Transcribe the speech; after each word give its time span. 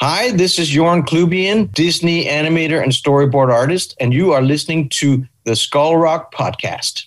Hi, 0.00 0.30
this 0.30 0.60
is 0.60 0.70
Jorn 0.70 1.04
Klubien, 1.04 1.72
Disney 1.72 2.26
animator 2.26 2.80
and 2.80 2.92
storyboard 2.92 3.52
artist, 3.52 3.96
and 3.98 4.14
you 4.14 4.32
are 4.32 4.40
listening 4.40 4.88
to 4.90 5.26
the 5.42 5.56
Skull 5.56 5.96
Rock 5.96 6.32
Podcast. 6.32 7.06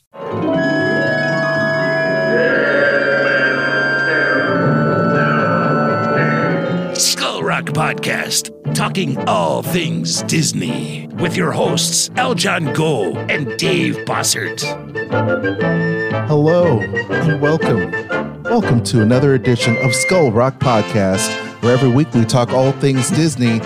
Skull 6.98 7.44
Rock 7.44 7.68
Podcast, 7.68 8.74
talking 8.76 9.18
all 9.20 9.64
things 9.64 10.24
Disney, 10.24 11.08
with 11.14 11.38
your 11.38 11.54
hosts 11.54 12.10
Aljon 12.10 12.76
Go 12.76 13.14
and 13.30 13.58
Dave 13.58 14.00
Bossert. 14.00 14.62
Hello 16.28 16.82
and 16.82 17.42
welcome. 17.42 17.90
Welcome 18.44 18.84
to 18.84 19.02
another 19.02 19.34
edition 19.34 19.78
of 19.78 19.96
Skull 19.96 20.34
Rock 20.34 20.60
Podcast, 20.60 21.51
where 21.62 21.74
every 21.74 21.90
week 21.90 22.14
we 22.14 22.26
talk 22.26 22.50
all 22.52 22.72
things 22.74 23.10
Disney, 23.12 23.60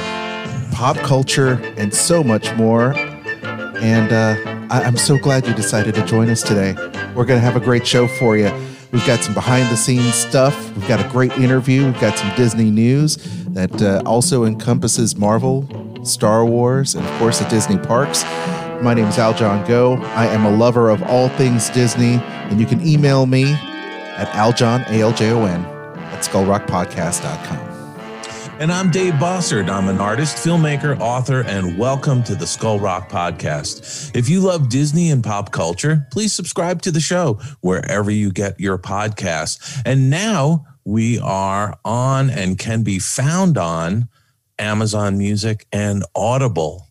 pop 0.71 0.97
culture, 0.97 1.53
and 1.77 1.93
so 1.93 2.23
much 2.23 2.53
more. 2.55 2.93
And 2.97 4.11
uh, 4.11 4.35
I- 4.73 4.83
I'm 4.83 4.97
so 4.97 5.17
glad 5.17 5.47
you 5.47 5.53
decided 5.53 5.95
to 5.95 6.05
join 6.05 6.29
us 6.29 6.41
today. 6.43 6.73
We're 7.15 7.25
going 7.25 7.39
to 7.39 7.45
have 7.45 7.55
a 7.55 7.59
great 7.61 7.85
show 7.87 8.07
for 8.07 8.35
you. 8.37 8.51
We've 8.91 9.05
got 9.05 9.19
some 9.23 9.33
behind 9.33 9.69
the 9.69 9.75
scenes 9.77 10.13
stuff. 10.15 10.55
We've 10.75 10.87
got 10.87 11.05
a 11.05 11.09
great 11.09 11.31
interview. 11.33 11.85
We've 11.85 11.99
got 11.99 12.17
some 12.17 12.33
Disney 12.35 12.71
news 12.71 13.17
that 13.53 13.81
uh, 13.81 14.01
also 14.05 14.45
encompasses 14.45 15.15
Marvel, 15.17 15.67
Star 16.05 16.45
Wars, 16.45 16.95
and 16.95 17.05
of 17.05 17.19
course 17.19 17.39
the 17.39 17.45
Disney 17.49 17.77
parks. 17.77 18.23
My 18.81 18.93
name 18.93 19.05
is 19.05 19.15
Aljon 19.17 19.67
Go. 19.67 19.95
I 20.15 20.27
am 20.27 20.45
a 20.45 20.51
lover 20.55 20.89
of 20.89 21.01
all 21.03 21.29
things 21.29 21.69
Disney, 21.69 22.15
and 22.15 22.59
you 22.59 22.65
can 22.65 22.85
email 22.85 23.25
me 23.25 23.45
at 23.53 24.27
aljon, 24.29 24.85
A-L-J-O-N, 24.89 25.65
at 25.65 26.23
skullrockpodcast.com. 26.23 27.74
And 28.57 28.71
I'm 28.71 28.89
Dave 28.89 29.15
Bossert. 29.15 29.69
I'm 29.69 29.89
an 29.89 29.99
artist, 29.99 30.37
filmmaker, 30.37 30.97
author, 31.01 31.41
and 31.41 31.77
welcome 31.77 32.23
to 32.23 32.35
the 32.35 32.47
Skull 32.47 32.79
Rock 32.79 33.09
Podcast. 33.09 34.15
If 34.15 34.29
you 34.29 34.39
love 34.39 34.69
Disney 34.69 35.11
and 35.11 35.21
pop 35.21 35.51
culture, 35.51 36.07
please 36.09 36.31
subscribe 36.31 36.81
to 36.83 36.91
the 36.91 37.01
show 37.01 37.33
wherever 37.59 38.09
you 38.09 38.31
get 38.31 38.57
your 38.57 38.77
podcasts. 38.77 39.81
And 39.85 40.09
now 40.09 40.65
we 40.85 41.19
are 41.19 41.77
on 41.83 42.29
and 42.29 42.57
can 42.57 42.83
be 42.83 42.97
found 42.97 43.57
on 43.57 44.07
Amazon 44.57 45.17
Music 45.17 45.67
and 45.73 46.05
Audible. 46.15 46.87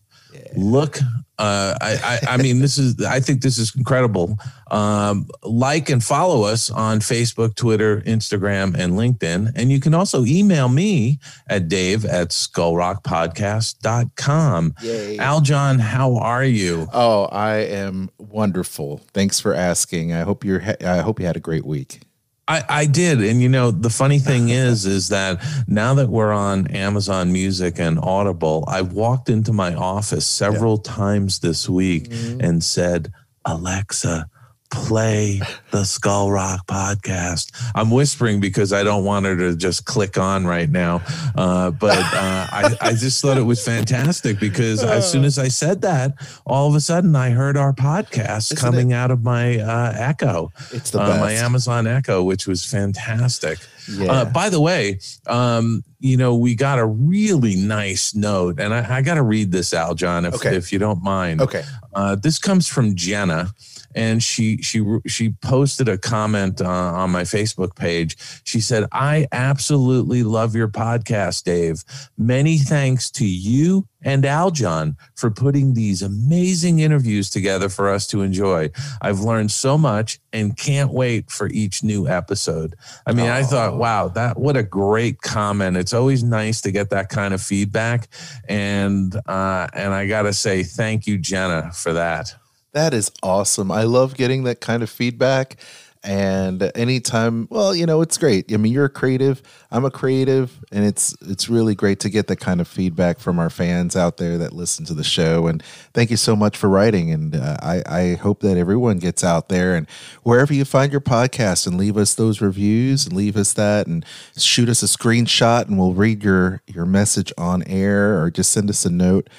Look, 0.57 0.97
uh, 1.37 1.75
I, 1.81 1.97
I, 2.03 2.19
I 2.33 2.37
mean, 2.37 2.59
this 2.59 2.77
is, 2.77 3.03
I 3.03 3.19
think 3.19 3.41
this 3.41 3.57
is 3.57 3.75
incredible. 3.75 4.37
Um, 4.71 5.27
like 5.43 5.89
and 5.89 6.03
follow 6.03 6.43
us 6.43 6.69
on 6.69 6.99
Facebook, 6.99 7.55
Twitter, 7.55 8.01
Instagram, 8.01 8.75
and 8.75 8.93
LinkedIn. 8.93 9.51
And 9.55 9.71
you 9.71 9.79
can 9.79 9.93
also 9.93 10.25
email 10.25 10.69
me 10.69 11.19
at 11.47 11.67
dave 11.67 12.05
at 12.05 12.29
skullrockpodcast.com. 12.29 14.75
Yay. 14.81 15.17
Aljon, 15.17 15.79
how 15.79 16.15
are 16.15 16.45
you? 16.45 16.87
Oh, 16.93 17.25
I 17.25 17.57
am 17.57 18.09
wonderful. 18.17 19.01
Thanks 19.13 19.39
for 19.39 19.53
asking. 19.53 20.13
I 20.13 20.21
hope 20.21 20.45
you're. 20.45 20.61
Ha- 20.61 20.75
I 20.81 20.97
hope 20.99 21.19
you 21.19 21.25
had 21.25 21.37
a 21.37 21.41
great 21.41 21.65
week. 21.65 22.01
I, 22.47 22.63
I 22.69 22.85
did. 22.85 23.23
And 23.23 23.41
you 23.41 23.49
know, 23.49 23.71
the 23.71 23.89
funny 23.89 24.19
thing 24.19 24.49
is, 24.49 24.85
is 24.85 25.09
that 25.09 25.43
now 25.67 25.93
that 25.95 26.09
we're 26.09 26.33
on 26.33 26.67
Amazon 26.67 27.31
Music 27.31 27.79
and 27.79 27.99
Audible, 27.99 28.63
I've 28.67 28.93
walked 28.93 29.29
into 29.29 29.53
my 29.53 29.73
office 29.73 30.27
several 30.27 30.77
times 30.77 31.39
this 31.39 31.67
week 31.67 32.09
mm-hmm. 32.09 32.41
and 32.41 32.63
said, 32.63 33.11
Alexa, 33.45 34.27
play 34.75 35.41
the 35.71 35.83
Skull 35.85 36.31
Rock 36.31 36.67
podcast. 36.67 37.51
I'm 37.73 37.89
whispering 37.89 38.39
because 38.39 38.73
I 38.73 38.83
don't 38.83 39.03
want 39.05 39.25
her 39.25 39.35
to 39.37 39.55
just 39.55 39.85
click 39.85 40.17
on 40.17 40.45
right 40.45 40.69
now. 40.69 41.01
Uh, 41.35 41.71
but 41.71 41.97
uh, 41.97 42.47
I, 42.51 42.75
I 42.81 42.91
just 42.93 43.21
thought 43.21 43.37
it 43.37 43.43
was 43.43 43.63
fantastic 43.63 44.39
because 44.39 44.83
as 44.83 45.09
soon 45.09 45.23
as 45.23 45.39
I 45.39 45.47
said 45.47 45.81
that, 45.81 46.13
all 46.45 46.67
of 46.69 46.75
a 46.75 46.81
sudden 46.81 47.15
I 47.15 47.29
heard 47.31 47.57
our 47.57 47.73
podcast 47.73 48.51
Isn't 48.51 48.57
coming 48.57 48.93
out 48.93 49.11
of 49.11 49.23
my 49.23 49.59
uh, 49.59 49.93
Echo 49.95 50.51
It's 50.71 50.91
the 50.91 51.01
uh, 51.01 51.17
my 51.19 51.31
Amazon 51.31 51.87
Echo, 51.87 52.21
which 52.23 52.45
was 52.47 52.65
fantastic. 52.65 53.59
Yeah. 53.89 54.11
Uh, 54.11 54.25
by 54.25 54.49
the 54.49 54.59
way, 54.59 54.99
um, 55.27 55.83
you 55.99 56.17
know, 56.17 56.35
we 56.35 56.55
got 56.55 56.79
a 56.79 56.85
really 56.85 57.55
nice 57.55 58.13
note, 58.15 58.59
and 58.59 58.73
I, 58.73 58.97
I 58.97 59.01
got 59.01 59.15
to 59.15 59.21
read 59.23 59.51
this 59.51 59.73
out, 59.73 59.95
John, 59.95 60.25
if, 60.25 60.35
Okay. 60.35 60.55
if 60.55 60.71
you 60.73 60.79
don't 60.79 61.03
mind. 61.03 61.41
okay. 61.41 61.63
Uh, 61.93 62.15
this 62.15 62.37
comes 62.39 62.67
from 62.67 62.95
Jenna, 62.95 63.49
and 63.95 64.21
she 64.21 64.57
she 64.61 64.83
she 65.07 65.31
posted 65.41 65.87
a 65.89 65.97
comment 65.97 66.61
uh, 66.61 66.67
on 66.67 67.09
my 67.09 67.23
Facebook 67.23 67.75
page. 67.75 68.17
She 68.43 68.59
said, 68.59 68.85
"I 68.91 69.27
absolutely 69.31 70.21
love 70.23 70.53
your 70.55 70.67
podcast, 70.67 71.43
Dave. 71.43 71.83
Many 72.17 72.57
thanks 72.59 73.09
to 73.11 73.25
you 73.25 73.87
and 74.03 74.23
Aljon 74.23 74.95
for 75.15 75.31
putting 75.31 75.73
these 75.73 76.03
amazing 76.03 76.79
interviews 76.79 77.29
together 77.29 77.69
for 77.69 77.89
us 77.89 78.05
to 78.07 78.21
enjoy. 78.21 78.69
I've 79.01 79.21
learned 79.21 79.49
so 79.51 79.77
much 79.77 80.19
and 80.31 80.55
can't 80.55 80.91
wait 80.91 81.31
for 81.31 81.47
each 81.47 81.81
new 81.83 82.07
episode." 82.07 82.75
I 83.07 83.13
mean, 83.13 83.29
I 83.29 83.43
thought, 83.43 83.73
Oh. 83.73 83.77
wow, 83.77 84.07
that 84.09 84.37
what 84.37 84.57
a 84.57 84.63
great 84.63 85.21
comment. 85.21 85.77
It's 85.77 85.93
always 85.93 86.23
nice 86.23 86.61
to 86.61 86.71
get 86.71 86.89
that 86.89 87.09
kind 87.09 87.33
of 87.33 87.41
feedback, 87.41 88.09
and 88.49 89.15
uh, 89.25 89.67
and 89.73 89.93
I 89.93 90.05
got 90.07 90.23
to 90.23 90.33
say, 90.33 90.63
thank 90.63 91.07
you, 91.07 91.17
Jenna, 91.17 91.71
for 91.71 91.93
that. 91.93 92.35
That 92.75 92.93
is 92.93 93.09
awesome. 93.23 93.71
I 93.71 93.83
love 93.83 94.15
getting 94.15 94.43
that 94.43 94.59
kind 94.59 94.83
of 94.83 94.89
feedback. 94.89 95.55
And 96.03 96.71
anytime, 96.75 97.47
well, 97.49 97.73
you 97.73 97.85
know, 97.85 98.01
it's 98.01 98.17
great. 98.17 98.51
I 98.53 98.57
mean, 98.57 98.73
you're 98.73 98.85
a 98.85 98.89
creative. 98.89 99.41
I'm 99.71 99.85
a 99.85 99.89
creative, 99.89 100.59
and 100.73 100.83
it's 100.85 101.15
it's 101.21 101.49
really 101.49 101.73
great 101.73 102.01
to 102.01 102.09
get 102.09 102.27
that 102.27 102.35
kind 102.35 102.59
of 102.59 102.67
feedback 102.67 103.17
from 103.19 103.39
our 103.39 103.49
fans 103.49 103.95
out 103.95 104.17
there 104.17 104.37
that 104.39 104.51
listen 104.51 104.83
to 104.85 104.93
the 104.93 105.05
show. 105.05 105.47
And 105.47 105.63
thank 105.93 106.11
you 106.11 106.17
so 106.17 106.35
much 106.35 106.57
for 106.57 106.67
writing. 106.69 107.11
And 107.11 107.35
uh, 107.35 107.57
I 107.61 107.81
I 107.87 108.15
hope 108.15 108.41
that 108.41 108.57
everyone 108.57 108.99
gets 108.99 109.23
out 109.23 109.47
there 109.47 109.73
and 109.73 109.87
wherever 110.23 110.53
you 110.53 110.65
find 110.65 110.91
your 110.91 111.01
podcast 111.01 111.65
and 111.65 111.77
leave 111.77 111.95
us 111.97 112.13
those 112.13 112.41
reviews 112.41 113.07
and 113.07 113.15
leave 113.15 113.37
us 113.37 113.53
that 113.53 113.87
and 113.87 114.05
shoot 114.37 114.67
us 114.67 114.83
a 114.83 114.87
screenshot 114.87 115.65
and 115.67 115.79
we'll 115.79 115.93
read 115.93 116.23
your 116.25 116.61
your 116.67 116.85
message 116.85 117.31
on 117.37 117.63
air 117.63 118.21
or 118.21 118.29
just 118.29 118.51
send 118.51 118.69
us 118.69 118.85
a 118.85 118.91
note. 118.91 119.29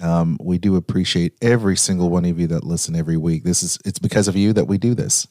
Um, 0.00 0.38
we 0.40 0.58
do 0.58 0.76
appreciate 0.76 1.34
every 1.42 1.76
single 1.76 2.08
one 2.08 2.24
of 2.24 2.38
you 2.40 2.46
that 2.48 2.64
listen 2.64 2.96
every 2.96 3.16
week. 3.16 3.44
This 3.44 3.62
is 3.62 3.78
it's 3.84 3.98
because 3.98 4.28
of 4.28 4.36
you 4.36 4.52
that 4.52 4.66
we 4.66 4.78
do 4.78 4.94
this. 4.94 5.26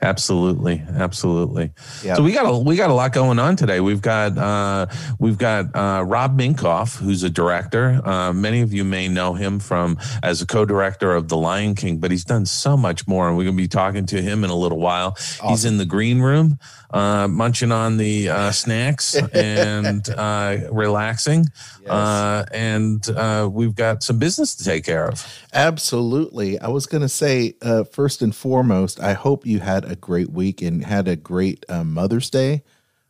Absolutely, 0.00 0.82
absolutely. 0.96 1.72
Yeah. 2.04 2.14
So 2.14 2.22
we 2.22 2.32
got 2.32 2.46
a 2.46 2.56
we 2.56 2.76
got 2.76 2.90
a 2.90 2.94
lot 2.94 3.12
going 3.12 3.38
on 3.38 3.56
today. 3.56 3.80
We've 3.80 4.02
got 4.02 4.38
uh, 4.38 4.86
we've 5.18 5.38
got 5.38 5.74
uh, 5.74 6.04
Rob 6.04 6.38
Minkoff, 6.38 6.96
who's 6.96 7.22
a 7.22 7.30
director. 7.30 8.00
Uh, 8.04 8.32
many 8.32 8.60
of 8.60 8.72
you 8.72 8.84
may 8.84 9.08
know 9.08 9.34
him 9.34 9.58
from 9.58 9.98
as 10.22 10.40
a 10.40 10.46
co-director 10.46 11.14
of 11.14 11.28
The 11.28 11.36
Lion 11.36 11.74
King, 11.74 11.98
but 11.98 12.10
he's 12.10 12.24
done 12.24 12.46
so 12.46 12.76
much 12.76 13.06
more, 13.08 13.28
and 13.28 13.36
we're 13.36 13.44
going 13.44 13.56
to 13.56 13.62
be 13.62 13.68
talking 13.68 14.06
to 14.06 14.22
him 14.22 14.44
in 14.44 14.50
a 14.50 14.56
little 14.56 14.78
while. 14.78 15.16
He's 15.48 15.64
in 15.64 15.78
the 15.78 15.84
green 15.84 16.20
room, 16.20 16.58
uh, 16.90 17.26
munching 17.28 17.72
on 17.72 17.96
the 17.96 18.28
uh, 18.28 18.50
snacks 18.52 19.14
and 19.32 20.08
uh, 20.10 20.58
relaxing, 20.70 21.46
uh, 21.88 22.44
and 22.52 23.08
uh, 23.10 23.48
we've 23.50 23.74
got 23.74 24.02
some 24.02 24.18
business 24.18 24.54
to 24.56 24.64
take 24.64 24.84
care 24.84 25.08
of. 25.08 25.26
Absolutely. 25.52 26.58
I 26.58 26.68
was 26.68 26.86
going 26.86 27.02
to 27.02 27.08
say, 27.08 27.54
uh, 27.62 27.84
first 27.84 28.22
and 28.22 28.34
foremost, 28.34 29.00
I 29.00 29.12
hope 29.12 29.46
you 29.46 29.60
had 29.74 29.84
a 29.90 29.96
great 29.96 30.30
week 30.30 30.62
and 30.62 30.84
had 30.84 31.08
a 31.08 31.16
great 31.16 31.64
uh, 31.68 31.84
Mother's 31.84 32.30
Day. 32.30 32.62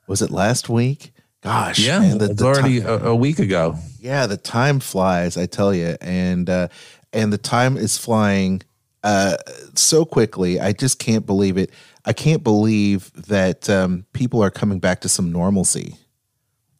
Was 0.07 0.23
it 0.23 0.31
last 0.31 0.69
week? 0.69 1.13
Gosh, 1.43 1.79
Yeah, 1.81 1.99
man, 2.01 2.19
the- 2.19 2.27
it's 2.31 2.37
the 2.41 2.47
already 2.47 2.81
ti- 2.81 2.87
a, 2.87 2.99
a 3.07 3.15
week 3.17 3.39
ago. 3.39 3.77
yeah, 3.99 4.27
the 4.27 4.37
time 4.37 4.79
flies, 4.81 5.37
I 5.37 5.47
tell 5.47 5.75
you, 5.75 5.97
and 6.01 6.49
uh, 6.49 6.69
and 7.13 7.33
the 7.33 7.39
time 7.39 7.77
is 7.77 7.99
flying 7.99 8.63
uh, 9.03 9.37
so 9.75 10.05
quickly. 10.05 10.61
I 10.61 10.73
just 10.73 10.99
can't 11.01 11.27
believe 11.27 11.57
it. 11.59 11.71
I 12.05 12.13
can't 12.13 12.45
believe 12.45 13.11
that 13.29 13.69
um, 13.69 14.07
people 14.13 14.41
are 14.43 14.51
coming 14.51 14.79
back 14.79 15.01
to 15.01 15.09
some 15.09 15.33
normalcy. 15.33 15.97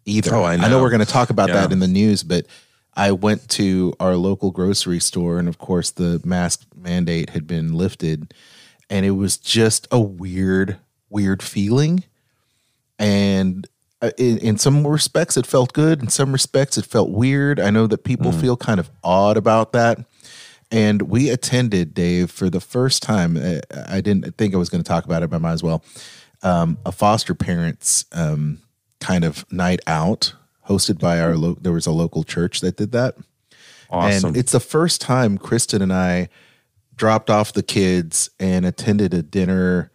Either. 0.05 0.35
Oh, 0.35 0.45
I 0.45 0.57
know 0.57 0.69
know. 0.69 0.81
we're 0.83 0.91
going 0.91 1.05
to 1.05 1.13
talk 1.13 1.31
about 1.31 1.49
that 1.49 1.71
in 1.73 1.79
the 1.79 1.87
news, 1.89 2.23
but 2.25 2.47
I 2.95 3.13
went 3.13 3.49
to 3.51 3.95
our 4.01 4.17
local 4.17 4.51
grocery 4.51 4.99
store, 5.01 5.39
and 5.39 5.49
of 5.49 5.59
course, 5.59 5.91
the 5.93 6.21
mask 6.25 6.67
mandate 6.77 7.31
had 7.31 7.47
been 7.47 7.73
lifted, 7.75 8.35
and 8.93 9.07
it 9.07 9.13
was 9.13 9.39
just 9.39 9.89
a 9.91 9.99
weird, 9.99 10.77
weird 11.09 11.43
feeling. 11.43 12.05
And 12.99 13.67
uh, 14.03 14.11
in, 14.19 14.37
in 14.39 14.59
some 14.59 14.87
respects, 14.87 15.39
it 15.39 15.47
felt 15.47 15.73
good. 15.73 16.03
In 16.03 16.09
some 16.09 16.31
respects, 16.31 16.77
it 16.77 16.85
felt 16.85 17.09
weird. 17.09 17.59
I 17.59 17.71
know 17.71 17.87
that 17.87 18.05
people 18.05 18.33
feel 18.33 18.55
kind 18.55 18.79
of 18.79 18.91
odd 19.03 19.39
about 19.39 19.73
that. 19.73 20.05
And 20.71 21.03
we 21.03 21.31
attended, 21.31 21.95
Dave, 21.95 22.31
for 22.31 22.51
the 22.51 22.61
first 22.61 23.03
time. 23.03 23.39
uh, 23.39 23.61
I 23.89 24.03
didn't 24.03 24.37
think 24.37 24.55
I 24.55 24.59
was 24.59 24.69
going 24.69 24.85
to 24.85 24.89
talk 24.89 25.07
about 25.07 25.23
it, 25.23 25.31
but 25.31 25.37
I 25.37 25.41
might 25.41 25.53
as 25.53 25.63
well. 25.63 25.83
Um, 26.43 26.77
a 26.85 26.93
foster 26.93 27.35
parents 27.35 28.05
um, 28.13 28.59
kind 29.01 29.25
of 29.25 29.51
night 29.51 29.81
out 29.87 30.35
hosted 30.69 30.99
by 30.99 31.19
our 31.19 31.35
lo- 31.37 31.57
there 31.59 31.73
was 31.73 31.87
a 31.87 31.93
local 31.93 32.25
church 32.25 32.61
that 32.61 32.77
did 32.77 32.93
that. 32.93 33.17
Awesome. 33.89 34.29
And 34.29 34.37
it's 34.37 34.53
the 34.53 34.61
first 34.61 35.01
time 35.01 35.39
Kristen 35.39 35.81
and 35.81 35.93
I 35.95 36.29
dropped 36.97 37.31
off 37.31 37.53
the 37.53 37.63
kids 37.63 38.31
and 38.39 38.65
attended 38.67 39.15
a 39.15 39.23
dinner 39.23 39.91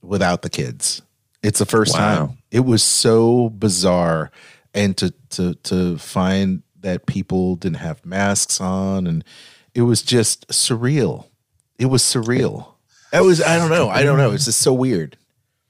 without 0.00 0.42
the 0.42 0.50
kids. 0.50 1.02
It's 1.42 1.58
the 1.58 1.66
first 1.66 1.94
Wow. 1.94 1.98
time. 2.26 2.38
It 2.50 2.60
was 2.64 2.82
so 2.82 3.48
bizarre. 3.50 4.30
And 4.74 4.96
to 4.96 5.12
to 5.30 5.54
to 5.54 5.98
find 5.98 6.62
that 6.80 7.06
people 7.06 7.56
didn't 7.56 7.76
have 7.78 8.04
masks 8.06 8.60
on, 8.60 9.06
and 9.06 9.22
it 9.74 9.82
was 9.82 10.02
just 10.02 10.48
surreal. 10.48 11.26
It 11.78 11.86
was 11.86 12.02
surreal. 12.02 12.68
That 13.12 13.22
was 13.22 13.42
I 13.42 13.58
don't 13.58 13.70
know. 13.70 13.88
I 13.90 14.02
don't 14.02 14.16
know. 14.16 14.30
It's 14.32 14.46
just 14.46 14.60
so 14.62 14.72
weird. 14.72 15.18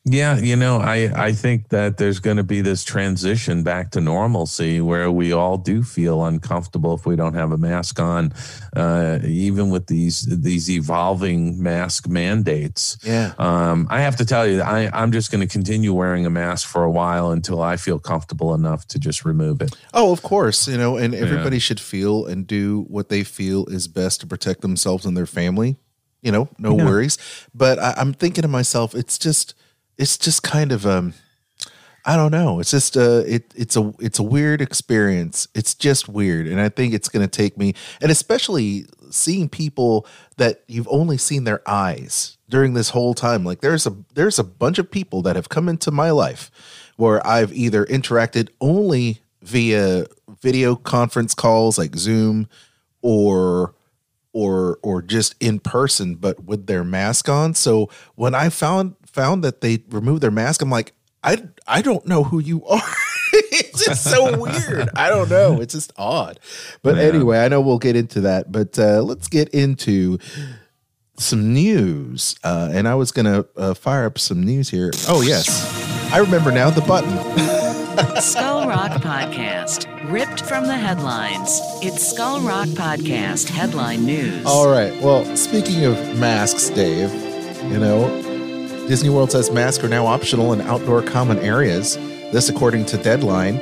Yeah, 0.05 0.37
you 0.41 0.57
know, 0.57 0.79
I 0.79 1.13
I 1.15 1.33
think 1.33 1.69
that 1.69 1.97
there's 1.97 2.19
going 2.19 2.37
to 2.37 2.43
be 2.43 2.61
this 2.61 2.83
transition 2.83 3.63
back 3.63 3.93
to 3.93 4.01
normalcy 4.01 4.81
where 4.81 5.13
we 5.13 5.33
all 5.33 5.57
do 5.57 5.85
feel 5.85 6.25
uncomfortable 6.25 6.95
if 6.95 7.07
we 7.07 7.15
don't 7.15 7.35
have 7.35 7.53
a 7.53 7.57
mask 7.57 8.01
on, 8.01 8.33
uh, 8.75 9.21
even 9.23 9.71
with 9.71 9.87
these 9.87 10.23
these 10.23 10.69
evolving 10.69 11.63
mask 11.63 12.09
mandates. 12.09 12.99
Yeah. 13.05 13.33
Um, 13.39 13.87
I 13.91 14.01
have 14.01 14.17
to 14.17 14.25
tell 14.25 14.45
you, 14.45 14.61
I 14.61 14.91
I'm 14.93 15.13
just 15.13 15.31
going 15.31 15.41
to 15.41 15.47
continue 15.47 15.95
wearing 15.95 16.27
a 16.27 16.31
mask 16.31 16.67
for 16.67 16.83
a 16.83 16.91
while 16.91 17.31
until 17.31 17.63
I 17.63 17.77
feel 17.77 18.01
comfortable 18.01 18.55
enough 18.55 18.89
to 18.89 18.99
just 18.99 19.25
remove 19.25 19.63
it. 19.63 19.73
Oh, 19.95 20.11
of 20.11 20.23
course, 20.23 20.67
you 20.67 20.77
know, 20.79 20.97
and 20.97 21.15
everybody 21.15 21.61
should 21.61 21.79
feel 21.79 22.27
and 22.27 22.45
do 22.45 22.87
what 22.89 23.09
they 23.09 23.23
feel 23.23 23.67
is 23.67 23.87
best 23.87 24.21
to 24.23 24.27
protect 24.27 24.63
themselves 24.63 25.07
and 25.07 25.17
their 25.17 25.27
family. 25.27 25.77
You 26.23 26.33
know, 26.33 26.49
no 26.59 26.77
Yeah. 26.77 26.87
worries. 26.87 27.19
But 27.55 27.79
I, 27.79 27.95
I'm 27.97 28.13
thinking 28.15 28.43
to 28.43 28.49
myself, 28.49 28.97
it's 28.97 29.17
just, 29.17 29.55
it's 29.99 30.19
just 30.19 30.43
kind 30.43 30.73
of, 30.73 30.87
um, 30.87 31.15
I 32.05 32.17
don't 32.17 32.33
know. 32.33 32.59
It's 32.59 32.71
just, 32.71 32.97
uh, 32.97 33.23
it, 33.27 33.53
it's 33.55 33.77
a, 33.77 33.93
it's 34.01 34.19
a 34.19 34.23
weird 34.25 34.61
experience. 34.61 35.47
It's 35.55 35.75
just 35.75 36.09
weird, 36.09 36.47
and 36.47 36.61
I 36.61 36.69
think 36.69 36.95
it's 36.95 37.09
going 37.09 37.27
to 37.27 37.31
take 37.31 37.57
me, 37.57 37.75
and 38.01 38.11
especially 38.11 38.87
seeing 39.11 39.49
people 39.49 40.07
that 40.37 40.65
you've 40.67 40.89
only 40.91 41.19
seen 41.19 41.45
their 41.45 41.63
eyes 41.69 42.39
during 42.49 42.75
this 42.75 42.91
whole 42.91 43.15
time. 43.15 43.45
Like 43.45 43.61
there's 43.61 43.87
a, 43.87 43.95
there's 44.15 44.39
a 44.39 44.45
bunch 44.45 44.79
of 44.79 44.91
people 44.91 45.23
that 45.23 45.37
have 45.37 45.49
come 45.49 45.69
into 45.69 45.91
my 45.91 46.11
life 46.11 46.51
where 46.97 47.25
I've 47.27 47.53
either 47.53 47.85
interacted 47.87 48.49
only 48.61 49.21
via 49.43 50.07
video 50.41 50.77
conference 50.77 51.35
calls 51.35 51.79
like 51.79 51.97
Zoom 51.97 52.49
or 53.03 53.75
or 54.33 54.79
or 54.83 55.03
just 55.03 55.35
in 55.41 55.59
person 55.59 56.15
but 56.15 56.45
with 56.45 56.67
their 56.67 56.85
mask 56.85 57.29
on. 57.29 57.55
So 57.55 57.91
when 58.15 58.35
I 58.35 58.49
found 58.49 58.95
found 59.13 59.45
that 59.45 59.61
they 59.61 59.83
removed 59.91 60.23
their 60.23 60.31
mask, 60.31 60.63
I'm 60.63 60.71
like, 60.71 60.93
I 61.23 61.43
I 61.67 61.83
don't 61.83 62.07
know 62.07 62.25
who 62.25 62.39
you 62.39 62.65
are. 62.67 62.81
it's 63.33 63.85
just 63.87 64.05
so 64.05 64.37
weird. 64.41 64.89
I 64.97 65.09
don't 65.09 65.31
know. 65.31 65.61
It's 65.61 65.75
just 65.75 65.93
odd. 65.97 66.41
But 66.83 66.97
Yeah. 66.97 67.03
anyway, 67.03 67.39
I 67.39 67.49
know 67.49 67.61
we'll 67.61 67.79
get 67.79 67.97
into 67.97 68.23
that. 68.23 68.51
But 68.51 68.79
uh, 68.79 69.03
let's 69.03 69.29
get 69.29 69.49
into 69.51 70.19
some 71.19 71.53
news. 71.53 72.35
Uh, 72.43 72.71
and 72.73 72.89
I 72.89 72.95
was 72.97 73.13
gonna 73.13 73.45
uh, 73.57 73.75
fire 73.75 74.07
up 74.07 74.19
some 74.19 74.43
news 74.43 74.71
here. 74.71 74.91
Oh 75.09 75.21
yes, 75.23 75.49
I 76.13 76.19
remember 76.19 76.51
now 76.51 76.71
the 76.71 76.81
button. 76.83 77.11
Skull 78.23 78.67
Rock 78.67 78.93
Podcast, 79.03 79.87
ripped 80.11 80.41
from 80.43 80.67
the 80.67 80.77
headlines. 80.77 81.61
It's 81.83 82.09
Skull 82.09 82.41
Rock 82.41 82.69
Podcast 82.69 83.51
headline 83.51 84.05
news. 84.07 84.45
All 84.47 84.69
right. 84.69 84.99
Well, 85.03 85.37
speaking 85.37 85.85
of 85.85 85.97
masks, 86.19 86.71
Dave, 86.71 87.13
you 87.71 87.79
know, 87.79 88.09
Disney 88.89 89.11
World 89.11 89.31
says 89.31 89.51
masks 89.51 89.83
are 89.85 89.89
now 89.89 90.07
optional 90.07 90.53
in 90.53 90.61
outdoor 90.63 91.03
common 91.03 91.39
areas. 91.39 91.97
This, 92.33 92.49
according 92.49 92.85
to 92.87 92.97
Deadline, 92.97 93.59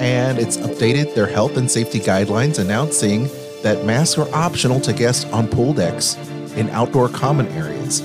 and 0.00 0.38
it's 0.38 0.56
updated 0.58 1.14
their 1.14 1.26
health 1.26 1.56
and 1.56 1.68
safety 1.68 1.98
guidelines, 1.98 2.58
announcing 2.58 3.28
that 3.62 3.84
masks 3.84 4.16
are 4.16 4.32
optional 4.32 4.80
to 4.80 4.92
guests 4.92 5.24
on 5.32 5.48
pool 5.48 5.74
decks 5.74 6.16
in 6.54 6.70
outdoor 6.70 7.08
common 7.08 7.48
areas. 7.48 8.00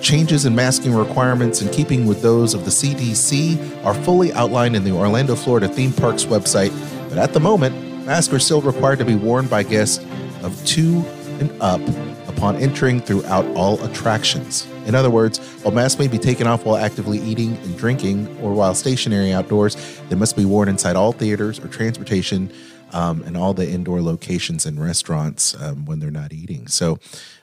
Changes 0.00 0.46
in 0.46 0.54
masking 0.54 0.94
requirements 0.94 1.60
in 1.60 1.68
keeping 1.68 2.06
with 2.06 2.22
those 2.22 2.54
of 2.54 2.64
the 2.64 2.70
CDC 2.70 3.84
are 3.84 3.94
fully 3.94 4.32
outlined 4.32 4.74
in 4.74 4.84
the 4.84 4.92
Orlando, 4.92 5.34
Florida 5.34 5.68
theme 5.68 5.92
parks 5.92 6.24
website, 6.24 6.72
but 7.10 7.18
at 7.18 7.34
the 7.34 7.40
moment, 7.40 8.06
masks 8.06 8.32
are 8.32 8.38
still 8.38 8.62
required 8.62 8.98
to 8.98 9.04
be 9.04 9.16
worn 9.16 9.46
by 9.46 9.62
guests 9.62 10.04
of 10.42 10.64
two 10.64 11.04
and 11.40 11.50
up 11.60 11.80
upon 12.26 12.56
entering 12.56 13.00
throughout 13.00 13.44
all 13.54 13.82
attractions. 13.84 14.66
In 14.86 14.94
other 14.94 15.10
words, 15.10 15.38
while 15.62 15.74
masks 15.74 15.98
may 15.98 16.08
be 16.08 16.18
taken 16.18 16.46
off 16.46 16.64
while 16.64 16.76
actively 16.76 17.18
eating 17.18 17.56
and 17.56 17.76
drinking 17.76 18.28
or 18.40 18.54
while 18.54 18.74
stationary 18.74 19.32
outdoors, 19.32 19.76
they 20.08 20.14
must 20.14 20.36
be 20.36 20.44
worn 20.44 20.68
inside 20.68 20.96
all 20.96 21.12
theaters 21.12 21.58
or 21.58 21.68
transportation 21.68 22.52
um, 22.92 23.22
and 23.24 23.36
all 23.36 23.52
the 23.52 23.68
indoor 23.68 24.00
locations 24.00 24.64
and 24.64 24.80
restaurants 24.80 25.60
um, 25.60 25.84
when 25.86 25.98
they're 25.98 26.10
not 26.10 26.32
eating. 26.32 26.68
So, 26.68 26.98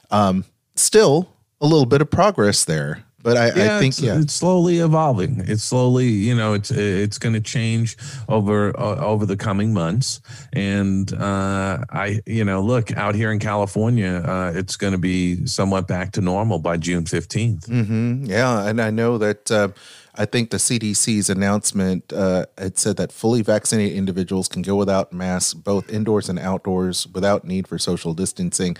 um, 0.09 0.45
still 0.75 1.29
a 1.61 1.67
little 1.67 1.85
bit 1.85 2.01
of 2.01 2.09
progress 2.09 2.65
there. 2.65 3.03
But 3.23 3.37
I, 3.37 3.47
I 3.47 3.79
think, 3.79 3.93
it's, 3.93 4.01
yeah. 4.01 4.19
it's 4.19 4.33
slowly 4.33 4.79
evolving. 4.79 5.41
It's 5.47 5.63
slowly, 5.63 6.07
you 6.07 6.35
know, 6.35 6.53
it's 6.53 6.71
it's 6.71 7.17
going 7.17 7.33
to 7.33 7.41
change 7.41 7.97
over 8.27 8.77
uh, 8.77 8.97
over 8.97 9.25
the 9.25 9.37
coming 9.37 9.73
months. 9.73 10.19
And 10.51 11.11
uh, 11.13 11.79
I, 11.89 12.19
you 12.25 12.43
know, 12.43 12.61
look 12.61 12.91
out 12.97 13.15
here 13.15 13.31
in 13.31 13.39
California, 13.39 14.21
uh, 14.25 14.51
it's 14.53 14.75
going 14.75 14.91
to 14.91 14.99
be 14.99 15.45
somewhat 15.45 15.87
back 15.87 16.11
to 16.13 16.21
normal 16.21 16.59
by 16.59 16.75
June 16.77 17.05
fifteenth. 17.05 17.65
hmm 17.67 18.25
Yeah, 18.25 18.67
and 18.67 18.81
I 18.81 18.89
know 18.89 19.17
that 19.17 19.49
uh, 19.49 19.69
I 20.15 20.25
think 20.25 20.49
the 20.49 20.57
CDC's 20.57 21.29
announcement 21.29 22.11
uh, 22.11 22.45
it 22.57 22.77
said 22.77 22.97
that 22.97 23.11
fully 23.11 23.41
vaccinated 23.41 23.97
individuals 23.97 24.47
can 24.49 24.61
go 24.61 24.75
without 24.75 25.13
masks 25.13 25.53
both 25.53 25.89
indoors 25.89 26.29
and 26.29 26.37
outdoors 26.37 27.07
without 27.07 27.45
need 27.45 27.67
for 27.67 27.77
social 27.77 28.13
distancing. 28.13 28.75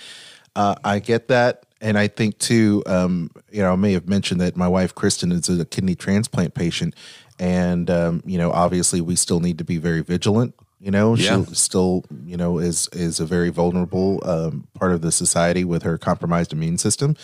Uh, 0.56 0.76
I 0.84 1.00
get 1.00 1.30
that, 1.30 1.66
and 1.84 2.00
I 2.00 2.08
think 2.08 2.40
too. 2.40 2.82
Um, 2.88 3.30
you 3.52 3.62
know, 3.62 3.74
I 3.74 3.76
may 3.76 3.92
have 3.94 4.08
mentioned 4.08 4.42
that 4.42 4.56
my 4.56 4.68
wife 4.68 4.96
Kristen 4.96 5.32
is 5.32 5.50
a 5.50 5.66
kidney 5.66 5.96
transplant 5.96 6.56
patient, 6.56 6.96
and 7.38 7.90
um, 7.92 8.24
you 8.26 8.38
know, 8.38 8.52
obviously, 8.52 9.02
we 9.02 9.16
still 9.16 9.42
need 9.42 9.58
to 9.60 9.64
be 9.66 9.78
very 9.78 10.02
vigilant. 10.02 10.56
You 10.80 10.92
know, 10.92 11.16
Yeah. 11.16 11.44
she 11.46 11.54
still, 11.56 12.06
you 12.26 12.38
know, 12.38 12.58
is 12.58 12.90
is 12.94 13.20
a 13.20 13.26
very 13.26 13.50
vulnerable 13.50 14.22
um, 14.28 14.68
part 14.74 14.94
of 14.94 15.02
the 15.02 15.12
society 15.12 15.64
with 15.66 15.84
her 15.84 15.98
compromised 15.98 16.54
immune 16.54 16.78
system. 16.78 17.16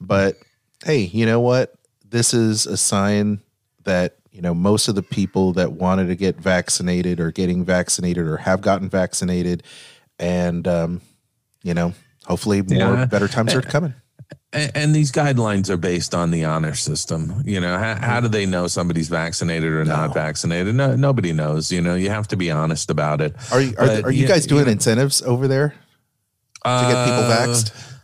But 0.00 0.36
hey, 0.84 1.00
you 1.00 1.26
know 1.26 1.40
what? 1.40 1.74
This 2.08 2.32
is 2.32 2.66
a 2.66 2.76
sign 2.78 3.40
that 3.84 4.16
you 4.32 4.40
know 4.40 4.54
most 4.54 4.88
of 4.88 4.94
the 4.94 5.02
people 5.02 5.52
that 5.52 5.72
wanted 5.72 6.08
to 6.08 6.16
get 6.16 6.36
vaccinated 6.36 7.20
are 7.20 7.30
getting 7.30 7.62
vaccinated 7.64 8.26
or 8.26 8.38
have 8.38 8.62
gotten 8.62 8.88
vaccinated, 8.88 9.62
and 10.18 10.66
um, 10.66 11.00
you 11.62 11.74
know, 11.74 11.92
hopefully 12.28 12.62
more 12.62 12.78
Yeah. 12.78 13.04
better 13.06 13.26
times 13.26 13.54
are 13.54 13.62
coming. 13.62 13.94
And, 14.52 14.72
and 14.74 14.94
these 14.94 15.10
guidelines 15.10 15.68
are 15.70 15.76
based 15.76 16.14
on 16.14 16.30
the 16.30 16.44
honor 16.44 16.74
system. 16.74 17.42
You 17.44 17.60
know, 17.60 17.76
how, 17.78 17.94
how 17.96 18.20
do 18.20 18.28
they 18.28 18.46
know 18.46 18.66
somebody's 18.66 19.08
vaccinated 19.08 19.72
or 19.72 19.84
not 19.84 20.14
vaccinated? 20.14 20.74
No, 20.74 20.94
nobody 20.96 21.32
knows. 21.32 21.72
You 21.72 21.80
know, 21.80 21.94
you 21.94 22.10
have 22.10 22.28
to 22.28 22.36
be 22.36 22.50
honest 22.50 22.90
about 22.90 23.20
it. 23.20 23.34
Are 23.52 23.60
you 23.60 23.70
are, 23.78 23.86
But, 23.86 24.04
are 24.04 24.10
you 24.10 24.22
yeah, 24.22 24.28
guys 24.28 24.46
doing 24.46 24.66
know, 24.66 24.72
incentives 24.72 25.22
over 25.22 25.48
there 25.48 25.70
to 25.70 25.74
get 26.64 27.04
people 27.04 27.24
uh, 27.24 27.46
vaxxed? 27.46 27.94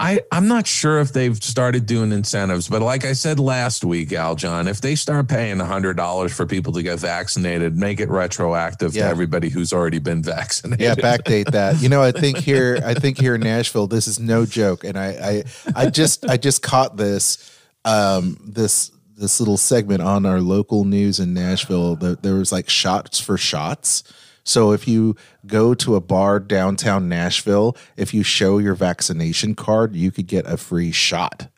I, 0.00 0.20
I'm 0.30 0.46
not 0.46 0.66
sure 0.66 1.00
if 1.00 1.12
they've 1.12 1.36
started 1.42 1.86
doing 1.86 2.12
incentives, 2.12 2.68
but 2.68 2.82
like 2.82 3.04
I 3.04 3.12
said 3.14 3.40
last 3.40 3.84
week, 3.84 4.10
Aljon, 4.10 4.68
if 4.68 4.80
they 4.80 4.94
start 4.94 5.28
paying 5.28 5.56
$100 5.56 6.30
for 6.30 6.46
people 6.46 6.72
to 6.74 6.82
get 6.82 7.00
vaccinated, 7.00 7.76
make 7.76 7.98
it 7.98 8.08
retroactive 8.08 8.94
Yeah. 8.94 9.04
to 9.04 9.08
everybody 9.10 9.48
who's 9.48 9.72
already 9.72 9.98
been 9.98 10.22
vaccinated. 10.22 10.80
Yeah, 10.80 10.94
backdate 10.94 11.50
that. 11.50 11.82
You 11.82 11.88
know, 11.88 12.00
I 12.02 12.12
think 12.12 12.38
here, 12.50 12.80
I 12.84 12.94
think 12.94 13.18
here 13.18 13.34
in 13.34 13.40
Nashville, 13.40 13.88
this 13.88 14.06
is 14.06 14.20
no 14.20 14.46
joke, 14.46 14.84
and 14.84 14.96
I, 14.96 15.42
I, 15.74 15.84
I 15.84 15.90
just, 15.90 16.24
I 16.28 16.36
just 16.36 16.62
caught 16.62 16.96
this, 16.96 17.58
um, 17.84 18.38
this, 18.44 18.92
this 19.16 19.40
little 19.40 19.56
segment 19.56 20.00
on 20.00 20.24
our 20.24 20.40
local 20.40 20.84
news 20.84 21.18
in 21.18 21.34
Nashville. 21.34 21.96
That 21.96 22.22
there 22.22 22.36
was 22.36 22.52
like 22.52 22.68
shots 22.68 23.18
for 23.18 23.36
shots. 23.36 24.04
So 24.48 24.72
if 24.72 24.88
you 24.88 25.14
go 25.46 25.74
to 25.74 25.94
a 25.94 26.00
bar 26.00 26.40
downtown 26.40 27.08
Nashville, 27.08 27.76
if 27.98 28.14
you 28.14 28.22
show 28.22 28.56
your 28.58 28.74
vaccination 28.74 29.54
card, 29.54 29.94
you 29.94 30.10
could 30.10 30.26
get 30.26 30.46
a 30.46 30.56
free 30.56 30.90
shot. 30.90 31.48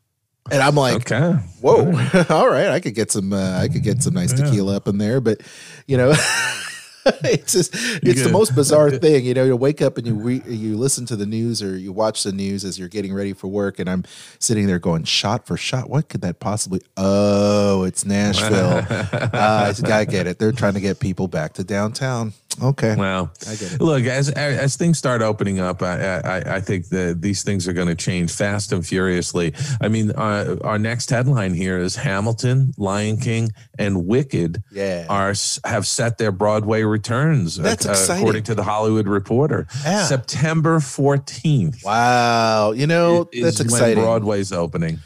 And 0.51 0.61
I'm 0.61 0.75
like, 0.75 1.11
Okay. 1.11 1.39
whoa. 1.61 1.85
All 2.29 2.49
right. 2.51 2.69
I 2.71 2.81
could 2.81 2.95
get 2.97 3.13
some 3.13 3.33
uh, 3.33 3.59
i 3.61 3.69
could 3.69 3.85
get 3.85 4.03
some 4.03 4.15
nice 4.15 4.33
tequila 4.33 4.77
up 4.77 4.89
in 4.89 4.99
there 4.99 5.21
but 5.21 5.41
you 5.87 5.97
know 5.97 6.11
it's 7.25 7.53
just 7.53 7.71
it's 7.75 8.23
the 8.23 8.31
most 8.31 8.55
bizarre 8.55 8.91
thing 9.05 9.25
you 9.25 9.35
know 9.35 9.45
you 9.45 9.57
wake 9.57 9.81
up 9.81 9.97
and 9.97 10.07
you 10.07 10.15
re- 10.15 10.43
you 10.47 10.77
listen 10.77 11.07
to 11.07 11.17
the 11.17 11.27
news 11.27 11.63
or 11.63 11.77
you 11.77 11.93
watch 11.93 12.23
the 12.25 12.33
news 12.33 12.65
as 12.65 12.79
you're 12.79 12.89
getting 12.89 13.13
ready 13.15 13.33
for 13.33 13.49
work 13.49 13.79
and 13.79 13.89
i'm 13.89 14.05
sitting 14.39 14.67
there 14.67 14.79
going 14.79 15.05
shot 15.05 15.47
for 15.47 15.57
shot? 15.57 15.89
What 15.89 16.09
could 16.09 16.21
that 16.23 16.41
possibly 16.41 16.81
oh 16.97 17.85
it's 17.85 18.05
nashville. 18.05 18.85
Uh, 18.91 19.31
i 19.33 19.75
gotta 19.83 20.07
get 20.07 20.27
it. 20.27 20.39
They're 20.39 20.53
trying 20.53 20.75
to 20.75 20.81
get 20.81 21.01
people 21.01 21.29
back 21.29 21.55
to 21.55 21.65
downtown 21.65 22.33
okay 22.63 22.95
Well, 22.97 23.31
I 23.49 23.55
get 23.57 23.73
it. 23.73 23.81
look 23.81 24.05
as 24.05 24.29
as 24.31 24.77
things 24.77 24.99
start 24.99 25.23
opening 25.23 25.61
up, 25.61 25.83
I 25.83 26.19
I, 26.19 26.57
I 26.57 26.61
think 26.61 26.89
that 26.89 27.21
these 27.23 27.43
things 27.43 27.67
are 27.69 27.73
going 27.73 27.89
to 27.89 27.95
change 27.95 28.33
fast 28.33 28.73
and 28.73 28.87
furiously. 28.87 29.55
I 29.81 29.89
mean, 29.89 30.11
uh, 30.13 30.57
our 30.63 30.79
next 30.79 31.11
headline 31.11 31.55
here 31.55 31.79
is 31.79 31.97
Hamilton, 31.97 32.73
Lion 32.77 33.17
King, 33.19 33.51
and 33.79 34.07
Wicked 34.07 34.63
Yeah. 34.73 35.07
are 35.09 35.35
have 35.65 35.87
set 35.87 36.19
their 36.19 36.33
Broadway 36.33 36.83
returns. 36.83 37.59
uh, 37.59 37.63
That's 37.63 37.87
exciting. 37.87 38.23
according 38.23 38.43
to 38.45 38.55
the 38.55 38.63
Hollywood 38.65 39.07
Reporter. 39.09 39.67
Yeah. 39.85 40.05
September 40.05 40.81
fourteenth. 40.81 41.83
wow 41.85 42.73
you 42.73 42.87
know 42.87 43.29
that's 43.43 43.61
exciting 43.61 44.03
Broadway's 44.05 44.53
opening. 44.53 45.01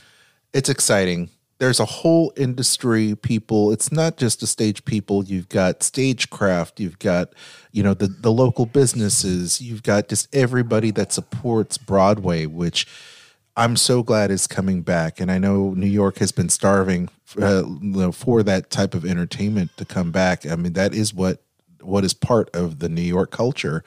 it's 0.53 0.69
exciting 0.69 1.31
there's 1.59 1.81
a 1.81 1.85
whole 1.85 2.33
industry 2.37 3.15
people 3.15 3.71
it's 3.71 3.93
not 3.93 4.17
just 4.17 4.41
the 4.41 4.47
stage 4.47 4.85
people. 4.85 5.25
You've 5.25 5.49
got 5.49 5.83
stagecraft 5.83 6.81
you've 6.81 6.99
got 6.99 7.33
you 7.73 7.83
know 7.83 7.95
the 7.95 8.07
the 8.09 8.33
local 8.33 8.67
businesses 8.67 9.61
you've 9.61 9.83
got 9.83 10.09
just 10.09 10.35
everybody 10.35 10.91
that 10.93 11.13
supports 11.13 11.79
broadway 11.79 12.47
which 12.47 12.87
i'm 13.57 13.77
so 13.77 14.03
glad 14.03 14.31
is 14.31 14.47
coming 14.47 14.83
back. 14.83 15.21
And 15.21 15.31
i 15.31 15.39
know 15.39 15.75
new 15.75 15.87
york 15.87 16.19
has 16.19 16.33
been 16.33 16.49
starving 16.49 17.09
uh, 17.41 17.65
you 17.67 17.99
know, 18.01 18.13
for 18.13 18.43
that 18.45 18.71
type 18.71 18.95
of 18.95 19.05
entertainment 19.05 19.71
to 19.77 19.85
come 19.85 20.13
back. 20.13 20.47
I 20.47 20.55
mean 20.57 20.75
that 20.75 20.95
is 20.95 21.13
what 21.15 21.43
what 21.81 22.05
is 22.05 22.15
part 22.15 22.49
of 22.55 22.79
the 22.79 22.89
new 22.89 23.03
york 23.03 23.31
culture 23.31 23.83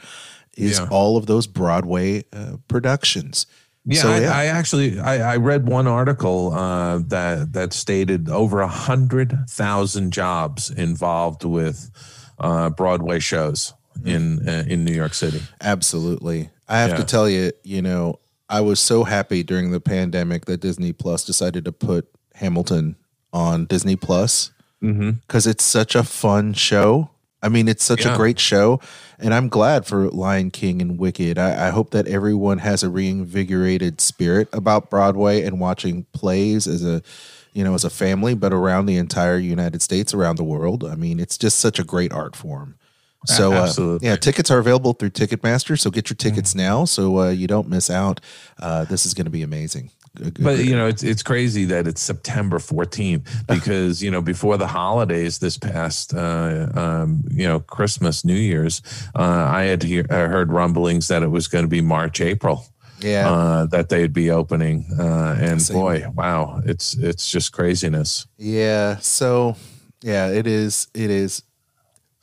is 0.55 0.79
Yeah. 0.79 0.87
all 0.89 1.17
of 1.17 1.25
those 1.27 1.47
broadway 1.47 2.23
uh, 2.33 2.57
productions 2.67 3.45
Yeah, 3.89 4.01
So, 4.01 4.09
I, 4.11 4.19
yeah. 4.19 4.37
I 4.37 4.45
actually 4.45 4.99
I, 4.99 5.33
I 5.33 5.37
read 5.37 5.67
one 5.67 5.87
article 5.87 6.53
uh, 6.53 6.99
that 7.07 7.53
that 7.53 7.71
stated 7.73 8.29
over 8.29 8.59
a 8.59 8.67
hundred 8.67 9.37
thousand 9.49 10.11
jobs 10.11 10.69
involved 10.69 11.43
with 11.45 11.89
uh, 12.37 12.69
Broadway 12.69 13.19
shows 13.19 13.73
in 14.05 14.47
uh, 14.47 14.65
in 14.67 14.83
New 14.83 14.93
York 14.93 15.13
City. 15.13 15.41
Absolutely. 15.61 16.49
I 16.67 16.79
have 16.79 16.91
Yeah. 16.91 16.97
to 16.97 17.03
tell 17.05 17.29
you, 17.29 17.51
you 17.63 17.81
know, 17.81 18.19
I 18.49 18.59
was 18.61 18.79
so 18.79 19.05
happy 19.05 19.41
during 19.43 19.71
the 19.71 19.79
pandemic 19.79 20.45
that 20.45 20.59
Disney 20.59 20.91
Plus 20.93 21.23
decided 21.25 21.63
to 21.65 21.71
put 21.71 22.07
Hamilton 22.35 22.95
on 23.33 23.65
Disney 23.65 23.95
Plus 23.95 24.51
because 24.81 25.47
it's 25.47 25.63
such 25.63 25.95
a 25.95 26.03
fun 26.03 26.53
show. 26.53 27.09
I 27.41 27.49
mean, 27.49 27.67
it's 27.67 27.83
such 27.83 28.03
Yeah. 28.05 28.13
a 28.13 28.17
great 28.17 28.39
show, 28.39 28.79
and 29.19 29.33
I'm 29.33 29.47
glad 29.47 29.85
for 29.85 30.09
Lion 30.09 30.49
King 30.51 30.81
and 30.81 30.97
Wicked. 30.97 31.37
I, 31.37 31.67
I 31.67 31.69
hope 31.69 31.91
that 31.91 32.07
everyone 32.07 32.57
has 32.59 32.81
a 32.83 32.89
reinvigorated 32.89 34.01
spirit 34.01 34.49
about 34.51 34.89
Broadway 34.89 35.43
and 35.43 35.59
watching 35.59 36.05
plays 36.13 36.67
as 36.67 36.83
a, 36.83 37.03
you 37.53 37.63
know, 37.63 37.73
as 37.75 37.83
a 37.83 37.89
family, 37.91 38.33
but 38.33 38.53
around 38.53 38.87
the 38.87 38.97
entire 38.97 39.37
United 39.37 39.81
States, 39.81 40.13
around 40.13 40.37
the 40.37 40.43
world. 40.43 40.83
I 40.83 40.95
mean, 40.95 41.19
it's 41.19 41.37
just 41.37 41.59
such 41.59 41.77
a 41.79 41.83
great 41.83 42.11
art 42.11 42.35
form. 42.35 42.75
So, 43.25 43.51
uh, 43.51 43.99
yeah, 44.01 44.15
tickets 44.15 44.49
are 44.51 44.59
available 44.59 44.93
through 44.93 45.09
Ticketmaster. 45.09 45.77
So 45.77 45.89
get 45.89 46.09
your 46.09 46.15
tickets 46.15 46.55
now, 46.55 46.85
so 46.85 47.19
uh, 47.19 47.29
you 47.29 47.45
don't 47.45 47.67
miss 47.67 47.89
out. 47.89 48.21
Uh, 48.59 48.85
this 48.85 49.05
is 49.05 49.13
going 49.13 49.25
to 49.25 49.31
be 49.31 49.41
amazing. 49.41 49.91
But 50.39 50.59
you 50.59 50.75
know, 50.75 50.87
it's 50.87 51.03
it's 51.03 51.23
crazy 51.23 51.65
that 51.65 51.87
it's 51.87 52.01
September 52.01 52.59
14th 52.59 53.25
because 53.47 54.01
you 54.03 54.11
know 54.11 54.21
before 54.21 54.57
the 54.57 54.67
holidays 54.67 55.39
this 55.39 55.57
past 55.57 56.13
uh, 56.13 56.67
um, 56.75 57.23
you 57.29 57.47
know 57.47 57.59
Christmas 57.59 58.25
New 58.25 58.35
Year's 58.35 58.81
uh, 59.15 59.21
I 59.49 59.63
had 59.63 59.83
hear, 59.83 60.05
I 60.09 60.27
heard 60.27 60.51
rumblings 60.51 61.07
that 61.07 61.23
it 61.23 61.27
was 61.27 61.47
going 61.47 61.63
to 61.63 61.69
be 61.69 61.81
March 61.81 62.21
April 62.21 62.65
yeah, 62.99 63.29
uh, 63.29 63.65
that 63.67 63.89
they'd 63.89 64.13
be 64.13 64.31
opening 64.31 64.85
uh, 64.99 65.37
and 65.39 65.61
Same. 65.61 65.77
boy 65.77 66.05
wow 66.15 66.61
it's 66.65 66.95
it's 66.95 67.29
just 67.29 67.51
craziness. 67.51 68.27
yeah. 68.37 68.97
So, 68.97 69.55
yeah, 70.01 70.27
it 70.29 70.47
is. 70.47 70.87
It 70.93 71.09
is. 71.09 71.43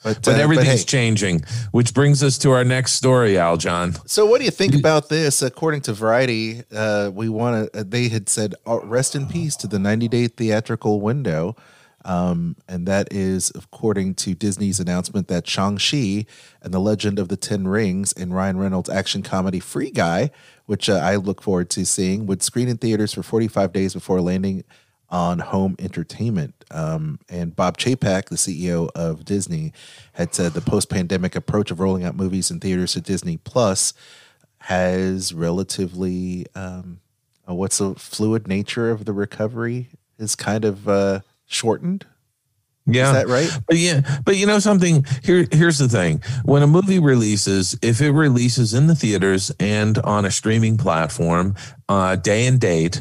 But, 0.05 0.23
But 0.23 0.35
uh, 0.35 0.43
everything's 0.43 0.81
hey, 0.81 0.85
changing, 0.85 1.45
which 1.71 1.95
brings 1.95 2.23
us 2.23 2.37
to 2.39 2.51
our 2.51 2.63
next 2.63 2.93
story, 2.93 3.33
Aljon. 3.33 3.99
So, 4.07 4.27
what 4.27 4.39
do 4.39 4.45
you 4.45 4.51
think 4.51 4.75
about 4.75 5.09
this? 5.09 5.41
According 5.41 5.81
to 5.83 5.95
Variety, 5.95 6.63
uh, 6.71 7.11
we 7.13 7.31
want 7.31 7.73
to. 7.73 7.81
Uh, 7.81 7.85
they 7.87 8.09
had 8.09 8.29
said, 8.29 8.55
uh, 8.67 8.81
"Rest 8.83 9.17
in 9.17 9.27
peace 9.27 9.57
to 9.57 9.67
the 9.67 9.79
90-day 9.79 10.29
theatrical 10.29 11.01
window," 11.01 11.57
um, 12.05 12.55
and 12.69 12.87
that 12.87 13.11
is 13.11 13.51
according 13.55 14.15
to 14.17 14.35
Disney's 14.35 14.79
announcement 14.79 15.29
that 15.29 15.49
Shang-Chi 15.49 16.27
and 16.61 16.75
the 16.75 16.81
Legend 16.81 17.19
of 17.19 17.29
the 17.29 17.39
Ten 17.39 17.67
Rings 17.67 18.13
and 18.13 18.35
Ryan 18.35 18.59
Reynolds' 18.59 18.91
action 18.91 19.23
comedy 19.23 19.59
Free 19.59 19.91
Guy, 19.91 20.31
which 20.67 20.91
uh, 20.91 20.97
I 20.97 21.17
look 21.17 21.41
forward 21.41 21.71
to 21.71 21.87
seeing, 21.87 22.27
would 22.27 22.43
screen 22.43 22.69
in 22.69 22.77
theaters 22.77 23.15
for 23.15 23.23
45 23.23 23.73
days 23.73 23.95
before 23.95 24.21
landing 24.21 24.65
on 25.15 25.39
home 25.39 25.77
entertainment. 25.79 26.65
Um, 26.73 27.21
and 27.29 27.55
Bob 27.55 27.79
Chapek, 27.79 28.31
the 28.31 28.35
CEO 28.35 28.91
of 28.97 29.25
Disney, 29.25 29.73
had 30.15 30.35
said 30.35 30.55
the 30.55 30.61
post-pandemic 30.61 31.37
approach 31.37 31.71
of 31.71 31.79
rolling 31.79 32.03
out 32.03 32.17
movies 32.17 32.51
in 32.51 32.59
theaters 32.59 32.95
to 32.95 33.01
Disney 33.01 33.37
Plus 33.37 33.95
has 34.59 35.33
relatively 35.33 36.47
um, 36.57 36.99
uh, 37.49 37.55
what's 37.55 37.79
the 37.79 37.95
fluid 37.95 38.49
nature 38.49 38.91
of 38.91 39.05
the 39.05 39.13
recovery 39.13 39.89
is 40.19 40.35
kind 40.35 40.65
of 40.65 40.89
uh, 40.89 41.21
shortened. 41.47 42.07
Yeah, 42.87 43.07
Is 43.07 43.13
that 43.13 43.29
right? 43.29 43.51
But 43.69 43.77
yeah, 43.77 44.01
but 44.25 44.37
you 44.37 44.47
know 44.47 44.59
something. 44.59 45.07
Here, 45.23 45.47
here's 45.53 45.79
the 45.79 45.89
thing: 45.89 46.23
when 46.45 46.63
a 46.63 46.67
movie 46.67 46.99
releases, 46.99 47.79
if 47.81 48.01
it 48.03 48.11
releases 48.11 48.75
in 48.75 48.89
the 48.89 48.95
theaters 48.95 49.51
and 49.61 49.97
on 49.99 50.25
a 50.25 50.31
streaming 50.31 50.77
platform, 50.77 51.55
uh, 51.89 52.17
day 52.17 52.47
and 52.47 52.61
date, 52.61 53.01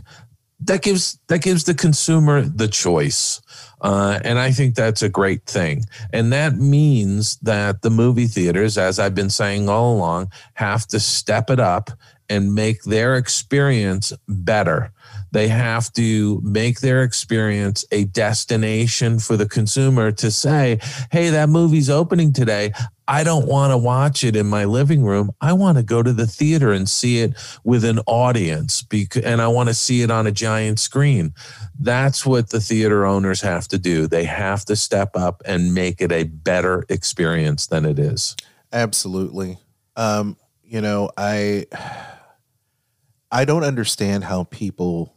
that 0.65 0.81
gives 0.81 1.19
that 1.27 1.41
gives 1.41 1.63
the 1.63 1.73
consumer 1.73 2.41
the 2.41 2.67
choice. 2.67 3.41
Uh, 3.81 4.19
and 4.23 4.39
I 4.39 4.51
think 4.51 4.75
that's 4.75 5.01
a 5.01 5.09
great 5.09 5.45
thing. 5.45 5.83
And 6.13 6.31
that 6.31 6.55
means 6.55 7.35
that 7.41 7.81
the 7.81 7.89
movie 7.89 8.27
theaters, 8.27 8.77
as 8.77 8.97
I've 8.97 9.15
been 9.15 9.29
saying 9.29 9.67
all 9.67 9.93
along, 9.93 10.31
have 10.53 10.87
to 10.87 11.01
step 11.01 11.49
it 11.49 11.59
up 11.59 11.89
and 12.29 12.55
make 12.55 12.83
their 12.83 13.15
experience 13.15 14.13
better. 14.27 14.92
They 15.33 15.47
have 15.47 15.91
to 15.93 16.39
make 16.43 16.79
their 16.79 17.01
experience 17.01 17.83
a 17.91 18.05
destination 18.05 19.17
for 19.17 19.35
the 19.35 19.47
consumer 19.49 20.11
to 20.11 20.29
say, 20.29 20.79
hey, 21.11 21.31
that 21.31 21.49
movie's 21.49 21.89
opening 21.89 22.33
today. 22.33 22.71
I 23.07 23.23
don't 23.23 23.47
want 23.47 23.71
to 23.71 23.77
watch 23.77 24.23
it 24.23 24.35
in 24.35 24.45
my 24.45 24.65
living 24.65 25.03
room. 25.03 25.31
I 25.41 25.53
want 25.53 25.77
to 25.77 25.83
go 25.83 26.03
to 26.03 26.13
the 26.13 26.27
theater 26.27 26.71
and 26.71 26.87
see 26.87 27.17
it 27.17 27.33
with 27.63 27.83
an 27.83 27.99
audience 28.05 28.85
and 29.23 29.41
I 29.41 29.47
want 29.47 29.69
to 29.69 29.75
see 29.75 30.03
it 30.03 30.11
on 30.11 30.27
a 30.27 30.31
giant 30.31 30.79
screen. 30.79 31.33
That's 31.79 32.27
what 32.27 32.51
the 32.51 32.61
theater 32.61 33.03
owners 33.03 33.41
have 33.41 33.67
to 33.69 33.79
do. 33.79 34.05
They 34.05 34.25
have 34.25 34.63
to 34.65 34.75
step 34.75 35.15
up 35.15 35.41
and 35.45 35.73
make 35.73 35.99
it 35.99 36.11
a 36.11 36.25
better 36.25 36.85
experience 36.89 37.65
than 37.65 37.85
it 37.85 37.97
is. 37.97 38.35
Absolutely. 38.71 39.57
Um, 39.95 40.37
you 40.63 40.79
know, 40.79 41.09
I 41.17 41.65
I 43.31 43.45
don't 43.45 43.63
understand 43.63 44.23
how 44.25 44.43
people 44.43 45.15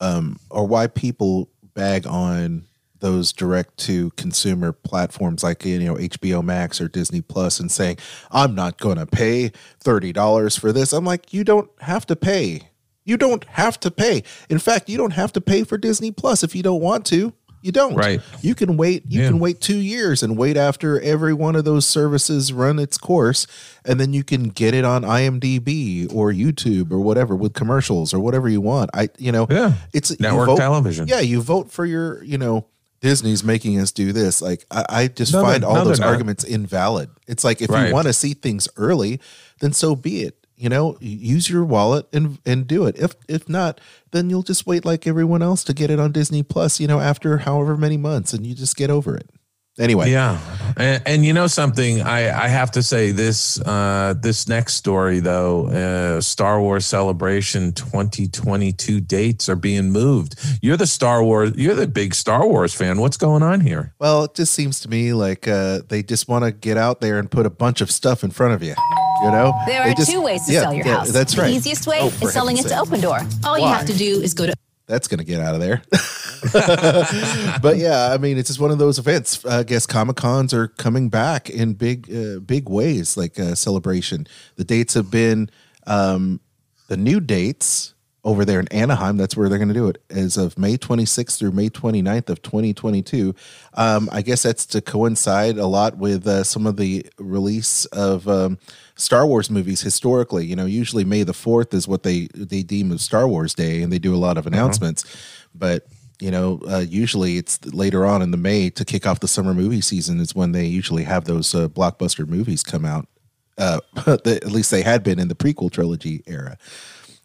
um 0.00 0.38
or 0.50 0.66
why 0.66 0.86
people 0.86 1.50
bag 1.74 2.06
on 2.06 2.64
those 3.00 3.32
direct 3.32 3.76
to 3.78 4.10
consumer 4.12 4.72
platforms 4.72 5.42
like 5.42 5.64
you 5.64 5.78
know 5.78 5.94
HBO 5.94 6.42
Max 6.42 6.80
or 6.80 6.88
Disney 6.88 7.20
Plus 7.20 7.58
and 7.58 7.70
saying 7.70 7.98
I'm 8.30 8.54
not 8.54 8.78
going 8.78 8.98
to 8.98 9.06
pay 9.06 9.52
$30 9.82 10.58
for 10.58 10.72
this. 10.72 10.92
I'm 10.92 11.04
like 11.04 11.32
you 11.32 11.44
don't 11.44 11.70
have 11.80 12.06
to 12.06 12.16
pay. 12.16 12.68
You 13.04 13.16
don't 13.16 13.44
have 13.44 13.80
to 13.80 13.90
pay. 13.90 14.22
In 14.48 14.58
fact, 14.58 14.88
you 14.88 14.98
don't 14.98 15.14
have 15.14 15.32
to 15.32 15.40
pay 15.40 15.64
for 15.64 15.78
Disney 15.78 16.12
Plus 16.12 16.44
if 16.44 16.54
you 16.54 16.62
don't 16.62 16.82
want 16.82 17.06
to. 17.06 17.32
You 17.62 17.72
don't. 17.72 17.94
Right. 17.94 18.20
You 18.40 18.54
can 18.54 18.76
wait. 18.78 19.04
You 19.08 19.20
Yeah. 19.22 19.28
can 19.28 19.38
wait 19.38 19.60
two 19.60 19.76
years 19.76 20.22
and 20.22 20.36
wait 20.38 20.56
after 20.56 20.98
every 21.00 21.34
one 21.34 21.56
of 21.56 21.64
those 21.66 21.86
services 21.86 22.52
run 22.52 22.78
its 22.78 22.96
course, 22.96 23.46
and 23.84 24.00
then 24.00 24.12
you 24.14 24.24
can 24.24 24.44
get 24.44 24.72
it 24.72 24.84
on 24.84 25.04
IMDb 25.04 26.06
or 26.14 26.32
YouTube 26.32 26.90
or 26.90 27.00
whatever 27.00 27.36
with 27.36 27.52
commercials 27.52 28.14
or 28.14 28.20
whatever 28.20 28.48
you 28.48 28.60
want. 28.60 28.90
I, 28.94 29.08
you 29.18 29.30
know, 29.30 29.46
Yeah. 29.50 29.74
it's 29.92 30.10
you 30.10 30.16
Network 30.20 30.46
vote- 30.46 30.56
television. 30.58 31.06
Yeah, 31.06 31.20
you 31.20 31.42
vote 31.42 31.70
for 31.70 31.84
your, 31.84 32.22
you 32.24 32.38
know, 32.38 32.66
Disney's 33.02 33.42
making 33.44 33.78
us 33.80 33.92
do 33.92 34.12
this. 34.12 34.42
Like 34.42 34.66
I, 34.70 34.84
I 34.88 35.08
just 35.08 35.32
No, 35.32 35.42
find 35.42 35.64
all 35.64 35.74
no, 35.76 35.84
those 35.84 36.00
arguments 36.00 36.44
invalid. 36.44 37.08
It's 37.26 37.44
like 37.44 37.62
if 37.62 37.70
Right. 37.70 37.88
you 37.88 37.94
want 37.94 38.06
to 38.06 38.12
see 38.12 38.34
things 38.34 38.68
early, 38.76 39.20
then 39.60 39.72
so 39.72 39.94
be 39.96 40.22
it. 40.22 40.39
You 40.60 40.68
know, 40.68 40.98
use 41.00 41.48
your 41.48 41.64
wallet 41.64 42.06
and 42.12 42.38
and 42.44 42.66
do 42.66 42.84
it. 42.84 42.98
If 42.98 43.14
if 43.28 43.48
not, 43.48 43.80
then 44.10 44.28
you'll 44.28 44.42
just 44.42 44.66
wait 44.66 44.84
like 44.84 45.06
everyone 45.06 45.40
else 45.40 45.64
to 45.64 45.72
get 45.72 45.90
it 45.90 45.98
on 45.98 46.12
Disney 46.12 46.42
Plus. 46.42 46.78
You 46.78 46.86
know, 46.86 47.00
after 47.00 47.38
however 47.38 47.78
many 47.78 47.96
months, 47.96 48.34
and 48.34 48.46
you 48.46 48.54
just 48.54 48.76
get 48.76 48.90
over 48.90 49.16
it. 49.16 49.30
Anyway, 49.78 50.10
Yeah, 50.10 50.38
and, 50.76 51.02
and 51.06 51.24
you 51.24 51.32
know 51.32 51.46
something, 51.46 52.02
I, 52.02 52.44
I 52.44 52.48
have 52.48 52.72
to 52.72 52.82
say 52.82 53.12
this 53.12 53.58
uh, 53.60 54.12
this 54.20 54.46
next 54.46 54.74
story 54.74 55.20
though, 55.20 55.68
uh, 55.68 56.20
Star 56.20 56.60
Wars 56.60 56.84
Celebration 56.84 57.72
2022 57.72 59.00
dates 59.00 59.48
are 59.48 59.56
being 59.56 59.90
moved. 59.90 60.34
You're 60.60 60.76
the 60.76 60.86
Star 60.86 61.24
Wars, 61.24 61.52
you're 61.56 61.74
the 61.74 61.86
big 61.86 62.14
Star 62.14 62.46
Wars 62.46 62.74
fan. 62.74 63.00
What's 63.00 63.16
going 63.16 63.42
on 63.42 63.60
here? 63.60 63.94
Well, 63.98 64.24
it 64.24 64.34
just 64.34 64.52
seems 64.52 64.80
to 64.80 64.90
me 64.90 65.14
like 65.14 65.48
uh, 65.48 65.80
they 65.88 66.02
just 66.02 66.28
want 66.28 66.44
to 66.44 66.52
get 66.52 66.76
out 66.76 67.00
there 67.00 67.18
and 67.18 67.30
put 67.30 67.46
a 67.46 67.50
bunch 67.50 67.80
of 67.80 67.90
stuff 67.90 68.22
in 68.22 68.30
front 68.30 68.52
of 68.52 68.62
you. 68.62 68.74
You 69.22 69.30
know, 69.30 69.52
There 69.66 69.84
They 69.84 69.90
are 69.90 69.94
just- 69.94 70.10
two 70.10 70.22
ways 70.22 70.46
to 70.46 70.52
yeah, 70.52 70.60
sell 70.62 70.74
your 70.74 70.86
yeah, 70.86 70.96
house. 70.98 71.10
That's 71.10 71.36
right. 71.36 71.48
The 71.48 71.54
easiest 71.56 71.86
way 71.86 71.98
Oh, 72.00 72.06
is 72.22 72.32
selling 72.32 72.56
it 72.56 72.62
to 72.62 72.68
sake. 72.70 72.78
Open 72.78 73.00
Door. 73.00 73.20
All 73.44 73.58
you 73.58 73.66
have 73.66 73.86
to 73.86 73.92
do 73.92 74.20
is 74.20 74.34
go 74.34 74.46
to 74.46 74.54
that's 74.86 75.06
going 75.06 75.18
to 75.18 75.24
get 75.24 75.40
out 75.40 75.54
of 75.54 75.60
there. 75.60 75.82
but 77.62 77.76
yeah, 77.76 78.10
I 78.12 78.18
mean, 78.18 78.38
it's 78.38 78.48
just 78.48 78.58
one 78.58 78.72
of 78.72 78.78
those 78.78 78.98
events. 78.98 79.44
I 79.44 79.62
guess 79.62 79.86
Comic 79.86 80.16
Cons 80.16 80.52
are 80.52 80.66
coming 80.66 81.08
back 81.08 81.48
in 81.48 81.74
big, 81.74 82.12
uh, 82.12 82.40
big 82.40 82.68
ways, 82.68 83.16
like 83.16 83.38
uh, 83.38 83.54
celebration. 83.54 84.26
The 84.56 84.64
dates 84.64 84.94
have 84.94 85.08
been 85.08 85.48
um, 85.86 86.40
the 86.88 86.96
new 86.96 87.20
dates 87.20 87.94
over 88.30 88.44
there 88.44 88.60
in 88.60 88.68
Anaheim. 88.68 89.16
That's 89.16 89.36
where 89.36 89.48
they're 89.48 89.58
going 89.58 89.68
to 89.68 89.74
do 89.74 89.88
it 89.88 90.00
as 90.08 90.36
of 90.36 90.56
May 90.56 90.78
26th 90.78 91.36
through 91.36 91.50
May 91.50 91.68
29th 91.68 92.30
of 92.30 92.42
2022. 92.42 93.34
Um, 93.74 94.08
I 94.12 94.22
guess 94.22 94.44
that's 94.44 94.64
to 94.66 94.80
coincide 94.80 95.58
a 95.58 95.66
lot 95.66 95.98
with 95.98 96.26
uh, 96.28 96.44
some 96.44 96.64
of 96.66 96.76
the 96.76 97.04
release 97.18 97.86
of 97.86 98.28
um, 98.28 98.58
Star 98.94 99.26
Wars 99.26 99.50
movies 99.50 99.80
historically. 99.80 100.46
You 100.46 100.54
know, 100.54 100.64
usually 100.64 101.04
May 101.04 101.24
the 101.24 101.32
4th 101.32 101.74
is 101.74 101.88
what 101.88 102.04
they 102.04 102.28
they 102.32 102.62
deem 102.62 102.92
as 102.92 103.02
Star 103.02 103.26
Wars 103.26 103.52
Day, 103.52 103.82
and 103.82 103.92
they 103.92 103.98
do 103.98 104.14
a 104.14 104.16
lot 104.16 104.38
of 104.38 104.46
announcements. 104.46 105.04
But 105.52 105.86
you 106.20 106.30
know, 106.30 106.60
uh, 106.68 106.84
usually 106.86 107.36
it's 107.36 107.64
later 107.64 108.06
on 108.06 108.22
in 108.22 108.30
the 108.30 108.36
May 108.36 108.70
to 108.70 108.84
kick 108.84 109.06
off 109.06 109.20
the 109.20 109.28
summer 109.28 109.54
movie 109.54 109.80
season 109.80 110.20
is 110.20 110.34
when 110.34 110.52
they 110.52 110.66
usually 110.66 111.04
have 111.04 111.24
those 111.24 111.52
uh, 111.54 111.66
blockbuster 111.68 112.28
movies 112.28 112.62
come 112.62 112.84
out. 112.84 113.08
Uh, 113.58 113.80
at 114.06 114.52
least 114.52 114.70
they 114.70 114.82
had 114.82 115.02
been 115.02 115.18
in 115.18 115.28
the 115.28 115.34
prequel 115.34 115.72
trilogy 115.72 116.22
era. 116.26 116.56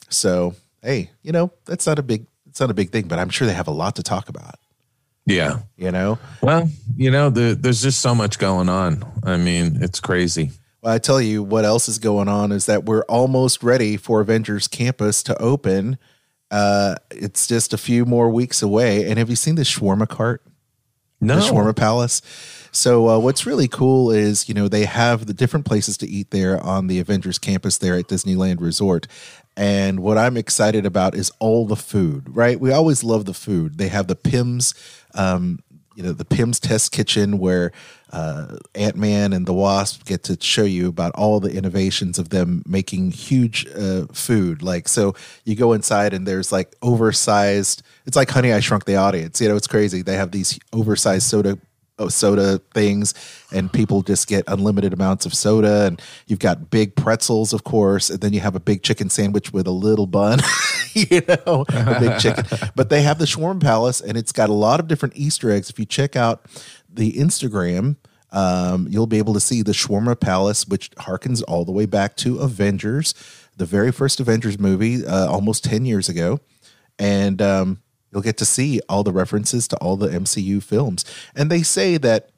So 0.09 0.55
hey, 0.85 1.09
you 1.23 1.31
know, 1.31 1.51
that's 1.65 1.87
not 1.87 1.99
a 1.99 2.03
big 2.03 2.27
it's 2.47 2.61
not 2.61 2.71
a 2.71 2.73
big 2.73 2.91
thing, 2.91 3.07
but 3.07 3.19
I'm 3.19 3.29
sure 3.29 3.45
they 3.45 3.53
have 3.53 3.67
a 3.67 3.71
lot 3.71 3.97
to 3.97 4.03
talk 4.03 4.29
about. 4.29 4.55
Yeah. 5.25 5.59
You 5.75 5.91
know? 5.91 6.17
Well, 6.41 6.69
you 6.95 7.11
know, 7.11 7.29
the, 7.29 7.57
there's 7.59 7.81
just 7.81 7.99
so 7.99 8.15
much 8.15 8.39
going 8.39 8.69
on. 8.69 9.03
I 9.23 9.35
mean, 9.35 9.79
it's 9.81 9.99
crazy. 9.99 10.51
Well, 10.81 10.93
I 10.93 10.99
tell 10.99 11.19
you 11.19 11.43
what 11.43 11.65
else 11.65 11.89
is 11.89 11.97
going 11.99 12.29
on 12.29 12.53
is 12.53 12.67
that 12.67 12.85
we're 12.85 13.03
almost 13.09 13.61
ready 13.61 13.97
for 13.97 14.21
Avengers 14.21 14.69
Campus 14.69 15.21
to 15.23 15.37
open. 15.41 15.97
Uh, 16.49 16.95
it's 17.11 17.47
just 17.47 17.73
a 17.73 17.77
few 17.77 18.05
more 18.05 18.29
weeks 18.29 18.61
away. 18.61 19.09
And 19.09 19.19
have 19.19 19.29
you 19.29 19.35
seen 19.35 19.55
the 19.55 19.63
shawarma 19.63 20.07
cart? 20.07 20.43
No. 21.25 21.35
The 21.35 21.41
shawarma 21.41 21.75
palace. 21.75 22.21
So 22.71 23.07
uh, 23.07 23.19
what's 23.19 23.45
really 23.45 23.69
cool 23.69 24.11
is 24.11 24.49
you 24.49 24.53
know 24.53 24.67
they 24.67 24.85
have 24.85 25.25
the 25.25 25.33
different 25.33 25.65
places 25.65 25.97
to 25.97 26.07
eat 26.07 26.31
there 26.31 26.61
on 26.61 26.87
the 26.87 26.99
Avengers 26.99 27.39
campus 27.39 27.77
there 27.77 27.95
at 27.95 28.07
Disneyland 28.07 28.59
Resort. 28.59 29.07
And 29.57 30.01
what 30.01 30.17
I'm 30.17 30.35
excited 30.35 30.85
about 30.85 31.15
is 31.15 31.31
all 31.39 31.65
the 31.65 31.77
food, 31.77 32.35
right? 32.35 32.59
We 32.59 32.73
always 32.73 33.05
love 33.05 33.23
the 33.23 33.33
food. 33.33 33.77
They 33.77 33.87
have 33.87 34.07
the 34.07 34.15
Pyms 34.15 34.73
um, 35.13 35.59
you 35.95 36.03
know, 36.03 36.11
the 36.11 36.25
Pym's 36.25 36.59
Test 36.59 36.91
Kitchen 36.91 37.39
where 37.39 37.71
uh, 38.11 38.57
Ant 38.75 38.95
Man 38.95 39.33
and 39.33 39.45
the 39.45 39.53
Wasp 39.53 40.05
get 40.05 40.23
to 40.23 40.37
show 40.39 40.63
you 40.63 40.87
about 40.87 41.13
all 41.15 41.39
the 41.39 41.53
innovations 41.53 42.19
of 42.19 42.29
them 42.29 42.63
making 42.65 43.11
huge 43.11 43.67
uh, 43.75 44.05
food. 44.11 44.61
Like, 44.61 44.87
so 44.87 45.15
you 45.43 45.55
go 45.55 45.73
inside 45.73 46.13
and 46.13 46.27
there's 46.27 46.51
like 46.51 46.75
oversized. 46.81 47.81
It's 48.05 48.15
like 48.15 48.29
Honey 48.29 48.53
I 48.53 48.59
Shrunk 48.59 48.85
the 48.85 48.95
Audience. 48.97 49.41
You 49.41 49.49
know, 49.49 49.55
it's 49.55 49.67
crazy. 49.67 50.01
They 50.01 50.15
have 50.15 50.31
these 50.31 50.59
oversized 50.71 51.27
soda 51.27 51.57
soda 52.09 52.59
things 52.73 53.13
and 53.53 53.71
people 53.71 54.01
just 54.01 54.27
get 54.27 54.43
unlimited 54.47 54.93
amounts 54.93 55.25
of 55.25 55.33
soda 55.33 55.85
and 55.85 56.01
you've 56.27 56.39
got 56.39 56.69
big 56.69 56.95
pretzels 56.95 57.53
of 57.53 57.63
course 57.63 58.09
and 58.09 58.19
then 58.21 58.33
you 58.33 58.39
have 58.39 58.55
a 58.55 58.59
big 58.59 58.83
chicken 58.83 59.09
sandwich 59.09 59.53
with 59.53 59.65
a 59.65 59.71
little 59.71 60.07
bun 60.07 60.39
you 60.93 61.21
know 61.27 61.65
a 61.69 61.99
big 61.99 62.19
chicken. 62.19 62.43
But 62.75 62.89
they 62.89 63.01
have 63.03 63.19
the 63.19 63.25
shawarma 63.25 63.61
palace 63.61 64.01
and 64.01 64.17
it's 64.17 64.31
got 64.31 64.49
a 64.49 64.53
lot 64.53 64.79
of 64.79 64.87
different 64.87 65.15
easter 65.15 65.51
eggs. 65.51 65.69
If 65.69 65.79
you 65.79 65.85
check 65.85 66.15
out 66.15 66.45
the 66.91 67.13
instagram 67.13 67.95
um, 68.31 68.87
you'll 68.89 69.07
be 69.07 69.17
able 69.17 69.33
to 69.33 69.39
see 69.39 69.61
the 69.61 69.71
shawarma 69.71 70.19
palace 70.19 70.67
which 70.67 70.91
harkens 70.91 71.43
all 71.47 71.63
the 71.63 71.71
way 71.71 71.85
back 71.85 72.17
to 72.17 72.39
avengers 72.39 73.13
the 73.57 73.65
very 73.65 73.91
first 73.91 74.19
avengers 74.19 74.59
movie 74.59 75.05
uh, 75.05 75.27
almost 75.27 75.63
10 75.63 75.85
years 75.85 76.09
ago. 76.09 76.39
And 76.99 77.41
um, 77.41 77.81
you'll 78.15 78.23
get 78.23 78.37
to 78.37 78.45
see 78.45 78.79
all 78.87 79.03
the 79.03 79.11
references 79.11 79.67
to 79.67 79.75
all 79.77 79.97
the 79.97 80.07
MCU 80.07 80.63
films. 80.63 81.03
And 81.35 81.51
they 81.51 81.61
say 81.61 81.97
that 81.97 82.29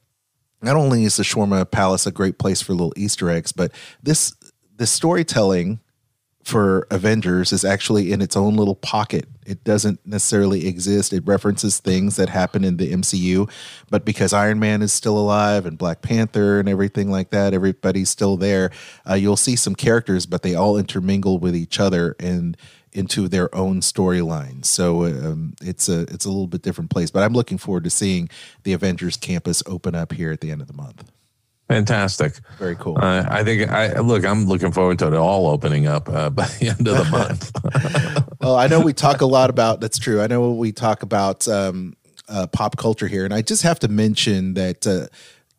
not 0.60 0.74
only 0.74 1.04
is 1.04 1.16
the 1.16 1.22
Shawarma 1.22 1.70
Palace 1.70 2.04
a 2.04 2.10
great 2.10 2.36
place 2.36 2.60
for 2.60 2.72
little 2.72 2.92
Easter 2.96 3.30
eggs, 3.30 3.52
but 3.52 3.70
this 4.02 4.34
the 4.76 4.88
storytelling 4.88 5.78
for 6.42 6.86
Avengers 6.90 7.52
is 7.52 7.64
actually 7.64 8.10
in 8.10 8.22
its 8.22 8.36
own 8.36 8.56
little 8.56 8.74
pocket. 8.74 9.26
It 9.46 9.62
doesn't 9.64 10.04
necessarily 10.06 10.66
exist. 10.66 11.12
It 11.12 11.26
references 11.26 11.78
things 11.78 12.16
that 12.16 12.28
happen 12.28 12.64
in 12.64 12.78
the 12.78 12.92
MCU, 12.92 13.48
but 13.90 14.04
because 14.04 14.32
Iron 14.32 14.58
Man 14.58 14.82
is 14.82 14.92
still 14.92 15.18
alive 15.18 15.66
and 15.66 15.78
Black 15.78 16.00
Panther 16.00 16.58
and 16.58 16.68
everything 16.68 17.10
like 17.10 17.30
that, 17.30 17.54
everybody's 17.54 18.10
still 18.10 18.36
there. 18.36 18.70
Uh, 19.08 19.14
you'll 19.14 19.36
see 19.36 19.56
some 19.56 19.74
characters, 19.74 20.26
but 20.26 20.42
they 20.42 20.54
all 20.54 20.76
intermingle 20.76 21.38
with 21.38 21.54
each 21.54 21.78
other 21.78 22.16
and 22.18 22.56
into 22.98 23.28
their 23.28 23.54
own 23.54 23.80
storyline. 23.80 24.64
So 24.64 25.04
um, 25.04 25.54
it's 25.62 25.88
a 25.88 26.00
it's 26.02 26.24
a 26.24 26.28
little 26.28 26.48
bit 26.48 26.62
different 26.62 26.90
place. 26.90 27.10
But 27.10 27.22
I'm 27.22 27.32
looking 27.32 27.56
forward 27.56 27.84
to 27.84 27.90
seeing 27.90 28.28
the 28.64 28.72
Avengers 28.72 29.16
campus 29.16 29.62
open 29.66 29.94
up 29.94 30.12
here 30.12 30.32
at 30.32 30.40
the 30.40 30.50
end 30.50 30.60
of 30.60 30.66
the 30.66 30.74
month. 30.74 31.10
Fantastic. 31.68 32.40
Very 32.58 32.74
cool. 32.76 32.98
Uh, 32.98 33.24
I 33.28 33.44
think 33.44 33.70
I 33.70 34.00
look. 34.00 34.24
I'm 34.24 34.46
looking 34.46 34.72
forward 34.72 34.98
to 34.98 35.06
it 35.06 35.14
all 35.14 35.46
opening 35.46 35.86
up 35.86 36.08
uh, 36.08 36.28
by 36.40 36.46
the 36.46 36.68
end 36.68 36.88
of 36.88 36.96
the 36.96 37.04
month. 37.10 38.32
well, 38.40 38.56
I 38.56 38.66
know 38.66 38.80
we 38.80 38.92
talk 38.92 39.20
a 39.20 39.26
lot 39.26 39.48
about. 39.48 39.80
That's 39.80 39.98
true. 39.98 40.20
I 40.20 40.26
know 40.26 40.50
we 40.50 40.72
talk 40.72 41.04
about 41.04 41.46
um, 41.46 41.94
uh, 42.28 42.48
pop 42.48 42.76
culture 42.76 43.06
here, 43.06 43.24
and 43.24 43.32
I 43.32 43.42
just 43.42 43.62
have 43.62 43.78
to 43.80 43.88
mention 43.88 44.54
that. 44.54 44.86
Uh, 44.86 45.06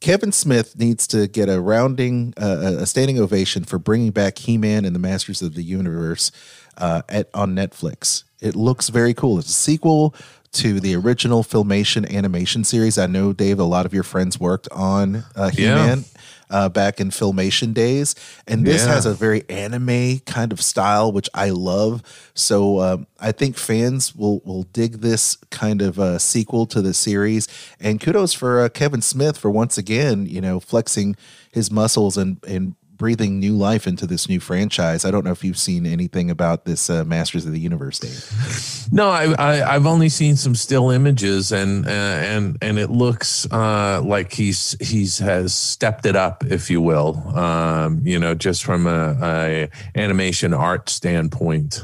Kevin 0.01 0.31
Smith 0.31 0.79
needs 0.79 1.05
to 1.07 1.27
get 1.27 1.49
a 1.49 1.59
rounding, 1.59 2.33
uh, 2.37 2.77
a 2.79 2.85
standing 2.85 3.19
ovation 3.19 3.65
for 3.65 3.77
bringing 3.77 4.11
back 4.11 4.37
He-Man 4.37 4.85
and 4.85 4.95
the 4.95 4.99
Masters 4.99 5.41
of 5.41 5.55
the 5.55 5.61
Universe 5.61 6.31
uh, 6.79 7.01
at 7.09 7.29
on 7.33 7.55
Netflix. 7.55 8.23
It 8.41 8.55
looks 8.55 8.89
very 8.89 9.13
cool. 9.13 9.37
It's 9.37 9.49
a 9.49 9.53
sequel 9.53 10.15
to 10.51 10.79
the 10.79 10.95
original 10.95 11.43
Filmation 11.43 12.09
animation 12.11 12.63
series. 12.63 12.97
I 12.97 13.05
know 13.05 13.33
Dave, 13.33 13.59
a 13.59 13.63
lot 13.63 13.85
of 13.85 13.93
your 13.93 14.03
friends 14.03 14.39
worked 14.39 14.67
on 14.71 15.23
uh, 15.35 15.49
He-Man. 15.49 15.99
Yeah. 15.99 16.03
Uh, 16.51 16.67
back 16.67 16.99
in 16.99 17.11
filmation 17.11 17.75
days. 17.75 18.15
And 18.47 18.65
this 18.65 18.83
yeah. 18.83 18.93
has 18.95 19.05
a 19.05 19.13
very 19.13 19.47
anime 19.49 20.17
kind 20.25 20.51
of 20.51 20.63
style, 20.63 21.11
which 21.11 21.29
I 21.35 21.51
love. 21.51 22.01
So 22.33 22.79
um, 22.79 23.05
I 23.19 23.31
think 23.31 23.55
fans 23.55 24.15
will 24.15 24.39
will 24.43 24.63
dig 24.63 25.01
this 25.01 25.35
kind 25.51 25.79
of 25.83 25.99
uh, 25.99 26.17
sequel 26.17 26.65
to 26.65 26.81
the 26.81 26.95
series. 26.95 27.47
And 27.79 28.01
kudos 28.01 28.33
for 28.33 28.61
uh, 28.61 28.69
Kevin 28.69 29.03
Smith 29.03 29.37
for 29.37 29.51
once 29.51 29.77
again, 29.77 30.25
you 30.25 30.41
know, 30.41 30.59
flexing 30.59 31.15
his 31.51 31.69
muscles 31.69 32.17
and 32.17 32.43
and 32.47 32.73
breathing 32.99 33.39
new 33.39 33.55
life 33.55 33.87
into 33.87 34.05
this 34.05 34.29
new 34.29 34.39
franchise. 34.39 35.05
I 35.05 35.09
don't 35.09 35.25
know 35.25 35.31
if 35.31 35.43
you've 35.43 35.57
seen 35.57 35.87
anything 35.87 36.29
about 36.29 36.65
this 36.65 36.89
uh, 36.89 37.03
Masters 37.05 37.45
of 37.47 37.53
the 37.53 37.59
Universe, 37.59 37.97
Dave. 37.97 38.91
No, 38.91 39.09
I, 39.09 39.55
have 39.55 39.87
only 39.87 40.09
seen 40.09 40.35
some 40.35 40.53
still 40.53 40.91
images, 40.91 41.51
and 41.51 41.87
uh, 41.87 41.89
and 41.89 42.57
and 42.61 42.77
it 42.77 42.91
looks 42.91 43.51
uh, 43.51 44.01
like 44.03 44.33
he's 44.33 44.75
he's 44.79 45.17
has 45.17 45.55
stepped 45.55 46.05
it 46.05 46.15
up, 46.15 46.43
if 46.45 46.69
you 46.69 46.81
will. 46.81 47.17
Um, 47.35 48.01
you 48.03 48.19
know, 48.19 48.35
just 48.35 48.63
from 48.63 48.85
a, 48.85 49.17
a 49.21 49.69
animation 49.95 50.53
art 50.53 50.89
standpoint. 50.89 51.81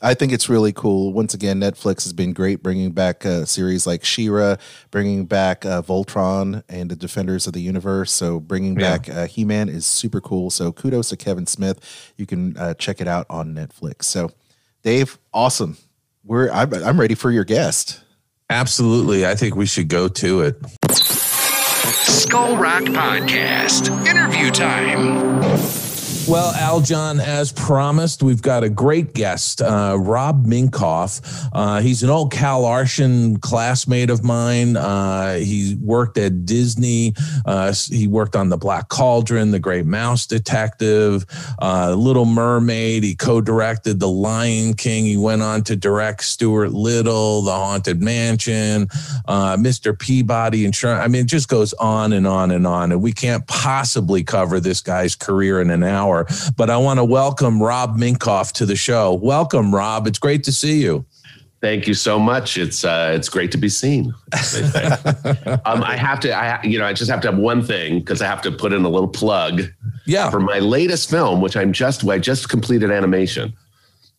I 0.00 0.14
think 0.14 0.32
it's 0.32 0.48
really 0.48 0.72
cool. 0.72 1.12
Once 1.12 1.34
again, 1.34 1.60
Netflix 1.60 2.04
has 2.04 2.12
been 2.12 2.32
great 2.32 2.62
bringing 2.62 2.92
back 2.92 3.24
a 3.24 3.46
series 3.46 3.86
like 3.86 4.04
She-Ra, 4.04 4.56
bringing 4.90 5.24
back 5.24 5.66
uh, 5.66 5.82
Voltron 5.82 6.62
and 6.68 6.90
the 6.90 6.96
Defenders 6.96 7.46
of 7.46 7.52
the 7.52 7.60
Universe. 7.60 8.12
So 8.12 8.38
bringing 8.38 8.78
yeah. 8.78 8.98
back 8.98 9.08
uh, 9.08 9.26
He-Man 9.26 9.68
is 9.68 9.86
super 9.86 10.20
cool. 10.20 10.50
So 10.50 10.70
kudos 10.72 11.08
to 11.08 11.16
Kevin 11.16 11.46
Smith. 11.46 12.12
You 12.16 12.26
can 12.26 12.56
uh, 12.56 12.74
check 12.74 13.00
it 13.00 13.08
out 13.08 13.26
on 13.28 13.54
Netflix. 13.54 14.04
So, 14.04 14.30
Dave, 14.82 15.18
awesome. 15.34 15.76
We're 16.24 16.50
I'm, 16.50 16.72
I'm 16.74 17.00
ready 17.00 17.14
for 17.14 17.30
your 17.30 17.44
guest. 17.44 18.00
Absolutely, 18.50 19.26
I 19.26 19.34
think 19.34 19.56
we 19.56 19.66
should 19.66 19.88
go 19.88 20.08
to 20.08 20.42
it. 20.42 20.56
Skull 20.92 22.56
Rock 22.56 22.82
Podcast 22.84 23.88
interview 24.06 24.50
time. 24.50 25.87
Well, 26.28 26.52
Aljon, 26.52 27.20
as 27.20 27.52
promised, 27.52 28.22
we've 28.22 28.42
got 28.42 28.62
a 28.62 28.68
great 28.68 29.14
guest, 29.14 29.62
uh, 29.62 29.96
Rob 29.98 30.44
Minkoff. 30.44 31.48
Uh, 31.54 31.80
he's 31.80 32.02
an 32.02 32.10
old 32.10 32.30
Cal 32.30 32.66
Arts 32.66 33.00
classmate 33.40 34.10
of 34.10 34.22
mine. 34.22 34.76
Uh, 34.76 35.36
he 35.36 35.78
worked 35.80 36.18
at 36.18 36.44
Disney. 36.44 37.14
Uh, 37.46 37.72
he 37.88 38.06
worked 38.06 38.36
on 38.36 38.50
The 38.50 38.58
Black 38.58 38.90
Cauldron, 38.90 39.52
The 39.52 39.58
Great 39.58 39.86
Mouse 39.86 40.26
Detective, 40.26 41.24
uh, 41.62 41.94
Little 41.94 42.26
Mermaid. 42.26 43.04
He 43.04 43.14
co-directed 43.14 43.98
The 43.98 44.08
Lion 44.08 44.74
King. 44.74 45.06
He 45.06 45.16
went 45.16 45.40
on 45.40 45.62
to 45.64 45.76
direct 45.76 46.24
Stuart 46.24 46.72
Little, 46.72 47.40
The 47.40 47.52
Haunted 47.52 48.02
Mansion, 48.02 48.88
uh, 49.26 49.56
Mr. 49.56 49.98
Peabody 49.98 50.70
& 50.72 50.72
Sherman. 50.72 51.02
I 51.02 51.08
mean, 51.08 51.22
it 51.22 51.28
just 51.28 51.48
goes 51.48 51.72
on 51.74 52.12
and 52.12 52.26
on 52.26 52.50
and 52.50 52.66
on. 52.66 52.92
And 52.92 53.00
we 53.00 53.12
can't 53.12 53.46
possibly 53.46 54.22
cover 54.22 54.60
this 54.60 54.82
guy's 54.82 55.14
career 55.14 55.62
in 55.62 55.70
an 55.70 55.82
hour. 55.82 56.17
But 56.56 56.70
I 56.70 56.76
want 56.76 56.98
to 56.98 57.04
welcome 57.04 57.62
Rob 57.62 57.96
Minkoff 57.96 58.52
to 58.52 58.66
the 58.66 58.76
show. 58.76 59.14
Welcome, 59.14 59.74
Rob. 59.74 60.06
It's 60.06 60.18
great 60.18 60.44
to 60.44 60.52
see 60.52 60.82
you. 60.82 61.04
Thank 61.60 61.88
you 61.88 61.94
so 61.94 62.20
much. 62.20 62.56
It's 62.56 62.84
uh, 62.84 63.12
it's 63.16 63.28
great 63.28 63.50
to 63.50 63.58
be 63.58 63.68
seen. 63.68 64.14
um, 65.64 65.82
I 65.82 65.96
have 65.96 66.20
to, 66.20 66.32
I 66.32 66.62
you 66.62 66.78
know, 66.78 66.86
I 66.86 66.92
just 66.92 67.10
have 67.10 67.20
to 67.22 67.30
have 67.30 67.38
one 67.38 67.64
thing 67.64 67.98
because 67.98 68.22
I 68.22 68.26
have 68.26 68.40
to 68.42 68.52
put 68.52 68.72
in 68.72 68.84
a 68.84 68.88
little 68.88 69.08
plug. 69.08 69.62
Yeah. 70.06 70.30
For 70.30 70.38
my 70.38 70.60
latest 70.60 71.10
film, 71.10 71.40
which 71.40 71.56
I'm 71.56 71.72
just, 71.72 72.06
I 72.08 72.18
just 72.18 72.48
completed 72.48 72.92
animation 72.92 73.54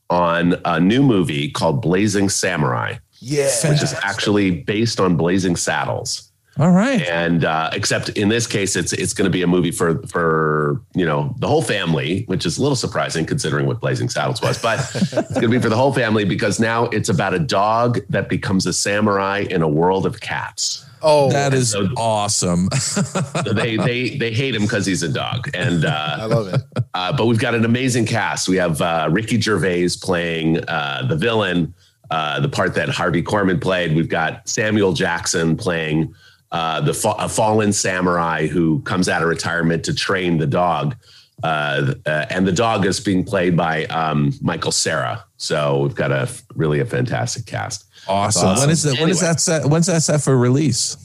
on 0.09 0.55
a 0.65 0.79
new 0.79 1.01
movie 1.01 1.49
called 1.49 1.81
Blazing 1.81 2.27
Samurai. 2.27 2.95
Yeah. 3.19 3.49
Which 3.69 3.83
is 3.83 3.93
actually 4.03 4.51
based 4.51 4.99
on 4.99 5.15
Blazing 5.15 5.55
Saddles. 5.55 6.28
All 6.57 6.71
right. 6.71 7.01
And 7.03 7.45
uh, 7.45 7.69
except 7.71 8.09
in 8.09 8.27
this 8.27 8.45
case, 8.45 8.75
it's 8.75 8.91
it's 8.91 9.13
going 9.13 9.25
to 9.25 9.31
be 9.31 9.43
a 9.43 9.47
movie 9.47 9.71
for 9.71 10.01
for 10.07 10.81
you 10.93 11.05
know 11.05 11.33
the 11.39 11.47
whole 11.47 11.61
family, 11.61 12.23
which 12.23 12.45
is 12.45 12.57
a 12.57 12.61
little 12.61 12.75
surprising 12.75 13.25
considering 13.25 13.65
what 13.65 13.79
Blazing 13.79 14.09
Saddles 14.09 14.41
was. 14.41 14.61
But 14.61 14.79
it's 14.93 15.13
going 15.13 15.41
to 15.43 15.47
be 15.47 15.59
for 15.59 15.69
the 15.69 15.77
whole 15.77 15.93
family 15.93 16.25
because 16.25 16.59
now 16.59 16.85
it's 16.85 17.07
about 17.07 17.33
a 17.33 17.39
dog 17.39 17.99
that 18.09 18.27
becomes 18.27 18.65
a 18.65 18.73
samurai 18.73 19.45
in 19.49 19.61
a 19.61 19.69
world 19.69 20.05
of 20.05 20.19
cats. 20.19 20.85
Oh, 21.01 21.31
that 21.31 21.53
is 21.53 21.71
so, 21.71 21.87
awesome. 21.95 22.67
so 22.73 23.53
they 23.53 23.77
they 23.77 24.17
they 24.17 24.33
hate 24.33 24.53
him 24.53 24.63
because 24.63 24.85
he's 24.85 25.01
a 25.01 25.07
dog, 25.07 25.49
and 25.53 25.85
uh, 25.85 26.17
I 26.19 26.25
love 26.25 26.53
it. 26.53 26.61
Uh, 26.93 27.15
but 27.15 27.27
we've 27.27 27.39
got 27.39 27.55
an 27.55 27.63
amazing 27.63 28.05
cast. 28.05 28.49
We 28.49 28.57
have 28.57 28.81
uh, 28.81 29.07
Ricky 29.09 29.39
Gervais 29.39 29.87
playing 30.01 30.61
uh, 30.67 31.05
the 31.07 31.15
villain. 31.15 31.73
uh, 32.11 32.39
the 32.39 32.49
part 32.49 32.73
that 32.73 32.89
Harvey 32.89 33.21
Korman 33.21 33.61
played. 33.61 33.95
We've 33.95 34.09
got 34.09 34.47
Samuel 34.49 34.93
Jackson 34.93 35.55
playing 35.55 36.13
uh, 36.51 36.81
the 36.81 36.93
fa- 36.93 37.15
a 37.17 37.29
fallen 37.29 37.73
samurai 37.73 38.47
who 38.47 38.81
comes 38.81 39.07
out 39.07 39.21
of 39.21 39.27
retirement 39.27 39.83
to 39.85 39.93
train 39.93 40.37
the 40.37 40.47
dog. 40.47 40.95
Uh, 41.43 41.93
uh, 42.05 42.25
and 42.29 42.45
the 42.45 42.51
dog 42.51 42.85
is 42.85 42.99
being 42.99 43.23
played 43.23 43.55
by 43.55 43.85
um, 43.85 44.33
Michael 44.41 44.73
Cera. 44.73 45.23
So 45.37 45.83
we've 45.83 45.95
got 45.95 46.11
a 46.11 46.29
really 46.55 46.81
a 46.81 46.85
fantastic 46.85 47.45
cast. 47.45 47.85
Awesome. 48.07 48.49
awesome. 48.49 48.61
When 48.61 48.69
is 48.71 48.83
that? 48.83 48.89
Anyway. 48.89 49.03
When 49.03 49.11
is 49.11 49.21
that 49.21 49.39
set? 49.39 49.65
When's 49.65 49.85
that 49.85 50.01
set 50.01 50.21
for 50.21 50.37
release? 50.37 50.97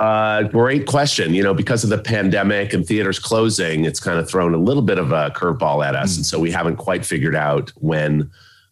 Uh, 0.00 0.44
great 0.44 0.86
question. 0.86 1.34
You 1.34 1.42
know, 1.42 1.52
because 1.52 1.84
of 1.84 1.90
the 1.90 1.98
pandemic 1.98 2.72
and 2.72 2.86
theaters 2.86 3.18
closing, 3.18 3.84
it's 3.84 4.00
kind 4.00 4.18
of 4.18 4.28
thrown 4.28 4.54
a 4.54 4.58
little 4.58 4.82
bit 4.82 4.98
of 4.98 5.12
a 5.12 5.30
curveball 5.30 5.84
at 5.84 5.94
us, 5.94 6.14
mm. 6.14 6.16
and 6.18 6.26
so 6.26 6.38
we 6.38 6.50
haven't 6.50 6.76
quite 6.76 7.04
figured 7.04 7.36
out 7.36 7.70
when, 7.76 8.30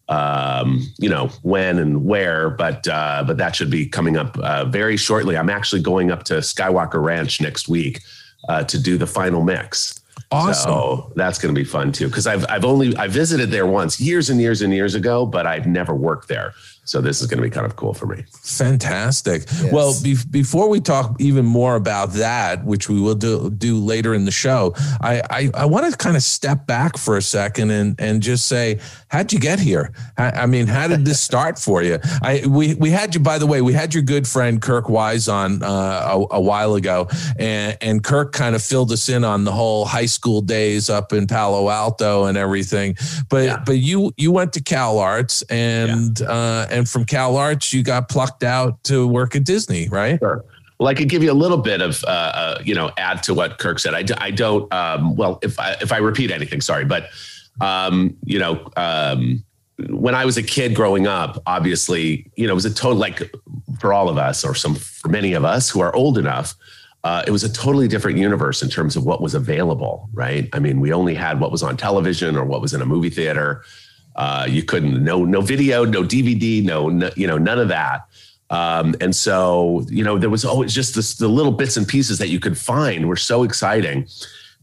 um, 0.09 0.85
you 0.97 1.09
know, 1.09 1.27
when 1.43 1.79
and 1.79 2.05
where. 2.05 2.49
But 2.49 2.87
uh, 2.87 3.23
but 3.25 3.37
that 3.37 3.55
should 3.55 3.69
be 3.69 3.85
coming 3.85 4.17
up 4.17 4.37
uh, 4.39 4.65
very 4.65 4.97
shortly. 4.97 5.37
I'm 5.37 5.49
actually 5.49 5.81
going 5.81 6.11
up 6.11 6.23
to 6.25 6.35
Skywalker 6.35 7.01
Ranch 7.01 7.39
next 7.39 7.69
week 7.69 8.01
uh, 8.49 8.63
to 8.65 8.79
do 8.79 8.97
the 8.97 9.07
final 9.07 9.43
mix. 9.43 9.99
Awesome. 10.31 10.71
So 10.71 11.11
that's 11.15 11.39
going 11.39 11.53
to 11.53 11.59
be 11.59 11.65
fun 11.65 11.91
too. 11.91 12.09
Cause 12.09 12.27
I've, 12.27 12.45
I've 12.49 12.63
only, 12.63 12.95
I 12.97 13.07
visited 13.07 13.49
there 13.49 13.65
once 13.65 13.99
years 13.99 14.29
and 14.29 14.39
years 14.39 14.61
and 14.61 14.71
years 14.71 14.93
ago, 14.93 15.25
but 15.25 15.47
I've 15.47 15.65
never 15.65 15.95
worked 15.95 16.27
there. 16.27 16.53
So 16.89 17.01
this 17.01 17.21
is 17.21 17.27
going 17.27 17.37
to 17.37 17.43
be 17.43 17.51
kind 17.51 17.67
of 17.67 17.75
cool 17.75 17.93
for 17.93 18.07
me. 18.07 18.25
Fantastic. 18.41 19.43
Yes. 19.61 19.71
Well, 19.71 19.93
be- 20.01 20.17
before 20.31 20.69
we 20.69 20.79
talk 20.79 21.15
even 21.19 21.45
more 21.45 21.75
about 21.75 22.13
that, 22.13 22.65
which 22.65 22.89
we 22.89 22.99
will 22.99 23.13
do, 23.13 23.51
do 23.51 23.77
later 23.77 24.15
in 24.15 24.25
the 24.25 24.31
show, 24.31 24.73
I, 24.99 25.21
I, 25.29 25.51
I 25.53 25.65
want 25.65 25.91
to 25.91 25.95
kind 25.95 26.15
of 26.15 26.23
step 26.23 26.65
back 26.65 26.97
for 26.97 27.15
a 27.15 27.21
second 27.21 27.69
and, 27.69 27.95
and 27.99 28.23
just 28.23 28.47
say, 28.47 28.79
how'd 29.09 29.31
you 29.31 29.39
get 29.39 29.59
here? 29.59 29.91
I, 30.17 30.31
I 30.31 30.45
mean, 30.47 30.65
how 30.65 30.87
did 30.87 31.05
this 31.05 31.21
start 31.29 31.59
for 31.59 31.83
you? 31.83 31.99
I, 32.23 32.43
we, 32.47 32.73
we 32.73 32.89
had 32.89 33.13
you, 33.13 33.21
by 33.21 33.37
the 33.37 33.45
way, 33.45 33.61
we 33.61 33.73
had 33.73 33.93
your 33.93 34.01
good 34.01 34.27
friend 34.27 34.59
Kirk 34.59 34.89
Wise 34.89 35.27
on 35.27 35.61
uh, 35.61 35.67
a, 35.67 36.37
a 36.37 36.41
while 36.41 36.73
ago 36.73 37.07
and, 37.37 37.77
and 37.81 38.03
Kirk 38.03 38.33
kind 38.33 38.55
of 38.55 38.63
filled 38.63 38.91
us 38.91 39.09
in 39.09 39.23
on 39.23 39.43
the 39.43 39.51
whole 39.51 39.85
high 39.85 40.07
school 40.07 40.41
days 40.41 40.89
up 40.89 41.13
in 41.13 41.27
Palo 41.27 41.69
Alto 41.69 42.25
and 42.25 42.35
everything. 42.35 42.95
But, 43.29 43.43
yeah. 43.43 43.63
but 43.63 43.77
you, 43.77 44.11
you 44.17 44.31
went 44.31 44.53
to 44.53 44.61
Cal 44.63 44.97
Arts 44.97 45.43
and, 45.43 46.19
yeah. 46.19 46.27
uh, 46.27 46.67
and 46.71 46.78
and 46.79 46.89
from 46.89 47.05
Cal 47.05 47.37
Arts, 47.37 47.71
you 47.71 47.83
got 47.83 48.09
plucked 48.09 48.43
out 48.43 48.83
to 48.85 49.07
work 49.07 49.35
at 49.35 49.43
Disney, 49.43 49.87
right? 49.89 50.17
Sure. 50.17 50.43
Well, 50.79 50.87
I 50.87 50.93
could 50.93 51.09
give 51.09 51.21
you 51.21 51.31
a 51.31 51.33
little 51.33 51.57
bit 51.57 51.81
of, 51.81 52.03
uh, 52.05 52.07
uh, 52.07 52.61
you 52.63 52.73
know, 52.73 52.89
add 52.97 53.21
to 53.23 53.33
what 53.33 53.59
Kirk 53.59 53.79
said. 53.79 53.93
I, 53.93 54.31
don't, 54.31 54.73
um, 54.73 55.15
well, 55.15 55.37
if 55.43 55.59
I, 55.59 55.75
if 55.81 55.91
I 55.91 55.97
repeat 55.97 56.31
anything, 56.31 56.61
sorry, 56.61 56.85
but, 56.85 57.09
um, 57.59 58.15
you 58.23 58.39
know, 58.39 58.71
um, 58.77 59.43
when 59.89 60.15
I 60.15 60.23
was 60.23 60.37
a 60.37 60.43
kid 60.43 60.75
growing 60.75 61.05
up, 61.05 61.41
obviously, 61.45 62.31
you 62.35 62.47
know, 62.47 62.53
it 62.53 62.55
was 62.55 62.65
a 62.65 62.73
total, 62.73 62.97
like 62.97 63.29
for 63.79 63.93
all 63.93 64.07
of 64.07 64.17
us 64.17 64.45
or 64.45 64.55
some, 64.55 64.75
for 64.75 65.09
many 65.09 65.33
of 65.33 65.43
us 65.43 65.69
who 65.69 65.81
are 65.81 65.93
old 65.93 66.17
enough, 66.17 66.55
uh, 67.03 67.23
it 67.27 67.31
was 67.31 67.43
a 67.43 67.51
totally 67.51 67.87
different 67.87 68.17
universe 68.17 68.61
in 68.61 68.69
terms 68.69 68.95
of 68.95 69.05
what 69.05 69.21
was 69.21 69.35
available, 69.35 70.09
right? 70.13 70.49
I 70.53 70.59
mean, 70.59 70.79
we 70.79 70.91
only 70.91 71.13
had 71.13 71.39
what 71.39 71.51
was 71.51 71.63
on 71.63 71.77
television 71.77 72.35
or 72.37 72.45
what 72.45 72.61
was 72.61 72.73
in 72.73 72.81
a 72.81 72.85
movie 72.85 73.09
theater. 73.09 73.63
Uh, 74.19 74.45
you 74.49 74.61
couldn't 74.61 75.01
no 75.01 75.23
no 75.23 75.39
video, 75.39 75.85
no 75.85 76.03
DVD, 76.03 76.61
no, 76.61 76.89
no 76.89 77.09
you 77.15 77.25
know 77.25 77.37
none 77.37 77.57
of 77.57 77.69
that. 77.69 78.01
Um, 78.49 78.93
and 78.99 79.15
so 79.15 79.85
you 79.89 80.03
know 80.03 80.17
there 80.17 80.29
was 80.29 80.43
always 80.43 80.73
just 80.73 80.93
this, 80.93 81.15
the 81.15 81.29
little 81.29 81.53
bits 81.53 81.77
and 81.77 81.87
pieces 81.87 82.17
that 82.17 82.27
you 82.27 82.37
could 82.37 82.57
find 82.57 83.07
were 83.07 83.15
so 83.15 83.43
exciting. 83.43 84.07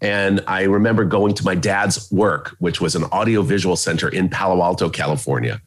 And 0.03 0.45
I 0.47 0.65
remember 0.65 1.07
going 1.07 1.33
to 1.35 1.45
my 1.45 1.55
dad's 1.55 2.13
work, 2.13 2.55
which 2.59 2.83
was 2.83 2.95
an 2.95 3.05
audiovisual 3.05 3.77
center 3.77 4.11
in 4.11 4.29
Palo 4.29 4.63
Alto, 4.63 4.91
California. 4.91 5.63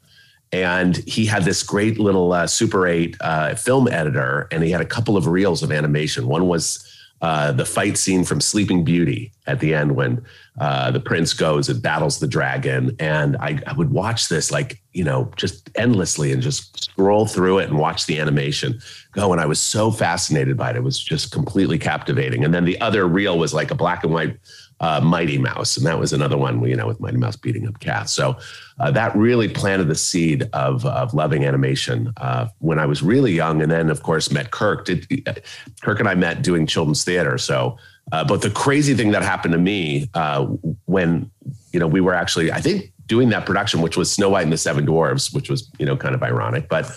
And 0.52 0.97
he 0.97 1.25
had 1.25 1.45
this 1.45 1.63
great 1.63 1.99
little 1.99 2.32
uh, 2.32 2.45
Super 2.45 2.86
8 2.86 3.17
uh, 3.21 3.56
film 3.56 3.88
editor, 3.88 4.47
and 4.52 4.63
he 4.63 4.69
had 4.69 4.82
a 4.82 4.86
couple 4.86 5.17
of 5.17 5.25
reels 5.25 5.63
of 5.63 5.71
animation. 5.71 6.28
One 6.28 6.47
was 6.47 6.86
uh, 7.22 7.52
the 7.52 7.66
fight 7.66 7.98
scene 7.98 8.24
from 8.24 8.40
Sleeping 8.40 8.84
Beauty 8.84 9.34
at 9.46 9.60
the 9.60 9.74
end 9.74 9.96
when 9.96 10.24
uh, 10.60 10.90
the 10.92 11.02
prince 11.02 11.34
goes 11.34 11.68
and 11.68 11.82
battles 11.82 12.20
the 12.20 12.28
dragon. 12.28 12.96
And 13.00 13.36
I, 13.38 13.60
I, 13.68 13.74
would 13.74 13.92
watch 13.92 14.30
this 14.30 14.52
like, 14.52 14.82
you 14.94 15.04
know, 15.04 15.30
just 15.36 15.70
endlessly 15.76 16.32
and 16.32 16.42
just 16.42 16.84
scroll 16.84 17.26
through 17.26 17.60
it 17.60 17.70
and 17.70 17.78
watch 17.78 18.06
the 18.06 18.20
animation 18.20 18.80
go. 19.12 19.34
And 19.34 19.42
I 19.42 19.46
was 19.48 19.62
so 19.62 19.92
fascinated 19.92 20.56
by 20.56 20.70
it. 20.70 20.76
It 20.78 20.84
was 20.84 20.98
just 20.98 21.32
completely 21.32 21.78
captivating. 21.78 22.46
And 22.46 22.54
then 22.54 22.64
the 22.64 22.80
other 22.80 23.06
reel 23.06 23.38
was 23.38 23.54
like 23.54 23.72
a 23.72 23.76
black 23.76 24.04
and 24.04 24.14
white 24.14 24.38
uh, 24.80 25.02
Mighty 25.02 25.38
Mouse, 25.38 25.78
and 25.78 25.86
that 25.86 26.00
was 26.00 26.13
another 26.13 26.38
one, 26.38 26.63
you 26.63 26.76
know, 26.76 26.88
with 26.88 27.00
Mighty 27.00 27.18
Mouse 27.18 27.36
beating 27.36 27.68
up 27.68 27.80
cats. 27.80 28.13
So 28.13 28.38
uh, 28.80 28.92
that 28.92 29.15
really 29.15 29.50
planted 29.50 29.88
the 29.88 29.96
seed 29.96 30.50
of 30.54 30.86
of 30.86 31.13
loving 31.13 31.46
animation 31.46 32.13
uh, 32.18 32.48
when 32.60 32.80
I 32.80 32.86
was 32.86 33.04
really 33.04 33.34
young, 33.34 33.62
and 33.62 33.72
then 33.72 33.89
of 33.89 34.04
course 34.04 34.32
met 34.32 34.52
Kirk. 34.52 34.86
Did, 34.86 35.44
Kirk 35.82 36.00
and 36.00 36.08
I 36.08 36.15
met 36.15 36.42
doing 36.42 36.65
children's 36.65 37.04
theater. 37.04 37.38
So, 37.38 37.78
uh, 38.12 38.24
but 38.24 38.42
the 38.42 38.50
crazy 38.50 38.94
thing 38.94 39.12
that 39.12 39.22
happened 39.22 39.52
to 39.54 39.60
me 39.60 40.10
uh, 40.13 40.46
when 40.86 41.30
you 41.74 41.80
know 41.80 41.88
we 41.88 42.02
were 42.02 42.13
actually, 42.13 42.52
I 42.52 42.62
think. 42.62 42.94
Doing 43.10 43.30
that 43.30 43.48
production, 43.48 43.82
which 43.82 43.98
was 43.98 44.12
Snow 44.12 44.30
White 44.30 44.44
and 44.44 44.54
the 44.54 44.58
Seven 44.58 44.86
Dwarves, 44.86 45.34
which 45.34 45.50
was 45.50 45.68
you 45.80 45.86
know 45.88 45.98
kind 45.98 46.13
of 46.13 46.22
ironic, 46.22 46.70
but 46.70 46.96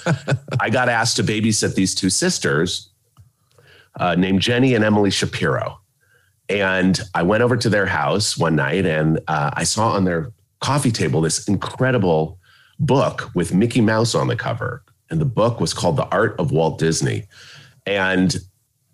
I 0.60 0.68
got 0.68 0.90
asked 0.90 1.16
to 1.16 1.24
babysit 1.24 1.74
these 1.74 1.94
two 1.94 2.10
sisters 2.10 2.90
uh, 3.98 4.14
named 4.14 4.40
Jenny 4.40 4.74
and 4.74 4.84
Emily 4.84 5.10
Shapiro, 5.10 5.80
and 6.60 7.00
I 7.14 7.22
went 7.22 7.42
over 7.42 7.56
to 7.56 7.68
their 7.68 7.86
house 7.86 8.36
one 8.36 8.56
night 8.56 8.84
and 8.84 9.20
uh, 9.28 9.50
I 9.54 9.64
saw 9.64 9.92
on 9.92 10.04
their 10.04 10.30
coffee 10.60 10.90
table 10.90 11.20
this 11.20 11.48
incredible 11.48 12.38
book 12.78 13.30
with 13.34 13.54
Mickey 13.54 13.80
Mouse 13.80 14.14
on 14.14 14.28
the 14.28 14.36
cover. 14.36 14.82
And 15.10 15.20
the 15.20 15.26
book 15.26 15.60
was 15.60 15.72
called 15.72 15.96
The 15.96 16.06
Art 16.08 16.38
of 16.38 16.52
Walt 16.52 16.78
Disney. 16.78 17.26
And 17.86 18.36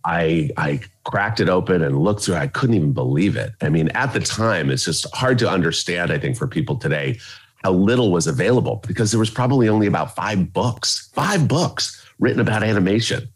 I, 0.05 0.51
I 0.57 0.81
cracked 1.05 1.41
it 1.41 1.49
open 1.49 1.83
and 1.83 1.99
looked 1.99 2.23
through. 2.23 2.37
I 2.37 2.47
couldn't 2.47 2.77
even 2.77 2.93
believe 2.93 3.37
it. 3.37 3.53
I 3.61 3.69
mean, 3.69 3.89
at 3.91 4.13
the 4.13 4.21
time, 4.21 4.71
it's 4.71 4.85
just 4.85 5.07
hard 5.15 5.39
to 5.41 5.51
understand, 5.51 6.11
I 6.11 6.19
think, 6.19 6.37
for 6.37 6.47
people 6.47 6.77
today, 6.77 7.19
how 7.65 7.73
little 7.73 8.13
was 8.13 8.27
available 8.27 8.83
because 8.87 9.11
there 9.11 9.21
was 9.21 9.31
probably 9.31 9.69
only 9.69 9.87
about 9.87 10.15
five 10.15 10.53
books, 10.53 11.11
five 11.13 11.49
books 11.49 12.05
written 12.19 12.41
about 12.41 12.63
animation 12.63 13.29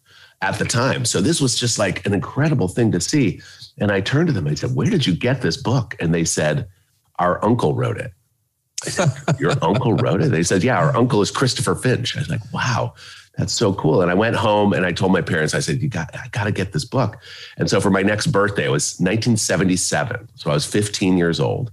at 0.42 0.58
the 0.58 0.64
time. 0.64 1.04
So 1.04 1.20
this 1.20 1.40
was 1.40 1.58
just 1.58 1.78
like 1.78 2.04
an 2.06 2.14
incredible 2.14 2.68
thing 2.68 2.92
to 2.92 3.00
see. 3.00 3.40
And 3.78 3.90
I 3.90 4.00
turned 4.00 4.28
to 4.28 4.32
them. 4.32 4.46
and 4.46 4.52
I 4.52 4.56
said, 4.56 4.74
Where 4.74 4.90
did 4.90 5.06
you 5.06 5.14
get 5.14 5.42
this 5.42 5.56
book? 5.56 5.96
And 6.00 6.14
they 6.14 6.24
said, 6.24 6.68
Our 7.18 7.42
uncle 7.44 7.74
wrote 7.74 7.98
it. 7.98 8.12
I 8.84 8.90
said, 8.90 9.10
Your 9.38 9.52
uncle 9.62 9.94
wrote 9.94 10.22
it? 10.22 10.30
They 10.30 10.42
said, 10.42 10.62
Yeah, 10.62 10.78
our 10.78 10.94
uncle 10.96 11.22
is 11.22 11.30
Christopher 11.30 11.74
Finch. 11.74 12.16
I 12.16 12.20
was 12.20 12.28
like, 12.28 12.52
Wow, 12.52 12.94
that's 13.36 13.52
so 13.52 13.72
cool. 13.72 14.02
And 14.02 14.10
I 14.10 14.14
went 14.14 14.36
home 14.36 14.72
and 14.72 14.84
I 14.84 14.92
told 14.92 15.12
my 15.12 15.22
parents, 15.22 15.54
I 15.54 15.60
said, 15.60 15.80
You 15.80 15.88
got, 15.88 16.14
I 16.14 16.28
got 16.28 16.44
to 16.44 16.52
get 16.52 16.72
this 16.72 16.84
book. 16.84 17.18
And 17.56 17.70
so 17.70 17.80
for 17.80 17.90
my 17.90 18.02
next 18.02 18.28
birthday, 18.28 18.64
it 18.64 18.70
was 18.70 18.94
1977. 19.00 20.28
So 20.34 20.50
I 20.50 20.54
was 20.54 20.66
15 20.66 21.16
years 21.16 21.40
old. 21.40 21.72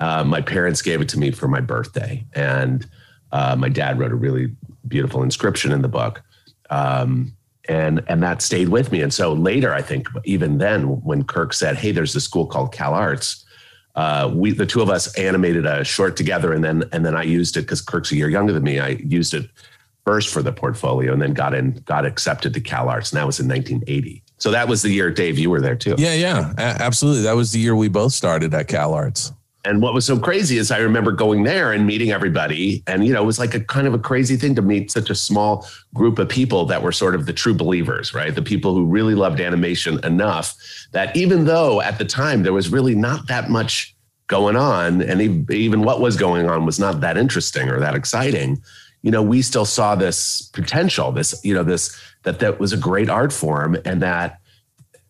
Uh, 0.00 0.24
my 0.24 0.40
parents 0.40 0.82
gave 0.82 1.00
it 1.00 1.08
to 1.10 1.18
me 1.18 1.30
for 1.30 1.48
my 1.48 1.60
birthday. 1.60 2.24
And 2.34 2.86
uh, 3.32 3.56
my 3.56 3.68
dad 3.68 3.98
wrote 3.98 4.12
a 4.12 4.16
really 4.16 4.54
beautiful 4.86 5.22
inscription 5.22 5.72
in 5.72 5.82
the 5.82 5.88
book. 5.88 6.22
Um, 6.70 7.35
and 7.68 8.02
and 8.08 8.22
that 8.22 8.42
stayed 8.42 8.68
with 8.68 8.92
me. 8.92 9.02
And 9.02 9.12
so 9.12 9.32
later, 9.32 9.72
I 9.72 9.82
think 9.82 10.08
even 10.24 10.58
then, 10.58 11.02
when 11.02 11.24
Kirk 11.24 11.52
said, 11.52 11.76
"Hey, 11.76 11.92
there's 11.92 12.12
this 12.12 12.24
school 12.24 12.46
called 12.46 12.72
Cal 12.72 12.94
Arts," 12.94 13.44
uh, 13.94 14.30
we 14.34 14.52
the 14.52 14.66
two 14.66 14.82
of 14.82 14.90
us 14.90 15.14
animated 15.16 15.66
a 15.66 15.84
short 15.84 16.16
together, 16.16 16.52
and 16.52 16.62
then 16.62 16.84
and 16.92 17.04
then 17.04 17.16
I 17.16 17.22
used 17.22 17.56
it 17.56 17.62
because 17.62 17.80
Kirk's 17.80 18.12
a 18.12 18.16
year 18.16 18.28
younger 18.28 18.52
than 18.52 18.62
me. 18.62 18.78
I 18.78 18.88
used 18.88 19.34
it 19.34 19.48
first 20.04 20.28
for 20.28 20.42
the 20.42 20.52
portfolio, 20.52 21.12
and 21.12 21.20
then 21.20 21.32
got 21.32 21.54
in 21.54 21.72
got 21.86 22.04
accepted 22.04 22.54
to 22.54 22.60
Cal 22.60 22.88
Arts, 22.88 23.12
and 23.12 23.18
that 23.18 23.26
was 23.26 23.40
in 23.40 23.48
1980. 23.48 24.22
So 24.38 24.50
that 24.50 24.68
was 24.68 24.82
the 24.82 24.90
year, 24.90 25.10
Dave, 25.10 25.38
you 25.38 25.48
were 25.48 25.60
there 25.60 25.76
too. 25.76 25.94
Yeah, 25.96 26.12
yeah, 26.12 26.52
absolutely. 26.58 27.22
That 27.22 27.36
was 27.36 27.52
the 27.52 27.58
year 27.58 27.74
we 27.74 27.88
both 27.88 28.12
started 28.12 28.52
at 28.52 28.68
Cal 28.68 28.92
Arts. 28.92 29.32
And 29.66 29.82
what 29.82 29.92
was 29.92 30.06
so 30.06 30.16
crazy 30.16 30.58
is 30.58 30.70
I 30.70 30.78
remember 30.78 31.10
going 31.10 31.42
there 31.42 31.72
and 31.72 31.84
meeting 31.84 32.12
everybody. 32.12 32.84
And, 32.86 33.04
you 33.04 33.12
know, 33.12 33.20
it 33.20 33.26
was 33.26 33.40
like 33.40 33.52
a 33.52 33.60
kind 33.60 33.88
of 33.88 33.94
a 33.94 33.98
crazy 33.98 34.36
thing 34.36 34.54
to 34.54 34.62
meet 34.62 34.92
such 34.92 35.10
a 35.10 35.14
small 35.14 35.66
group 35.92 36.20
of 36.20 36.28
people 36.28 36.66
that 36.66 36.82
were 36.82 36.92
sort 36.92 37.16
of 37.16 37.26
the 37.26 37.32
true 37.32 37.52
believers, 37.52 38.14
right? 38.14 38.32
The 38.32 38.42
people 38.42 38.74
who 38.74 38.86
really 38.86 39.16
loved 39.16 39.40
animation 39.40 39.98
enough 40.04 40.54
that 40.92 41.14
even 41.16 41.46
though 41.46 41.80
at 41.80 41.98
the 41.98 42.04
time 42.04 42.44
there 42.44 42.52
was 42.52 42.70
really 42.70 42.94
not 42.94 43.26
that 43.26 43.50
much 43.50 43.96
going 44.28 44.54
on, 44.56 45.02
and 45.02 45.50
even 45.50 45.82
what 45.82 46.00
was 46.00 46.16
going 46.16 46.48
on 46.48 46.64
was 46.64 46.78
not 46.78 47.00
that 47.00 47.18
interesting 47.18 47.68
or 47.68 47.80
that 47.80 47.96
exciting, 47.96 48.62
you 49.02 49.10
know, 49.10 49.22
we 49.22 49.42
still 49.42 49.64
saw 49.64 49.96
this 49.96 50.42
potential, 50.52 51.10
this, 51.10 51.40
you 51.44 51.54
know, 51.54 51.64
this, 51.64 52.00
that 52.22 52.38
that 52.38 52.60
was 52.60 52.72
a 52.72 52.76
great 52.76 53.10
art 53.10 53.32
form 53.32 53.76
and 53.84 54.00
that, 54.00 54.40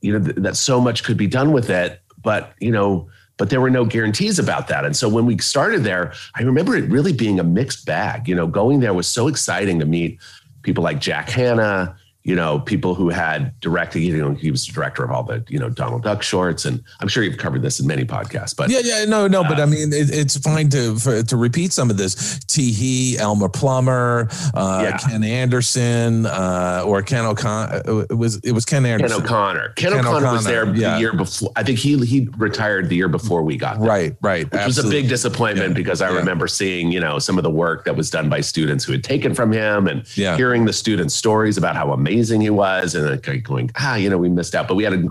you 0.01 0.13
know, 0.13 0.25
th- 0.25 0.37
that 0.37 0.57
so 0.57 0.81
much 0.81 1.05
could 1.05 1.17
be 1.19 1.27
done 1.27 1.53
with 1.53 1.69
it. 1.69 2.01
But, 2.23 2.55
you 2.59 2.71
know, 2.71 3.09
but 3.37 3.51
there 3.51 3.61
were 3.61 3.71
no 3.71 3.85
guarantees 3.85 4.39
about 4.39 4.69
that. 4.69 4.85
And 4.85 4.97
so 4.97 5.09
when 5.09 5.27
we 5.27 5.39
started 5.39 5.85
there, 5.85 6.13
I 6.35 6.43
remember 6.43 6.77
it 6.77 6.89
really 6.91 7.13
being 7.13 7.39
a 7.39 7.45
mixed 7.45 7.85
bag. 7.87 8.29
You 8.29 8.35
know, 8.35 8.47
going 8.47 8.81
there 8.81 8.95
was 8.95 9.07
so 9.07 9.29
exciting 9.29 9.79
to 9.81 9.87
meet 9.87 10.19
people 10.63 10.83
like 10.83 11.01
Jack 11.01 11.29
Hannah, 11.29 11.97
you 12.27 12.35
know, 12.35 12.59
people 12.59 12.97
who 12.97 13.09
had 13.09 13.59
directed, 13.61 14.01
you 14.01 14.17
know, 14.17 14.35
he 14.35 14.51
was 14.51 14.67
the 14.67 14.73
director 14.73 15.05
of 15.05 15.13
all 15.13 15.23
the, 15.23 15.45
you 15.49 15.61
know, 15.61 15.69
Donald 15.69 16.03
Duck 16.03 16.25
shorts. 16.25 16.65
And 16.65 16.83
I'm 16.99 17.07
sure 17.07 17.23
you've 17.23 17.39
covered 17.39 17.63
this 17.63 17.79
in 17.79 17.87
many 17.87 18.05
podcasts, 18.05 18.55
but 18.57 18.69
yeah, 18.69 18.81
yeah, 18.83 19.05
no, 19.05 19.29
no, 19.29 19.45
but 19.45 19.61
I 19.61 19.65
mean, 19.67 19.93
it, 19.93 20.11
it's 20.11 20.37
fine 20.37 20.69
to 20.71 20.97
for, 20.97 21.23
to 21.23 21.37
repeat 21.37 21.73
some 21.73 21.89
of 21.89 21.99
this. 21.99 22.41
T. 22.47 22.73
He, 22.73 23.17
Elmer 23.17 23.49
Plummer, 23.49 24.29
uh, 24.55 24.81
Yeah. 24.83 24.99
Ken 24.99 25.23
Anderson, 25.23 26.27
uh, 26.27 26.83
or 26.85 27.01
Ken 27.01 27.25
O'Connor. 27.25 27.83
It 28.11 28.19
was 28.19 28.39
it 28.39 28.51
was 28.51 28.65
Ken 28.65 28.83
Ken 28.83 28.93
Anderson. 28.93 29.23
O'Connor. 29.23 29.69
Ken, 29.77 29.93
Ken 29.93 30.01
O'Connor, 30.01 30.33
was 30.33 30.45
there 30.45 30.67
yeah. 30.75 30.95
the 30.95 31.01
year 31.01 31.13
before. 31.13 31.53
I 31.55 31.63
think 31.63 31.79
he 31.79 31.97
he 32.05 32.29
retired 32.39 32.89
the 32.89 32.97
year 32.97 33.09
before 33.09 33.45
we 33.45 33.57
got 33.57 33.79
there. 33.79 33.89
Right, 33.89 34.17
right. 34.21 34.51
Which 34.51 34.67
was 34.67 34.79
a 34.79 34.89
big 34.89 35.09
disappointment 35.09 35.69
Yeah. 35.69 35.75
because 35.75 36.03
I 36.03 36.09
remember 36.09 36.49
seeing, 36.49 36.91
you 36.91 36.99
know, 36.99 37.21
some 37.21 37.39
of 37.39 37.45
the 37.45 37.51
work 37.51 37.85
that 37.85 37.95
was 37.95 38.11
done 38.11 38.29
by 38.29 38.41
students 38.41 38.85
who 38.85 38.91
had 38.91 39.05
taken 39.05 39.33
from 39.33 39.53
him 39.53 39.87
and 39.87 40.05
hearing 40.09 40.65
the 40.65 40.73
students' 40.73 41.15
stories 41.15 41.57
about 41.57 41.77
how 41.77 41.93
amazing 41.93 42.16
he 42.41 42.51
was 42.51 42.95
and 42.95 43.23
then 43.23 43.41
going, 43.41 43.71
ah, 43.77 43.97
you 43.97 44.09
know, 44.11 44.19
we 44.19 44.29
missed 44.29 44.55
out. 44.55 44.69
But 44.69 44.75
we 44.75 44.85
had 44.85 44.93
a, 44.95 45.05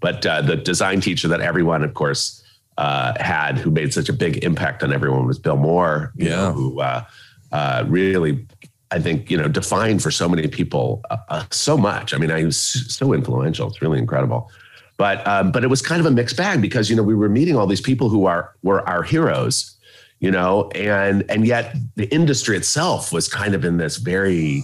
but 0.00 0.24
uh, 0.26 0.42
the 0.42 0.56
design 0.56 1.00
teacher 1.00 1.28
that 1.28 1.40
everyone, 1.40 1.82
of 1.82 1.94
course, 1.94 2.42
uh, 2.78 3.12
had 3.22 3.58
who 3.58 3.70
made 3.70 3.92
such 3.92 4.08
a 4.08 4.12
big 4.12 4.42
impact 4.44 4.82
on 4.82 4.92
everyone 4.92 5.26
was 5.26 5.38
Bill 5.38 5.56
Moore, 5.56 6.12
you 6.16 6.28
Yeah. 6.28 6.36
know, 6.36 6.52
who 6.52 6.80
uh, 6.80 7.04
uh, 7.52 7.84
really, 7.86 8.46
I 8.90 8.98
think, 8.98 9.30
you 9.30 9.36
know, 9.36 9.48
defined 9.48 10.02
for 10.02 10.10
so 10.10 10.28
many 10.28 10.48
people 10.48 11.02
uh, 11.10 11.16
uh, 11.28 11.44
so 11.50 11.76
much. 11.76 12.14
I 12.14 12.18
mean, 12.18 12.30
I 12.30 12.44
was 12.44 12.56
so 12.56 13.12
influential. 13.12 13.68
It's 13.68 13.82
really 13.82 13.98
incredible. 13.98 14.50
But 14.98 15.26
um, 15.26 15.50
but 15.52 15.64
it 15.64 15.68
was 15.68 15.82
kind 15.82 16.00
of 16.00 16.06
a 16.06 16.10
mixed 16.10 16.36
bag 16.36 16.60
because 16.62 16.88
you 16.88 16.94
know 16.94 17.02
we 17.02 17.14
were 17.14 17.28
meeting 17.28 17.56
all 17.56 17.66
these 17.66 17.80
people 17.80 18.08
who 18.08 18.26
are 18.26 18.54
were 18.62 18.86
our 18.88 19.02
heroes, 19.02 19.76
you 20.20 20.30
know, 20.30 20.70
and 20.74 21.24
and 21.28 21.46
yet 21.46 21.74
the 21.96 22.06
industry 22.14 22.56
itself 22.56 23.12
was 23.12 23.26
kind 23.26 23.54
of 23.54 23.64
in 23.64 23.78
this 23.78 23.96
very 23.96 24.62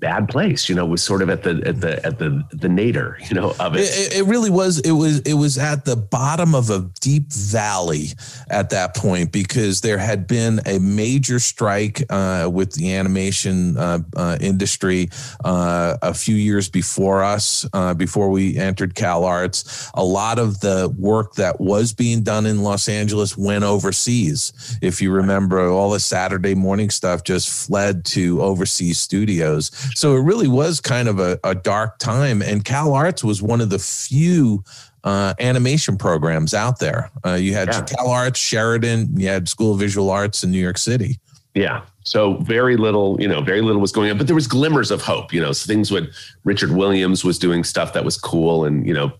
bad 0.00 0.28
place, 0.28 0.68
you 0.68 0.74
know, 0.74 0.86
was 0.86 1.02
sort 1.02 1.22
of 1.22 1.30
at 1.30 1.42
the 1.42 1.62
at 1.66 1.80
the 1.80 2.04
at 2.04 2.18
the 2.18 2.44
the 2.52 2.68
nadir, 2.68 3.18
you 3.28 3.34
know, 3.34 3.54
of 3.58 3.74
it. 3.74 3.80
It, 3.80 4.18
it 4.18 4.24
really 4.24 4.50
was. 4.50 4.80
It 4.80 4.92
was. 4.92 5.20
It 5.20 5.34
was 5.34 5.58
at 5.58 5.84
the 5.84 5.96
bottom 5.96 6.54
of 6.54 6.70
a 6.70 6.90
deep 7.00 7.32
valley 7.32 8.08
at 8.50 8.70
that 8.70 8.94
point 8.94 9.32
because 9.32 9.80
there 9.80 9.98
had 9.98 10.26
been 10.26 10.60
a 10.66 10.78
major 10.78 11.38
strike 11.38 12.02
uh, 12.10 12.48
with 12.52 12.72
the 12.72 12.94
animation 12.94 13.76
uh, 13.76 13.98
uh, 14.16 14.38
industry 14.40 15.10
uh, 15.44 15.96
a 16.02 16.14
few 16.14 16.36
years 16.36 16.68
before 16.68 17.22
us. 17.22 17.66
Uh, 17.72 17.94
before 17.94 18.30
we 18.30 18.56
entered 18.56 18.94
Cal 18.94 19.24
Arts, 19.24 19.90
a 19.94 20.04
lot 20.04 20.38
of 20.38 20.60
the 20.60 20.94
work 20.98 21.34
that 21.34 21.60
was 21.60 21.92
being 21.92 22.22
done 22.22 22.46
in 22.46 22.62
Los 22.62 22.88
Angeles 22.88 23.36
went 23.36 23.64
overseas. 23.64 24.78
If 24.80 25.02
you 25.02 25.10
remember, 25.10 25.68
all 25.68 25.90
the 25.90 26.00
Saturday 26.00 26.54
morning 26.54 26.90
stuff 26.90 27.24
just 27.24 27.48
fled 27.48 28.04
to 28.06 28.40
overseas 28.42 28.98
studios. 28.98 29.70
So 29.94 30.16
it 30.16 30.20
really 30.20 30.48
was 30.48 30.80
kind 30.80 31.08
of 31.08 31.18
a, 31.18 31.38
a 31.44 31.54
dark 31.54 31.98
time. 31.98 32.42
And 32.42 32.64
Cal 32.64 32.94
Arts 32.94 33.22
was 33.22 33.42
one 33.42 33.60
of 33.60 33.70
the 33.70 33.78
few 33.78 34.64
uh, 35.04 35.34
animation 35.40 35.96
programs 35.96 36.54
out 36.54 36.78
there. 36.78 37.10
Uh, 37.24 37.34
you 37.34 37.54
had 37.54 37.68
Yeah. 37.68 37.82
Cal 37.82 38.08
Arts, 38.08 38.38
Sheridan, 38.38 39.18
you 39.18 39.28
had 39.28 39.48
School 39.48 39.72
of 39.74 39.80
Visual 39.80 40.10
Arts 40.10 40.42
in 40.42 40.50
New 40.50 40.60
York 40.60 40.78
City. 40.78 41.18
Yeah. 41.54 41.82
So 42.04 42.34
very 42.36 42.76
little, 42.76 43.20
you 43.20 43.28
know, 43.28 43.42
very 43.42 43.60
little 43.60 43.80
was 43.80 43.92
going 43.92 44.10
on, 44.10 44.16
but 44.16 44.26
there 44.26 44.34
was 44.34 44.46
glimmers 44.46 44.90
of 44.90 45.02
hope. 45.02 45.32
You 45.32 45.40
know, 45.42 45.52
so 45.52 45.66
things 45.66 45.90
would. 45.90 46.10
Richard 46.44 46.70
Williams 46.70 47.24
was 47.24 47.38
doing 47.38 47.64
stuff 47.64 47.92
that 47.92 48.04
was 48.04 48.16
cool, 48.16 48.64
and 48.64 48.86
you 48.86 48.94
know, 48.94 49.12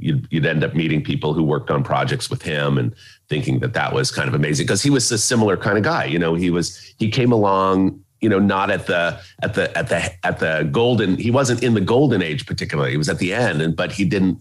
you'd, 0.00 0.26
you'd 0.30 0.46
end 0.46 0.64
up 0.64 0.74
meeting 0.74 1.02
people 1.02 1.32
who 1.32 1.44
worked 1.44 1.70
on 1.70 1.84
projects 1.84 2.30
with 2.30 2.42
him 2.42 2.76
and 2.78 2.92
thinking 3.28 3.60
that 3.60 3.74
that 3.74 3.92
was 3.92 4.10
kind 4.10 4.28
of 4.28 4.34
amazing 4.34 4.66
because 4.66 4.82
he 4.82 4.90
was 4.90 5.10
a 5.12 5.18
similar 5.18 5.56
kind 5.56 5.78
of 5.78 5.84
guy. 5.84 6.06
You 6.06 6.18
know, 6.18 6.34
he 6.34 6.50
was 6.50 6.76
he 6.98 7.08
came 7.08 7.30
along. 7.30 8.02
You 8.24 8.30
know, 8.30 8.38
not 8.38 8.70
at 8.70 8.86
the 8.86 9.20
at 9.42 9.52
the 9.52 9.76
at 9.76 9.88
the 9.90 10.26
at 10.26 10.38
the 10.38 10.66
golden. 10.72 11.18
He 11.18 11.30
wasn't 11.30 11.62
in 11.62 11.74
the 11.74 11.80
golden 11.80 12.22
age 12.22 12.46
particularly. 12.46 12.90
He 12.90 12.96
was 12.96 13.10
at 13.10 13.18
the 13.18 13.34
end, 13.34 13.60
and 13.60 13.76
but 13.76 13.92
he 13.92 14.04
didn't. 14.04 14.40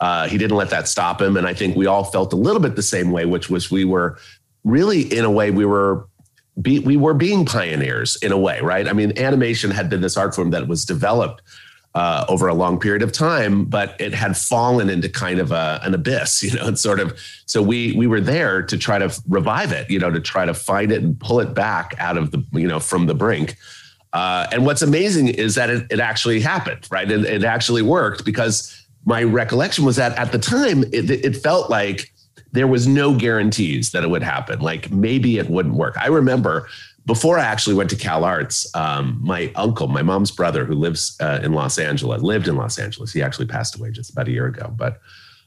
Uh, 0.00 0.26
he 0.28 0.36
didn't 0.36 0.56
let 0.56 0.68
that 0.68 0.88
stop 0.88 1.22
him, 1.22 1.36
and 1.36 1.46
I 1.46 1.54
think 1.54 1.76
we 1.76 1.86
all 1.86 2.04
felt 2.04 2.32
a 2.32 2.36
little 2.36 2.60
bit 2.60 2.74
the 2.76 2.82
same 2.82 3.10
way, 3.10 3.24
which 3.24 3.48
was 3.48 3.70
we 3.70 3.84
were 3.84 4.18
really 4.64 5.02
in 5.16 5.24
a 5.24 5.30
way 5.30 5.50
we 5.50 5.64
were 5.64 6.06
be, 6.60 6.80
we 6.80 6.96
were 6.96 7.14
being 7.14 7.46
pioneers 7.46 8.16
in 8.16 8.32
a 8.32 8.38
way, 8.38 8.60
right? 8.60 8.86
I 8.88 8.92
mean, 8.92 9.16
animation 9.16 9.70
had 9.70 9.88
been 9.88 10.02
this 10.02 10.16
art 10.16 10.34
form 10.34 10.50
that 10.50 10.68
was 10.68 10.84
developed 10.84 11.40
uh, 11.94 12.24
over 12.28 12.48
a 12.48 12.54
long 12.54 12.78
period 12.78 13.02
of 13.02 13.12
time, 13.12 13.64
but 13.64 13.94
it 14.00 14.14
had 14.14 14.36
fallen 14.36 14.88
into 14.88 15.08
kind 15.08 15.38
of 15.38 15.52
a, 15.52 15.80
an 15.82 15.94
abyss, 15.94 16.42
you 16.42 16.52
know. 16.54 16.68
It's 16.68 16.80
sort 16.80 17.00
of 17.00 17.18
so 17.46 17.62
we 17.62 17.92
we 17.92 18.06
were 18.06 18.20
there 18.20 18.62
to 18.62 18.78
try 18.78 18.98
to 18.98 19.12
revive 19.28 19.72
it, 19.72 19.90
you 19.90 19.98
know, 19.98 20.10
to 20.10 20.20
try 20.20 20.44
to 20.44 20.54
find 20.54 20.90
it 20.92 21.02
and 21.02 21.18
pull 21.18 21.40
it 21.40 21.54
back 21.54 21.94
out 21.98 22.16
of 22.16 22.30
the 22.30 22.44
you 22.52 22.66
know 22.66 22.80
from 22.80 23.06
the 23.06 23.14
brink. 23.14 23.56
Uh, 24.12 24.46
and 24.52 24.66
what's 24.66 24.82
amazing 24.82 25.28
is 25.28 25.54
that 25.54 25.70
it, 25.70 25.86
it 25.90 25.98
actually 25.98 26.38
happened, 26.40 26.86
right? 26.90 27.10
It, 27.10 27.24
it 27.24 27.44
actually 27.44 27.80
worked 27.80 28.26
because 28.26 28.78
my 29.06 29.22
recollection 29.22 29.84
was 29.86 29.96
that 29.96 30.16
at 30.18 30.32
the 30.32 30.38
time 30.38 30.84
it, 30.92 31.10
it 31.10 31.34
felt 31.36 31.70
like 31.70 32.12
there 32.52 32.66
was 32.66 32.86
no 32.86 33.16
guarantees 33.16 33.92
that 33.92 34.04
it 34.04 34.10
would 34.10 34.22
happen. 34.22 34.60
Like 34.60 34.90
maybe 34.90 35.38
it 35.38 35.48
wouldn't 35.48 35.74
work. 35.74 35.96
I 35.98 36.08
remember 36.08 36.68
before 37.04 37.38
I 37.38 37.44
actually 37.44 37.74
went 37.74 37.90
to 37.90 37.96
Cal 37.96 38.24
Arts, 38.24 38.72
um, 38.76 39.18
my 39.20 39.52
uncle, 39.56 39.88
my 39.88 40.02
mom's 40.02 40.30
brother, 40.30 40.64
who 40.64 40.74
lives 40.74 41.16
uh, 41.20 41.40
in 41.42 41.52
Los 41.52 41.78
Angeles, 41.78 42.22
lived 42.22 42.46
in 42.46 42.56
Los 42.56 42.78
Angeles. 42.78 43.12
He 43.12 43.22
actually 43.22 43.46
passed 43.46 43.76
away 43.76 43.90
just 43.90 44.10
about 44.10 44.28
a 44.28 44.30
year 44.30 44.46
ago. 44.46 44.72
But 44.76 45.00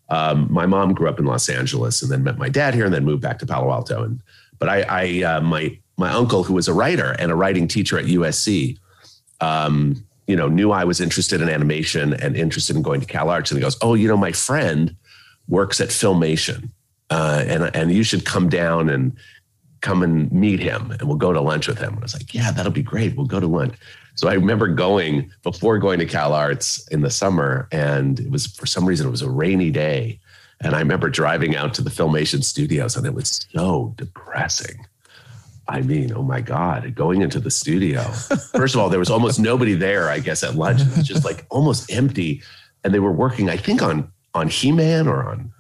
um, 0.10 0.48
my 0.52 0.66
mom 0.66 0.94
grew 0.94 1.08
up 1.08 1.18
in 1.18 1.26
Los 1.26 1.48
Angeles 1.48 2.02
and 2.02 2.12
then 2.12 2.24
met 2.24 2.38
my 2.38 2.50
dad 2.50 2.74
here 2.74 2.86
and 2.86 2.94
then 2.94 3.06
moved 3.06 3.22
back 3.22 3.40
to 3.40 3.46
Palo 3.46 3.72
Alto. 3.72 4.04
And 4.04 4.22
but 4.60 4.70
I, 4.70 4.82
I 4.90 5.24
uh, 5.24 5.42
my 5.42 5.78
my 5.98 6.12
uncle, 6.12 6.44
who 6.44 6.54
was 6.54 6.68
a 6.68 6.74
writer 6.74 7.16
and 7.20 7.32
a 7.32 7.36
writing 7.36 7.68
teacher 7.68 7.98
at 7.98 8.06
USC, 8.06 8.78
um, 9.40 10.06
you 10.28 10.36
know, 10.36 10.50
knew 10.50 10.72
I 10.72 10.84
was 10.84 11.00
interested 11.00 11.42
in 11.42 11.48
animation 11.48 12.14
and 12.16 12.36
interested 12.36 12.76
in 12.76 12.82
going 12.82 13.00
to 13.00 13.08
Cal 13.08 13.30
Arts. 13.30 13.50
And 13.50 13.58
he 13.58 13.64
goes, 13.64 13.78
"Oh, 13.82 13.94
you 13.94 14.10
know, 14.10 14.18
my 14.18 14.34
friend 14.34 14.96
works 15.48 15.80
at 15.80 15.90
Filmation, 15.90 16.70
uh, 17.10 17.46
and 17.48 17.76
and 17.76 17.94
you 17.94 18.04
should 18.04 18.26
come 18.26 18.50
down 18.50 18.90
and 18.90 19.16
come 19.82 20.04
and 20.04 20.32
meet 20.32 20.60
him, 20.60 20.92
and 20.92 21.04
we'll 21.04 21.18
go 21.18 21.34
to 21.34 21.42
lunch 21.42 21.68
with 21.68 21.78
him." 21.78 21.94
And 21.94 22.00
I 22.00 22.02
was 22.02 22.14
like, 22.14 22.34
"Yeah, 22.34 22.52
that'll 22.52 22.72
be 22.72 22.84
great. 22.84 23.16
We'll 23.16 23.26
go 23.26 23.40
to 23.40 23.48
lunch." 23.48 23.76
So 24.16 24.30
I 24.30 24.34
remember 24.34 24.68
going 24.68 25.32
before 25.44 25.78
going 25.78 26.00
to 26.00 26.06
Cal 26.06 26.34
Arts 26.34 26.88
in 26.88 27.02
the 27.02 27.10
summer, 27.10 27.68
and 27.72 28.20
it 28.20 28.32
was 28.32 28.48
for 28.48 28.66
some 28.66 28.86
reason 28.86 29.08
it 29.08 29.12
was 29.12 29.22
a 29.22 29.30
rainy 29.30 29.72
day, 29.72 30.20
and 30.62 30.76
I 30.76 30.80
remember 30.80 31.10
driving 31.10 31.56
out 31.56 31.74
to 31.76 31.82
the 31.82 31.90
Filmation 31.90 32.44
studios, 32.44 32.96
and 32.96 33.06
it 33.06 33.14
was 33.14 33.46
so 33.54 33.94
depressing. 33.98 34.86
I 35.68 35.82
mean, 35.82 36.14
oh 36.16 36.22
my 36.22 36.42
God, 36.42 36.94
going 36.94 37.22
into 37.22 37.40
the 37.40 37.52
studio. 37.52 38.02
First 38.54 38.76
of 38.76 38.82
all, 38.82 38.90
there 38.90 39.00
was 39.00 39.10
almost 39.10 39.40
nobody 39.40 39.74
there, 39.74 40.10
I 40.10 40.20
guess, 40.20 40.44
at 40.44 40.56
lunch. 40.56 40.82
It 40.82 40.96
was 40.96 41.08
just 41.08 41.26
like 41.26 41.46
almost 41.50 41.92
empty. 41.92 42.44
And 42.84 42.94
they 42.94 43.00
were 43.00 43.12
working, 43.12 43.50
I 43.50 43.58
think, 43.58 43.82
on 43.82 44.12
on 44.36 44.50
He-Man 44.50 45.08
or 45.08 45.24
on 45.24 45.52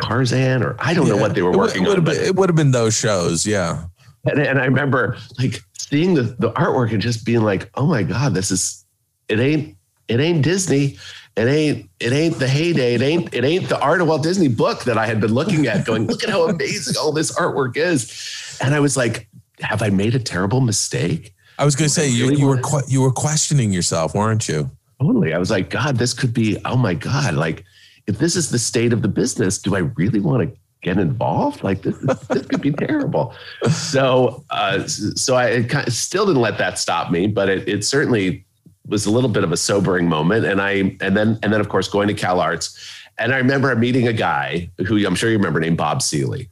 Tarzan, 0.00 0.62
or 0.62 0.76
I 0.78 0.94
don't 0.94 1.08
know 1.08 1.16
what 1.16 1.34
they 1.34 1.42
were 1.42 1.56
working 1.56 1.84
it 1.84 1.88
would 1.88 1.98
on. 1.98 2.04
been- 2.04 2.24
it 2.24 2.34
would 2.36 2.48
have 2.48 2.56
been 2.56 2.70
those 2.70 2.96
shows. 2.96 3.46
Yeah. 3.46 3.84
and, 4.24 4.38
and 4.40 4.58
I 4.60 4.64
remember 4.64 5.16
like 5.38 5.60
seeing 5.78 6.14
the, 6.14 6.22
the 6.38 6.52
artwork 6.52 6.92
and 6.92 7.00
just 7.02 7.24
being 7.24 7.42
like, 7.42 7.70
oh 7.74 7.86
my 7.86 8.02
God, 8.02 8.34
this 8.34 8.50
is 8.50 8.84
it 9.28 9.40
ain't 9.40 9.76
it 10.08 10.20
ain't 10.20 10.42
Disney. 10.42 10.98
It 11.36 11.46
ain't 11.46 11.88
it 12.00 12.12
ain't 12.12 12.38
the 12.38 12.48
heyday. 12.48 12.94
It 12.94 13.02
ain't 13.02 13.32
it 13.34 13.44
ain't 13.44 13.68
the 13.68 13.78
art 13.80 14.00
of 14.00 14.08
Walt 14.08 14.22
Disney 14.22 14.48
book 14.48 14.84
that 14.84 14.98
I 14.98 15.06
had 15.06 15.20
been 15.20 15.32
looking 15.34 15.66
at, 15.66 15.86
going, 15.86 16.06
look 16.06 16.24
at 16.24 16.30
how 16.30 16.48
amazing 16.48 16.96
all 16.98 17.12
this 17.12 17.36
artwork 17.38 17.76
is. 17.76 18.58
And 18.60 18.74
I 18.74 18.80
was 18.80 18.96
like, 18.96 19.28
have 19.60 19.82
I 19.82 19.90
made 19.90 20.14
a 20.14 20.18
terrible 20.18 20.60
mistake? 20.60 21.34
I 21.58 21.64
was 21.64 21.74
going 21.76 21.88
to 21.88 21.94
say 21.94 22.08
you, 22.08 22.28
really 22.28 22.40
you 22.40 22.46
were 22.46 22.58
que- 22.60 22.86
you 22.88 23.00
were 23.02 23.12
questioning 23.12 23.72
yourself, 23.72 24.14
weren't 24.14 24.48
you? 24.48 24.70
Totally. 25.00 25.32
I 25.32 25.38
was 25.38 25.50
like, 25.50 25.70
God, 25.70 25.96
this 25.96 26.12
could 26.12 26.32
be, 26.34 26.56
oh 26.64 26.76
my 26.76 26.94
God, 26.94 27.34
like 27.34 27.64
if 28.08 28.18
this 28.18 28.34
is 28.34 28.50
the 28.50 28.58
state 28.58 28.92
of 28.92 29.02
the 29.02 29.08
business, 29.08 29.58
do 29.58 29.76
I 29.76 29.80
really 29.96 30.18
want 30.18 30.42
to 30.42 30.58
get 30.82 30.98
involved? 30.98 31.62
Like 31.62 31.82
this, 31.82 31.96
is, 31.96 32.18
this 32.28 32.46
could 32.46 32.60
be 32.60 32.72
terrible. 32.72 33.34
So, 33.70 34.44
uh, 34.50 34.86
so 34.88 35.36
I 35.36 35.62
kind 35.62 35.86
of 35.86 35.94
still 35.94 36.26
didn't 36.26 36.42
let 36.42 36.58
that 36.58 36.78
stop 36.78 37.12
me, 37.12 37.28
but 37.28 37.48
it, 37.48 37.68
it 37.68 37.84
certainly 37.84 38.44
was 38.86 39.06
a 39.06 39.10
little 39.10 39.30
bit 39.30 39.44
of 39.44 39.52
a 39.52 39.56
sobering 39.56 40.08
moment. 40.08 40.46
And 40.46 40.60
I, 40.60 40.96
and 41.00 41.16
then, 41.16 41.38
and 41.42 41.52
then 41.52 41.60
of 41.60 41.68
course 41.68 41.86
going 41.88 42.08
to 42.08 42.14
Cal 42.14 42.40
Arts 42.40 42.76
and 43.18 43.34
I 43.34 43.38
remember 43.38 43.74
meeting 43.74 44.06
a 44.08 44.12
guy 44.12 44.70
who 44.86 45.04
I'm 45.04 45.14
sure 45.14 45.30
you 45.30 45.36
remember 45.36 45.60
named 45.60 45.76
Bob 45.76 46.02
Seeley. 46.02 46.48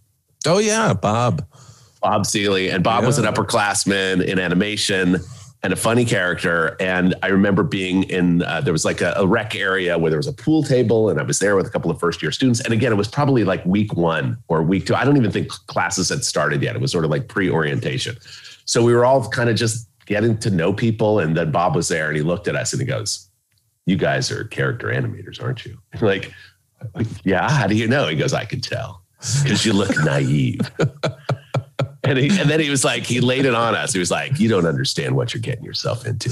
Oh 0.46 0.58
yeah, 0.58 0.92
Bob. 0.92 1.46
Bob 2.02 2.26
Seeley, 2.26 2.70
and 2.70 2.84
Bob 2.84 3.04
was 3.04 3.18
an 3.18 3.24
upperclassman 3.24 4.24
in 4.24 4.38
animation 4.38 5.16
and 5.62 5.72
a 5.72 5.76
funny 5.76 6.04
character. 6.04 6.76
And 6.80 7.14
I 7.22 7.28
remember 7.28 7.62
being 7.62 8.04
in 8.04 8.42
uh, 8.42 8.60
there 8.60 8.72
was 8.72 8.84
like 8.84 9.00
a, 9.00 9.14
a 9.16 9.26
rec 9.26 9.54
area 9.54 9.98
where 9.98 10.10
there 10.10 10.18
was 10.18 10.26
a 10.26 10.32
pool 10.32 10.62
table, 10.62 11.08
and 11.08 11.18
I 11.18 11.22
was 11.22 11.38
there 11.38 11.56
with 11.56 11.66
a 11.66 11.70
couple 11.70 11.90
of 11.90 11.98
first 11.98 12.22
year 12.22 12.30
students. 12.30 12.60
And 12.60 12.72
again, 12.72 12.92
it 12.92 12.96
was 12.96 13.08
probably 13.08 13.44
like 13.44 13.64
week 13.64 13.94
one 13.94 14.38
or 14.48 14.62
week 14.62 14.86
two. 14.86 14.94
I 14.94 15.04
don't 15.04 15.16
even 15.16 15.30
think 15.30 15.48
classes 15.48 16.08
had 16.08 16.24
started 16.24 16.62
yet. 16.62 16.76
It 16.76 16.80
was 16.80 16.92
sort 16.92 17.04
of 17.04 17.10
like 17.10 17.28
pre 17.28 17.50
orientation. 17.50 18.16
So 18.64 18.82
we 18.84 18.92
were 18.94 19.04
all 19.04 19.28
kind 19.28 19.48
of 19.48 19.56
just 19.56 19.88
getting 20.06 20.38
to 20.38 20.50
know 20.50 20.72
people, 20.72 21.18
and 21.18 21.36
then 21.36 21.50
Bob 21.50 21.74
was 21.74 21.88
there, 21.88 22.08
and 22.08 22.16
he 22.16 22.22
looked 22.22 22.48
at 22.48 22.56
us 22.56 22.72
and 22.72 22.80
he 22.80 22.86
goes, 22.86 23.28
"You 23.86 23.96
guys 23.96 24.30
are 24.30 24.44
character 24.44 24.88
animators, 24.88 25.42
aren't 25.42 25.64
you?" 25.64 25.78
like, 26.00 26.32
yeah. 27.24 27.50
How 27.50 27.66
do 27.66 27.74
you 27.74 27.88
know? 27.88 28.08
He 28.08 28.16
goes, 28.16 28.34
"I 28.34 28.44
can 28.44 28.60
tell." 28.60 29.02
Because 29.42 29.64
you 29.64 29.72
look 29.72 29.96
naive. 30.04 30.60
And, 32.06 32.18
he, 32.18 32.40
and 32.40 32.48
then 32.48 32.60
he 32.60 32.70
was 32.70 32.84
like, 32.84 33.04
he 33.04 33.20
laid 33.20 33.46
it 33.46 33.54
on 33.54 33.74
us. 33.74 33.92
He 33.92 33.98
was 33.98 34.10
like, 34.10 34.38
you 34.38 34.48
don't 34.48 34.66
understand 34.66 35.16
what 35.16 35.34
you're 35.34 35.40
getting 35.40 35.64
yourself 35.64 36.06
into. 36.06 36.30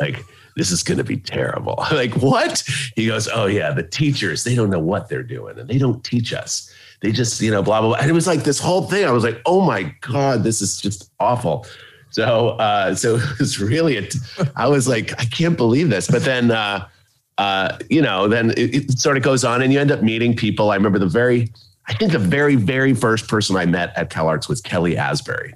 like, 0.00 0.24
this 0.56 0.72
is 0.72 0.82
going 0.82 0.98
to 0.98 1.04
be 1.04 1.16
terrible. 1.16 1.76
Like, 1.92 2.14
what? 2.16 2.62
He 2.96 3.06
goes, 3.06 3.28
oh, 3.32 3.46
yeah, 3.46 3.70
the 3.70 3.82
teachers, 3.82 4.44
they 4.44 4.54
don't 4.54 4.70
know 4.70 4.80
what 4.80 5.08
they're 5.08 5.22
doing 5.22 5.58
and 5.58 5.68
they 5.68 5.78
don't 5.78 6.02
teach 6.04 6.32
us. 6.32 6.72
They 7.00 7.12
just, 7.12 7.40
you 7.40 7.50
know, 7.50 7.62
blah, 7.62 7.80
blah, 7.80 7.90
blah. 7.90 7.98
And 7.98 8.10
it 8.10 8.12
was 8.12 8.26
like 8.26 8.42
this 8.42 8.58
whole 8.58 8.82
thing. 8.82 9.04
I 9.04 9.12
was 9.12 9.24
like, 9.24 9.40
oh 9.46 9.60
my 9.60 9.94
God, 10.00 10.42
this 10.42 10.60
is 10.60 10.80
just 10.80 11.10
awful. 11.20 11.64
So, 12.10 12.50
uh, 12.50 12.94
so 12.94 13.16
it 13.18 13.38
was 13.38 13.60
really, 13.60 13.96
a 13.96 14.02
t- 14.02 14.18
I 14.56 14.66
was 14.66 14.88
like, 14.88 15.12
I 15.20 15.24
can't 15.24 15.56
believe 15.56 15.90
this. 15.90 16.08
But 16.08 16.24
then, 16.24 16.50
uh, 16.50 16.88
uh, 17.38 17.78
you 17.88 18.02
know, 18.02 18.26
then 18.26 18.50
it, 18.50 18.74
it 18.74 18.98
sort 18.98 19.16
of 19.16 19.22
goes 19.22 19.44
on 19.44 19.62
and 19.62 19.72
you 19.72 19.78
end 19.78 19.92
up 19.92 20.02
meeting 20.02 20.34
people. 20.34 20.70
I 20.70 20.74
remember 20.74 20.98
the 20.98 21.06
very, 21.06 21.52
I 21.88 21.94
think 21.94 22.12
the 22.12 22.18
very, 22.18 22.54
very 22.54 22.94
first 22.94 23.28
person 23.28 23.56
I 23.56 23.66
met 23.66 23.92
at 23.96 24.10
CalArts 24.10 24.48
was 24.48 24.60
Kelly 24.60 24.96
Asbury. 24.96 25.54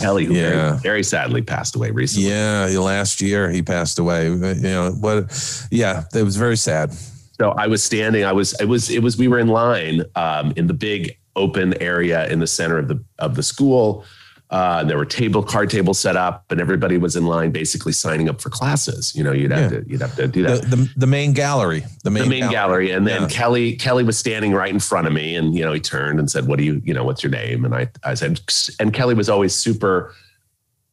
Kelly, 0.00 0.24
who 0.24 0.34
Yeah. 0.34 0.50
very, 0.72 0.78
very 0.78 1.02
sadly 1.04 1.40
passed 1.42 1.76
away 1.76 1.90
recently. 1.92 2.28
Yeah, 2.30 2.66
last 2.80 3.20
year 3.20 3.48
he 3.48 3.62
passed 3.62 3.98
away. 4.00 4.26
You 4.26 4.54
know 4.54 4.90
what? 4.98 5.66
Yeah, 5.70 6.04
it 6.12 6.22
was 6.24 6.36
very 6.36 6.56
sad. 6.56 6.92
So 7.40 7.50
I 7.50 7.68
was 7.68 7.84
standing. 7.84 8.24
I 8.24 8.32
was. 8.32 8.54
It 8.60 8.64
was. 8.64 8.90
It 8.90 9.00
was. 9.00 9.16
We 9.16 9.28
were 9.28 9.38
in 9.38 9.46
line 9.46 10.02
um, 10.16 10.52
in 10.56 10.66
the 10.66 10.74
big 10.74 11.16
open 11.36 11.80
area 11.80 12.26
in 12.28 12.40
the 12.40 12.48
center 12.48 12.78
of 12.78 12.88
the 12.88 13.02
of 13.20 13.36
the 13.36 13.44
school. 13.44 14.04
Uh, 14.50 14.78
and 14.80 14.88
there 14.88 14.96
were 14.96 15.04
table 15.04 15.42
card 15.42 15.68
tables 15.68 15.98
set 16.00 16.16
up, 16.16 16.50
and 16.50 16.58
everybody 16.58 16.96
was 16.96 17.16
in 17.16 17.26
line, 17.26 17.50
basically 17.50 17.92
signing 17.92 18.30
up 18.30 18.40
for 18.40 18.48
classes. 18.48 19.14
You 19.14 19.22
know, 19.22 19.32
you'd 19.32 19.50
have 19.52 19.70
Yeah. 19.72 19.80
to 19.80 19.84
you'd 19.88 20.00
have 20.00 20.16
to 20.16 20.26
do 20.26 20.42
that. 20.44 20.62
the, 20.70 20.88
the 20.96 21.06
main 21.06 21.34
gallery. 21.34 21.84
The 22.02 22.10
main, 22.10 22.22
the 22.22 22.28
main 22.30 22.50
gallery, 22.50 22.90
and 22.90 23.06
then 23.06 23.22
Yeah. 23.22 23.28
Kelly 23.28 23.76
Kelly 23.76 24.04
was 24.04 24.16
standing 24.18 24.52
right 24.52 24.72
in 24.72 24.80
front 24.80 25.06
of 25.06 25.12
me, 25.12 25.34
and 25.36 25.54
you 25.54 25.62
know 25.64 25.72
he 25.74 25.80
turned 25.80 26.18
and 26.18 26.30
said, 26.30 26.46
"What 26.46 26.58
do 26.58 26.64
you 26.64 26.80
you 26.84 26.94
know 26.94 27.04
What's 27.04 27.22
your 27.22 27.30
name?" 27.30 27.64
And 27.66 27.74
I 27.74 27.88
I 28.04 28.14
said, 28.14 28.40
and 28.80 28.92
Kelly 28.94 29.14
was 29.14 29.28
always 29.28 29.54
super 29.54 30.14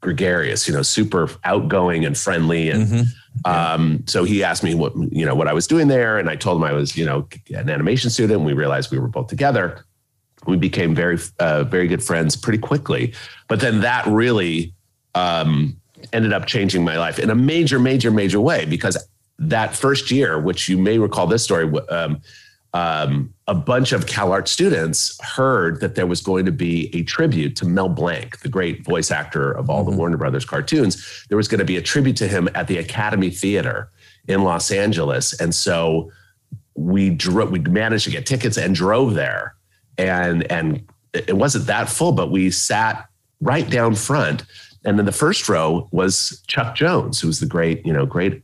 gregarious, 0.01 0.67
you 0.67 0.73
know, 0.73 0.81
super 0.81 1.29
outgoing 1.45 2.05
and 2.05 2.17
friendly, 2.17 2.69
and 2.69 2.87
Mhm. 2.87 3.05
um, 3.45 4.03
so 4.05 4.23
he 4.23 4.43
asked 4.43 4.63
me 4.63 4.75
what 4.75 4.93
you 5.11 5.25
know 5.25 5.33
what 5.33 5.47
I 5.47 5.53
was 5.53 5.65
doing 5.65 5.87
there, 5.87 6.17
and 6.19 6.29
I 6.29 6.35
told 6.35 6.57
him 6.57 6.63
I 6.63 6.73
was 6.73 6.95
you 6.97 7.05
know 7.05 7.27
an 7.55 7.69
animation 7.69 8.09
student. 8.09 8.37
And 8.39 8.45
we 8.45 8.53
realized 8.53 8.91
we 8.91 8.99
were 8.99 9.07
both 9.07 9.27
together. 9.27 9.85
We 10.47 10.57
became 10.57 10.95
very 10.95 11.19
uh, 11.39 11.63
very 11.63 11.87
good 11.87 12.03
friends 12.03 12.35
pretty 12.35 12.59
quickly, 12.59 13.13
but 13.47 13.59
then 13.59 13.81
that 13.81 14.05
really 14.07 14.73
um, 15.15 15.79
ended 16.13 16.33
up 16.33 16.45
changing 16.45 16.83
my 16.83 16.97
life 16.97 17.19
in 17.19 17.29
a 17.29 17.35
major, 17.35 17.79
major, 17.79 18.11
major 18.11 18.39
way 18.39 18.65
because 18.65 18.97
that 19.39 19.75
first 19.75 20.11
year, 20.11 20.39
which 20.39 20.69
you 20.69 20.77
may 20.77 20.97
recall 20.97 21.27
this 21.27 21.43
story, 21.43 21.71
um, 21.89 22.21
um, 22.73 23.33
a 23.47 23.55
bunch 23.55 23.93
of 23.93 24.05
CalArts 24.05 24.49
students 24.49 25.17
heard 25.23 25.79
that 25.79 25.95
there 25.95 26.05
was 26.05 26.21
going 26.21 26.45
to 26.45 26.51
be 26.51 26.93
a 26.93 27.03
tribute 27.03 27.55
to 27.57 27.65
Mel 27.65 27.87
Blanc, 27.87 28.39
the 28.39 28.49
great 28.49 28.83
voice 28.83 29.11
actor 29.11 29.51
of 29.51 29.69
all 29.69 29.85
the 29.85 29.95
Warner 29.95 30.17
Brothers 30.17 30.43
cartoons. 30.43 31.25
There 31.29 31.37
was 31.37 31.47
going 31.47 31.59
to 31.59 31.65
be 31.65 31.77
a 31.77 31.81
tribute 31.81 32.17
to 32.17 32.27
him 32.27 32.49
at 32.53 32.67
the 32.67 32.77
Academy 32.77 33.29
Theater 33.29 33.89
in 34.27 34.43
Los 34.43 34.71
Angeles, 34.71 35.39
and 35.39 35.55
so 35.55 36.11
we 36.75 37.11
drove. 37.11 37.51
We 37.51 37.59
managed 37.59 38.03
to 38.05 38.11
get 38.11 38.25
tickets 38.25 38.57
and 38.57 38.75
drove 38.75 39.13
there, 39.13 39.55
and 39.97 40.49
and 40.51 40.83
it 41.13 41.37
wasn't 41.37 41.65
that 41.67 41.89
full, 41.89 42.11
but 42.11 42.31
we 42.31 42.51
sat 42.51 43.07
right 43.41 43.69
down 43.69 43.95
front. 43.95 44.43
And 44.83 44.99
then 44.99 45.05
the 45.05 45.11
first 45.11 45.49
row 45.49 45.87
was 45.91 46.43
Chuck 46.47 46.75
Jones, 46.75 47.19
who 47.19 47.27
was 47.27 47.39
the 47.39 47.45
great, 47.45 47.85
you 47.85 47.93
know, 47.93 48.05
great 48.05 48.43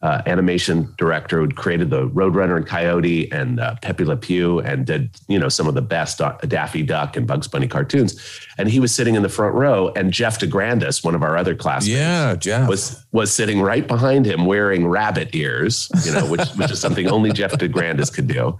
uh, 0.00 0.22
animation 0.26 0.94
director 0.96 1.40
who 1.40 1.48
created 1.48 1.90
the 1.90 2.08
Roadrunner 2.10 2.56
and 2.56 2.66
Coyote 2.66 3.30
and 3.32 3.58
uh, 3.58 3.74
Pepe 3.82 4.04
Le 4.04 4.16
Pew 4.16 4.60
and 4.60 4.86
did, 4.86 5.10
you 5.26 5.38
know, 5.38 5.48
some 5.48 5.66
of 5.66 5.74
the 5.74 5.82
best 5.82 6.20
uh, 6.20 6.36
Daffy 6.46 6.84
Duck 6.84 7.16
and 7.16 7.26
Bugs 7.26 7.48
Bunny 7.48 7.66
cartoons. 7.66 8.20
And 8.58 8.68
he 8.68 8.78
was 8.78 8.94
sitting 8.94 9.16
in 9.16 9.22
the 9.22 9.28
front 9.28 9.54
row, 9.54 9.92
and 9.96 10.12
Jeff 10.12 10.38
DeGrandis, 10.38 11.02
one 11.02 11.16
of 11.16 11.22
our 11.22 11.36
other 11.36 11.56
classmates, 11.56 11.96
Yeah, 11.96 12.36
Jeff. 12.36 12.68
was 12.68 13.04
was 13.10 13.32
sitting 13.32 13.60
right 13.60 13.86
behind 13.86 14.24
him 14.24 14.46
wearing 14.46 14.86
rabbit 14.86 15.34
ears, 15.34 15.90
you 16.04 16.12
know, 16.12 16.26
which 16.30 16.48
which 16.50 16.70
is 16.70 16.78
something 16.78 17.08
only 17.08 17.32
Jeff 17.32 17.52
DeGrandis 17.52 18.12
could 18.12 18.28
do. 18.28 18.56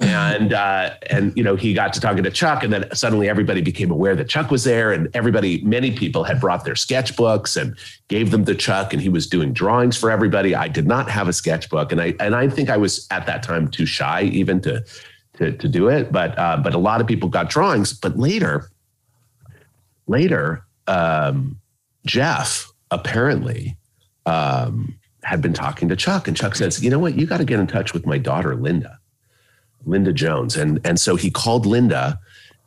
And 0.00 0.52
uh, 0.52 0.94
and 1.10 1.36
you 1.36 1.42
know 1.42 1.56
he 1.56 1.74
got 1.74 1.92
to 1.94 2.00
talking 2.00 2.22
to 2.22 2.30
Chuck, 2.30 2.62
and 2.62 2.72
then 2.72 2.88
suddenly 2.94 3.28
everybody 3.28 3.60
became 3.60 3.90
aware 3.90 4.14
that 4.14 4.28
Chuck 4.28 4.48
was 4.48 4.62
there, 4.62 4.92
and 4.92 5.08
everybody, 5.12 5.60
many 5.62 5.90
people 5.90 6.22
had 6.22 6.40
brought 6.40 6.64
their 6.64 6.74
sketchbooks 6.74 7.60
and 7.60 7.76
gave 8.06 8.30
them 8.30 8.44
to 8.44 8.54
Chuck, 8.54 8.92
and 8.92 9.02
he 9.02 9.08
was 9.08 9.26
doing 9.26 9.52
drawings 9.52 9.96
for 9.96 10.08
everybody. 10.08 10.54
I 10.54 10.68
did 10.68 10.86
not 10.86 11.10
have 11.10 11.26
a 11.26 11.32
sketchbook, 11.32 11.90
and 11.90 12.00
I 12.00 12.14
and 12.20 12.36
I 12.36 12.48
think 12.48 12.70
I 12.70 12.76
was 12.76 13.08
at 13.10 13.26
that 13.26 13.42
time 13.42 13.66
too 13.66 13.86
shy 13.86 14.22
even 14.22 14.60
to 14.60 14.84
to, 15.38 15.52
to 15.52 15.68
do 15.68 15.88
it, 15.88 16.12
but 16.12 16.38
uh, 16.38 16.58
but 16.58 16.74
a 16.74 16.78
lot 16.78 17.00
of 17.00 17.06
people 17.06 17.28
got 17.28 17.48
drawings. 17.48 17.92
But 17.92 18.18
later, 18.18 18.70
later, 20.06 20.64
um, 20.86 21.58
Jeff 22.06 22.70
apparently 22.90 23.76
um, 24.26 24.98
had 25.22 25.40
been 25.40 25.52
talking 25.52 25.88
to 25.88 25.96
Chuck, 25.96 26.28
and 26.28 26.36
Chuck 26.36 26.56
says, 26.56 26.82
"You 26.82 26.90
know 26.90 26.98
what? 26.98 27.14
You 27.14 27.26
got 27.26 27.38
to 27.38 27.44
get 27.44 27.60
in 27.60 27.66
touch 27.66 27.92
with 27.92 28.04
my 28.04 28.18
daughter, 28.18 28.56
Linda, 28.56 28.98
Linda 29.86 30.12
Jones." 30.12 30.56
And 30.56 30.80
and 30.84 30.98
so 31.00 31.16
he 31.16 31.30
called 31.30 31.66
Linda 31.66 32.18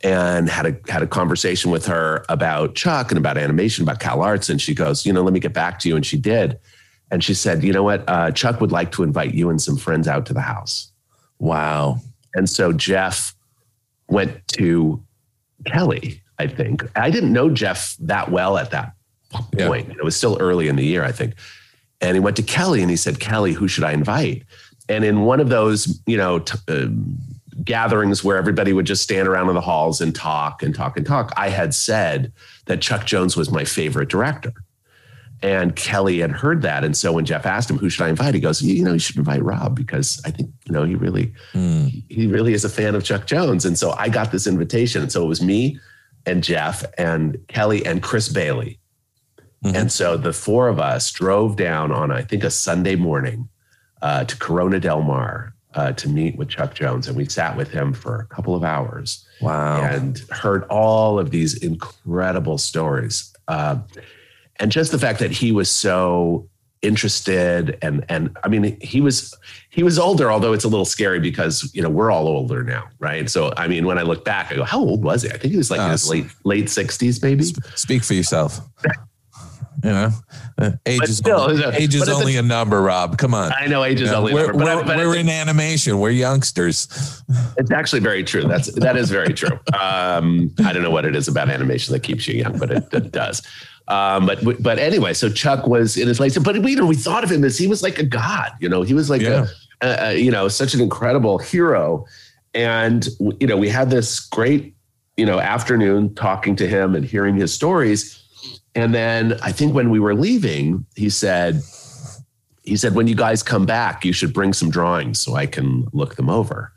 and 0.04 0.48
had 0.48 0.66
a 0.66 0.76
had 0.92 1.02
a 1.02 1.06
conversation 1.06 1.70
with 1.70 1.86
her 1.86 2.24
about 2.28 2.74
Chuck 2.74 3.10
and 3.10 3.18
about 3.18 3.38
animation, 3.38 3.82
about 3.84 4.00
Cal 4.00 4.22
Arts. 4.22 4.48
And 4.48 4.60
she 4.60 4.74
goes, 4.74 5.06
"You 5.06 5.12
know, 5.12 5.22
let 5.22 5.32
me 5.32 5.40
get 5.40 5.52
back 5.52 5.78
to 5.80 5.88
you." 5.88 5.96
And 5.96 6.04
she 6.04 6.16
did. 6.18 6.58
And 7.10 7.22
she 7.22 7.34
said, 7.34 7.62
"You 7.62 7.72
know 7.72 7.82
what? 7.82 8.04
Uh, 8.08 8.30
Chuck 8.30 8.60
would 8.60 8.72
like 8.72 8.90
to 8.92 9.02
invite 9.02 9.34
you 9.34 9.50
and 9.50 9.60
some 9.60 9.76
friends 9.76 10.08
out 10.08 10.26
to 10.26 10.32
the 10.34 10.40
house." 10.40 10.88
wow. 11.38 11.98
And 12.34 12.48
so 12.48 12.72
Jeff 12.72 13.34
went 14.08 14.46
to 14.52 15.02
Kelly, 15.66 16.22
I 16.38 16.46
think. 16.46 16.84
I 16.96 17.10
didn't 17.10 17.32
know 17.32 17.50
Jeff 17.50 17.96
that 18.00 18.30
well 18.30 18.56
at 18.58 18.70
that 18.70 18.92
Yeah. 19.56 19.66
point. 19.66 19.90
It 19.90 20.04
was 20.04 20.16
still 20.16 20.38
early 20.40 20.68
in 20.68 20.76
the 20.76 20.84
year, 20.84 21.04
I 21.04 21.12
think. 21.12 21.34
And 22.00 22.14
he 22.14 22.20
went 22.20 22.36
to 22.36 22.42
Kelly 22.42 22.80
and 22.80 22.90
he 22.90 22.96
said, 22.96 23.20
Kelly, 23.20 23.52
who 23.52 23.68
should 23.68 23.84
I 23.84 23.92
invite? 23.92 24.44
And 24.88 25.04
in 25.04 25.22
one 25.22 25.40
of 25.40 25.48
those, 25.48 26.00
you 26.06 26.16
know, 26.16 26.40
t- 26.40 26.58
um 26.68 27.16
gatherings 27.64 28.24
where 28.24 28.38
everybody 28.38 28.72
would 28.72 28.86
just 28.86 29.02
stand 29.02 29.28
around 29.28 29.48
in 29.48 29.54
the 29.54 29.60
halls 29.60 30.00
and 30.00 30.14
talk 30.14 30.62
and 30.62 30.74
talk 30.74 30.96
and 30.96 31.06
talk, 31.06 31.32
I 31.36 31.48
had 31.50 31.74
said 31.74 32.32
that 32.64 32.80
Chuck 32.80 33.04
Jones 33.04 33.36
was 33.36 33.50
my 33.52 33.64
favorite 33.64 34.08
director. 34.08 34.52
And 35.42 35.76
Kelly 35.76 36.20
had 36.20 36.30
heard 36.30 36.62
that. 36.62 36.82
And 36.82 36.96
so 36.96 37.12
when 37.12 37.24
Jeff 37.24 37.44
asked 37.46 37.68
him, 37.70 37.76
who 37.76 37.90
should 37.90 38.04
I 38.04 38.08
invite? 38.08 38.34
He 38.34 38.40
goes, 38.40 38.62
you 38.62 38.82
know, 38.82 38.94
you 38.94 38.98
should 38.98 39.16
invite 39.16 39.42
Rob 39.44 39.76
because 39.76 40.20
I 40.24 40.30
think, 40.30 40.50
you 40.66 40.72
know, 40.72 40.84
he 40.84 40.94
really, 40.94 41.32
Hmm. 41.52 41.88
he 42.08 42.26
really 42.26 42.52
is 42.54 42.64
a 42.64 42.68
fan 42.68 42.94
of 42.94 43.04
Chuck 43.04 43.26
Jones. 43.26 43.64
And 43.64 43.76
so 43.78 43.90
I 43.98 44.08
got 44.08 44.32
this 44.32 44.46
invitation. 44.46 45.02
And 45.02 45.12
so 45.12 45.22
it 45.22 45.28
was 45.28 45.42
me 45.42 45.78
and 46.26 46.42
Jeff 46.42 46.84
and 46.96 47.36
Kelly 47.48 47.84
and 47.84 48.02
Chris 48.02 48.28
Bailey. 48.28 48.78
Mhm. 49.64 49.74
And 49.74 49.92
so 49.92 50.16
the 50.16 50.32
four 50.32 50.68
of 50.68 50.80
us 50.80 51.10
drove 51.12 51.56
down 51.56 51.92
on, 51.92 52.10
I 52.10 52.22
think, 52.22 52.44
a 52.44 52.50
Sunday 52.50 52.94
morning 52.96 53.48
uh, 54.02 54.24
to 54.24 54.36
Corona 54.36 54.78
Del 54.78 55.00
Mar 55.02 55.54
uh, 55.74 55.92
to 55.92 56.08
meet 56.08 56.36
with 56.36 56.48
Chuck 56.48 56.74
Jones. 56.74 57.08
And 57.08 57.16
we 57.16 57.24
sat 57.26 57.56
with 57.56 57.70
him 57.70 57.94
for 57.94 58.20
a 58.20 58.26
couple 58.34 58.54
of 58.54 58.62
hours 58.62 59.24
Wow. 59.40 59.82
and 59.82 60.18
heard 60.30 60.64
all 60.64 61.18
of 61.18 61.30
these 61.30 61.54
incredible 61.62 62.58
stories. 62.58 63.32
Uh, 63.48 63.76
and 64.60 64.70
just 64.70 64.92
the 64.92 64.98
fact 64.98 65.18
that 65.20 65.30
he 65.30 65.50
was 65.52 65.70
so 65.70 66.46
interested 66.82 67.78
and 67.80 68.04
and 68.08 68.36
I 68.42 68.48
mean 68.48 68.76
he 68.80 69.00
was 69.00 69.34
he 69.70 69.82
was 69.84 69.98
older, 70.00 70.30
although 70.32 70.52
it's 70.52 70.64
a 70.64 70.68
little 70.68 70.84
scary 70.84 71.20
because 71.20 71.70
you 71.74 71.80
know 71.80 71.88
we're 71.88 72.10
all 72.10 72.26
older 72.26 72.62
now, 72.64 72.88
right? 72.98 73.30
So 73.30 73.52
I 73.56 73.68
mean, 73.68 73.86
when 73.86 73.98
I 73.98 74.02
look 74.02 74.24
back, 74.24 74.50
I 74.52 74.56
go, 74.56 74.64
how 74.64 74.80
old 74.80 75.02
was 75.04 75.22
he? 75.22 75.28
I 75.30 75.38
think 75.38 75.52
he 75.52 75.56
was 75.58 75.70
like 75.70 75.80
in 75.80 75.90
his 75.90 76.06
Uh, 76.08 76.12
late 76.14 76.26
late 76.44 76.68
sixties, 76.70 77.22
maybe. 77.22 77.44
Speak 77.76 78.02
for 78.04 78.14
yourself. 78.14 78.60
You 79.84 79.90
know, 79.90 80.10
Uh, 80.58 80.70
age 80.86 80.98
But 81.00 81.08
is 81.08 81.16
still, 81.16 81.40
only, 81.40 81.64
age 81.74 81.94
is 81.94 82.02
it's 82.02 82.10
a- 82.10 82.14
only 82.14 82.36
a 82.36 82.42
number, 82.42 82.80
Rob. 82.80 83.18
Come 83.18 83.34
on. 83.34 83.52
I 83.58 83.66
know 83.66 83.82
age 83.82 84.00
is 84.00 84.06
You 84.06 84.12
know, 84.12 84.18
only 84.20 84.32
a 84.32 84.34
we're 84.36 84.46
number, 84.52 84.58
but, 84.64 84.76
we're, 84.78 84.84
but 84.84 84.96
we're 84.98 85.16
in 85.16 85.28
animation. 85.28 85.98
We're 85.98 86.10
youngsters. 86.10 86.86
it's 87.56 87.70
actually 87.72 88.00
very 88.00 88.22
true. 88.22 88.44
That's 88.44 88.72
that 88.74 88.96
is 88.96 89.10
very 89.10 89.32
true. 89.34 89.58
Um, 89.80 90.54
I 90.64 90.72
don't 90.72 90.82
know 90.82 90.90
what 90.90 91.04
it 91.04 91.16
is 91.16 91.26
about 91.28 91.48
animation 91.48 91.92
that 91.92 92.02
keeps 92.04 92.28
you 92.28 92.34
young, 92.36 92.58
but 92.58 92.70
it, 92.70 92.84
it 92.92 93.10
does. 93.12 93.42
Um, 93.88 94.26
but 94.26 94.62
but 94.62 94.78
anyway, 94.78 95.12
so 95.14 95.28
Chuck 95.28 95.66
was 95.66 95.96
in 95.96 96.06
his 96.06 96.20
late, 96.20 96.36
but 96.42 96.56
we 96.58 96.70
you 96.72 96.76
know 96.76 96.86
we 96.86 96.94
thought 96.94 97.24
of 97.24 97.30
him 97.32 97.42
as 97.44 97.58
he 97.58 97.66
was 97.66 97.82
like 97.82 97.98
a 97.98 98.04
god. 98.04 98.52
You 98.60 98.68
know, 98.68 98.82
he 98.82 98.94
was 98.94 99.10
like 99.10 99.20
Yeah. 99.22 99.46
a, 99.80 100.10
a 100.10 100.14
you 100.20 100.30
know 100.30 100.46
such 100.48 100.74
an 100.74 100.80
incredible 100.80 101.38
hero, 101.38 102.04
and 102.54 103.08
you 103.40 103.46
know 103.48 103.56
we 103.56 103.68
had 103.68 103.90
this 103.90 104.20
great 104.20 104.74
you 105.16 105.26
know 105.26 105.40
afternoon 105.40 106.14
talking 106.14 106.54
to 106.56 106.68
him 106.68 106.94
and 106.94 107.04
hearing 107.04 107.34
his 107.34 107.52
stories, 107.52 108.21
and 108.74 108.94
then 108.94 109.38
I 109.42 109.52
think 109.52 109.74
when 109.74 109.90
we 109.90 110.00
were 110.00 110.14
leaving, 110.14 110.86
he 110.96 111.10
said. 111.10 111.62
He 112.64 112.76
said, 112.76 112.94
when 112.94 113.08
you 113.08 113.16
guys 113.16 113.42
come 113.42 113.66
back, 113.66 114.04
you 114.04 114.12
should 114.12 114.32
bring 114.32 114.52
some 114.52 114.70
drawings 114.70 115.20
so 115.20 115.34
I 115.34 115.46
can 115.46 115.88
look 115.92 116.14
them 116.14 116.30
over. 116.30 116.72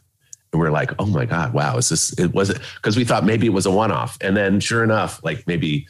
And 0.52 0.60
we're 0.60 0.72
like, 0.72 0.92
oh 0.98 1.06
my 1.06 1.26
God, 1.26 1.54
wow, 1.54 1.78
is 1.78 1.90
this, 1.90 2.12
it 2.18 2.34
was 2.34 2.50
it? 2.50 2.60
Because 2.78 2.98
we 2.98 3.04
thought 3.04 3.24
maybe 3.24 3.46
it 3.46 3.52
was 3.52 3.68
a 3.68 3.72
one 3.72 3.92
off. 3.92 4.18
And 4.20 4.36
then 4.36 4.60
sure 4.60 4.84
enough, 4.84 5.24
like 5.24 5.46
maybe 5.46 5.86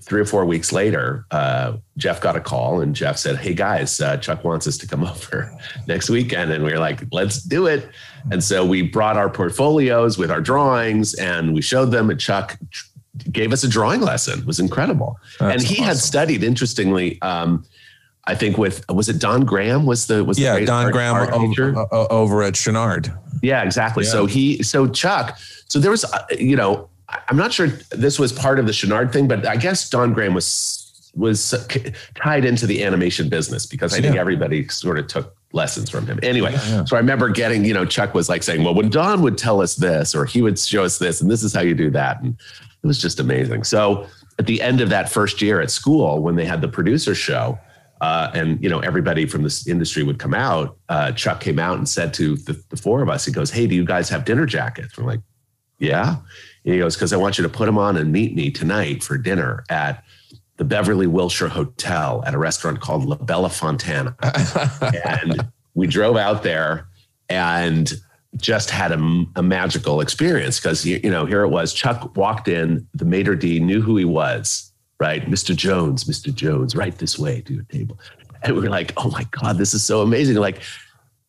three 0.00 0.20
or 0.20 0.24
four 0.24 0.46
weeks 0.46 0.72
later, 0.72 1.26
uh, 1.30 1.76
Jeff 1.98 2.20
got 2.20 2.34
a 2.34 2.40
call 2.40 2.80
and 2.80 2.96
Jeff 2.96 3.18
said, 3.18 3.36
hey 3.36 3.52
guys, 3.52 4.00
uh, 4.00 4.16
Chuck 4.16 4.42
wants 4.44 4.66
us 4.66 4.78
to 4.78 4.86
come 4.86 5.04
over 5.06 5.52
next 5.86 6.08
weekend. 6.08 6.50
And 6.50 6.64
we 6.64 6.72
were 6.72 6.78
like, 6.78 7.02
let's 7.12 7.42
do 7.42 7.66
it. 7.66 7.88
And 8.30 8.42
so 8.42 8.64
we 8.64 8.82
brought 8.82 9.16
our 9.16 9.28
portfolios 9.28 10.18
with 10.18 10.30
our 10.30 10.40
drawings 10.40 11.14
and 11.14 11.54
we 11.54 11.62
showed 11.62 11.86
them, 11.86 12.10
and 12.10 12.18
Chuck 12.18 12.58
gave 13.32 13.52
us 13.52 13.64
a 13.64 13.68
drawing 13.68 14.00
lesson. 14.00 14.40
It 14.40 14.46
was 14.46 14.60
incredible. 14.60 15.18
and 15.40 15.50
That's 15.52 15.64
he 15.64 15.82
had 15.82 15.96
studied, 15.96 16.42
interestingly, 16.42 17.20
um, 17.22 17.64
I 18.26 18.34
think 18.34 18.58
with 18.58 18.84
was 18.90 19.08
it 19.08 19.18
Don 19.18 19.44
Graham 19.46 19.86
was 19.86 20.06
the 20.06 20.22
was 20.24 20.36
the 20.36 20.42
Yeah, 20.44 20.56
great 20.56 20.66
Don 20.66 20.84
art- 20.84 20.92
Graham 20.92 21.14
art 21.14 21.32
over, 21.32 21.86
over 22.12 22.42
at 22.42 22.52
Chouinard. 22.54 23.16
Yeah, 23.42 23.62
exactly. 23.62 24.04
Yeah. 24.04 24.10
So 24.10 24.26
he, 24.26 24.62
so 24.62 24.86
Chuck, 24.86 25.38
so 25.68 25.78
there 25.78 25.90
was, 25.90 26.04
uh, 26.04 26.24
you 26.38 26.54
know, 26.56 26.88
I'm 27.28 27.36
not 27.38 27.52
sure 27.54 27.68
this 27.90 28.18
was 28.18 28.32
part 28.34 28.58
of 28.58 28.66
the 28.66 28.72
Chouinard 28.72 29.12
thing, 29.14 29.28
but 29.28 29.46
I 29.46 29.56
guess 29.56 29.88
Don 29.88 30.12
Graham 30.12 30.34
was 30.34 30.84
was 31.14 31.54
tied 32.14 32.44
into 32.44 32.66
the 32.66 32.84
animation 32.84 33.28
business 33.30 33.64
because 33.66 33.94
I 33.94 34.00
think 34.00 34.14
Yeah. 34.14 34.20
everybody 34.20 34.68
sort 34.68 34.98
of 34.98 35.06
took 35.08 35.34
lessons 35.52 35.88
from 35.88 36.06
him. 36.06 36.20
Anyway, 36.22 36.52
yeah. 36.52 36.84
so 36.84 36.96
I 36.96 37.00
remember 37.00 37.30
getting, 37.30 37.64
you 37.64 37.72
know, 37.72 37.86
Chuck 37.86 38.12
was 38.12 38.28
like 38.28 38.42
saying, 38.42 38.62
"Well, 38.62 38.74
when 38.74 38.90
Don 38.90 39.22
would 39.22 39.38
tell 39.38 39.62
us 39.62 39.76
this, 39.76 40.14
or 40.14 40.26
he 40.26 40.42
would 40.42 40.58
show 40.58 40.84
us 40.84 40.98
this, 40.98 41.22
and 41.22 41.30
this 41.30 41.42
is 41.42 41.54
how 41.54 41.62
you 41.62 41.74
do 41.74 41.90
that," 41.92 42.20
and 42.22 42.36
was 42.88 43.00
just 43.00 43.20
amazing. 43.20 43.62
So 43.62 44.06
at 44.38 44.46
the 44.46 44.60
end 44.60 44.80
of 44.80 44.88
that 44.88 45.10
first 45.10 45.40
year 45.40 45.60
at 45.60 45.70
school, 45.70 46.20
when 46.20 46.34
they 46.34 46.44
had 46.44 46.60
the 46.60 46.68
producer 46.68 47.14
show. 47.14 47.58
Uh, 48.00 48.30
and 48.32 48.62
you 48.62 48.68
know 48.68 48.78
everybody 48.78 49.26
from 49.26 49.42
this 49.42 49.66
industry 49.66 50.04
would 50.04 50.20
come 50.20 50.32
out. 50.32 50.76
Uh, 50.88 51.10
Chuck 51.10 51.40
came 51.40 51.58
out 51.58 51.78
and 51.78 51.88
said 51.88 52.14
to 52.14 52.36
the, 52.36 52.52
the 52.68 52.76
four 52.76 53.02
of 53.02 53.08
us, 53.08 53.24
he 53.24 53.32
goes, 53.32 53.50
"Hey, 53.50 53.66
do 53.66 53.74
you 53.74 53.84
guys 53.84 54.08
have 54.08 54.24
dinner 54.24 54.46
jackets?" 54.46 54.96
We're 54.96 55.04
like, 55.04 55.18
"Yeah." 55.80 56.18
And 56.64 56.74
he 56.74 56.78
goes, 56.78 56.94
"Because 56.94 57.12
I 57.12 57.16
want 57.16 57.38
you 57.38 57.42
to 57.42 57.48
put 57.48 57.66
them 57.66 57.76
on 57.76 57.96
and 57.96 58.12
meet 58.12 58.36
me 58.36 58.52
tonight 58.52 59.02
for 59.02 59.18
dinner 59.18 59.64
at 59.68 60.04
the 60.58 60.64
Beverly 60.64 61.08
Wilshire 61.08 61.48
Hotel 61.48 62.22
at 62.24 62.34
a 62.34 62.38
restaurant 62.38 62.78
called 62.78 63.04
La 63.04 63.16
Bella 63.16 63.50
Fontana." 63.50 64.14
and 65.04 65.48
we 65.74 65.88
drove 65.88 66.16
out 66.16 66.44
there 66.44 66.86
and 67.28 67.92
just 68.40 68.70
had 68.70 68.92
a, 68.92 69.24
a 69.36 69.42
magical 69.42 70.00
experience 70.00 70.58
because 70.58 70.84
you, 70.84 71.00
you 71.02 71.10
know 71.10 71.26
here 71.26 71.42
it 71.42 71.48
was. 71.48 71.72
Chuck 71.72 72.16
walked 72.16 72.48
in, 72.48 72.86
the 72.94 73.04
maitre 73.04 73.36
d 73.36 73.60
knew 73.60 73.80
who 73.82 73.96
he 73.96 74.04
was, 74.04 74.72
right? 75.00 75.26
Mr. 75.26 75.54
Jones, 75.54 76.04
Mr. 76.04 76.34
Jones, 76.34 76.74
right 76.74 76.96
this 76.96 77.18
way 77.18 77.40
to 77.42 77.54
your 77.54 77.64
table. 77.64 77.98
And 78.42 78.54
we 78.54 78.62
were 78.62 78.70
like, 78.70 78.92
oh 78.96 79.10
my 79.10 79.26
God, 79.30 79.58
this 79.58 79.74
is 79.74 79.84
so 79.84 80.00
amazing. 80.00 80.36
Like, 80.36 80.62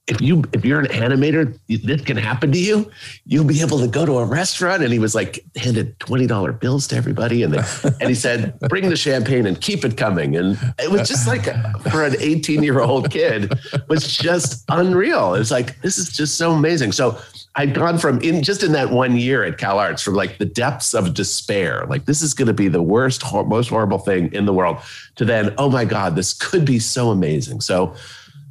if 0.09 0.19
you 0.19 0.43
if 0.53 0.65
you're 0.65 0.79
an 0.79 0.87
animator, 0.87 1.57
this 1.67 2.01
can 2.01 2.17
happen 2.17 2.51
to 2.51 2.59
you. 2.59 2.91
You'll 3.25 3.45
be 3.45 3.61
able 3.61 3.79
to 3.79 3.87
go 3.87 4.05
to 4.05 4.17
a 4.17 4.25
restaurant. 4.25 4.83
And 4.83 4.91
he 4.91 4.99
was 4.99 5.15
like 5.15 5.45
handed 5.55 5.99
twenty 5.99 6.27
dollar 6.27 6.51
bills 6.51 6.87
to 6.87 6.95
everybody, 6.95 7.43
and 7.43 7.53
then, 7.53 7.65
and 8.01 8.09
he 8.09 8.15
said, 8.15 8.59
"Bring 8.61 8.89
the 8.89 8.97
champagne 8.97 9.45
and 9.45 9.59
keep 9.61 9.85
it 9.85 9.95
coming." 9.95 10.35
And 10.35 10.57
it 10.79 10.91
was 10.91 11.07
just 11.07 11.27
like 11.27 11.45
for 11.91 12.03
an 12.03 12.15
eighteen 12.19 12.63
year 12.63 12.81
old 12.81 13.11
kid, 13.11 13.53
was 13.87 14.17
just 14.17 14.65
unreal. 14.69 15.35
It's 15.35 15.51
like 15.51 15.79
this 15.81 15.97
is 15.97 16.09
just 16.09 16.37
so 16.37 16.51
amazing. 16.51 16.91
So 16.91 17.19
I'd 17.55 17.73
gone 17.73 17.97
from 17.97 18.19
in 18.21 18.41
just 18.41 18.63
in 18.63 18.71
that 18.73 18.89
one 18.89 19.17
year 19.17 19.43
at 19.43 19.57
Cal 19.57 19.79
Arts 19.79 20.01
from 20.01 20.13
like 20.13 20.37
the 20.37 20.45
depths 20.45 20.93
of 20.93 21.13
despair, 21.13 21.85
like 21.87 22.05
this 22.05 22.21
is 22.21 22.33
going 22.33 22.47
to 22.47 22.53
be 22.53 22.67
the 22.67 22.81
worst, 22.81 23.23
most 23.47 23.69
horrible 23.69 23.97
thing 23.97 24.31
in 24.33 24.45
the 24.45 24.53
world, 24.53 24.77
to 25.15 25.25
then, 25.25 25.53
oh 25.57 25.69
my 25.69 25.83
God, 25.83 26.15
this 26.15 26.33
could 26.33 26.63
be 26.63 26.79
so 26.79 27.09
amazing. 27.09 27.61
So, 27.61 27.95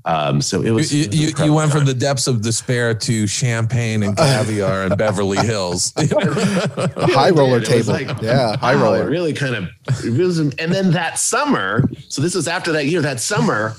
um, 0.09 0.41
so 0.41 0.63
it 0.63 0.71
was. 0.71 0.93
You, 0.93 1.03
it 1.03 1.07
was 1.09 1.17
you, 1.17 1.23
you 1.23 1.29
incredible 1.29 1.57
went 1.57 1.71
from 1.71 1.85
the 1.85 1.93
depths 1.93 2.27
of 2.27 2.41
despair 2.41 2.95
to 2.95 3.27
champagne 3.27 4.03
and 4.03 4.17
caviar 4.17 4.85
and 4.85 4.97
Beverly 4.97 5.37
Hills. 5.47 5.93
A 5.97 7.07
high 7.09 7.29
roller 7.35 7.61
table. 7.61 7.93
like, 7.93 8.09
yeah, 8.23 8.57
high 8.57 8.75
wow, 8.75 8.85
roller. 8.85 9.11
really 9.11 9.35
kind 9.35 9.55
of, 9.55 9.69
it 10.03 10.19
was, 10.19 10.39
and 10.39 10.53
then 10.57 10.93
that 10.93 11.19
summer, 11.19 11.91
so 12.09 12.23
this 12.23 12.35
was 12.35 12.49
after 12.49 12.73
that 12.73 12.87
year, 12.87 13.03
that 13.03 13.21
summer, 13.21 13.77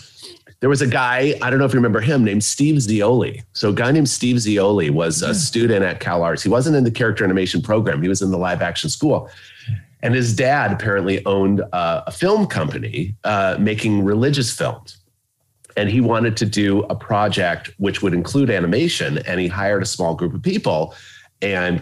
there 0.59 0.69
was 0.69 0.83
a 0.83 0.87
guy, 0.87 1.33
I 1.41 1.49
don't 1.49 1.57
know 1.57 1.65
if 1.65 1.73
you 1.73 1.79
remember 1.79 1.99
him, 1.99 2.23
named 2.23 2.43
Steve 2.43 2.75
Zioli. 2.75 3.41
So 3.53 3.69
a 3.69 3.73
guy 3.73 3.91
named 3.91 4.09
Steve 4.09 4.35
Zioli 4.35 4.91
was 4.91 5.23
a 5.23 5.33
student 5.33 5.83
at 5.83 5.99
Cal 5.99 6.21
Arts. 6.21 6.43
He 6.43 6.49
wasn't 6.49 6.75
in 6.75 6.83
the 6.83 6.91
character 6.91 7.23
animation 7.23 7.63
program, 7.63 8.03
he 8.03 8.09
was 8.09 8.21
in 8.21 8.29
the 8.29 8.37
live 8.37 8.61
action 8.61 8.91
school. 8.91 9.31
And 10.03 10.13
his 10.13 10.33
dad 10.35 10.71
apparently 10.71 11.25
owned 11.25 11.61
uh, 11.73 12.03
a 12.05 12.11
film 12.11 12.45
company 12.45 13.15
uh, 13.23 13.57
making 13.59 14.05
religious 14.05 14.55
films. 14.55 14.98
And 15.79 15.89
he 15.89 16.01
wanted 16.01 16.35
to 16.35 16.45
do 16.45 16.81
a 16.83 16.95
project 16.95 17.71
which 17.77 18.01
would 18.01 18.13
include 18.13 18.49
animation. 18.49 19.19
And 19.19 19.39
he 19.39 19.47
hired 19.47 19.81
a 19.81 19.85
small 19.85 20.13
group 20.13 20.33
of 20.33 20.43
people. 20.43 20.93
And 21.41 21.81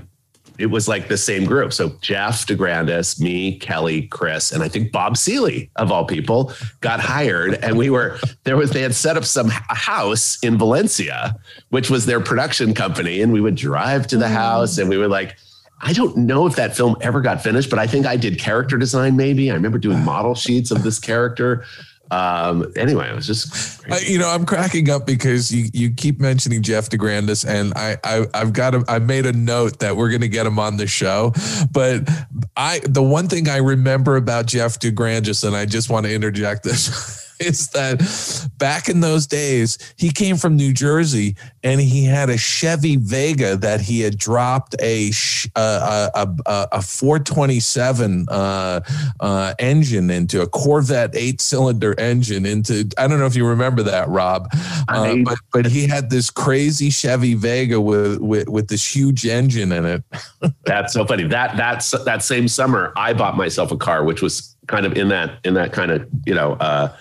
it 0.60 0.68
was 0.68 0.88
like 0.88 1.08
the 1.08 1.18
same 1.18 1.46
group. 1.46 1.74
So 1.74 1.90
Jeff 2.02 2.46
DeGrandis, 2.46 3.20
me, 3.20 3.58
Kelly, 3.58 4.04
Chris, 4.04 4.52
and 4.52 4.62
I 4.62 4.68
think 4.68 4.92
Bob 4.92 5.18
Seeley, 5.18 5.72
of 5.78 5.92
all 5.92 6.06
people, 6.06 6.54
got 6.82 7.00
hired. 7.00 7.56
And 7.56 7.76
we 7.76 7.90
were 7.90 8.20
there 8.44 8.56
was 8.56 8.70
they 8.70 8.84
had 8.84 8.94
set 8.94 9.18
up 9.18 9.26
some 9.26 9.50
house 9.50 10.38
in 10.44 10.60
Valencia, 10.60 11.36
which 11.70 11.90
was 11.90 12.06
their 12.06 12.20
production 12.20 12.76
company. 12.76 13.24
And 13.24 13.34
we 13.34 13.42
would 13.42 13.56
drive 13.56 14.06
to 14.08 14.18
the 14.18 14.26
mm. 14.26 14.32
house 14.32 14.78
and 14.78 14.90
we 14.90 14.98
were 14.98 15.08
like, 15.08 15.38
I 15.82 15.92
don't 15.94 16.16
know 16.18 16.46
if 16.46 16.56
that 16.56 16.78
film 16.78 16.98
ever 17.02 17.20
got 17.20 17.42
finished, 17.42 17.72
but 17.72 17.80
I 17.80 17.88
think 17.88 18.06
I 18.06 18.16
did 18.16 18.38
character 18.38 18.78
design 18.78 19.16
maybe. 19.16 19.50
I 19.50 19.56
remember 19.56 19.80
doing 19.80 20.04
model 20.04 20.36
sheets 20.36 20.70
of 20.70 20.84
this 20.84 21.00
character. 21.00 21.66
Um, 22.12 22.72
anyway, 22.76 23.10
it 23.10 23.16
was 23.16 23.28
just 23.28 23.86
I, 23.92 24.00
you 24.00 24.18
know, 24.18 24.30
I'm 24.30 24.46
cracking 24.46 24.90
up 24.90 25.06
because 25.06 25.52
you, 25.52 25.70
you 25.74 25.92
keep 25.92 26.20
mentioning 26.20 26.62
Jeff 26.62 26.90
DeGrandis, 26.90 27.48
and 27.48 27.74
I, 27.76 27.98
I 28.04 28.26
I've 28.34 28.54
got 28.54 28.76
a, 28.76 28.84
I've 28.88 29.06
made 29.06 29.26
a 29.26 29.34
note 29.34 29.80
that 29.80 29.96
we're 29.98 30.10
going 30.10 30.22
to 30.22 30.30
get 30.30 30.46
him 30.46 30.60
on 30.60 30.78
the 30.78 30.88
show. 30.88 31.34
But 31.72 32.10
I 32.56 32.80
the 32.84 33.04
one 33.04 33.28
thing 33.28 33.50
I 33.50 33.58
remember 33.58 34.16
about 34.16 34.46
Jeff 34.46 34.80
DeGrandis, 34.80 35.46
and 35.46 35.56
I 35.56 35.66
just 35.66 35.90
want 35.90 36.06
to 36.06 36.14
interject 36.14 36.64
this. 36.64 37.24
Is 37.40 37.68
that 37.70 38.50
back 38.58 38.90
in 38.90 39.00
those 39.00 39.28
days, 39.28 39.78
he 39.98 40.12
came 40.12 40.38
from 40.38 40.56
New 40.56 40.74
Jersey 40.74 41.36
and 41.64 41.80
he 41.80 42.06
had 42.06 42.30
a 42.30 42.38
Chevy 42.38 42.96
Vega 42.96 43.56
that 43.58 43.82
he 43.82 44.02
had 44.02 44.18
dropped 44.18 44.76
a 44.82 45.12
a, 45.56 46.10
a, 46.46 46.68
a 46.72 46.82
427 46.82 48.28
uh, 48.30 48.82
uh, 49.20 49.54
engine 49.60 50.10
into 50.10 50.42
a 50.42 50.48
Corvette 50.48 51.16
eight 51.16 51.42
cylinder 51.42 51.94
engine 52.00 52.46
into. 52.46 52.90
I 52.98 53.08
don't 53.08 53.20
know 53.20 53.26
if 53.26 53.36
you 53.36 53.46
remember 53.46 53.84
that, 53.84 54.10
Rob, 54.10 54.48
uh, 54.88 55.16
but 55.24 55.38
but 55.52 55.66
he 55.66 55.88
had 55.88 56.10
this 56.10 56.30
crazy 56.30 56.90
Chevy 56.90 57.34
Vega 57.34 57.80
with 57.80 58.20
with, 58.20 58.50
with 58.50 58.68
this 58.68 58.96
huge 58.96 59.26
engine 59.26 59.72
in 59.72 59.86
it. 59.86 60.04
That's 60.66 60.94
so 60.94 61.06
funny. 61.06 61.24
That 61.24 61.58
that's 61.58 61.92
that 61.92 62.24
same 62.24 62.48
summer, 62.48 62.94
I 62.96 63.14
bought 63.14 63.38
myself 63.38 63.72
a 63.72 63.78
car, 63.78 64.04
which 64.04 64.22
was 64.22 64.56
kind 64.68 64.86
of 64.86 64.94
in 64.98 65.10
that 65.10 65.40
in 65.44 65.54
that 65.56 65.72
kind 65.74 65.92
of 65.92 66.08
you 66.26 66.36
know 66.36 66.54
uh, 66.54 66.96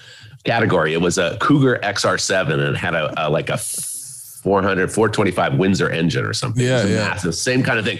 category. 0.46 0.94
It 0.94 1.00
was 1.00 1.18
a 1.18 1.36
Cougar 1.40 1.80
XR7, 1.82 2.52
and 2.52 2.62
it 2.62 2.76
had 2.76 2.94
a, 2.94 3.26
a 3.26 3.30
like 3.30 3.50
a 3.50 3.58
400 3.58 4.92
425 4.92 5.58
Windsor 5.58 5.90
engine 5.90 6.24
or 6.24 6.32
something. 6.32 6.64
Yeah, 6.64 6.80
it 6.80 6.82
was 6.82 6.90
a 6.90 6.94
yeah. 6.94 7.08
massive, 7.08 7.34
same 7.34 7.62
kind 7.62 7.78
of 7.78 7.84
thing. 7.84 7.98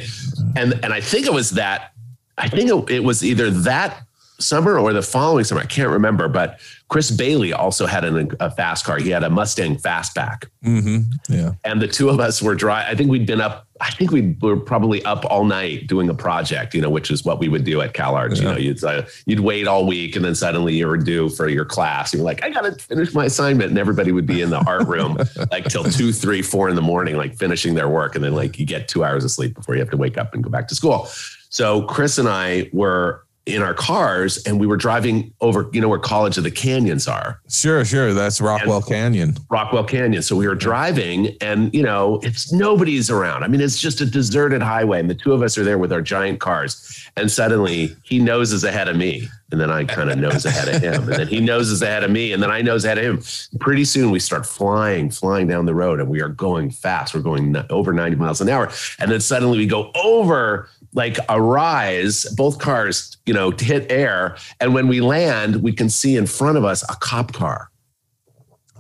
And 0.55 0.74
and 0.84 0.92
I 0.92 1.01
think 1.01 1.26
it 1.26 1.32
was 1.32 1.51
that. 1.51 1.92
I 2.38 2.49
think 2.49 2.70
it, 2.70 2.94
it 2.94 3.05
was 3.05 3.24
either 3.24 3.51
that 3.51 4.03
summer 4.38 4.78
or 4.78 4.92
the 4.92 5.03
following 5.03 5.44
summer. 5.44 5.62
I 5.62 5.66
can't 5.66 5.90
remember, 5.90 6.28
but 6.28 6.61
Chris 6.89 7.11
Bailey 7.11 7.53
also 7.53 7.84
had 7.84 8.05
an, 8.05 8.30
a 8.39 8.49
fast 8.51 8.84
car. 8.84 8.99
He 8.99 9.11
had 9.11 9.24
a 9.24 9.30
Mustang 9.30 9.76
Fastback 9.76 10.45
Mm-hmm. 10.64 11.32
Yeah. 11.32 11.53
and 11.64 11.80
the 11.80 11.87
two 11.87 12.09
of 12.09 12.18
us 12.18 12.43
were 12.43 12.55
dry. 12.57 12.89
I 12.89 12.95
think 12.97 13.09
we'd 13.11 13.26
been 13.26 13.41
up. 13.41 13.66
I 13.80 13.91
think 13.91 14.11
we 14.11 14.37
were 14.41 14.57
probably 14.57 15.05
up 15.05 15.24
all 15.26 15.45
night 15.45 15.87
doing 15.87 16.09
a 16.09 16.14
project, 16.14 16.74
you 16.74 16.80
know, 16.80 16.91
which 16.91 17.11
is 17.11 17.24
what 17.24 17.39
we 17.39 17.49
would 17.49 17.62
do 17.64 17.80
at 17.82 17.93
Cal 17.95 18.14
Arts. 18.16 18.41
You 18.41 18.47
know, 18.47 18.57
you'd 18.57 18.82
uh, 18.82 19.03
you'd 19.26 19.41
wait 19.41 19.68
all 19.68 19.87
week, 19.87 20.16
and 20.16 20.24
then 20.24 20.34
suddenly 20.34 20.74
you 20.74 20.87
were 20.89 20.97
due 20.97 21.28
for 21.28 21.49
your 21.49 21.64
class. 21.64 22.12
You 22.12 22.20
were 22.20 22.24
like, 22.24 22.43
I 22.43 22.51
got 22.51 22.62
to 22.62 22.72
finish 22.72 23.12
my 23.14 23.26
assignment, 23.26 23.70
and 23.70 23.78
everybody 23.78 24.11
would 24.12 24.26
be 24.26 24.41
in 24.43 24.51
the 24.51 24.59
art 24.66 24.89
room 24.89 25.18
like 25.53 25.64
till 25.66 25.84
two, 25.84 26.12
three, 26.12 26.43
four 26.43 26.68
in 26.68 26.74
the 26.74 26.82
morning, 26.82 27.16
like 27.16 27.37
finishing 27.37 27.74
their 27.74 27.89
work, 27.89 28.14
and 28.16 28.24
then 28.24 28.34
like 28.34 28.59
you 28.59 28.66
get 28.66 28.89
two 28.89 29.05
hours 29.05 29.24
of 29.24 29.30
sleep 29.30 29.55
before 29.55 29.74
you 29.74 29.80
have 29.80 29.91
to 29.91 29.97
wake 29.97 30.16
up 30.18 30.34
and 30.34 30.43
go 30.43 30.51
back 30.51 30.66
to 30.68 30.74
school. 30.74 31.07
So 31.51 31.82
Chris 31.82 32.18
and 32.18 32.28
I 32.28 32.70
were 32.72 33.24
in 33.47 33.62
our 33.62 33.74
cars, 33.74 34.44
and 34.44 34.59
we 34.59 34.66
were 34.66 34.76
driving 34.76 35.32
over, 35.40 35.70
you 35.72 35.80
know, 35.80 35.88
where 35.88 36.01
College 36.01 36.36
of 36.36 36.42
the 36.42 36.51
Canyons 36.51 37.07
are. 37.07 37.40
Sure, 37.49 37.84
sure. 37.84 38.12
That's 38.12 38.40
Rockwell 38.40 38.82
Canyon. 38.82 39.36
Rockwell 39.49 39.84
Canyon. 39.84 40.22
So 40.22 40.34
we 40.34 40.49
were 40.49 40.57
driving 40.57 41.36
and, 41.40 41.72
you 41.72 41.82
know, 41.82 42.18
it's 42.24 42.53
nobody's 42.53 43.09
around. 43.09 43.44
I 43.44 43.49
mean, 43.49 43.61
it's 43.61 43.78
just 43.78 44.01
a 44.01 44.07
deserted 44.07 44.62
highway 44.62 44.99
and 44.99 45.09
the 45.09 45.14
two 45.14 45.32
of 45.32 45.42
us 45.42 45.57
are 45.57 45.62
there 45.62 45.78
with 45.78 45.92
our 45.92 46.03
giant 46.03 46.40
cars. 46.40 47.09
And 47.16 47.30
suddenly 47.30 47.97
he 48.03 48.18
noses 48.18 48.64
ahead 48.64 48.88
of 48.88 48.97
me. 48.97 49.28
And 49.53 49.61
then 49.61 49.70
I 49.70 49.84
kind 49.84 50.11
of 50.11 50.18
nose 50.18 50.44
ahead 50.44 50.68
of 50.68 50.82
him. 50.82 51.09
And 51.09 51.20
then 51.20 51.28
he 51.28 51.38
noses 51.38 51.80
ahead 51.80 52.03
of 52.03 52.11
me. 52.11 52.32
And 52.32 52.42
then 52.42 52.51
I 52.51 52.62
nose 52.62 52.84
ahead 52.84 52.99
of 52.99 53.05
him. 53.05 53.59
Pretty 53.61 53.84
soon 53.84 54.11
we 54.11 54.18
start 54.18 54.44
flying, 54.44 55.09
flying 55.09 55.47
down 55.47 55.66
the 55.66 55.74
road 55.74 56.01
and 56.01 56.09
we 56.09 56.20
are 56.20 56.28
going 56.28 56.70
fast. 56.70 57.14
We're 57.14 57.20
going 57.20 57.55
over 57.70 57.92
90 57.92 58.16
miles 58.16 58.40
an 58.40 58.49
hour. 58.49 58.72
And 58.99 59.09
then 59.09 59.20
suddenly 59.20 59.57
we 59.57 59.66
go 59.68 59.92
over 59.94 60.68
like 60.97 61.18
a 61.28 61.40
rise, 61.40 62.24
both 62.36 62.59
cars, 62.59 63.16
you 63.26 63.34
know, 63.34 63.51
hit 63.51 63.92
air. 63.92 64.36
And 64.61 64.74
when 64.74 64.88
we 64.88 65.01
land, 65.01 65.62
we 65.62 65.72
can 65.72 65.88
see 65.90 66.16
in 66.16 66.26
front 66.26 66.57
of 66.59 66.64
us 66.64 66.82
a 66.90 66.97
cop 66.97 67.32
car 67.32 67.70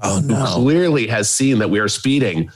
Oh 0.02 0.20
who 0.20 0.34
clearly 0.62 1.06
has 1.08 1.30
seen 1.30 1.58
that 1.60 1.70
we 1.70 1.78
are 1.78 1.88
speeding. 1.88 2.50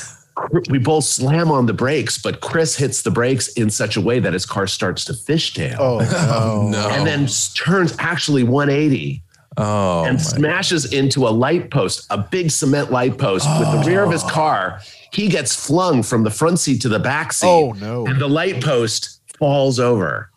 we 0.68 0.78
both 0.78 1.04
slam 1.04 1.50
on 1.50 1.66
the 1.66 1.72
brakes, 1.72 2.18
but 2.18 2.40
Chris 2.40 2.76
hits 2.76 3.02
the 3.02 3.10
brakes 3.10 3.48
in 3.54 3.70
such 3.70 3.96
a 3.96 4.00
way 4.00 4.18
that 4.18 4.32
his 4.32 4.44
car 4.44 4.66
starts 4.66 5.04
to 5.06 5.12
fishtail 5.12 5.76
Oh, 5.78 5.98
Oh 6.12 6.68
no. 6.70 6.80
no. 6.80 6.88
and 6.90 7.06
then 7.06 7.26
turns 7.54 7.94
actually 7.98 8.42
180 8.42 9.22
oh 9.56 10.04
and 10.04 10.16
my- 10.16 10.22
smashes 10.22 10.92
into 10.92 11.26
a 11.26 11.30
light 11.30 11.70
post, 11.70 12.06
a 12.10 12.18
big 12.18 12.50
cement 12.50 12.90
light 12.92 13.18
post 13.18 13.46
with 13.58 13.70
the 13.72 13.82
oh. 13.82 13.86
rear 13.86 14.02
of 14.04 14.10
his 14.10 14.22
car. 14.24 14.80
He 15.16 15.28
gets 15.28 15.56
flung 15.66 16.02
from 16.02 16.24
the 16.24 16.30
front 16.30 16.58
seat 16.58 16.82
to 16.82 16.90
the 16.90 16.98
back 16.98 17.32
seat. 17.32 17.46
Oh, 17.48 17.72
no. 17.72 18.06
And 18.06 18.20
the 18.20 18.28
light 18.28 18.62
post 18.62 19.18
falls 19.38 19.80
over. 19.80 20.30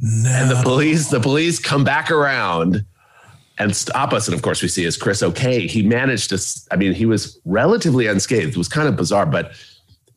no. 0.00 0.30
And 0.30 0.48
the 0.48 0.62
police, 0.62 1.08
the 1.08 1.18
police 1.18 1.58
come 1.58 1.82
back 1.82 2.12
around 2.12 2.84
and 3.58 3.74
stop 3.74 4.12
us. 4.12 4.28
And 4.28 4.34
of 4.36 4.42
course, 4.42 4.62
we 4.62 4.68
see 4.68 4.84
is 4.84 4.96
Chris 4.96 5.20
okay. 5.24 5.66
He 5.66 5.82
managed 5.82 6.30
to, 6.30 6.38
I 6.70 6.76
mean, 6.76 6.92
he 6.92 7.06
was 7.06 7.40
relatively 7.44 8.06
unscathed. 8.06 8.52
It 8.52 8.56
was 8.56 8.68
kind 8.68 8.86
of 8.86 8.94
bizarre, 8.94 9.26
but 9.26 9.50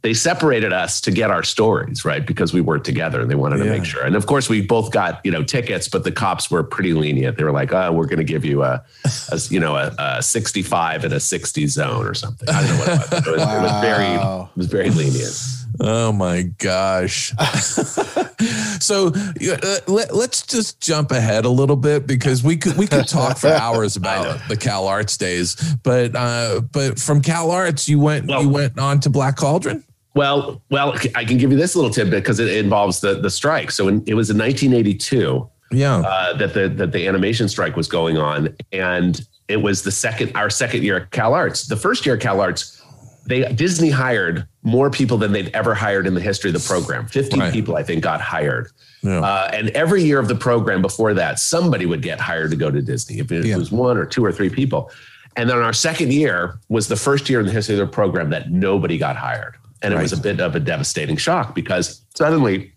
they 0.04 0.14
separated 0.14 0.74
us 0.74 1.00
to 1.00 1.12
get 1.12 1.32
our 1.32 1.44
stories, 1.44 2.04
right? 2.04 2.28
Because 2.28 2.54
we 2.54 2.60
worked 2.60 2.86
together 2.86 3.22
and 3.22 3.32
they 3.32 3.36
wanted 3.36 3.58
to 3.60 3.66
make 3.66 3.86
sure. 3.86 4.04
And 4.04 4.18
of 4.18 4.26
course, 4.26 4.50
we 4.50 4.62
both 4.62 4.92
got, 4.92 5.22
you 5.24 5.32
know, 5.32 5.44
tickets, 5.44 5.88
but 5.88 6.04
the 6.04 6.12
cops 6.12 6.52
were 6.52 6.62
pretty 6.62 6.94
lenient. 6.94 7.38
They 7.38 7.46
were 7.46 7.54
like, 7.54 7.72
oh, 7.72 7.94
we're 7.94 8.08
going 8.08 8.18
to 8.18 8.26
give 8.26 8.44
you 8.44 8.64
a, 8.64 8.84
a 9.32 9.40
you 9.50 9.62
know, 9.62 9.78
a, 9.78 9.96
a 9.98 10.22
65 10.22 11.06
and 11.06 11.14
a 11.14 11.22
60 11.22 11.68
zone 11.68 12.06
or 12.06 12.14
something. 12.14 12.50
I 12.50 12.68
don't 12.68 12.70
know 12.70 12.78
what 12.80 12.90
it 12.90 12.92
was. 12.92 13.12
It 13.12 13.32
was, 13.32 13.42
it 13.42 13.62
was 13.62 13.82
very, 13.82 14.06
it 14.14 14.58
was 14.58 14.68
very 14.68 14.90
lenient. 14.90 15.34
Oh 15.80 16.12
my 16.12 16.44
gosh. 16.44 17.30
so 18.80 19.08
uh, 19.08 19.78
let, 19.88 20.12
us 20.12 20.46
just 20.46 20.82
jump 20.82 21.12
ahead 21.12 21.46
a 21.46 21.50
little 21.50 21.78
bit 21.78 22.06
because 22.06 22.44
we 22.44 22.58
could 22.58 22.78
we 22.78 22.88
could 22.88 23.08
talk 23.08 23.38
for 23.38 23.48
hours 23.48 23.96
about 23.98 24.48
the 24.50 24.58
Cal 24.58 24.86
Arts 24.88 25.18
days. 25.18 25.56
But 25.82 26.16
uh, 26.16 26.62
but 26.72 27.00
from 27.00 27.22
Cal 27.22 27.50
Arts 27.50 27.90
you 27.90 28.00
went 28.00 28.28
Well- 28.28 28.44
you 28.44 28.50
went 28.50 28.78
on 28.78 29.00
to 29.00 29.10
Black 29.10 29.38
Cauldron? 29.38 29.84
Well, 30.16 30.62
well, 30.70 30.94
I 31.16 31.26
can 31.26 31.38
give 31.38 31.52
you 31.52 31.58
this 31.58 31.76
little 31.76 31.90
tidbit 31.92 32.24
because 32.24 32.40
it 32.40 32.56
involves 32.56 33.00
the 33.00 33.16
the 33.16 33.30
strike. 33.30 33.72
So 33.72 33.88
in, 33.88 34.04
it 34.06 34.14
was 34.14 34.30
in 34.30 34.38
1982 34.38 35.50
Yeah. 35.72 35.98
uh, 36.02 36.38
that 36.38 36.54
the 36.54 36.70
that 36.70 36.92
the 36.92 37.08
animation 37.08 37.50
strike 37.50 37.76
was 37.76 37.88
going 37.88 38.18
on, 38.18 38.56
and 38.72 39.20
it 39.48 39.58
was 39.62 39.82
the 39.84 39.92
second 39.92 40.32
our 40.36 40.50
second 40.50 40.84
year 40.84 40.98
at 40.98 41.12
Cal 41.12 41.34
Arts. 41.34 41.66
The 41.68 41.76
first 41.78 42.06
year 42.06 42.16
at 42.16 42.22
Cal 42.22 42.42
Arts, 42.42 42.80
they 43.26 43.52
Disney 43.54 43.90
hired 43.90 44.46
more 44.62 44.90
people 44.92 45.18
than 45.18 45.32
they'd 45.32 45.50
ever 45.56 45.74
hired 45.74 46.06
in 46.06 46.14
the 46.14 46.22
history 46.22 46.50
of 46.52 46.54
the 46.54 46.66
program. 46.68 47.08
50 47.08 47.40
Right. 47.40 47.52
people, 47.52 47.76
I 47.76 47.84
think, 47.84 48.04
got 48.04 48.22
hired. 48.22 48.70
Yeah. 49.02 49.20
Uh, 49.20 49.50
and 49.52 49.70
every 49.72 50.04
year 50.04 50.20
of 50.20 50.28
the 50.30 50.36
program 50.36 50.82
before 50.82 51.14
that, 51.16 51.38
somebody 51.40 51.86
would 51.86 52.02
get 52.02 52.20
hired 52.22 52.52
to 52.52 52.56
go 52.58 52.70
to 52.72 52.82
Disney. 52.82 53.20
If 53.20 53.32
it 53.32 53.46
Yeah. 53.46 53.58
was 53.58 53.72
one 53.72 53.98
or 53.98 54.06
two 54.06 54.24
or 54.24 54.32
three 54.32 54.50
people. 54.50 54.90
And 55.36 55.50
then 55.50 55.58
our 55.58 55.74
second 55.74 56.14
year 56.14 56.60
was 56.70 56.88
the 56.88 56.96
first 56.96 57.30
year 57.30 57.40
in 57.42 57.46
the 57.48 57.52
history 57.52 57.74
of 57.78 57.80
the 57.80 57.92
program 57.92 58.30
that 58.30 58.52
nobody 58.52 58.98
got 59.00 59.16
hired. 59.18 59.56
And 59.84 59.94
it 59.94 60.02
was 60.02 60.14
a 60.14 60.18
bit 60.18 60.40
of 60.40 60.56
a 60.56 60.60
devastating 60.60 61.18
shock 61.18 61.54
because 61.54 62.02
suddenly 62.16 62.74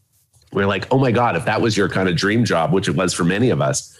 we're 0.52 0.66
like, 0.66 0.92
oh 0.92 0.98
my 0.98 1.12
God, 1.12 1.36
if 1.36 1.44
that 1.44 1.60
was 1.60 1.76
your 1.76 1.88
kind 1.88 2.08
of 2.08 2.16
dream 2.16 2.44
job, 2.44 2.72
which 2.72 2.88
it 2.88 2.96
was 2.96 3.14
for 3.14 3.24
many 3.24 3.50
of 3.50 3.60
us, 3.60 3.96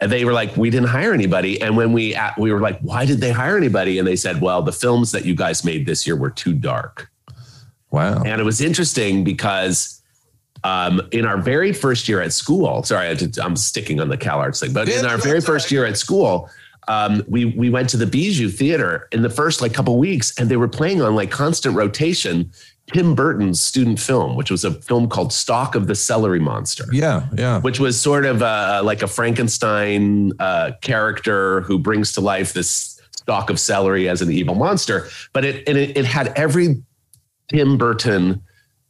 and 0.00 0.12
they 0.12 0.24
were 0.24 0.32
like, 0.32 0.54
we 0.56 0.68
didn't 0.68 0.88
hire 0.88 1.14
anybody. 1.14 1.60
And 1.62 1.76
when 1.76 1.92
we 1.92 2.16
we 2.36 2.52
were 2.52 2.60
like, 2.60 2.78
why 2.80 3.06
did 3.06 3.20
they 3.20 3.32
hire 3.32 3.56
anybody? 3.56 3.98
And 3.98 4.06
they 4.06 4.16
said, 4.16 4.42
well, 4.42 4.60
the 4.60 4.72
films 4.72 5.12
that 5.12 5.24
you 5.24 5.34
guys 5.34 5.64
made 5.64 5.86
this 5.86 6.06
year 6.06 6.16
were 6.16 6.30
too 6.30 6.52
dark. 6.52 7.10
wow. 7.90 8.22
And 8.22 8.40
it 8.40 8.44
was 8.44 8.60
interesting 8.60 9.24
because 9.24 10.02
um, 10.64 11.00
in 11.12 11.24
our 11.24 11.38
very 11.38 11.72
first 11.72 12.08
year 12.08 12.20
at 12.20 12.32
school, 12.32 12.82
sorry, 12.82 13.08
i 13.08 13.16
i'm 13.42 13.56
sticking 13.56 14.00
on 14.00 14.08
the 14.08 14.16
Cal 14.16 14.38
Arts 14.38 14.60
thing, 14.60 14.72
but 14.72 14.88
in 14.88 15.06
our 15.06 15.16
very 15.16 15.40
first 15.40 15.70
year 15.70 15.86
at 15.86 15.96
school, 15.96 16.50
um, 16.88 17.24
we 17.28 17.46
we 17.46 17.70
went 17.70 17.88
to 17.90 17.96
the 17.96 18.06
Bijou 18.06 18.48
Theater 18.48 19.08
in 19.12 19.22
the 19.22 19.30
first 19.30 19.60
like 19.60 19.74
couple 19.74 19.98
weeks, 19.98 20.32
and 20.38 20.48
they 20.48 20.56
were 20.56 20.68
playing 20.68 21.02
on 21.02 21.14
like 21.14 21.30
constant 21.30 21.74
rotation 21.74 22.50
Tim 22.92 23.14
Burton's 23.14 23.60
student 23.60 23.98
film, 23.98 24.36
which 24.36 24.50
was 24.50 24.64
a 24.64 24.72
film 24.82 25.08
called 25.08 25.32
Stalk 25.32 25.74
of 25.74 25.88
the 25.88 25.94
Celery 25.94 26.38
Monster 26.38 26.84
yeah, 26.92 27.26
yeah. 27.36 27.60
which 27.60 27.80
was 27.80 28.00
sort 28.00 28.24
of 28.24 28.42
uh, 28.42 28.82
like 28.84 29.02
a 29.02 29.08
Frankenstein 29.08 30.32
uh, 30.38 30.72
character 30.82 31.62
who 31.62 31.78
brings 31.78 32.12
to 32.12 32.20
life 32.20 32.52
this 32.52 33.00
stalk 33.16 33.50
of 33.50 33.58
celery 33.58 34.08
as 34.08 34.22
an 34.22 34.30
evil 34.30 34.54
monster. 34.54 35.08
But 35.32 35.44
it 35.44 35.68
and 35.68 35.76
it, 35.76 35.96
it 35.96 36.04
had 36.04 36.28
every 36.36 36.82
Tim 37.48 37.76
Burton 37.76 38.42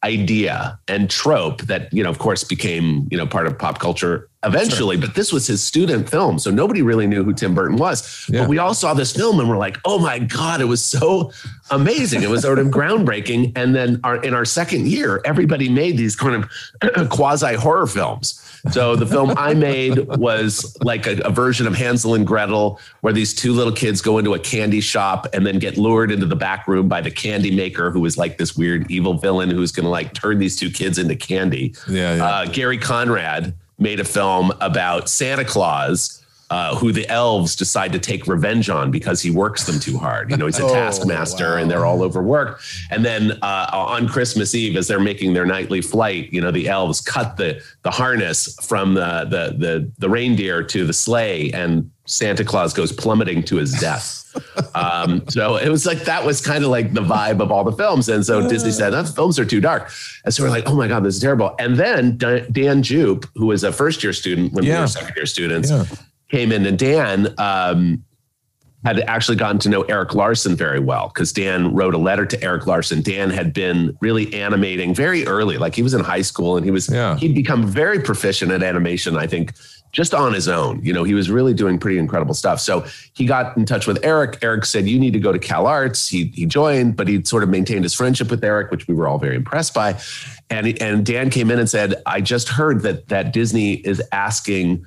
idea 0.04 0.78
and 0.88 1.08
trope 1.08 1.62
that 1.62 1.92
you 1.92 2.02
know, 2.02 2.10
of 2.10 2.18
course, 2.18 2.44
became 2.44 3.08
you 3.10 3.16
know 3.16 3.26
part 3.26 3.46
of 3.46 3.58
pop 3.58 3.78
culture 3.78 4.28
eventually. 4.44 4.96
But 4.96 5.14
this 5.14 5.32
was 5.32 5.46
his 5.46 5.62
student 5.62 6.08
film, 6.08 6.38
so 6.38 6.50
nobody 6.50 6.82
really 6.82 7.06
knew 7.06 7.24
who 7.24 7.32
Tim 7.32 7.54
Burton 7.54 7.76
was. 7.76 8.26
Yeah. 8.28 8.40
But 8.40 8.48
we 8.48 8.58
all 8.58 8.74
saw 8.74 8.94
this 8.94 9.14
film 9.14 9.40
and 9.40 9.48
we're 9.48 9.56
like, 9.56 9.78
oh 9.84 9.98
my 9.98 10.18
god, 10.18 10.60
it 10.60 10.66
was 10.66 10.84
so 10.84 11.32
amazing! 11.70 12.22
It 12.22 12.30
was 12.30 12.42
sort 12.42 12.58
of 12.58 12.66
groundbreaking. 12.68 13.52
And 13.56 13.74
then 13.74 14.00
our, 14.04 14.16
in 14.22 14.34
our 14.34 14.44
second 14.44 14.88
year, 14.88 15.20
everybody 15.24 15.68
made 15.68 15.96
these 15.96 16.16
kind 16.16 16.44
of 16.82 17.08
quasi 17.10 17.54
horror 17.54 17.86
films. 17.86 18.42
So 18.72 18.96
the 18.96 19.06
film 19.06 19.32
I 19.36 19.54
made 19.54 20.08
was 20.16 20.76
like 20.82 21.06
a, 21.06 21.18
a 21.18 21.30
version 21.30 21.66
of 21.66 21.74
Hansel 21.74 22.14
and 22.14 22.26
Gretel, 22.26 22.80
where 23.00 23.12
these 23.12 23.32
two 23.32 23.52
little 23.52 23.72
kids 23.72 24.00
go 24.00 24.18
into 24.18 24.34
a 24.34 24.38
candy 24.38 24.80
shop 24.80 25.28
and 25.32 25.46
then 25.46 25.58
get 25.58 25.76
lured 25.76 26.10
into 26.10 26.26
the 26.26 26.36
back 26.36 26.66
room 26.66 26.88
by 26.88 27.00
the 27.00 27.10
candy 27.10 27.54
maker, 27.54 27.90
who 27.90 28.04
is 28.04 28.18
like 28.18 28.38
this 28.38 28.56
weird 28.56 28.90
evil 28.90 29.14
villain 29.14 29.50
who's 29.50 29.70
going 29.70 29.84
to 29.84 29.90
like 29.90 30.14
turn 30.14 30.38
these 30.38 30.56
two 30.56 30.70
kids 30.70 30.98
into 30.98 31.14
candy. 31.14 31.74
Yeah, 31.88 32.16
yeah. 32.16 32.24
Uh, 32.24 32.46
Gary 32.46 32.78
Conrad 32.78 33.54
made 33.78 34.00
a 34.00 34.04
film 34.04 34.52
about 34.60 35.08
Santa 35.08 35.44
Claus. 35.44 36.22
Uh, 36.48 36.76
who 36.76 36.92
the 36.92 37.08
elves 37.08 37.56
decide 37.56 37.92
to 37.92 37.98
take 37.98 38.28
revenge 38.28 38.70
on 38.70 38.88
because 38.92 39.20
he 39.20 39.32
works 39.32 39.64
them 39.66 39.80
too 39.80 39.98
hard. 39.98 40.30
You 40.30 40.36
know, 40.36 40.46
he's 40.46 40.60
a 40.60 40.64
Oh, 40.66 40.72
taskmaster 40.72 41.56
and 41.56 41.68
they're 41.68 41.84
all 41.84 42.04
overworked. 42.04 42.62
And 42.88 43.04
then 43.04 43.32
uh, 43.42 43.68
on 43.72 44.06
Christmas 44.06 44.54
Eve, 44.54 44.76
as 44.76 44.86
they're 44.86 45.00
making 45.00 45.32
their 45.34 45.44
nightly 45.44 45.80
flight, 45.80 46.32
you 46.32 46.40
know, 46.40 46.52
the 46.52 46.68
elves 46.68 47.00
cut 47.00 47.36
the 47.36 47.60
the 47.82 47.90
harness 47.90 48.56
from 48.64 48.94
the 48.94 49.24
the 49.24 49.56
the, 49.58 49.92
the 49.98 50.08
reindeer 50.08 50.62
to 50.62 50.86
the 50.86 50.92
sleigh, 50.92 51.50
and 51.50 51.90
Santa 52.04 52.44
Claus 52.44 52.72
goes 52.72 52.92
plummeting 52.92 53.42
to 53.42 53.56
his 53.56 53.72
death. 53.80 54.22
um, 54.76 55.24
so 55.28 55.56
it 55.56 55.68
was 55.68 55.84
like 55.84 56.04
that 56.04 56.24
was 56.24 56.40
kind 56.40 56.62
of 56.62 56.70
like 56.70 56.92
the 56.92 57.00
vibe 57.00 57.40
of 57.40 57.50
all 57.50 57.64
the 57.64 57.72
films. 57.72 58.08
And 58.08 58.24
so 58.24 58.48
Disney 58.48 58.70
said, 58.70 58.90
"Those 58.90 59.10
films 59.10 59.38
are 59.40 59.44
too 59.44 59.60
dark." 59.60 59.90
And 60.24 60.32
so 60.32 60.44
we're 60.44 60.50
like, 60.50 60.68
"Oh 60.68 60.76
my 60.76 60.86
god, 60.86 61.02
this 61.02 61.16
is 61.16 61.20
terrible." 61.20 61.56
And 61.58 61.76
then 61.76 62.16
Dan 62.18 62.82
Jeup, 62.84 63.24
who 63.34 63.46
was 63.46 63.64
a 63.64 63.72
first 63.72 64.04
year 64.04 64.12
student 64.12 64.52
when 64.52 64.64
we 64.64 64.70
were 64.70 64.86
second 64.86 65.16
year 65.16 65.26
students, 65.26 65.70
Yeah. 65.70 65.84
Came 66.30 66.52
in, 66.52 66.66
and 66.66 66.78
Dan 66.78 67.34
um, 67.38 68.02
had 68.84 69.00
actually 69.00 69.36
gotten 69.36 69.58
to 69.60 69.68
know 69.68 69.82
Eric 69.82 70.14
Larson 70.14 70.56
very 70.56 70.80
well 70.80 71.08
because 71.12 71.32
Dan 71.32 71.74
wrote 71.74 71.94
a 71.94 71.98
letter 71.98 72.26
to 72.26 72.42
Eric 72.42 72.66
Larson. 72.66 73.02
Dan 73.02 73.30
had 73.30 73.52
been 73.52 73.96
really 74.00 74.32
animating 74.34 74.94
very 74.94 75.26
early, 75.26 75.58
like 75.58 75.74
he 75.74 75.82
was 75.82 75.94
in 75.94 76.02
high 76.04 76.22
school, 76.22 76.56
and 76.56 76.64
he 76.64 76.70
was 76.70 76.88
Yeah. 76.88 77.16
he'd 77.16 77.34
become 77.34 77.66
very 77.66 78.00
proficient 78.00 78.52
at 78.52 78.62
animation. 78.62 79.16
I 79.16 79.26
think 79.26 79.52
just 79.92 80.12
on 80.12 80.34
his 80.34 80.46
own. 80.46 80.78
You 80.84 80.92
know, 80.92 81.04
he 81.04 81.14
was 81.14 81.30
really 81.30 81.54
doing 81.54 81.78
pretty 81.78 81.98
incredible 81.98 82.34
stuff. 82.34 82.60
So 82.60 82.84
he 83.14 83.24
got 83.24 83.56
in 83.56 83.64
touch 83.64 83.86
with 83.86 83.98
Eric. 84.04 84.38
Eric 84.42 84.66
said, 84.66 84.86
"You 84.86 84.98
need 84.98 85.14
to 85.14 85.18
go 85.18 85.32
to 85.32 85.38
Cal 85.38 85.66
Arts." 85.66 86.06
He 86.06 86.30
he 86.34 86.44
joined, 86.44 86.96
but 86.96 87.08
he 87.08 87.24
sort 87.24 87.42
of 87.42 87.48
maintained 87.48 87.82
his 87.84 87.94
friendship 87.94 88.30
with 88.30 88.44
Eric, 88.44 88.70
which 88.70 88.86
we 88.88 88.94
were 88.94 89.08
all 89.08 89.18
very 89.18 89.36
impressed 89.36 89.72
by. 89.74 89.96
And 90.50 90.80
and 90.82 91.06
Dan 91.06 91.30
came 91.30 91.50
in 91.50 91.58
and 91.58 91.70
said, 91.70 91.94
"I 92.04 92.20
just 92.20 92.50
heard 92.50 92.82
that 92.82 93.08
that 93.08 93.32
Disney 93.32 93.74
is 93.74 94.02
asking 94.12 94.84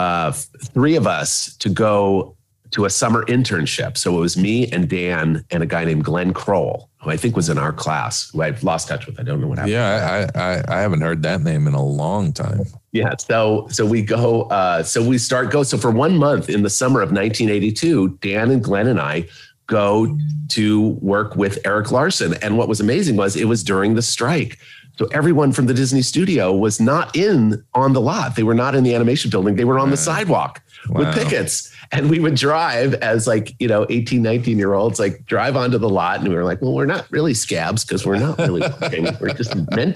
uh, 0.00 0.32
three 0.32 0.96
of 0.96 1.06
us 1.06 1.54
to 1.56 1.68
go 1.68 2.34
to 2.70 2.84
a 2.84 2.90
summer 2.90 3.24
internship. 3.24 3.96
So 3.98 4.16
it 4.16 4.20
was 4.20 4.36
me 4.36 4.70
and 4.72 4.88
Dan 4.88 5.44
and 5.50 5.62
a 5.62 5.66
guy 5.66 5.84
named 5.84 6.04
Glenn 6.04 6.32
Kroll, 6.32 6.88
who 7.02 7.10
I 7.10 7.16
think 7.16 7.36
was 7.36 7.48
in 7.48 7.58
our 7.58 7.72
class, 7.72 8.30
who 8.30 8.42
I've 8.42 8.62
lost 8.62 8.88
touch 8.88 9.06
with. 9.06 9.18
I 9.20 9.24
don't 9.24 9.40
know 9.40 9.48
what 9.48 9.58
happened. 9.58 9.72
Yeah, 9.72 10.28
I, 10.34 10.40
I 10.40 10.64
I 10.68 10.80
haven't 10.80 11.02
heard 11.02 11.22
that 11.22 11.42
name 11.42 11.66
in 11.66 11.74
a 11.74 11.84
long 11.84 12.32
time. 12.32 12.60
Yeah. 12.92 13.14
So 13.18 13.66
so 13.70 13.84
we 13.84 14.00
go. 14.02 14.42
Uh, 14.44 14.82
so 14.82 15.06
we 15.06 15.18
start 15.18 15.50
go. 15.50 15.62
So 15.64 15.76
for 15.76 15.90
one 15.90 16.16
month 16.16 16.48
in 16.48 16.62
the 16.62 16.70
summer 16.70 17.02
of 17.02 17.10
1982, 17.10 18.18
Dan 18.22 18.50
and 18.50 18.64
Glenn 18.64 18.86
and 18.86 19.00
I 19.00 19.26
go 19.66 20.18
to 20.48 20.88
work 21.00 21.36
with 21.36 21.58
Eric 21.64 21.92
Larson. 21.92 22.34
And 22.42 22.58
what 22.58 22.68
was 22.68 22.80
amazing 22.80 23.16
was 23.16 23.36
it 23.36 23.46
was 23.46 23.62
during 23.62 23.94
the 23.94 24.02
strike. 24.02 24.58
So 25.00 25.08
everyone 25.12 25.52
from 25.52 25.64
the 25.64 25.72
Disney 25.72 26.02
studio 26.02 26.52
was 26.52 26.78
not 26.78 27.16
in 27.16 27.64
on 27.72 27.94
the 27.94 28.02
lot. 28.02 28.36
They 28.36 28.42
were 28.42 28.52
not 28.54 28.74
in 28.74 28.84
the 28.84 28.94
animation 28.94 29.30
building. 29.30 29.56
They 29.56 29.64
were 29.64 29.78
on 29.78 29.88
the 29.88 29.96
sidewalk 29.96 30.60
Wow. 30.90 31.00
with 31.00 31.14
pickets. 31.14 31.74
And 31.90 32.10
we 32.10 32.20
would 32.20 32.34
drive 32.34 32.92
as 32.94 33.26
like, 33.26 33.54
you 33.58 33.66
know, 33.66 33.86
18, 33.88 34.20
19 34.20 34.58
year 34.58 34.74
olds, 34.74 35.00
like 35.00 35.24
drive 35.24 35.56
onto 35.56 35.78
the 35.78 35.88
lot. 35.88 36.20
And 36.20 36.28
we 36.28 36.34
were 36.34 36.44
like, 36.44 36.60
well, 36.60 36.74
we're 36.74 36.84
not 36.84 37.10
really 37.10 37.32
scabs 37.32 37.82
because 37.82 38.04
we're 38.04 38.18
not 38.18 38.36
really 38.36 38.60
working. 38.60 39.08
We're 39.22 39.32
just 39.32 39.54
being 39.54 39.94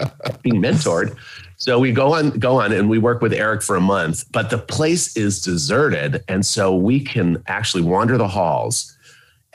mentored. 0.59 1.15
So 1.57 1.77
we 1.77 1.91
go 1.91 2.13
on, 2.15 2.31
go 2.31 2.59
on, 2.59 2.71
and 2.73 2.89
we 2.89 2.97
work 2.97 3.21
with 3.21 3.31
Eric 3.31 3.61
for 3.61 3.75
a 3.75 3.81
month. 3.81 4.25
But 4.31 4.49
the 4.49 4.57
place 4.57 5.15
is 5.15 5.39
deserted, 5.39 6.23
and 6.27 6.43
so 6.45 6.75
we 6.75 6.99
can 6.99 7.43
actually 7.47 7.83
wander 7.83 8.17
the 8.17 8.27
halls 8.27 8.94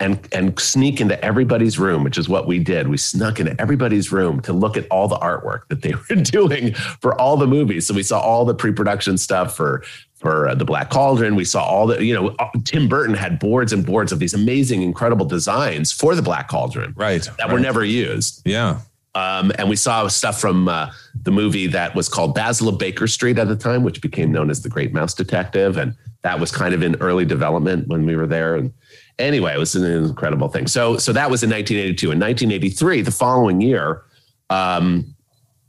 and 0.00 0.18
and 0.32 0.58
sneak 0.58 1.00
into 1.00 1.22
everybody's 1.24 1.78
room, 1.78 2.02
which 2.02 2.18
is 2.18 2.28
what 2.28 2.46
we 2.46 2.58
did. 2.58 2.88
We 2.88 2.96
snuck 2.96 3.38
into 3.38 3.58
everybody's 3.60 4.10
room 4.10 4.40
to 4.42 4.52
look 4.52 4.76
at 4.76 4.86
all 4.90 5.06
the 5.08 5.18
artwork 5.18 5.68
that 5.68 5.82
they 5.82 5.92
were 6.08 6.22
doing 6.22 6.74
for 6.74 7.18
all 7.20 7.36
the 7.36 7.46
movies. 7.46 7.86
So 7.86 7.94
we 7.94 8.02
saw 8.02 8.20
all 8.20 8.44
the 8.44 8.54
pre-production 8.54 9.18
stuff 9.18 9.54
for 9.56 9.82
for 10.16 10.48
uh, 10.48 10.54
the 10.54 10.64
Black 10.66 10.90
Cauldron. 10.90 11.34
We 11.34 11.46
saw 11.46 11.64
all 11.64 11.86
the, 11.86 12.04
you 12.04 12.12
know, 12.12 12.28
uh, 12.38 12.48
Tim 12.64 12.88
Burton 12.88 13.14
had 13.14 13.38
boards 13.38 13.72
and 13.72 13.86
boards 13.86 14.12
of 14.12 14.18
these 14.18 14.34
amazing, 14.34 14.82
incredible 14.82 15.24
designs 15.24 15.92
for 15.92 16.14
the 16.14 16.20
Black 16.20 16.46
Cauldron 16.48 16.92
Right. 16.94 17.26
that 17.38 17.50
were 17.50 17.58
never 17.58 17.84
used. 17.84 18.42
Yeah. 18.44 18.80
Um, 19.14 19.50
and 19.58 19.68
we 19.70 19.76
saw 19.76 20.06
stuff 20.08 20.38
from 20.38 20.68
uh, 20.68 20.92
the 21.22 21.30
movie 21.32 21.66
that 21.68 21.94
was 21.94 22.08
called 22.08 22.34
Basil 22.34 22.68
of 22.68 22.78
Baker 22.78 23.06
Street 23.08 23.38
at 23.38 23.48
the 23.48 23.56
time, 23.56 23.82
which 23.82 24.02
became 24.02 24.30
known 24.30 24.50
as 24.50 24.60
The 24.62 24.68
Great 24.68 24.92
Mouse 24.92 25.14
Detective. 25.14 25.78
And 25.78 25.96
that 26.22 26.38
was 26.38 26.52
kind 26.52 26.74
of 26.74 26.82
in 26.82 26.96
early 26.96 27.24
development 27.24 27.88
when 27.88 28.04
we 28.04 28.14
were 28.14 28.26
there. 28.26 28.56
And 28.56 28.72
anyway, 29.20 29.54
it 29.54 29.58
was 29.58 29.74
an 29.76 29.84
incredible 29.84 30.48
thing. 30.48 30.66
So, 30.66 30.96
so 30.96 31.12
that 31.12 31.30
was 31.30 31.42
in 31.42 31.50
1982. 31.50 32.10
In 32.12 32.18
1983, 32.18 33.02
the 33.02 33.10
following 33.10 33.60
year, 33.60 34.02
um, 34.50 35.14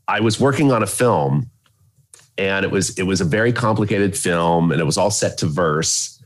I 0.07 0.19
was 0.19 0.39
working 0.39 0.71
on 0.71 0.81
a 0.83 0.87
film, 0.87 1.49
and 2.37 2.65
it 2.65 2.71
was 2.71 2.97
it 2.97 3.03
was 3.03 3.21
a 3.21 3.25
very 3.25 3.53
complicated 3.53 4.17
film, 4.17 4.71
and 4.71 4.81
it 4.81 4.85
was 4.85 4.97
all 4.97 5.11
set 5.11 5.37
to 5.39 5.45
verse. 5.45 6.17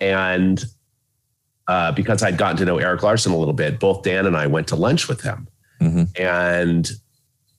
and 0.00 0.64
uh, 1.66 1.92
because 1.92 2.22
I'd 2.22 2.38
gotten 2.38 2.56
to 2.56 2.64
know 2.64 2.78
Eric 2.78 3.02
Larson 3.02 3.30
a 3.32 3.36
little 3.36 3.52
bit, 3.52 3.78
both 3.78 4.02
Dan 4.02 4.24
and 4.24 4.34
I 4.36 4.46
went 4.46 4.68
to 4.68 4.76
lunch 4.76 5.06
with 5.06 5.20
him. 5.20 5.46
Mhm. 5.82 6.18
And 6.18 6.90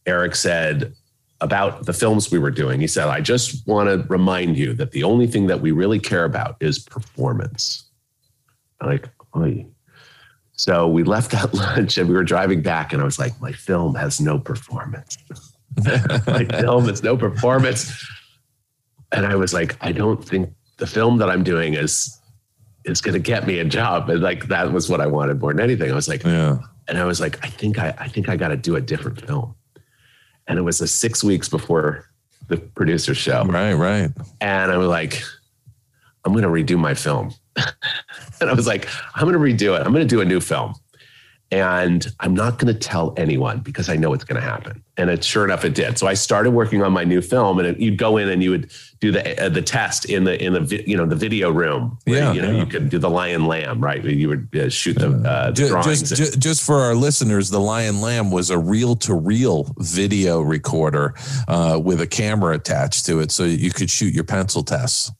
Eric 0.07 0.33
said 0.35 0.93
about 1.41 1.85
the 1.85 1.93
films 1.93 2.31
we 2.31 2.39
were 2.39 2.49
doing, 2.49 2.81
he 2.81 2.87
said, 2.87 3.07
I 3.07 3.21
just 3.21 3.67
want 3.67 3.87
to 3.87 4.07
remind 4.11 4.57
you 4.57 4.73
that 4.73 4.91
the 4.93 5.03
only 5.03 5.27
thing 5.27 5.45
that 5.47 5.61
we 5.61 5.69
really 5.71 5.99
care 5.99 6.25
about 6.25 6.55
is 6.59 6.79
performance. 6.79 7.83
Like, 8.83 9.09
Oy. 9.35 9.65
so 10.53 10.87
we 10.87 11.03
left 11.03 11.31
that 11.31 11.53
lunch 11.63 11.97
and 11.97 12.07
we 12.09 12.15
were 12.15 12.23
driving 12.23 12.61
back, 12.61 12.93
and 12.93 13.01
I 13.01 13.05
was 13.05 13.19
like, 13.19 13.39
my 13.41 13.51
film 13.51 13.95
has 13.95 14.19
no 14.21 14.39
performance. 14.39 15.17
my 16.27 16.45
film 16.45 16.85
has 16.85 17.03
no 17.03 17.15
performance. 17.17 18.05
And 19.11 19.25
I 19.25 19.35
was 19.35 19.53
like, 19.53 19.75
I 19.81 19.91
don't 19.91 20.23
think 20.23 20.49
the 20.77 20.87
film 20.87 21.17
that 21.17 21.29
I'm 21.29 21.43
doing 21.43 21.73
is 21.73 22.15
is 22.85 23.01
going 23.01 23.13
to 23.13 23.19
get 23.19 23.45
me 23.45 23.59
a 23.59 23.65
job. 23.65 24.09
And 24.09 24.21
like 24.21 24.47
that 24.47 24.71
was 24.71 24.89
what 24.89 25.01
I 25.01 25.07
wanted 25.07 25.39
more 25.41 25.51
than 25.53 25.61
anything. 25.61 25.91
I 25.91 25.95
was 25.95 26.07
like, 26.07 26.23
Yeah. 26.23 26.59
and 26.87 26.97
I 26.97 27.03
was 27.05 27.19
like, 27.19 27.43
I 27.45 27.49
think 27.49 27.77
I, 27.77 27.93
I 27.99 28.07
think 28.07 28.29
I 28.29 28.37
got 28.37 28.47
to 28.49 28.57
do 28.57 28.75
a 28.77 28.81
different 28.81 29.19
film. 29.25 29.53
And 30.47 30.57
it 30.57 30.61
was 30.63 30.79
a 30.81 30.87
six 30.87 31.23
weeks 31.23 31.49
before 31.49 32.05
the 32.47 32.57
producer 32.57 33.13
show, 33.13 33.43
Right, 33.45 33.73
right. 33.73 34.09
and 34.41 34.71
I 34.71 34.77
was 34.77 34.87
like, 34.87 35.21
I'm 36.25 36.33
going 36.33 36.43
to 36.43 36.49
redo 36.49 36.79
my 36.79 36.93
film. 36.95 37.31
and 38.41 38.49
I 38.49 38.53
was 38.53 38.67
like, 38.67 38.87
I'm 39.15 39.29
going 39.29 39.33
to 39.33 39.65
redo 39.65 39.79
it. 39.79 39.85
I'm 39.85 39.93
going 39.93 40.07
to 40.07 40.15
do 40.15 40.21
a 40.21 40.25
new 40.25 40.39
film. 40.39 40.75
And 41.51 42.05
I'm 42.19 42.35
not 42.35 42.59
going 42.59 42.71
to 42.71 42.79
tell 42.79 43.15
anyone 43.17 43.61
because 43.61 43.89
I 43.89 43.95
know 43.95 44.13
it's 44.13 44.23
going 44.23 44.39
to 44.39 44.47
happen. 44.47 44.83
And 44.97 45.09
it 45.09 45.23
sure 45.23 45.43
enough, 45.43 45.65
it 45.65 45.73
did. 45.73 45.97
So 45.97 46.05
I 46.05 46.13
started 46.13 46.51
working 46.51 46.83
on 46.83 46.93
my 46.93 47.03
new 47.03 47.21
film, 47.23 47.57
and 47.57 47.67
it, 47.67 47.79
you'd 47.79 47.97
go 47.97 48.17
in 48.17 48.29
and 48.29 48.43
you 48.43 48.51
would 48.51 48.71
do 48.99 49.11
the 49.11 49.43
uh, 49.43 49.49
the 49.49 49.63
test 49.63 50.05
in 50.05 50.25
the 50.25 50.39
in 50.43 50.53
the 50.53 50.83
you 50.87 50.95
know 50.95 51.07
the 51.07 51.15
video 51.15 51.49
room. 51.49 51.97
where, 52.03 52.19
Yeah, 52.19 52.33
you 52.33 52.41
know 52.43 52.51
yeah. 52.51 52.59
you 52.59 52.65
could 52.67 52.89
do 52.89 52.99
the 52.99 53.09
Lyon 53.09 53.45
Lamb, 53.47 53.81
right? 53.83 54.03
You 54.03 54.27
would 54.27 54.55
uh, 54.55 54.69
shoot 54.69 54.99
the, 54.99 55.09
uh, 55.09 55.49
the 55.49 55.69
drawings. 55.69 56.09
Just, 56.09 56.33
ju- 56.33 56.39
just 56.39 56.63
for 56.63 56.75
our 56.81 56.93
listeners, 56.93 57.49
the 57.49 57.59
Lyon 57.59 57.99
Lamb 57.99 58.29
was 58.29 58.51
a 58.51 58.57
reel 58.59 58.95
to 58.97 59.15
reel 59.15 59.73
video 59.79 60.41
recorder 60.41 61.15
uh, 61.47 61.81
with 61.83 61.99
a 61.99 62.07
camera 62.07 62.53
attached 62.53 63.07
to 63.07 63.21
it, 63.21 63.31
so 63.31 63.43
you 63.43 63.71
could 63.71 63.89
shoot 63.89 64.13
your 64.13 64.23
pencil 64.23 64.61
tests. 64.61 65.11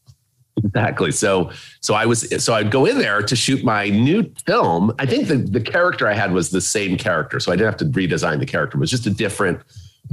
Exactly. 0.63 1.11
So 1.11 1.51
so 1.81 1.93
I 1.93 2.05
was 2.05 2.43
so 2.43 2.53
I'd 2.53 2.71
go 2.71 2.85
in 2.85 2.97
there 2.97 3.21
to 3.21 3.35
shoot 3.35 3.63
my 3.63 3.89
new 3.89 4.31
film. 4.45 4.93
I 4.99 5.05
think 5.05 5.27
the 5.27 5.37
the 5.37 5.61
character 5.61 6.07
I 6.07 6.13
had 6.13 6.31
was 6.31 6.49
the 6.49 6.61
same 6.61 6.97
character, 6.97 7.39
so 7.39 7.51
I 7.51 7.55
didn't 7.55 7.67
have 7.67 7.77
to 7.77 7.85
redesign 7.85 8.39
the 8.39 8.45
character. 8.45 8.77
It 8.77 8.81
was 8.81 8.91
just 8.91 9.05
a 9.05 9.11
different 9.11 9.59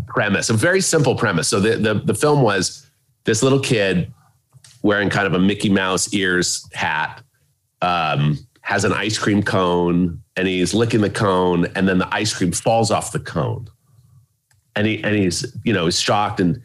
premise, 0.07 0.51
a 0.51 0.55
very 0.55 0.81
simple 0.81 1.15
premise. 1.15 1.49
So 1.49 1.61
the 1.61 1.77
the, 1.77 1.95
the 1.95 2.15
film 2.15 2.43
was 2.43 2.87
this 3.25 3.43
little 3.43 3.61
kid 3.61 4.13
wearing 4.83 5.11
kind 5.11 5.27
of 5.27 5.35
a 5.35 5.39
Mickey 5.39 5.69
Mouse 5.69 6.13
ears 6.15 6.69
hat, 6.73 7.23
um, 7.83 8.39
has 8.61 8.85
an 8.85 8.93
ice 8.93 9.19
cream 9.19 9.43
cone, 9.43 10.23
and 10.37 10.47
he's 10.47 10.75
licking 10.75 11.01
the 11.01 11.11
cone, 11.11 11.67
and 11.75 11.89
then 11.89 11.99
the 11.99 12.15
ice 12.15 12.33
cream 12.33 12.53
falls 12.53 12.91
off 12.91 13.13
the 13.13 13.21
cone, 13.21 13.69
and 14.75 14.87
he 14.87 15.03
and 15.03 15.17
he's 15.17 15.57
you 15.65 15.73
know 15.73 15.91
shocked 15.91 16.41
and 16.41 16.61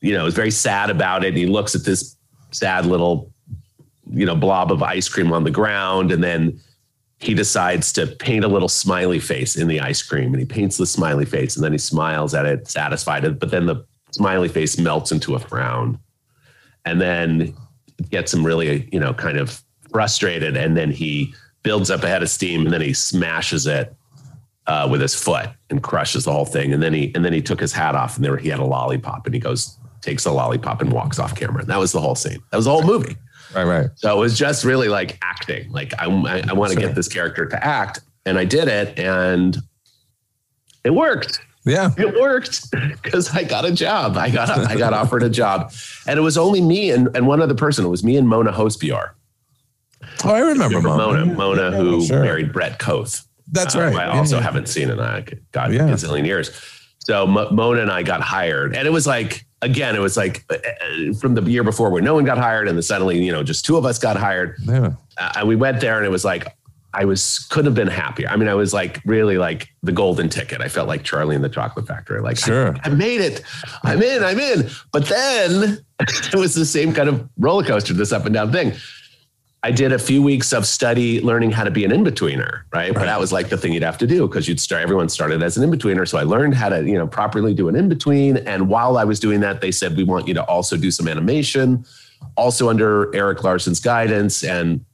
you 0.00 0.12
know 0.12 0.26
is 0.26 0.34
very 0.34 0.50
sad 0.50 0.90
about 0.90 1.24
it. 1.24 1.28
And 1.28 1.36
he 1.36 1.46
looks 1.46 1.74
at 1.74 1.84
this 1.84 2.15
sad 2.50 2.86
little 2.86 3.32
you 4.10 4.24
know 4.24 4.36
blob 4.36 4.70
of 4.70 4.82
ice 4.82 5.08
cream 5.08 5.32
on 5.32 5.44
the 5.44 5.50
ground. 5.50 6.12
And 6.12 6.22
then 6.22 6.60
he 7.18 7.34
decides 7.34 7.92
to 7.94 8.06
paint 8.06 8.44
a 8.44 8.48
little 8.48 8.68
smiley 8.68 9.18
face 9.18 9.56
in 9.56 9.68
the 9.68 9.80
ice 9.80 10.02
cream 10.02 10.32
and 10.32 10.38
he 10.38 10.44
paints 10.44 10.76
the 10.76 10.86
smiley 10.86 11.24
face 11.24 11.56
and 11.56 11.64
then 11.64 11.72
he 11.72 11.78
smiles 11.78 12.34
at 12.34 12.46
it 12.46 12.68
satisfied. 12.68 13.38
But 13.38 13.50
then 13.50 13.66
the 13.66 13.84
smiley 14.10 14.48
face 14.48 14.78
melts 14.78 15.12
into 15.12 15.34
a 15.34 15.38
frown 15.38 15.98
and 16.84 17.00
then 17.00 17.54
gets 18.10 18.32
him 18.32 18.44
really 18.44 18.88
you 18.92 19.00
know 19.00 19.14
kind 19.14 19.38
of 19.38 19.62
frustrated. 19.90 20.56
And 20.56 20.76
then 20.76 20.90
he 20.90 21.34
builds 21.62 21.90
up 21.90 22.04
a 22.04 22.08
head 22.08 22.22
of 22.22 22.30
steam 22.30 22.62
and 22.62 22.72
then 22.72 22.80
he 22.80 22.92
smashes 22.92 23.66
it 23.66 23.94
uh, 24.66 24.86
with 24.90 25.00
his 25.00 25.14
foot 25.14 25.48
and 25.70 25.82
crushes 25.82 26.24
the 26.24 26.32
whole 26.32 26.44
thing. 26.44 26.72
And 26.72 26.82
then 26.82 26.92
he 26.92 27.12
and 27.14 27.24
then 27.24 27.32
he 27.32 27.42
took 27.42 27.60
his 27.60 27.72
hat 27.72 27.94
off 27.94 28.16
and 28.16 28.24
there 28.24 28.36
he 28.36 28.48
had 28.48 28.60
a 28.60 28.64
lollipop 28.64 29.26
and 29.26 29.34
he 29.34 29.40
goes 29.40 29.78
takes 30.06 30.24
a 30.24 30.30
lollipop 30.30 30.80
and 30.80 30.90
walks 30.92 31.18
off 31.18 31.34
camera 31.34 31.60
and 31.60 31.68
that 31.68 31.78
was 31.78 31.92
the 31.92 32.00
whole 32.00 32.14
scene 32.14 32.38
that 32.50 32.56
was 32.56 32.64
the 32.66 32.70
whole 32.70 32.84
movie 32.84 33.16
Right, 33.54 33.64
right. 33.64 33.90
so 33.96 34.16
it 34.16 34.20
was 34.20 34.36
just 34.38 34.64
really 34.64 34.88
like 34.88 35.18
acting. 35.22 35.70
Like 35.70 35.92
I, 35.98 36.06
I, 36.06 36.42
I 36.48 36.52
want 36.52 36.72
to 36.72 36.78
Sure. 36.80 36.88
get 36.88 36.94
this 36.96 37.06
character 37.08 37.46
to 37.46 37.64
act, 37.64 38.00
and 38.26 38.36
I 38.38 38.44
did 38.44 38.66
it, 38.68 38.98
and 38.98 39.56
it 40.84 40.90
worked. 40.90 41.40
Yeah. 41.64 41.90
It 41.96 42.14
worked 42.20 42.70
because 43.02 43.34
I 43.34 43.44
got 43.44 43.64
a 43.64 43.70
job. 43.72 44.16
I 44.16 44.30
got 44.30 44.50
I 44.50 44.76
got 44.76 44.92
offered 45.00 45.22
a 45.22 45.30
job, 45.30 45.72
and 46.08 46.18
it 46.18 46.22
was 46.22 46.36
only 46.36 46.60
me 46.60 46.90
and, 46.90 47.08
and 47.16 47.26
one 47.28 47.40
other 47.40 47.54
person. 47.54 47.84
It 47.86 47.88
was 47.88 48.02
me 48.04 48.16
and 48.16 48.28
Mona 48.28 48.52
Hosbiar. 48.52 49.10
Oh, 50.24 50.34
I 50.34 50.40
remember 50.40 50.82
Mona, 50.82 51.24
Mona. 51.24 51.34
Mona, 51.34 51.70
who 51.76 52.04
Sure. 52.04 52.22
married 52.22 52.52
Brett 52.52 52.78
Koth. 52.80 53.26
That's 53.50 53.74
Uh, 53.76 53.80
right. 53.80 53.92
who 53.92 53.98
I 53.98 54.06
Yeah, 54.06 54.18
also 54.18 54.36
yeah. 54.36 54.42
haven't 54.42 54.68
seen 54.68 54.90
in 54.90 54.98
a 54.98 55.24
god 55.52 55.72
Yeah. 55.72 55.82
gazillion 55.88 56.26
years. 56.26 56.50
So 57.06 57.24
Mo- 57.24 57.48
Mona 57.50 57.82
and 57.82 57.90
I 57.92 58.02
got 58.02 58.20
hired, 58.20 58.74
and 58.74 58.84
it 58.84 58.90
was 58.90 59.06
like 59.06 59.46
again, 59.62 59.94
it 59.94 60.00
was 60.00 60.16
like 60.16 60.44
uh, 60.50 60.56
from 61.20 61.36
the 61.36 61.42
year 61.42 61.62
before 61.62 61.88
where 61.90 62.02
no 62.02 62.14
one 62.14 62.24
got 62.24 62.36
hired, 62.36 62.66
and 62.66 62.76
then 62.76 62.82
suddenly 62.82 63.24
you 63.24 63.30
know 63.30 63.44
just 63.44 63.64
two 63.64 63.76
of 63.76 63.84
us 63.84 63.96
got 63.96 64.16
hired. 64.16 64.56
Yeah. 64.64 64.94
Uh, 65.16 65.32
and 65.36 65.46
we 65.46 65.54
went 65.54 65.80
there, 65.80 65.98
and 65.98 66.04
it 66.04 66.08
was 66.10 66.24
like 66.24 66.48
I 66.92 67.04
was 67.04 67.46
couldn't 67.48 67.66
have 67.66 67.76
been 67.76 67.86
happier. 67.86 68.28
I 68.28 68.34
mean, 68.34 68.48
I 68.48 68.54
was 68.54 68.74
like 68.74 69.00
really 69.04 69.38
like 69.38 69.68
the 69.84 69.92
golden 69.92 70.28
ticket. 70.28 70.60
I 70.60 70.68
felt 70.68 70.88
like 70.88 71.04
Charlie 71.04 71.36
in 71.36 71.42
the 71.42 71.48
Chocolate 71.48 71.86
Factory. 71.86 72.20
Like 72.20 72.38
Sure. 72.38 72.74
I, 72.82 72.88
I 72.88 72.88
made 72.88 73.20
it. 73.20 73.40
I'm 73.84 74.02
in. 74.02 74.24
I'm 74.24 74.40
in. 74.40 74.68
But 74.90 75.06
then 75.06 75.78
it 76.00 76.34
was 76.34 76.56
the 76.56 76.66
same 76.66 76.92
kind 76.92 77.08
of 77.08 77.28
roller 77.38 77.64
coaster, 77.64 77.94
this 77.94 78.10
up 78.10 78.24
and 78.24 78.34
down 78.34 78.50
thing. 78.50 78.72
I 79.66 79.72
did 79.72 79.90
a 79.90 79.98
few 79.98 80.22
weeks 80.22 80.52
of 80.52 80.64
study 80.64 81.20
learning 81.20 81.50
how 81.50 81.64
to 81.64 81.72
be 81.72 81.84
an 81.84 81.90
in-betweener, 81.90 82.62
right? 82.72 82.94
But 82.94 83.06
that 83.06 83.18
was 83.18 83.32
like 83.32 83.48
the 83.48 83.56
thing 83.56 83.72
you'd 83.72 83.82
have 83.82 83.98
to 83.98 84.06
do 84.06 84.28
because 84.28 84.46
you'd 84.46 84.60
start 84.60 84.80
everyone 84.80 85.08
started 85.08 85.42
as 85.42 85.56
an 85.56 85.64
in-betweener. 85.64 86.06
So 86.06 86.18
I 86.18 86.22
learned 86.22 86.54
how 86.54 86.68
to, 86.68 86.84
you 86.84 86.94
know, 86.96 87.08
properly 87.08 87.52
do 87.52 87.68
an 87.68 87.74
in-between. 87.74 88.36
And 88.36 88.68
while 88.68 88.96
I 88.96 89.02
was 89.02 89.18
doing 89.18 89.40
that, 89.40 89.60
they 89.60 89.72
said 89.72 89.96
we 89.96 90.04
want 90.04 90.28
you 90.28 90.34
to 90.34 90.44
also 90.44 90.76
do 90.76 90.92
some 90.92 91.08
animation, 91.08 91.84
also 92.36 92.68
under 92.68 93.12
Eric 93.12 93.42
Larson's 93.42 93.80
guidance. 93.80 94.44
And, 94.44 94.84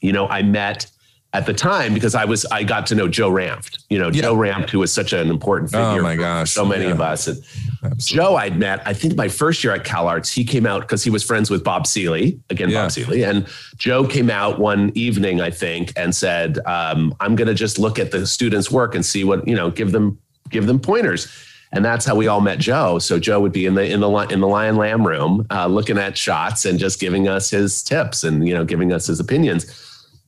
you 0.00 0.12
know, 0.12 0.26
I 0.26 0.42
met 0.42 0.90
at 1.34 1.46
the 1.46 1.54
time 1.54 1.94
because 1.94 2.14
I 2.14 2.26
was 2.26 2.44
I 2.46 2.62
got 2.62 2.86
to 2.88 2.94
know 2.94 3.08
Joe 3.08 3.30
Ranft, 3.30 3.84
you 3.88 3.98
know, 3.98 4.10
Yeah. 4.10 4.22
Joe 4.22 4.36
Ranft, 4.36 4.68
who 4.70 4.78
was 4.80 4.92
such 4.92 5.12
an 5.14 5.30
important 5.30 5.70
figure 5.70 5.84
Oh 6.00 6.02
my 6.02 6.14
for 6.14 6.20
gosh. 6.20 6.50
so 6.50 6.64
many 6.64 6.84
Yeah. 6.84 6.90
of 6.90 7.00
us. 7.00 7.26
And 7.26 7.38
Absolutely. 7.84 8.00
Joe, 8.26 8.36
I'd 8.36 8.58
met, 8.58 8.82
I 8.84 8.92
think 8.92 9.16
my 9.16 9.28
first 9.28 9.64
year 9.64 9.72
at 9.72 9.82
Cal 9.84 10.08
Arts, 10.08 10.30
he 10.30 10.44
came 10.44 10.66
out 10.66 10.82
because 10.82 11.02
he 11.02 11.08
was 11.10 11.22
friends 11.22 11.50
with 11.50 11.64
Bob 11.64 11.86
Seeley, 11.86 12.38
again, 12.50 12.68
Yeah. 12.68 12.82
Bob 12.82 12.92
Seeley. 12.92 13.24
And 13.24 13.46
Joe 13.78 14.06
came 14.06 14.28
out 14.28 14.58
one 14.58 14.92
evening, 14.94 15.40
I 15.40 15.50
think, 15.50 15.92
and 15.96 16.14
said, 16.14 16.58
um, 16.66 17.14
I'm 17.20 17.34
going 17.34 17.48
to 17.48 17.54
just 17.54 17.78
look 17.78 17.98
at 17.98 18.10
the 18.10 18.26
students' 18.26 18.70
work 18.70 18.94
and 18.94 19.04
see 19.04 19.24
what, 19.24 19.48
you 19.48 19.54
know, 19.56 19.70
give 19.70 19.92
them, 19.92 20.18
give 20.50 20.66
them 20.66 20.78
pointers. 20.78 21.28
And 21.72 21.82
that's 21.82 22.04
how 22.04 22.14
we 22.14 22.28
all 22.28 22.42
met 22.42 22.58
Joe. 22.58 22.98
So 22.98 23.18
Joe 23.18 23.40
would 23.40 23.52
be 23.52 23.64
in 23.64 23.74
the 23.74 23.90
in 23.90 24.00
the 24.00 24.10
in 24.30 24.40
the 24.40 24.46
Lyon 24.48 24.76
Lamb 24.76 25.06
room, 25.06 25.46
uh, 25.50 25.66
looking 25.66 25.96
at 25.96 26.18
shots 26.18 26.66
and 26.66 26.78
just 26.78 27.00
giving 27.00 27.28
us 27.28 27.48
his 27.48 27.82
tips 27.82 28.22
and 28.24 28.46
you 28.46 28.52
know 28.52 28.62
giving 28.62 28.92
us 28.92 29.06
his 29.06 29.18
opinions. 29.18 29.64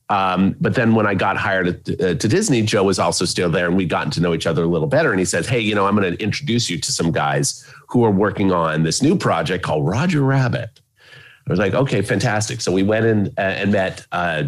Um, 0.09 0.55
but 0.61 0.75
then 0.75 0.93
when 0.93 1.07
I 1.07 1.15
got 1.15 1.35
hired 1.35 1.67
at, 1.67 1.89
uh, 2.01 2.13
to 2.15 2.27
Disney, 2.27 2.61
Joe 2.61 2.83
was 2.83 2.99
also 2.99 3.25
still 3.25 3.49
there, 3.49 3.65
and 3.67 3.75
we'd 3.75 3.89
gotten 3.89 4.11
to 4.11 4.21
know 4.21 4.33
each 4.35 4.45
other 4.45 4.63
a 4.63 4.67
little 4.67 4.87
better. 4.87 5.09
And 5.11 5.19
he 5.19 5.25
said, 5.25 5.45
"Hey, 5.47 5.59
you 5.59 5.73
know, 5.73 5.87
I'm 5.87 5.95
going 5.95 6.15
to 6.15 6.23
introduce 6.23 6.69
you 6.69 6.77
to 6.79 6.91
some 6.91 7.11
guys 7.11 7.65
who 7.87 8.03
are 8.03 8.11
working 8.11 8.51
on 8.51 8.83
this 8.83 9.01
new 9.01 9.17
project 9.17 9.63
called 9.63 9.87
Roger 9.87 10.21
Rabbit." 10.21 10.79
I 11.47 11.49
was 11.49 11.57
like, 11.59 11.73
"Okay, 11.73 12.01
fantastic." 12.03 12.61
So 12.61 12.71
we 12.71 12.83
went 12.83 13.05
in 13.07 13.27
uh, 13.37 13.41
and 13.41 13.71
met 13.71 14.05
uh, 14.11 14.43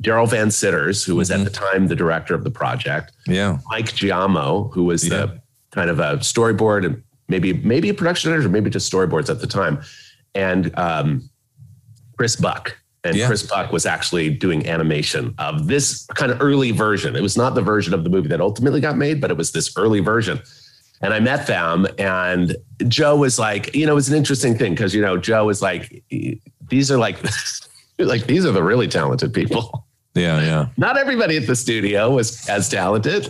Darrell 0.00 0.26
Van 0.26 0.50
Citters, 0.50 1.02
who 1.04 1.16
was 1.16 1.30
at 1.32 1.42
the 1.44 1.50
time 1.50 1.88
the 1.88 1.96
director 1.96 2.34
of 2.34 2.44
the 2.44 2.50
project, 2.50 3.12
Yeah. 3.26 3.58
Mike 3.68 3.86
Giaimo, 3.86 4.72
who 4.72 4.84
was 4.84 5.04
Yeah. 5.08 5.26
the 5.26 5.40
kind 5.72 5.90
of 5.90 5.98
a 5.98 6.16
storyboard 6.18 6.86
and 6.86 7.02
maybe 7.28 7.52
maybe 7.52 7.88
a 7.88 7.94
production 7.94 8.32
editor, 8.32 8.48
maybe 8.48 8.70
just 8.70 8.90
storyboards 8.90 9.28
at 9.28 9.40
the 9.40 9.46
time, 9.48 9.80
and 10.36 10.76
um, 10.78 11.28
Chris 12.16 12.36
Buck. 12.36 12.76
And 13.04 13.16
Yeah. 13.16 13.26
Chris 13.26 13.42
Buck 13.42 13.72
was 13.72 13.86
actually 13.86 14.28
doing 14.30 14.66
animation 14.66 15.34
of 15.38 15.66
this 15.68 16.06
kind 16.14 16.30
of 16.30 16.40
early 16.42 16.70
version. 16.70 17.16
It 17.16 17.22
was 17.22 17.36
not 17.36 17.54
the 17.54 17.62
version 17.62 17.94
of 17.94 18.04
the 18.04 18.10
movie 18.10 18.28
that 18.28 18.40
ultimately 18.40 18.80
got 18.80 18.96
made, 18.98 19.20
but 19.20 19.30
it 19.30 19.36
was 19.38 19.52
this 19.52 19.72
early 19.76 20.00
version. 20.00 20.40
And 21.02 21.14
I 21.14 21.20
met 21.20 21.46
them, 21.46 21.86
and 21.98 22.56
Joe 22.86 23.16
was 23.16 23.38
like, 23.38 23.74
you 23.74 23.86
know, 23.86 23.92
it 23.92 23.94
was 23.94 24.10
an 24.10 24.16
interesting 24.16 24.54
thing 24.54 24.72
because 24.74 24.94
you 24.94 25.00
know 25.00 25.16
Joe 25.16 25.46
was 25.46 25.62
like, 25.62 26.04
these 26.68 26.90
are 26.90 26.98
like, 26.98 27.16
like 27.98 28.26
these 28.26 28.44
are 28.44 28.52
the 28.52 28.62
really 28.62 28.86
talented 28.86 29.32
people 29.32 29.86
Yeah. 30.14 30.40
Yeah. 30.42 30.66
not 30.76 30.98
everybody 30.98 31.36
at 31.38 31.46
the 31.46 31.56
studio 31.56 32.10
was 32.10 32.46
as 32.50 32.68
talented. 32.68 33.28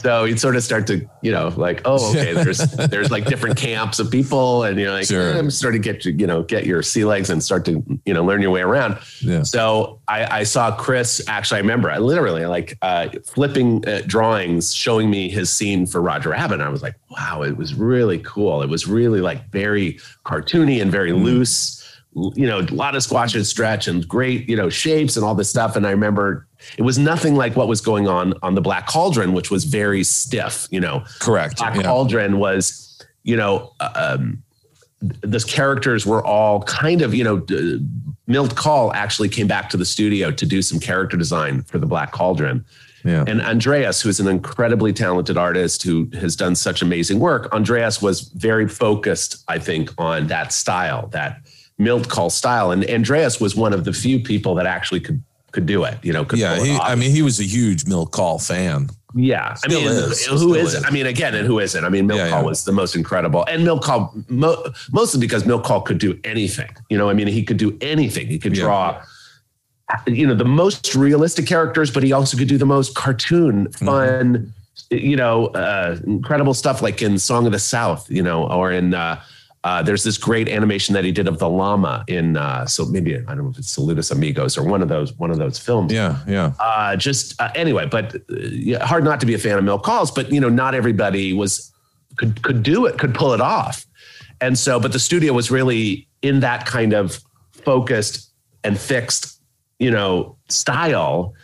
So 0.00 0.24
you'd 0.24 0.40
sort 0.40 0.56
of 0.56 0.62
start 0.62 0.86
to, 0.88 1.08
you 1.22 1.32
know, 1.32 1.48
like, 1.56 1.82
oh, 1.84 2.10
okay, 2.10 2.32
there's 2.32 2.58
there's 2.58 3.10
like 3.10 3.26
different 3.26 3.56
camps 3.56 3.98
of 3.98 4.10
people, 4.10 4.64
and 4.64 4.78
you're 4.78 4.92
like, 4.92 5.06
Sure. 5.06 5.32
eh, 5.32 5.38
I'm 5.38 5.50
starting 5.50 5.82
to 5.82 5.92
get 5.92 6.04
you, 6.04 6.12
you 6.12 6.26
know, 6.26 6.42
get 6.42 6.66
your 6.66 6.82
sea 6.82 7.04
legs 7.04 7.30
and 7.30 7.42
start 7.42 7.64
to, 7.66 7.82
you 8.04 8.14
know, 8.14 8.24
learn 8.24 8.42
your 8.42 8.50
way 8.50 8.62
around. 8.62 8.98
Yeah. 9.20 9.42
So 9.42 10.00
I, 10.08 10.40
I 10.40 10.42
saw 10.44 10.74
Chris. 10.76 11.22
Actually, 11.28 11.58
I 11.58 11.60
remember 11.60 11.90
I 11.90 11.98
literally 11.98 12.46
like 12.46 12.78
uh, 12.82 13.08
flipping 13.24 13.86
uh, 13.88 14.02
drawings, 14.06 14.74
showing 14.74 15.10
me 15.10 15.28
his 15.28 15.52
scene 15.52 15.86
for 15.86 16.00
Roger 16.00 16.30
Rabbit. 16.30 16.54
And 16.54 16.62
I 16.62 16.68
was 16.68 16.82
like, 16.82 16.94
wow, 17.10 17.42
it 17.42 17.56
was 17.56 17.74
really 17.74 18.18
cool. 18.20 18.62
It 18.62 18.68
was 18.68 18.86
really 18.86 19.20
like 19.20 19.50
very 19.50 19.98
cartoony 20.24 20.80
and 20.80 20.90
very 20.90 21.12
loose 21.12 21.76
you 22.34 22.46
know, 22.46 22.60
a 22.60 22.66
lot 22.74 22.96
of 22.96 23.02
squash 23.02 23.34
and 23.34 23.46
stretch 23.46 23.86
and 23.86 24.08
great, 24.08 24.48
you 24.48 24.56
know, 24.56 24.68
shapes 24.68 25.16
and 25.16 25.24
all 25.24 25.34
this 25.34 25.48
stuff. 25.48 25.76
And 25.76 25.86
I 25.86 25.90
remember 25.90 26.47
it 26.76 26.82
was 26.82 26.98
nothing 26.98 27.34
like 27.34 27.56
what 27.56 27.68
was 27.68 27.80
going 27.80 28.08
on 28.08 28.34
on 28.42 28.54
the 28.54 28.60
Black 28.60 28.86
Cauldron, 28.86 29.32
which 29.32 29.50
was 29.50 29.64
very 29.64 30.04
stiff. 30.04 30.68
You 30.70 30.80
know, 30.80 31.04
Correct. 31.20 31.58
Black 31.58 31.76
Yeah. 31.76 31.82
Cauldron 31.82 32.38
was, 32.38 33.02
you 33.22 33.36
know, 33.36 33.72
um, 33.80 34.42
the 35.00 35.40
characters 35.40 36.04
were 36.04 36.24
all 36.24 36.62
kind 36.62 37.02
of, 37.02 37.14
you 37.14 37.22
know, 37.22 37.46
Milt 38.26 38.56
Kahl 38.56 38.92
actually 38.94 39.28
came 39.28 39.46
back 39.46 39.70
to 39.70 39.76
the 39.76 39.84
studio 39.84 40.30
to 40.32 40.44
do 40.44 40.60
some 40.60 40.80
character 40.80 41.16
design 41.16 41.62
for 41.62 41.78
the 41.78 41.86
Black 41.86 42.10
Cauldron. 42.10 42.64
Yeah. 43.04 43.24
And 43.26 43.40
Andreas, 43.40 44.02
who's 44.02 44.18
an 44.18 44.26
incredibly 44.26 44.92
talented 44.92 45.36
artist 45.36 45.84
who 45.84 46.10
has 46.14 46.34
done 46.34 46.56
such 46.56 46.82
amazing 46.82 47.20
work, 47.20 47.52
Andreas 47.54 48.02
was 48.02 48.22
very 48.22 48.66
focused, 48.66 49.44
I 49.46 49.60
think, 49.60 49.90
on 49.98 50.26
that 50.26 50.52
style, 50.52 51.06
that 51.08 51.40
Milt 51.78 52.08
Kahl 52.08 52.28
style. 52.28 52.72
And 52.72 52.84
Andreas 52.90 53.40
was 53.40 53.54
one 53.54 53.72
of 53.72 53.84
the 53.84 53.92
few 53.92 54.18
people 54.18 54.56
that 54.56 54.66
actually 54.66 55.00
could 55.00 55.22
could 55.58 55.66
do 55.66 55.84
it. 55.84 55.98
You 56.02 56.12
know, 56.12 56.24
could 56.24 56.38
Yeah. 56.38 56.62
He. 56.62 56.76
I 56.76 56.94
mean, 56.94 57.10
he 57.10 57.22
was 57.22 57.40
a 57.40 57.44
huge 57.44 57.86
Milt 57.86 58.12
Kahl 58.12 58.38
fan. 58.38 58.88
Yeah, 59.14 59.56
I 59.64 59.68
mean, 59.68 59.84
is. 59.86 60.26
who 60.26 60.36
Still 60.36 60.54
is? 60.54 60.74
is. 60.74 60.84
I 60.84 60.90
mean, 60.90 61.06
again, 61.06 61.34
and 61.34 61.46
who 61.46 61.58
isn't? 61.58 61.82
I 61.84 61.88
mean, 61.88 62.06
Milk 62.06 62.18
Yeah, 62.18 62.28
Call 62.30 62.42
yeah. 62.42 62.46
was 62.46 62.64
the 62.64 62.72
most 62.72 62.94
incredible, 62.94 63.44
and 63.48 63.64
Milt 63.64 63.82
Kahl 63.82 64.12
mo- 64.28 64.62
mostly 64.92 65.18
because 65.18 65.46
Milt 65.46 65.64
Kahl 65.64 65.80
could 65.80 65.98
do 65.98 66.18
anything. 66.24 66.68
You 66.90 66.98
know, 66.98 67.08
I 67.08 67.14
mean, 67.14 67.26
he 67.26 67.42
could 67.42 67.56
do 67.56 67.76
anything. 67.80 68.26
He 68.28 68.38
could 68.38 68.54
Yeah. 68.56 68.64
draw, 68.64 69.02
you 70.06 70.26
know, 70.26 70.34
the 70.34 70.44
most 70.44 70.94
realistic 70.94 71.46
characters, 71.46 71.90
but 71.90 72.02
he 72.02 72.12
also 72.12 72.36
could 72.36 72.48
do 72.48 72.58
the 72.58 72.66
most 72.66 72.94
cartoon, 72.94 73.68
Mm-hmm. 73.68 73.86
fun, 73.86 74.52
you 74.90 75.16
know, 75.16 75.46
uh, 75.48 75.96
incredible 76.06 76.52
stuff 76.54 76.82
like 76.82 77.00
in 77.02 77.18
Song 77.18 77.46
of 77.46 77.52
the 77.52 77.58
South, 77.58 78.08
you 78.10 78.22
know, 78.22 78.46
or 78.46 78.70
in. 78.70 78.92
Uh, 78.94 79.18
uh, 79.68 79.82
there's 79.82 80.02
this 80.02 80.16
great 80.16 80.48
animation 80.48 80.94
that 80.94 81.04
he 81.04 81.12
did 81.12 81.28
of 81.28 81.38
the 81.38 81.48
llama 81.48 82.02
in 82.08 82.38
uh, 82.38 82.64
so 82.64 82.86
maybe 82.86 83.14
I 83.16 83.34
don't 83.34 83.44
know 83.44 83.50
if 83.50 83.58
it's 83.58 83.76
Saludos 83.76 84.10
Amigos 84.10 84.56
or 84.56 84.64
one 84.64 84.80
of 84.80 84.88
those 84.88 85.12
one 85.14 85.30
of 85.30 85.36
those 85.36 85.58
films 85.58 85.92
Yeah. 85.92 86.16
Yeah. 86.26 86.52
uh, 86.58 86.96
just 86.96 87.38
uh, 87.38 87.50
anyway, 87.54 87.86
but 87.86 88.14
uh, 88.14 88.20
yeah, 88.70 88.84
hard 88.86 89.04
not 89.04 89.20
to 89.20 89.26
be 89.26 89.34
a 89.34 89.38
fan 89.38 89.58
of 89.58 89.64
Milt 89.64 89.82
Kahls, 89.82 90.14
but 90.14 90.32
you 90.32 90.40
know, 90.40 90.48
not 90.48 90.74
everybody 90.74 91.34
was 91.34 91.70
could 92.16 92.42
could 92.42 92.62
do 92.62 92.86
it, 92.86 92.98
could 92.98 93.14
pull 93.14 93.34
it 93.34 93.42
off, 93.42 93.86
and 94.40 94.58
so, 94.58 94.80
but 94.80 94.92
the 94.92 94.98
studio 94.98 95.34
was 95.34 95.50
really 95.50 96.08
in 96.22 96.40
that 96.40 96.64
kind 96.64 96.94
of 96.94 97.20
focused 97.52 98.32
and 98.64 98.78
fixed, 98.78 99.40
you 99.78 99.90
know, 99.90 100.36
style, 100.48 101.34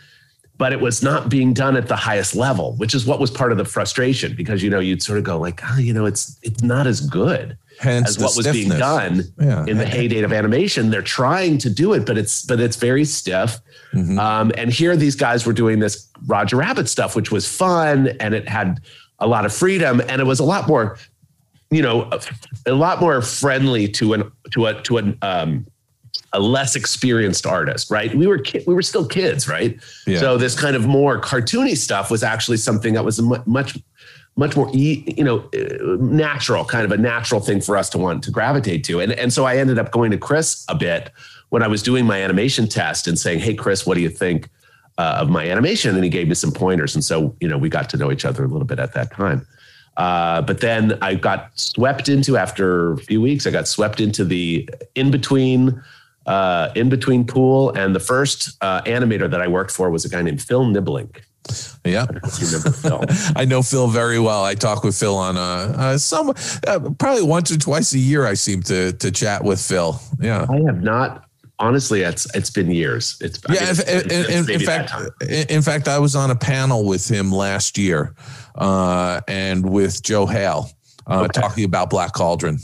but 0.57 0.73
it 0.73 0.81
was 0.81 1.03
not 1.03 1.29
being 1.29 1.53
done 1.53 1.77
at 1.77 1.87
the 1.87 1.95
highest 1.95 2.35
level, 2.35 2.75
which 2.77 2.95
is 2.95 3.05
what 3.05 3.19
was 3.19 3.29
part 3.29 3.51
of 3.51 3.57
the 3.57 3.65
frustration 3.65 4.35
because 4.35 4.63
you 4.63 4.69
know 4.71 4.79
you'd 4.79 5.03
sort 5.03 5.19
of 5.19 5.23
go 5.23 5.37
like, 5.37 5.61
oh, 5.69 5.77
you 5.77 5.93
know, 5.93 6.05
it's 6.05 6.39
it's 6.41 6.63
not 6.63 6.87
as 6.87 7.01
good 7.01 7.55
Hence 7.79 8.09
as 8.09 8.19
what 8.19 8.35
was 8.37 8.47
being 8.47 8.69
done 8.69 9.23
Yeah. 9.39 9.65
in 9.67 9.77
the 9.77 9.85
heyday 9.85 10.21
of 10.23 10.31
animation. 10.31 10.89
They're 10.89 11.01
trying 11.01 11.57
to 11.59 11.69
do 11.69 11.93
it, 11.93 12.05
but 12.05 12.17
it's 12.17 12.43
but 12.43 12.59
it's 12.59 12.75
very 12.77 13.05
stiff. 13.05 13.59
Mhm. 13.93 14.19
Um, 14.19 14.51
and 14.57 14.71
here 14.71 14.95
these 14.95 15.15
guys 15.15 15.45
were 15.45 15.53
doing 15.53 15.79
this 15.79 16.07
Roger 16.27 16.57
Rabbit 16.57 16.87
stuff, 16.89 17.15
which 17.15 17.31
was 17.31 17.47
fun 17.47 18.09
and 18.19 18.33
it 18.33 18.47
had 18.47 18.79
a 19.19 19.27
lot 19.27 19.45
of 19.45 19.53
freedom 19.53 20.01
and 20.09 20.21
it 20.21 20.25
was 20.25 20.39
a 20.39 20.43
lot 20.43 20.67
more, 20.67 20.97
you 21.71 21.81
know, 21.81 22.09
a 22.65 22.71
lot 22.73 22.99
more 23.01 23.21
friendly 23.21 23.87
to 23.89 24.13
an 24.13 24.31
to 24.51 24.65
a 24.67 24.81
to 24.83 24.97
an 24.97 25.17
um, 25.21 25.65
a 26.33 26.39
less 26.39 26.75
experienced 26.75 27.45
artist, 27.45 27.89
right? 27.91 28.13
We 28.15 28.27
were 28.27 28.37
ki- 28.39 28.63
we 28.67 28.73
were 28.73 28.81
still 28.81 29.05
kids, 29.05 29.47
right? 29.47 29.77
Yeah. 30.07 30.19
So 30.19 30.37
this 30.37 30.55
kind 30.57 30.75
of 30.75 30.85
more 30.85 31.19
cartoony 31.19 31.77
stuff 31.77 32.09
was 32.11 32.23
actually 32.23 32.57
something 32.57 32.93
that 32.93 33.03
was 33.05 33.21
much 33.45 33.77
much 34.37 34.55
more 34.55 34.69
you 34.73 35.23
know 35.23 35.49
uh, 35.53 35.95
natural 35.99 36.65
kind 36.65 36.85
of 36.85 36.91
a 36.91 36.97
natural 36.97 37.39
thing 37.39 37.61
for 37.61 37.77
us 37.77 37.89
to 37.89 37.97
want 37.97 38.23
to 38.23 38.31
gravitate 38.31 38.83
to. 38.85 38.99
And 38.99 39.11
and 39.13 39.31
so 39.31 39.45
I 39.45 39.57
ended 39.57 39.79
up 39.79 39.91
going 39.91 40.11
to 40.11 40.17
Chris 40.17 40.65
a 40.67 40.75
bit 40.75 41.11
when 41.49 41.63
I 41.63 41.67
was 41.67 41.81
doing 41.81 42.05
my 42.05 42.21
animation 42.21 42.67
test 42.67 43.07
and 43.07 43.17
saying 43.17 43.39
hey 43.39 43.53
Chris 43.53 43.85
what 43.85 43.95
do 43.95 44.01
you 44.01 44.09
think 44.09 44.49
uh, 44.97 45.17
of 45.19 45.29
my 45.29 45.49
animation? 45.49 45.95
And 45.95 46.03
he 46.03 46.09
gave 46.09 46.27
me 46.27 46.35
some 46.35 46.51
pointers. 46.51 46.95
And 46.95 47.03
so 47.03 47.35
you 47.39 47.47
know 47.47 47.57
we 47.57 47.69
got 47.69 47.89
to 47.91 47.97
know 47.97 48.11
each 48.11 48.25
other 48.25 48.43
a 48.43 48.47
little 48.47 48.67
bit 48.67 48.79
at 48.79 48.93
that 48.93 49.11
time. 49.11 49.47
Uh, 49.97 50.41
but 50.41 50.59
then 50.59 50.97
I 51.01 51.15
got 51.15 51.57
swept 51.57 52.09
into 52.09 52.35
after 52.35 52.93
a 52.93 52.97
few 52.97 53.21
weeks 53.21 53.47
I 53.47 53.51
got 53.51 53.67
swept 53.67 54.01
into 54.01 54.25
the 54.25 54.69
in 54.95 55.09
between 55.11 55.81
uh, 56.25 56.71
in 56.75 56.89
between 56.89 57.25
pool. 57.25 57.71
And 57.71 57.95
the 57.95 58.01
first 58.01 58.57
uh, 58.61 58.81
animator 58.81 59.29
that 59.29 59.41
I 59.41 59.47
worked 59.47 59.71
for 59.71 59.89
was 59.89 60.03
a 60.03 60.09
guy 60.09 60.21
named 60.21 60.41
Phil 60.41 60.65
Nibbelink 60.65 61.21
Yeah. 61.83 62.05
if 62.23 62.39
you 62.41 62.47
remember 62.47 62.71
Phil 62.71 63.03
I 63.35 63.45
know 63.45 63.61
Phil 63.61 63.87
very 63.87 64.19
well. 64.19 64.43
I 64.43 64.55
talk 64.55 64.83
with 64.83 64.97
Phil 64.97 65.15
on 65.15 65.37
uh, 65.37 65.75
uh 65.77 65.97
some 65.97 66.29
uh, 66.67 66.79
probably 66.97 67.23
once 67.23 67.51
or 67.51 67.57
twice 67.57 67.93
a 67.93 67.99
year. 67.99 68.25
I 68.25 68.33
seem 68.33 68.61
to 68.63 68.91
to 68.93 69.11
chat 69.11 69.43
with 69.43 69.61
Phil. 69.61 69.99
Yeah. 70.19 70.45
I 70.49 70.57
have 70.65 70.81
not. 70.83 71.21
Honestly, 71.57 72.01
it's 72.01 72.25
it's 72.35 72.49
been 72.49 72.69
years. 72.69 73.17
It's 73.21 73.39
I 73.47 73.53
Yeah, 73.53 73.59
mean, 73.61 73.69
if, 73.71 73.79
it's- 73.79 74.01
in, 74.03 74.11
it's 74.11 74.49
in, 74.49 74.55
in 74.55 74.59
fact, 74.61 74.91
in, 75.21 75.47
in 75.57 75.61
fact, 75.61 75.87
I 75.87 75.99
was 75.99 76.15
on 76.15 76.29
a 76.31 76.35
panel 76.35 76.85
with 76.85 77.07
him 77.09 77.31
last 77.31 77.77
year, 77.77 78.13
uh, 78.55 79.21
and 79.29 79.69
with 79.69 80.03
Joe 80.03 80.25
Hale, 80.25 80.69
uh, 81.07 81.21
Okay. 81.21 81.39
talking 81.39 81.63
about 81.63 81.89
Black 81.89 82.11
Cauldron. 82.13 82.59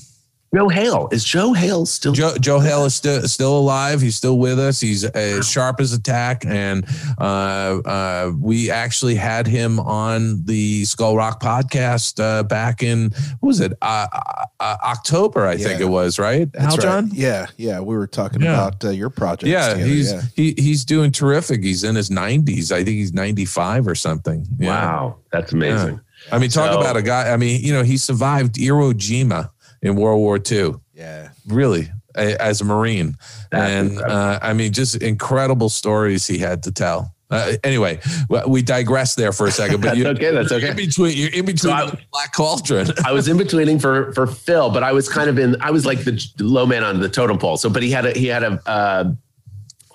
Joe 0.53 0.67
Hale 0.67 1.07
is 1.13 1.23
Joe 1.23 1.53
Hale 1.53 1.85
still? 1.85 2.11
Joe, 2.11 2.35
Joe 2.37 2.59
Hale 2.59 2.83
is 2.83 2.93
still 2.93 3.21
still 3.23 3.57
alive. 3.57 4.01
He's 4.01 4.17
still 4.17 4.37
with 4.37 4.59
us. 4.59 4.81
He's 4.81 5.05
as 5.05 5.49
sharp 5.49 5.79
as 5.79 5.93
a 5.93 6.01
tack, 6.01 6.43
and 6.45 6.85
uh, 7.17 7.79
uh, 7.85 8.31
we 8.37 8.69
actually 8.69 9.15
had 9.15 9.47
him 9.47 9.79
on 9.79 10.43
the 10.43 10.83
Skull 10.83 11.15
Rock 11.15 11.41
podcast 11.41 12.21
uh, 12.21 12.43
back 12.43 12.83
in 12.83 13.11
what 13.39 13.47
was 13.47 13.61
it 13.61 13.71
uh, 13.81 14.07
uh, 14.11 14.45
uh, 14.59 14.77
October? 14.83 15.47
I 15.47 15.55
think 15.55 15.79
it 15.79 15.85
was 15.85 16.19
right. 16.19 16.49
Hal 16.53 16.63
That's 16.63 16.77
right. 16.79 16.81
John. 16.83 17.09
Yeah, 17.13 17.45
yeah. 17.55 17.79
We 17.79 17.95
were 17.95 18.07
talking 18.07 18.41
Yeah. 18.41 18.53
about 18.67 18.83
uh, 18.83 18.89
your 18.89 19.09
project. 19.09 19.43
Yeah, 19.49 19.69
together, 19.69 19.89
he's 19.89 20.11
yeah. 20.11 20.21
he 20.35 20.53
he's 20.57 20.83
doing 20.83 21.13
terrific. 21.13 21.63
He's 21.63 21.85
in 21.85 21.95
his 21.95 22.09
90s. 22.09 22.73
I 22.73 22.83
think 22.83 22.97
he's 22.97 23.13
95 23.13 23.87
or 23.87 23.95
something. 23.95 24.45
Yeah. 24.59 24.67
Wow, 24.67 25.15
that's 25.31 25.53
amazing. 25.53 26.01
I 26.29 26.39
mean, 26.39 26.49
talk 26.49 26.73
So- 26.73 26.81
about 26.81 26.97
a 26.97 27.01
guy. 27.01 27.31
I 27.31 27.37
mean, 27.37 27.63
you 27.63 27.71
know, 27.71 27.83
he 27.83 27.95
survived 27.95 28.55
Iwo 28.55 28.91
Jima 28.93 29.49
in 29.81 29.95
World 29.95 30.19
War 30.19 30.39
II. 30.39 30.75
yeah. 30.93 31.29
Really, 31.47 31.89
a, 32.15 32.41
as 32.41 32.61
a 32.61 32.65
Marine, 32.65 33.17
That's 33.51 33.71
and 33.71 34.01
uh, 34.01 34.39
I 34.41 34.53
mean, 34.53 34.73
just 34.73 34.95
incredible 35.01 35.69
stories 35.69 36.27
he 36.27 36.37
had 36.37 36.63
to 36.63 36.71
tell. 36.71 37.15
Uh, 37.29 37.53
anyway, 37.63 37.97
we- 38.29 38.41
we 38.45 38.61
digress 38.61 39.15
there 39.15 39.31
for 39.31 39.47
a 39.47 39.51
second. 39.51 39.79
But 39.81 39.87
That's 39.95 39.97
you, 39.97 40.07
okay. 40.07 40.31
That's 40.31 40.51
okay. 40.51 40.69
in 40.71 40.75
between, 40.75 41.17
you're 41.17 41.29
in 41.29 41.45
between 41.45 41.73
I- 41.73 41.85
Black 42.11 42.33
Cauldron. 42.35 42.89
I 43.05 43.13
was 43.13 43.27
in 43.29 43.37
betweening 43.37 43.79
for 43.79 44.11
for 44.13 44.27
Phil, 44.27 44.69
but 44.69 44.83
I 44.83 44.91
was 44.91 45.07
kind 45.07 45.29
of 45.29 45.39
in. 45.39 45.55
I 45.61 45.71
was 45.71 45.85
like 45.85 46.03
the 46.03 46.21
low 46.39 46.65
man 46.65 46.83
on 46.83 46.99
the 46.99 47.07
totem 47.09 47.37
pole. 47.37 47.55
So, 47.57 47.69
but 47.69 47.81
he 47.83 47.89
had 47.91 48.05
a 48.05 48.11
he 48.11 48.27
had 48.27 48.43
a 48.43 48.61
uh, 48.69 49.11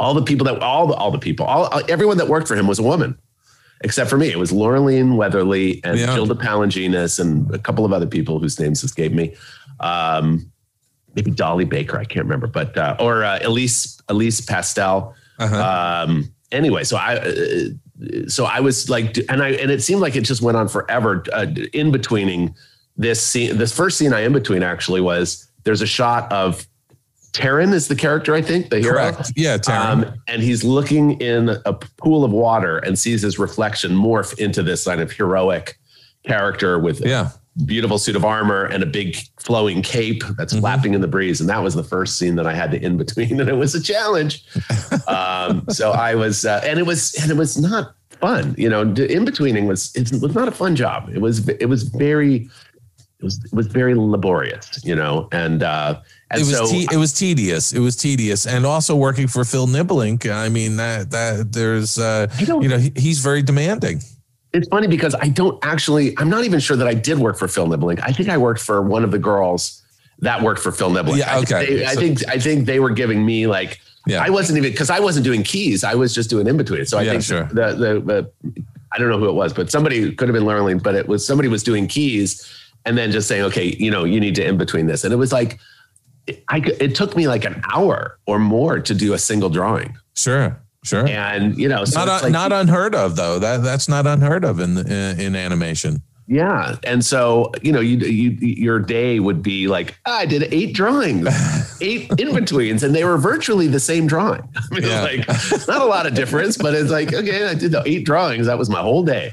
all 0.01 0.15
the 0.15 0.23
people 0.23 0.47
that 0.47 0.61
all 0.63 0.87
the 0.87 0.95
all 0.95 1.11
the 1.11 1.19
people 1.19 1.45
all 1.47 1.71
everyone 1.89 2.17
that 2.19 2.29
worked 2.29 2.49
for 2.49 2.57
him 2.57 2.67
was 2.67 2.79
a 2.79 2.83
woman, 2.83 3.19
except 3.83 4.09
for 4.09 4.17
me. 4.17 4.31
It 4.31 4.39
was 4.39 4.51
Laureline 4.51 5.17
Weatherly 5.17 5.83
and 5.85 5.99
Yeah. 5.99 6.15
Gilda 6.15 6.35
Palanginas 6.35 7.21
and 7.21 7.55
a 7.55 7.59
couple 7.59 7.85
of 7.85 7.93
other 7.93 8.07
people 8.07 8.39
whose 8.41 8.59
names 8.59 8.83
escape 8.83 9.13
me. 9.13 9.35
Um, 9.81 10.51
maybe 11.15 11.31
Dolly 11.31 11.65
Baker, 11.65 11.99
I 11.99 12.05
can't 12.05 12.25
remember, 12.25 12.47
but 12.47 12.77
uh, 12.77 12.97
or 13.01 13.25
uh, 13.25 13.39
Elise 13.43 14.01
Elise 14.09 14.41
Pastel. 14.41 15.15
Uh-huh. 15.39 16.05
Um, 16.07 16.33
anyway, 16.53 16.85
so 16.85 16.97
I, 16.97 17.17
uh, 17.17 18.29
so 18.29 18.45
I 18.45 18.61
was 18.61 18.89
like, 18.89 19.17
and 19.29 19.43
I, 19.43 19.51
and 19.51 19.71
it 19.71 19.83
seemed 19.83 20.01
like 20.01 20.17
it 20.17 20.23
just 20.23 20.43
went 20.43 20.57
on 20.57 20.69
forever. 20.69 21.25
Uh, 21.33 21.47
in 21.73 21.91
betweening 21.91 22.55
this 22.97 23.25
scene, 23.25 23.57
this 23.57 23.73
first 23.73 23.99
scene 23.99 24.13
I 24.13 24.21
in 24.21 24.33
between 24.33 24.63
actually 24.63 25.01
was 25.01 25.49
there's 25.65 25.83
a 25.83 25.87
shot 25.87 26.31
of 26.33 26.67
Taran 27.33 27.75
is 27.75 27.89
the 27.89 27.97
character 27.97 28.35
I 28.35 28.41
think 28.41 28.71
the 28.71 28.81
hero. 28.81 28.95
Correct. 28.95 29.33
Yeah, 29.37 29.59
Taran. 29.59 30.07
Um, 30.07 30.23
and 30.27 30.43
he's 30.43 30.65
looking 30.65 31.21
in 31.21 31.51
a 31.67 31.75
pool 31.75 32.25
of 32.25 32.33
water 32.33 32.79
and 32.79 32.99
sees 32.99 33.23
his 33.23 33.39
reflection 33.39 33.93
morph 33.93 34.39
into 34.39 34.63
this 34.63 34.85
kind 34.85 35.01
of 35.01 35.13
heroic 35.13 35.79
character 36.25 36.79
with 36.79 37.05
yeah. 37.05 37.31
Beautiful 37.65 37.99
suit 37.99 38.17
of 38.17 38.25
armor 38.25 38.65
and 38.67 38.83
a 38.83 38.87
big 38.87 39.17
flowing 39.39 39.81
cape 39.81 40.23
that's 40.37 40.57
flapping 40.59 40.95
in 40.95 41.01
the 41.01 41.09
breeze. 41.09 41.41
And 41.41 41.49
that 41.49 41.63
was 41.63 41.75
the 41.75 41.85
first 41.85 42.19
scene 42.19 42.37
that 42.37 42.47
I 42.47 42.53
had 42.53 42.71
to 42.73 42.83
in 42.83 42.97
between, 42.97 43.41
and 43.41 43.49
it 43.49 43.57
was 43.57 43.75
a 43.75 43.83
challenge. 43.83 44.45
um, 45.09 45.65
so 45.71 45.93
I 45.93 46.15
was, 46.15 46.45
uh, 46.45 46.61
and 46.65 46.79
it 46.79 46.87
was, 46.87 47.15
and 47.15 47.31
it 47.31 47.37
was 47.37 47.57
not 47.59 47.95
fun. 48.21 48.55
You 48.59 48.69
know, 48.69 48.83
in 48.83 49.25
betweening 49.25 49.67
was 49.67 49.95
it 49.95 50.11
was 50.21 50.35
not 50.35 50.49
a 50.49 50.53
fun 50.53 50.77
job. 50.77 51.09
It 51.09 51.21
was, 51.21 51.49
it 51.49 51.69
was 51.69 51.85
very, 51.85 52.49
it 53.19 53.25
was, 53.25 53.43
it 53.45 53.53
was 53.55 53.67
very 53.69 53.95
laborious. 53.95 54.85
You 54.85 54.95
know, 54.95 55.29
and 55.33 55.63
uh, 55.63 56.01
and 56.31 56.41
it 56.41 56.45
was 56.45 56.59
so 56.59 56.67
te- 56.67 56.89
it 56.91 56.97
was 56.97 57.13
tedious. 57.13 57.73
It 57.73 57.79
was 57.79 57.97
tedious, 57.97 58.47
and 58.47 58.67
also 58.67 58.97
working 58.97 59.29
for 59.29 59.45
Phil 59.45 59.67
Nibbelink. 59.67 60.31
I 60.31 60.49
mean 60.49 60.77
that 60.77 61.11
that 61.13 61.53
there's 61.53 61.99
uh, 61.99 62.27
you 62.39 62.69
know 62.69 62.79
he, 62.79 62.93
he's 62.97 63.21
very 63.21 63.43
demanding. 63.43 64.01
It's 64.57 64.69
funny 64.69 64.87
because 64.87 65.15
I 65.15 65.29
don't 65.29 65.59
actually, 65.65 66.17
I'm 66.19 66.29
not 66.31 66.45
even 66.45 66.61
sure 66.61 66.77
that 66.77 66.87
I 66.87 66.95
did 66.95 67.19
work 67.19 67.37
for 67.39 67.47
Phil 67.49 67.67
Nibbelink. 67.67 68.01
I 68.03 68.13
think 68.13 68.29
I 68.29 68.39
worked 68.39 68.61
for 68.61 68.81
one 68.83 69.05
of 69.05 69.11
the 69.11 69.19
girls 69.19 69.83
that 70.21 70.43
worked 70.43 70.61
for 70.61 70.73
Phil 70.73 70.91
Nibbelink. 70.91 71.19
Yeah, 71.19 71.31
I 71.37 71.45
think 71.45 71.53
okay. 71.53 71.77
they- 71.77 71.87
I 71.87 71.95
think 71.95 72.29
I 72.29 72.39
think 72.39 72.67
they 72.67 72.81
were 72.81 72.91
giving 72.91 73.25
me 73.25 73.47
like 73.47 73.81
Yeah. 74.07 74.23
I 74.25 74.31
wasn't 74.31 74.59
even 74.59 74.71
because 74.73 74.89
I 74.91 75.01
wasn't 75.01 75.25
doing 75.25 75.43
keys. 75.43 75.85
I 75.85 75.95
was 75.95 76.15
just 76.15 76.31
doing 76.31 76.47
in 76.47 76.57
between. 76.57 76.87
So 76.87 76.97
I 76.99 77.03
Yeah, 77.03 77.11
think 77.13 77.23
sure. 77.25 77.45
the, 77.53 77.67
the 77.75 78.01
the 78.01 78.31
I 78.93 78.99
don't 78.99 79.11
know 79.11 79.19
who 79.19 79.29
it 79.29 79.35
was, 79.35 79.53
but 79.53 79.71
somebody 79.71 80.13
could 80.15 80.29
have 80.29 80.35
been 80.35 80.47
learning, 80.47 80.79
but 80.79 80.95
it 80.95 81.07
was 81.07 81.27
somebody 81.27 81.49
was 81.49 81.63
doing 81.63 81.87
keys 81.87 82.51
and 82.87 82.97
then 82.97 83.11
just 83.13 83.29
saying, 83.29 83.43
okay, 83.43 83.77
you 83.79 83.91
know, 83.91 84.05
you 84.05 84.21
need 84.21 84.35
to 84.37 84.47
in 84.47 84.57
between 84.57 84.87
this. 84.87 85.05
And 85.05 85.13
it 85.13 85.17
was 85.17 85.33
like 85.33 85.59
I 86.49 86.59
it 86.81 86.95
took 86.95 87.15
me 87.15 87.29
like 87.29 87.45
an 87.45 87.61
hour 87.75 88.19
or 88.27 88.39
more 88.39 88.79
to 88.81 88.95
do 88.95 89.13
a 89.13 89.19
single 89.19 89.51
drawing, 89.51 89.99
Sure. 90.15 90.59
Sure. 90.87 91.07
and 91.07 91.57
you 91.59 91.69
know, 91.69 91.85
so 91.85 92.05
not 92.05 92.15
it's 92.15 92.23
like- 92.25 92.33
not 92.33 92.53
unheard 92.53 92.95
of 92.95 93.17
though. 93.17 93.39
That 93.39 93.63
that's 93.63 93.89
not 93.89 94.07
unheard 94.07 94.45
of 94.45 94.61
in 94.61 94.79
in, 94.79 95.21
in 95.21 95.37
animation. 95.37 96.03
Yeah, 96.29 96.75
and 96.83 97.05
so 97.05 97.53
you 97.63 97.71
know, 97.71 97.79
you 97.79 97.99
you 97.99 98.31
your 98.41 98.81
day 98.81 99.21
would 99.21 99.43
be 99.45 99.69
like 99.69 99.97
"Ah, 100.07 100.19
I 100.19 100.27
did 100.27 100.53
eight 100.53 100.75
drawings, 100.75 101.29
eight 101.81 102.11
in 102.19 102.35
betweens, 102.35 102.83
and 102.83 102.97
they 102.97 103.05
were 103.05 103.17
virtually 103.17 103.69
the 103.69 103.79
same 103.79 104.09
drawing. 104.09 104.43
I 104.57 104.63
mean, 104.75 104.83
Yeah. 104.83 105.03
like 105.03 105.29
not 105.69 105.81
a 105.83 105.85
lot 105.85 106.05
of 106.07 106.15
difference, 106.15 106.57
but 106.57 106.75
it's 106.75 106.91
like 106.91 107.15
okay, 107.15 107.47
I 107.47 107.55
did 107.55 107.71
the 107.71 107.83
eight 107.87 108.05
drawings. 108.05 108.47
That 108.47 108.59
was 108.59 108.69
my 108.69 108.81
whole 108.81 109.05
day, 109.05 109.33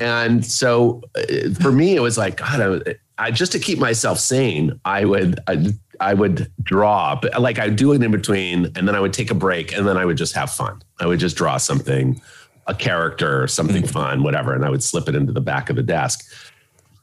and 0.00 0.44
so 0.44 1.02
uh, 1.14 1.52
for 1.60 1.72
me, 1.72 1.94
it 1.94 2.00
was 2.00 2.16
like 2.16 2.38
God. 2.38 2.86
I, 2.86 2.94
I 3.18 3.30
just 3.30 3.52
to 3.52 3.58
keep 3.58 3.78
myself 3.78 4.18
sane, 4.18 4.80
I 4.86 5.04
would 5.04 5.40
I, 5.46 5.66
I 6.00 6.14
would 6.14 6.50
draw, 6.62 7.14
but 7.20 7.40
like 7.40 7.58
I 7.58 7.66
would 7.66 7.76
do 7.76 7.92
it 7.92 8.02
in 8.02 8.10
between, 8.10 8.66
and 8.74 8.88
then 8.88 8.94
I 8.94 9.00
would 9.00 9.12
take 9.12 9.30
a 9.30 9.34
break, 9.34 9.72
and 9.76 9.86
then 9.86 9.96
I 9.96 10.04
would 10.04 10.16
just 10.16 10.34
have 10.34 10.50
fun. 10.50 10.80
I 10.98 11.06
would 11.06 11.20
just 11.20 11.36
draw 11.36 11.58
something 11.58 12.20
a 12.66 12.74
character 12.74 13.42
or 13.42 13.46
something 13.48 13.86
fun, 13.86 14.22
whatever, 14.22 14.54
and 14.54 14.64
I 14.64 14.70
would 14.70 14.82
slip 14.82 15.08
it 15.08 15.14
into 15.14 15.32
the 15.32 15.40
back 15.40 15.70
of 15.70 15.76
the 15.76 15.82
desk. 15.82 16.24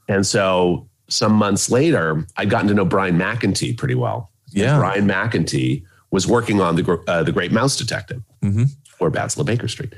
And 0.07 0.25
so 0.25 0.87
some 1.09 1.33
months 1.33 1.69
later, 1.69 2.25
I'd 2.37 2.49
gotten 2.49 2.67
to 2.69 2.73
know 2.73 2.85
Brian 2.85 3.17
McEntee 3.17 3.77
pretty 3.77 3.95
well. 3.95 4.31
Yeah. 4.49 4.77
Brian 4.77 5.07
McEntee 5.07 5.83
was 6.11 6.25
working 6.25 6.61
on 6.61 6.75
the 6.75 7.03
uh, 7.07 7.23
the 7.23 7.31
Great 7.31 7.51
Mouse 7.51 7.75
Detective 7.77 8.21
Mhm. 8.43 8.69
or 8.99 9.09
Basil 9.09 9.41
of 9.41 9.47
Baker 9.47 9.67
Street. 9.67 9.93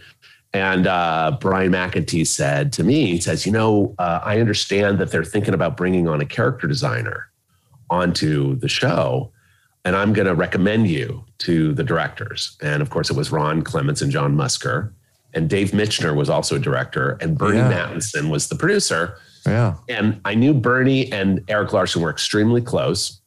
And 0.51 0.87
uh, 0.87 1.37
Brian 1.39 1.71
McEntee 1.71 2.25
said 2.25 2.73
to 2.73 2.83
me, 2.83 3.05
he 3.05 3.21
says, 3.21 3.45
you 3.45 3.51
know, 3.51 3.93
uh, 3.99 4.19
I 4.23 4.39
understand 4.39 4.97
that 4.97 5.11
they're 5.11 5.23
thinking 5.23 5.53
about 5.53 5.77
bringing 5.77 6.07
on 6.07 6.19
a 6.21 6.25
character 6.25 6.67
designer 6.67 7.28
onto 7.89 8.55
the 8.55 8.67
show, 8.67 9.31
and 9.85 9.95
I'm 9.95 10.13
going 10.13 10.27
to 10.27 10.35
recommend 10.35 10.87
you 10.87 11.23
to 11.39 11.73
the 11.73 11.83
directors. 11.83 12.57
And 12.61 12.81
of 12.81 12.89
course, 12.89 13.09
it 13.09 13.15
was 13.15 13.31
Ron 13.31 13.61
Clements 13.61 14.01
and 14.01 14.11
John 14.11 14.35
Musker, 14.35 14.91
and 15.33 15.49
Dave 15.49 15.71
Michener 15.71 16.15
was 16.15 16.29
also 16.29 16.55
a 16.55 16.59
director, 16.59 17.17
and 17.21 17.37
Burny 17.37 17.55
Yeah. 17.55 17.71
Mattinson 17.71 18.29
was 18.29 18.49
the 18.49 18.55
producer. 18.55 19.17
Yeah. 19.45 19.75
And 19.87 20.19
I 20.25 20.35
knew 20.35 20.53
Burny 20.53 21.11
and 21.13 21.43
Eric 21.47 21.71
Larson 21.71 22.01
were 22.01 22.09
extremely 22.09 22.61
close. 22.61 23.21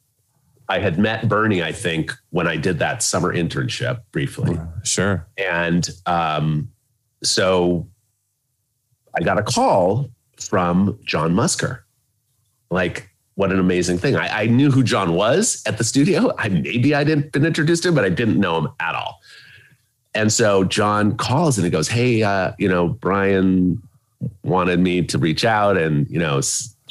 I 0.68 0.78
had 0.78 0.98
met 0.98 1.22
Burny, 1.28 1.62
I 1.62 1.72
think, 1.72 2.12
when 2.30 2.46
I 2.46 2.56
did 2.56 2.78
that 2.78 3.02
summer 3.02 3.34
internship 3.34 4.00
briefly. 4.12 4.58
Sure. 4.84 5.26
And 5.36 5.88
um, 6.06 6.70
so 7.22 7.88
I 9.18 9.22
got 9.22 9.38
a 9.38 9.42
call 9.42 10.10
from 10.40 10.98
John 11.04 11.34
Musker. 11.34 11.80
Like, 12.70 13.10
what 13.35 13.51
an 13.51 13.59
amazing 13.59 13.99
thing. 13.99 14.16
I, 14.16 14.43
I 14.43 14.47
knew 14.47 14.70
who 14.70 14.83
John 14.83 15.14
was 15.14 15.62
at 15.66 15.78
the 15.78 15.85
studio. 15.85 16.33
I 16.39 16.49
maybe 16.49 16.95
I 16.95 17.05
didn't 17.05 17.33
been 17.33 17.47
introduced 17.47 17.83
to 17.85 17.89
him, 17.89 17.95
but 17.95 18.05
I 18.05 18.11
didn't 18.11 18.39
know 18.39 18.59
him 18.59 18.68
at 18.80 18.95
all. 18.95 19.20
And 20.14 20.33
so 20.33 20.64
John 20.64 21.16
calls 21.16 21.57
and 21.57 21.64
he 21.64 21.70
goes, 21.70 21.89
Hey, 21.89 22.22
uh, 22.22 22.53
you 22.59 22.68
know, 22.68 22.89
Brian 22.89 23.83
wanted 24.43 24.78
me 24.78 25.03
to 25.03 25.18
reach 25.18 25.45
out 25.45 25.76
and, 25.76 26.09
you 26.11 26.18
know, 26.18 26.41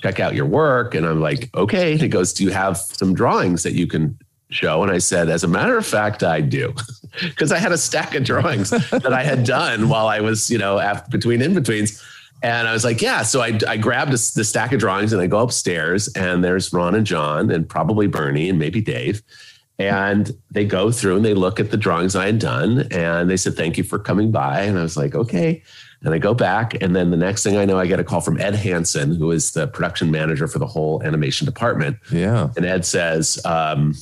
check 0.01 0.19
out 0.19 0.33
your 0.33 0.45
work. 0.45 0.95
And 0.95 1.05
I'm 1.05 1.21
like, 1.21 1.49
okay. 1.55 1.93
And 1.93 2.01
he 2.01 2.07
goes, 2.07 2.33
Do 2.33 2.43
you 2.43 2.51
have 2.51 2.77
some 2.77 3.13
drawings 3.13 3.63
that 3.63 3.73
you 3.73 3.85
can 3.85 4.17
show? 4.49 4.81
And 4.81 4.91
I 4.91 4.97
said, 4.97 5.29
As 5.29 5.43
a 5.43 5.47
matter 5.47 5.77
of 5.77 5.85
fact, 5.85 6.23
I 6.23 6.41
do. 6.41 6.73
Because 7.19 7.51
I 7.51 7.57
had 7.57 7.73
a 7.73 7.77
stack 7.77 8.15
of 8.15 8.23
drawings 8.23 8.69
that 8.69 9.11
I 9.11 9.21
had 9.21 9.43
done 9.43 9.89
while 9.89 10.07
I 10.07 10.21
was, 10.21 10.49
you 10.49 10.57
know, 10.57 10.79
after, 10.79 11.09
between 11.09 11.41
in 11.41 11.53
betweens. 11.53 12.01
And 12.43 12.67
I 12.67 12.73
was 12.73 12.83
like, 12.83 13.01
yeah. 13.01 13.21
So 13.23 13.41
I, 13.41 13.59
I 13.67 13.77
grabbed 13.77 14.11
a, 14.11 14.17
the 14.35 14.43
stack 14.43 14.71
of 14.73 14.79
drawings 14.79 15.13
and 15.13 15.21
I 15.21 15.27
go 15.27 15.39
upstairs 15.39 16.07
and 16.13 16.43
there's 16.43 16.73
Ron 16.73 16.95
and 16.95 17.05
John 17.05 17.51
and 17.51 17.69
probably 17.69 18.07
Burny 18.07 18.49
and 18.49 18.57
maybe 18.57 18.81
Dave. 18.81 19.21
And 19.77 20.31
they 20.51 20.65
go 20.65 20.91
through 20.91 21.15
and 21.15 21.25
they 21.25 21.33
look 21.33 21.59
at 21.59 21.71
the 21.71 21.77
drawings 21.77 22.15
I 22.15 22.27
had 22.27 22.39
done 22.39 22.87
and 22.91 23.29
they 23.29 23.37
said, 23.37 23.55
thank 23.55 23.77
you 23.77 23.83
for 23.83 23.97
coming 23.97 24.31
by. 24.31 24.61
And 24.61 24.77
I 24.77 24.83
was 24.83 24.95
like, 24.95 25.15
okay. 25.15 25.63
And 26.03 26.13
I 26.13 26.17
go 26.17 26.33
back. 26.33 26.81
And 26.81 26.95
then 26.95 27.11
the 27.11 27.17
next 27.17 27.43
thing 27.43 27.57
I 27.57 27.65
know, 27.65 27.79
I 27.79 27.87
get 27.87 27.99
a 27.99 28.03
call 28.03 28.21
from 28.21 28.39
Ed 28.39 28.55
Hansen, 28.55 29.15
who 29.15 29.31
is 29.31 29.51
the 29.51 29.67
production 29.67 30.11
manager 30.11 30.47
for 30.47 30.59
the 30.59 30.67
whole 30.67 31.01
animation 31.03 31.45
department. 31.45 31.97
Yeah. 32.11 32.49
And 32.55 32.65
Ed 32.65 32.85
says, 32.85 33.43
um, 33.45 33.95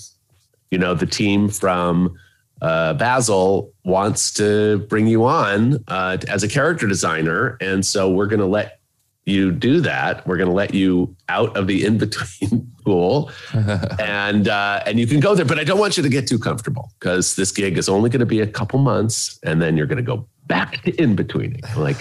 you 0.72 0.78
know, 0.78 0.94
the 0.94 1.06
team 1.06 1.50
from 1.50 2.18
uh, 2.62 2.94
Basil 2.94 3.72
wants 3.84 4.34
to 4.34 4.80
bring 4.90 5.08
you 5.08 5.26
on 5.26 5.84
uh, 5.88 6.18
as 6.28 6.44
a 6.44 6.48
character 6.48 6.88
designer. 6.88 7.58
And 7.62 7.86
so 7.86 8.10
we're 8.10 8.28
going 8.28 8.42
to 8.42 8.46
let 8.46 8.80
you 9.26 9.52
do 9.52 9.80
that. 9.82 10.26
We're 10.28 10.38
going 10.38 10.50
to 10.50 10.56
let 10.56 10.74
you 10.74 11.16
out 11.30 11.56
of 11.56 11.68
the 11.68 11.86
in 11.86 11.98
between 11.98 12.72
pool 12.86 13.32
and 14.00 14.48
uh, 14.48 14.84
and 14.86 15.00
you 15.00 15.08
can 15.08 15.20
go 15.20 15.36
there. 15.36 15.46
But 15.46 15.60
I 15.60 15.64
don't 15.64 15.80
want 15.80 15.98
you 15.98 16.04
to 16.04 16.10
get 16.10 16.28
too 16.28 16.40
comfortable 16.40 16.92
because 17.00 17.36
this 17.36 17.52
gig 17.52 17.78
is 17.78 17.88
only 17.88 18.10
going 18.10 18.22
to 18.22 18.26
be 18.26 18.42
a 18.42 18.48
couple 18.48 18.80
months 18.80 19.40
and 19.44 19.62
then 19.62 19.78
you're 19.78 19.88
going 19.88 19.98
to 19.98 20.04
go 20.04 20.28
back 20.48 20.82
to 20.84 21.02
in 21.02 21.16
betweening. 21.16 21.62
Like, 21.78 21.98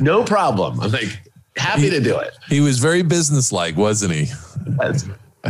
no 0.00 0.22
problem. 0.24 0.78
I'm 0.80 0.92
like, 0.92 1.20
happy 1.56 1.90
to 1.90 2.00
do 2.00 2.18
it. 2.18 2.36
He 2.48 2.60
was 2.60 2.78
very 2.78 3.02
businesslike, 3.02 3.76
wasn't 3.76 4.12
he? 4.12 4.26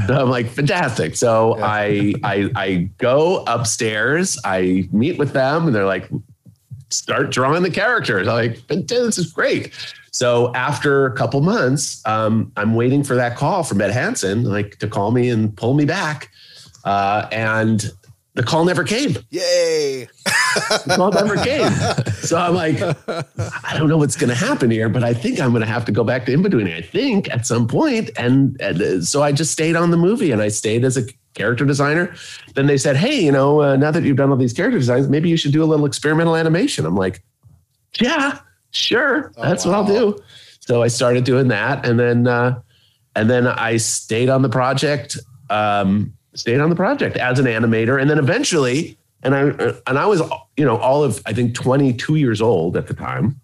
So 0.07 0.15
I'm 0.23 0.31
like, 0.31 0.49
fantastic. 0.49 1.17
So 1.17 1.59
I, 1.61 2.15
I 2.23 2.51
I 2.55 2.91
go 2.99 3.45
upstairs, 3.47 4.39
I 4.45 4.89
meet 4.93 5.19
with 5.19 5.33
them, 5.33 5.67
and 5.67 5.75
they're 5.75 5.87
like, 5.87 6.09
start 6.91 7.31
drawing 7.31 7.63
the 7.63 7.71
characters. 7.71 8.29
I'm 8.29 8.35
like, 8.35 8.67
this 8.69 9.19
is 9.19 9.33
great. 9.33 9.73
So 10.13 10.55
after 10.55 11.07
a 11.07 11.15
couple 11.15 11.41
months, 11.43 12.03
um, 12.07 12.51
I'm 12.57 12.75
waiting 12.75 13.05
for 13.05 13.15
that 13.17 13.37
call 13.37 13.65
from 13.65 13.81
Ed 13.81 13.91
Hansen, 13.91 14.45
like 14.45 14.79
to 14.79 14.89
call 14.89 15.11
me 15.11 15.29
and 15.29 15.55
pull 15.57 15.75
me 15.75 15.85
back. 15.85 16.31
Uh, 16.85 17.29
and 17.33 17.91
the 18.37 18.43
call 18.43 18.67
never 18.67 18.85
came. 18.85 19.17
Yay. 19.31 20.07
The 20.85 20.95
call 20.95 21.11
never 21.11 21.37
came. 21.37 21.73
So 22.17 22.37
I'm 22.37 22.55
like, 22.55 22.81
I 23.09 23.77
don't 23.77 23.89
know 23.89 23.97
what's 23.97 24.15
going 24.15 24.29
to 24.29 24.37
happen 24.37 24.71
here, 24.71 24.91
but 24.91 25.03
I 25.03 25.15
think 25.15 25.41
I'm 25.41 25.51
going 25.51 25.63
to 25.63 25.69
have 25.69 25.87
to 25.87 25.93
go 25.93 26.05
back 26.05 26.27
to 26.27 26.33
in 26.33 26.43
between. 26.43 26.69
I 26.69 26.83
think 26.83 27.31
at 27.31 27.47
some 27.47 27.67
point, 27.67 28.11
and, 28.19 28.61
and 28.61 28.83
uh, 28.83 29.01
so 29.01 29.23
I 29.23 29.33
just 29.33 29.53
stayed 29.53 29.75
on 29.75 29.91
the 29.91 29.97
movie, 29.97 30.33
and 30.33 30.43
I 30.43 30.49
stayed 30.49 30.85
as 30.85 30.99
a 30.99 31.03
character 31.33 31.65
designer. 31.65 32.15
Then 32.55 32.67
they 32.67 32.77
said, 32.77 32.97
"Hey, 32.97 33.21
you 33.21 33.33
know, 33.33 33.63
uh, 33.63 33.77
now 33.77 33.91
that 33.91 34.03
you've 34.03 34.19
done 34.19 34.31
all 34.31 34.37
these 34.37 34.53
character 34.53 34.79
designs, 34.79 35.09
maybe 35.09 35.31
you 35.31 35.39
should 35.39 35.53
do 35.53 35.63
a 35.63 35.67
little 35.67 35.87
experimental 35.87 36.37
animation." 36.37 36.85
I'm 36.85 36.97
like, 36.97 37.23
"Yeah, 38.01 38.41
sure, 38.71 39.33
that's 39.37 39.65
what 39.65 39.75
I'll 39.75 39.87
do." 39.87 40.19
So 40.61 40.83
I 40.83 40.89
started 40.89 41.25
doing 41.25 41.49
that, 41.49 41.87
and 41.87 41.99
then 41.99 42.27
uh, 42.27 42.61
and 43.15 43.31
then 43.31 43.47
I 43.47 43.79
stayed 43.79 44.29
on 44.29 44.43
the 44.43 44.51
project. 44.51 45.17
Um, 45.49 46.16
stayed 46.37 46.61
on 46.61 46.71
the 46.71 46.77
project 46.77 47.17
as 47.17 47.39
an 47.39 47.47
animator, 47.47 48.01
and 48.01 48.09
then 48.09 48.19
eventually, 48.19 48.97
and 49.23 49.35
I 49.35 49.41
and 49.87 49.99
I 49.99 50.07
was 50.07 50.23
you 50.57 50.65
know 50.65 50.77
all 50.79 51.03
of 51.03 51.21
I 51.27 51.33
think 51.33 51.55
22 51.55 52.17
years 52.17 52.41
old 52.41 52.77
at 52.77 52.87
the 52.87 52.95
time. 52.95 53.41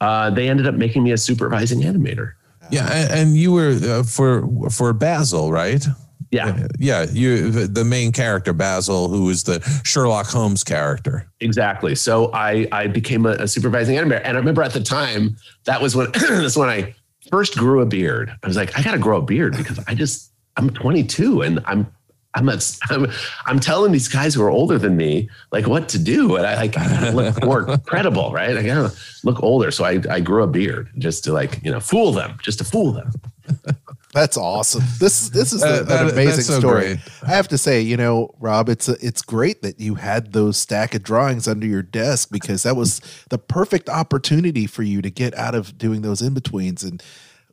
Uh, 0.00 0.30
they 0.30 0.48
ended 0.48 0.66
up 0.66 0.76
making 0.76 1.02
me 1.02 1.10
a 1.10 1.18
supervising 1.18 1.80
animator. 1.80 2.34
Yeah, 2.70 2.88
and, 2.92 3.12
and 3.12 3.36
you 3.36 3.52
were 3.52 3.78
uh, 3.82 4.02
for 4.04 4.48
for 4.70 4.92
Basil, 4.92 5.50
right? 5.50 5.84
Yeah, 6.30 6.66
Yeah, 6.78 7.06
you 7.10 7.50
the 7.50 7.84
main 7.84 8.12
character 8.12 8.52
Basil, 8.52 9.08
who 9.08 9.24
was 9.24 9.44
the 9.44 9.60
Sherlock 9.84 10.26
Holmes 10.26 10.62
character. 10.62 11.26
exactly. 11.40 11.94
So 11.94 12.30
I 12.34 12.68
I 12.70 12.86
became 12.86 13.24
a, 13.24 13.30
a 13.30 13.48
supervising 13.48 13.96
animator, 13.96 14.20
and 14.24 14.36
I 14.36 14.40
remember 14.40 14.62
at 14.62 14.72
the 14.72 14.82
time 14.82 15.36
that 15.64 15.80
was 15.80 15.96
when 15.96 16.10
that's 16.12 16.56
when 16.56 16.68
I 16.68 16.94
first 17.30 17.56
grew 17.56 17.80
a 17.80 17.86
beard. 17.86 18.30
I 18.42 18.46
was 18.46 18.56
like, 18.56 18.78
I 18.78 18.82
got 18.82 18.92
to 18.92 18.98
grow 18.98 19.18
a 19.18 19.22
beard 19.22 19.56
because 19.56 19.78
I 19.86 19.94
just 19.94 20.32
I'm 20.56 20.70
22 20.70 21.42
and 21.42 21.60
I'm 21.66 21.86
I'm, 22.34 22.48
a, 22.48 22.58
I'm 22.90 23.06
I'm 23.46 23.58
telling 23.58 23.90
these 23.92 24.06
guys 24.08 24.34
who 24.34 24.42
are 24.42 24.50
older 24.50 24.78
than 24.78 24.96
me 24.96 25.28
like 25.50 25.66
what 25.66 25.88
to 25.90 25.98
do, 25.98 26.36
and 26.36 26.46
I 26.46 26.54
like 26.56 26.76
look 27.14 27.42
more 27.44 27.78
credible, 27.86 28.32
right? 28.32 28.56
I 28.56 28.62
gotta 28.62 28.94
look 29.24 29.42
older, 29.42 29.70
so 29.70 29.84
I 29.84 30.00
I 30.10 30.20
grew 30.20 30.42
a 30.42 30.46
beard 30.46 30.90
just 30.98 31.24
to 31.24 31.32
like 31.32 31.60
you 31.64 31.70
know 31.72 31.80
fool 31.80 32.12
them, 32.12 32.38
just 32.42 32.58
to 32.58 32.64
fool 32.64 32.92
them. 32.92 33.12
That's 34.14 34.36
awesome. 34.36 34.82
This 35.00 35.30
this 35.30 35.52
is 35.52 35.62
a- 35.62 35.84
that- 35.84 36.02
an 36.06 36.10
amazing 36.12 36.44
so 36.44 36.58
story. 36.60 36.80
great. 36.84 36.98
I 37.22 37.30
have 37.30 37.48
to 37.48 37.58
say, 37.58 37.80
you 37.80 37.96
know, 37.96 38.34
Rob, 38.38 38.68
it's 38.68 38.88
a, 38.88 38.96
it's 39.04 39.22
great 39.22 39.62
that 39.62 39.80
you 39.80 39.96
had 39.96 40.32
those 40.32 40.56
stack 40.56 40.94
of 40.94 41.02
drawings 41.02 41.46
under 41.48 41.66
your 41.66 41.82
desk 41.82 42.28
because 42.30 42.62
that 42.62 42.76
was 42.76 43.00
the 43.30 43.38
perfect 43.38 43.88
opportunity 43.88 44.66
for 44.66 44.82
you 44.82 45.02
to 45.02 45.10
get 45.10 45.34
out 45.34 45.54
of 45.54 45.76
doing 45.78 46.02
those 46.02 46.22
in 46.22 46.34
betweens. 46.34 46.82
And 46.84 47.02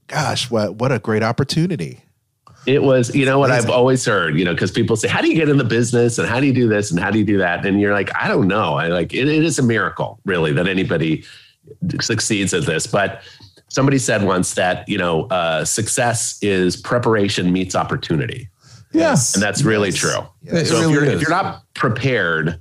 gosh, 0.07 0.49
what 0.51 0.75
what 0.75 0.91
a 0.91 0.99
great 0.99 1.23
opportunity! 1.23 2.03
It 2.65 2.81
was, 2.81 3.13
you 3.15 3.25
know 3.25 3.37
what 3.39 3.51
I've 3.51 3.69
always 3.69 4.03
heard, 4.05 4.37
you 4.37 4.43
know, 4.45 4.53
because 4.53 4.71
people 4.71 4.95
say, 4.95 5.07
how 5.07 5.21
do 5.21 5.27
you 5.27 5.35
get 5.35 5.49
in 5.49 5.57
the 5.57 5.63
business 5.63 6.17
and 6.17 6.27
how 6.27 6.39
do 6.39 6.47
you 6.47 6.53
do 6.53 6.67
this 6.67 6.89
and 6.91 6.99
how 6.99 7.11
do 7.11 7.19
you 7.19 7.25
do 7.25 7.37
that? 7.37 7.65
And 7.65 7.79
you're 7.79 7.93
like, 7.93 8.09
I 8.15 8.27
don't 8.27 8.47
know. 8.47 8.73
I 8.75 8.87
like, 8.87 9.13
it, 9.13 9.27
it 9.27 9.43
is 9.43 9.59
a 9.59 9.63
miracle 9.63 10.19
really 10.25 10.51
that 10.53 10.67
anybody 10.67 11.23
succeeds 12.01 12.53
at 12.53 12.65
this. 12.65 12.87
But 12.87 13.21
somebody 13.67 13.97
said 13.99 14.23
once 14.23 14.55
that, 14.55 14.87
you 14.89 14.97
know, 14.97 15.25
uh, 15.27 15.63
success 15.65 16.39
is 16.41 16.75
preparation 16.75 17.51
meets 17.53 17.75
opportunity. 17.75 18.49
Yes, 18.93 19.33
And 19.33 19.43
that's 19.43 19.61
really 19.61 19.89
Yes. 19.89 19.97
true. 19.99 20.19
It 20.43 20.65
so 20.67 20.79
really 20.79 20.85
if 20.85 20.91
you're, 20.93 21.03
is. 21.05 21.13
if 21.15 21.21
you're 21.21 21.29
not 21.29 21.63
prepared, 21.73 22.59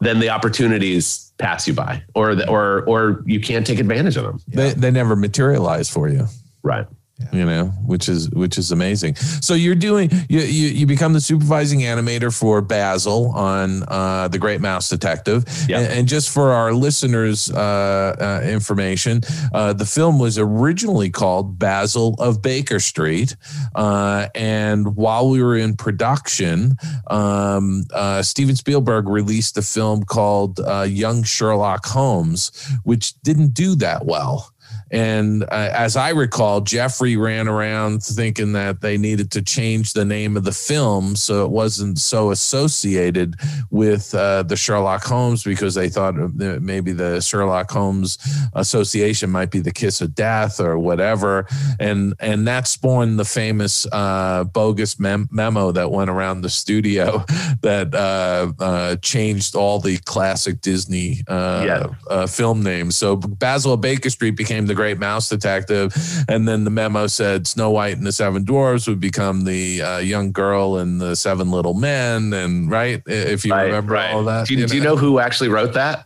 then 0.00 0.18
the 0.18 0.28
opportunities 0.28 1.32
pass 1.38 1.68
you 1.68 1.72
by 1.74 2.02
or, 2.14 2.34
the, 2.34 2.48
or, 2.50 2.82
or 2.88 3.22
you 3.26 3.40
can't 3.40 3.66
take 3.66 3.78
advantage 3.78 4.16
of 4.16 4.24
them. 4.24 4.40
they 4.48 4.72
they 4.72 4.90
never 4.90 5.14
materialize 5.14 5.88
for 5.88 6.08
you. 6.08 6.26
Right. 6.64 6.86
You 7.32 7.44
know 7.44 7.66
which 7.84 8.08
is 8.08 8.30
which 8.30 8.58
is 8.58 8.70
amazing. 8.72 9.14
So 9.16 9.54
you're 9.54 9.74
doing 9.74 10.10
you 10.28 10.40
you, 10.40 10.68
you 10.68 10.86
become 10.86 11.12
the 11.12 11.20
supervising 11.20 11.80
animator 11.80 12.36
for 12.36 12.60
basil 12.60 13.32
on 13.32 13.84
uh, 13.88 14.28
the 14.28 14.38
great 14.38 14.60
mouse 14.60 14.88
detective. 14.88 15.44
Yep. 15.68 15.80
and, 15.80 15.98
and 15.98 16.08
just 16.08 16.30
for 16.30 16.52
our 16.52 16.72
listeners 16.72 17.50
uh, 17.50 18.16
uh, 18.20 18.46
information 18.46 19.20
uh, 19.52 19.72
the 19.72 19.86
film 19.86 20.18
was 20.18 20.38
originally 20.38 21.10
called 21.10 21.58
basil 21.58 22.14
of 22.18 22.40
baker 22.42 22.80
street 22.80 23.36
uh, 23.74 24.28
and 24.34 24.96
while 24.96 25.28
we 25.28 25.42
were 25.42 25.56
in 25.56 25.76
production 25.76 26.76
um, 27.08 27.84
uh, 27.94 28.22
steven 28.22 28.56
spielberg 28.56 29.08
released 29.08 29.56
a 29.56 29.62
film 29.62 30.04
called 30.04 30.60
uh, 30.60 30.82
young 30.88 31.22
sherlock 31.22 31.84
holmes 31.86 32.52
which 32.84 33.20
didn't 33.22 33.54
do 33.54 33.74
that 33.74 34.04
well 34.04 34.52
and 34.90 35.42
uh, 35.44 35.46
as 35.50 35.96
I 35.96 36.10
recall, 36.10 36.60
Jeffrey 36.60 37.16
ran 37.16 37.48
around 37.48 38.02
thinking 38.02 38.52
that 38.52 38.80
they 38.80 38.96
needed 38.96 39.30
to 39.32 39.42
change 39.42 39.92
the 39.92 40.04
name 40.04 40.36
of 40.36 40.44
the 40.44 40.52
film 40.52 41.16
so 41.16 41.44
it 41.44 41.50
wasn't 41.50 41.98
so 41.98 42.30
associated 42.30 43.36
with 43.70 44.14
uh, 44.14 44.42
the 44.44 44.56
Sherlock 44.56 45.04
Holmes 45.04 45.44
because 45.44 45.74
they 45.74 45.88
thought 45.88 46.14
maybe 46.34 46.92
the 46.92 47.20
Sherlock 47.20 47.70
Holmes 47.70 48.18
Association 48.54 49.30
might 49.30 49.50
be 49.50 49.60
the 49.60 49.70
kiss 49.72 50.00
of 50.00 50.14
death 50.14 50.60
or 50.60 50.78
whatever. 50.78 51.46
And 51.78 52.14
and 52.20 52.46
that 52.48 52.66
spawned 52.66 53.18
the 53.18 53.24
famous 53.24 53.86
uh, 53.92 54.44
bogus 54.44 54.98
mem- 54.98 55.28
memo 55.30 55.72
that 55.72 55.90
went 55.90 56.10
around 56.10 56.42
the 56.42 56.50
studio 56.50 57.24
that 57.62 57.94
uh, 57.94 58.52
uh, 58.62 58.96
changed 58.96 59.54
all 59.54 59.78
the 59.80 59.98
classic 59.98 60.60
Disney 60.60 61.24
uh, 61.28 61.62
Yeah. 61.66 61.86
uh, 62.08 62.26
film 62.26 62.62
names. 62.62 62.96
So 62.96 63.16
Basil 63.16 63.76
Baker 63.76 64.10
Street 64.10 64.32
became 64.36 64.66
the 64.66 64.74
Great 64.78 64.98
Mouse 65.00 65.28
Detective, 65.28 65.92
and 66.28 66.46
then 66.46 66.62
the 66.62 66.70
memo 66.70 67.08
said 67.08 67.48
Snow 67.48 67.70
White 67.70 67.96
and 67.96 68.06
the 68.06 68.12
Seven 68.12 68.44
Dwarfs 68.44 68.86
would 68.86 69.00
become 69.00 69.42
the 69.44 69.82
uh, 69.82 69.98
young 69.98 70.30
girl 70.30 70.76
and 70.76 71.00
the 71.00 71.16
Seven 71.16 71.50
Little 71.50 71.74
Men, 71.74 72.32
and 72.32 72.70
right 72.70 73.02
if 73.06 73.44
you 73.44 73.50
Right, 73.52 73.64
remember 73.64 73.94
right. 73.94 74.12
all 74.14 74.22
that. 74.24 74.46
Do 74.46 74.54
you, 74.54 74.66
do 74.68 74.76
you 74.76 74.82
know 74.84 74.94
who 74.96 75.18
actually 75.18 75.48
wrote 75.48 75.72
that? 75.74 76.04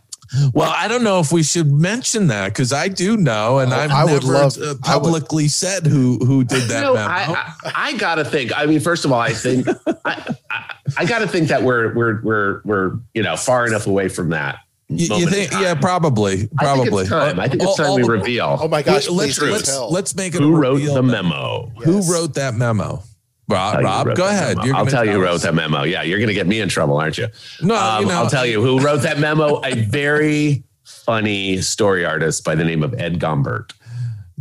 Well, 0.55 0.73
I 0.75 0.87
don't 0.87 1.03
know 1.03 1.19
if 1.19 1.31
we 1.31 1.43
should 1.43 1.71
mention 1.71 2.25
that 2.27 2.47
because 2.49 2.73
I 2.73 2.87
do 2.87 3.15
know, 3.15 3.59
and 3.59 3.71
Oh, 3.71 3.75
I've 3.75 3.91
I 3.91 4.03
would 4.05 4.23
never 4.23 4.33
love- 4.33 4.57
uh, 4.57 4.63
I 4.65 4.67
would- 4.69 4.81
publicly 4.81 5.47
said 5.47 5.85
who 5.85 6.17
who 6.25 6.43
did 6.43 6.63
that 6.69 6.81
No, 6.81 6.95
memo. 6.95 7.07
I, 7.07 7.53
I, 7.63 7.71
I 7.75 7.97
gotta 7.97 8.25
think. 8.25 8.51
I 8.57 8.65
mean, 8.65 8.79
first 8.79 9.05
of 9.05 9.11
all, 9.11 9.19
I 9.19 9.33
think 9.33 9.67
I, 10.03 10.33
I, 10.49 10.63
I 10.97 11.05
gotta 11.05 11.27
think 11.27 11.49
that 11.49 11.61
we're 11.61 11.93
we're 11.93 12.19
we're 12.23 12.61
we're 12.65 12.91
you 13.13 13.21
know 13.21 13.35
far 13.37 13.67
enough 13.67 13.85
away 13.85 14.09
from 14.09 14.29
that. 14.31 14.57
You, 14.97 15.15
you 15.17 15.27
think? 15.27 15.51
Yeah, 15.51 15.75
probably, 15.75 16.33
I 16.33 16.37
think 16.37 16.51
probably. 16.57 17.01
it's 17.01 17.09
time. 17.09 17.39
I 17.39 17.47
think 17.47 17.61
it's 17.61 17.65
All- 17.71 17.75
time 17.75 17.85
all 17.87 17.95
we 17.97 18.03
the- 18.03 18.11
reveal 18.11 18.57
Oh 18.61 18.67
my 18.67 18.81
gosh, 18.81 19.07
let's 19.09 19.37
please 19.37 19.37
do 19.39 19.51
let's, 19.51 19.69
tell. 19.69 19.91
let's 19.91 20.15
make 20.15 20.35
it. 20.35 20.41
who 20.41 20.55
a 20.55 20.59
wrote 20.59 20.79
the 20.79 20.93
then. 20.93 21.07
memo. 21.07 21.71
Who 21.83 22.01
wrote 22.11 22.33
that 22.35 22.55
memo? 22.55 23.03
Rob, 23.49 23.73
Tell 23.73 23.81
you 23.81 23.87
who 23.87 23.93
Rob 24.09 24.15
go 24.17 24.27
ahead. 24.27 24.57
You're 24.63 24.75
I'll 24.75 24.85
tell 24.85 25.03
you 25.05 25.11
who 25.13 25.21
wrote 25.23 25.41
that 25.41 25.53
memo. 25.53 25.83
Yeah, 25.83 26.01
you're 26.03 26.19
gonna 26.19 26.33
get 26.33 26.47
me 26.47 26.59
in 26.61 26.69
trouble, 26.69 26.97
aren't 26.97 27.17
you? 27.17 27.27
No, 27.61 27.75
Um, 27.75 28.03
you 28.03 28.09
know, 28.09 28.15
I'll 28.15 28.29
tell 28.29 28.45
you 28.45 28.61
who 28.63 28.79
wrote 28.79 29.01
that 29.01 29.19
memo. 29.19 29.61
A 29.65 29.75
very 29.75 30.63
funny 30.85 31.61
story 31.61 32.05
artist 32.05 32.43
by 32.45 32.55
the 32.55 32.63
name 32.63 32.83
of 32.83 32.93
Ed 32.93 33.19
Gombert. 33.19 33.71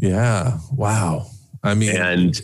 Yeah. 0.00 0.58
Wow. 0.72 1.26
I 1.64 1.74
mean, 1.74 1.96
and 1.96 2.40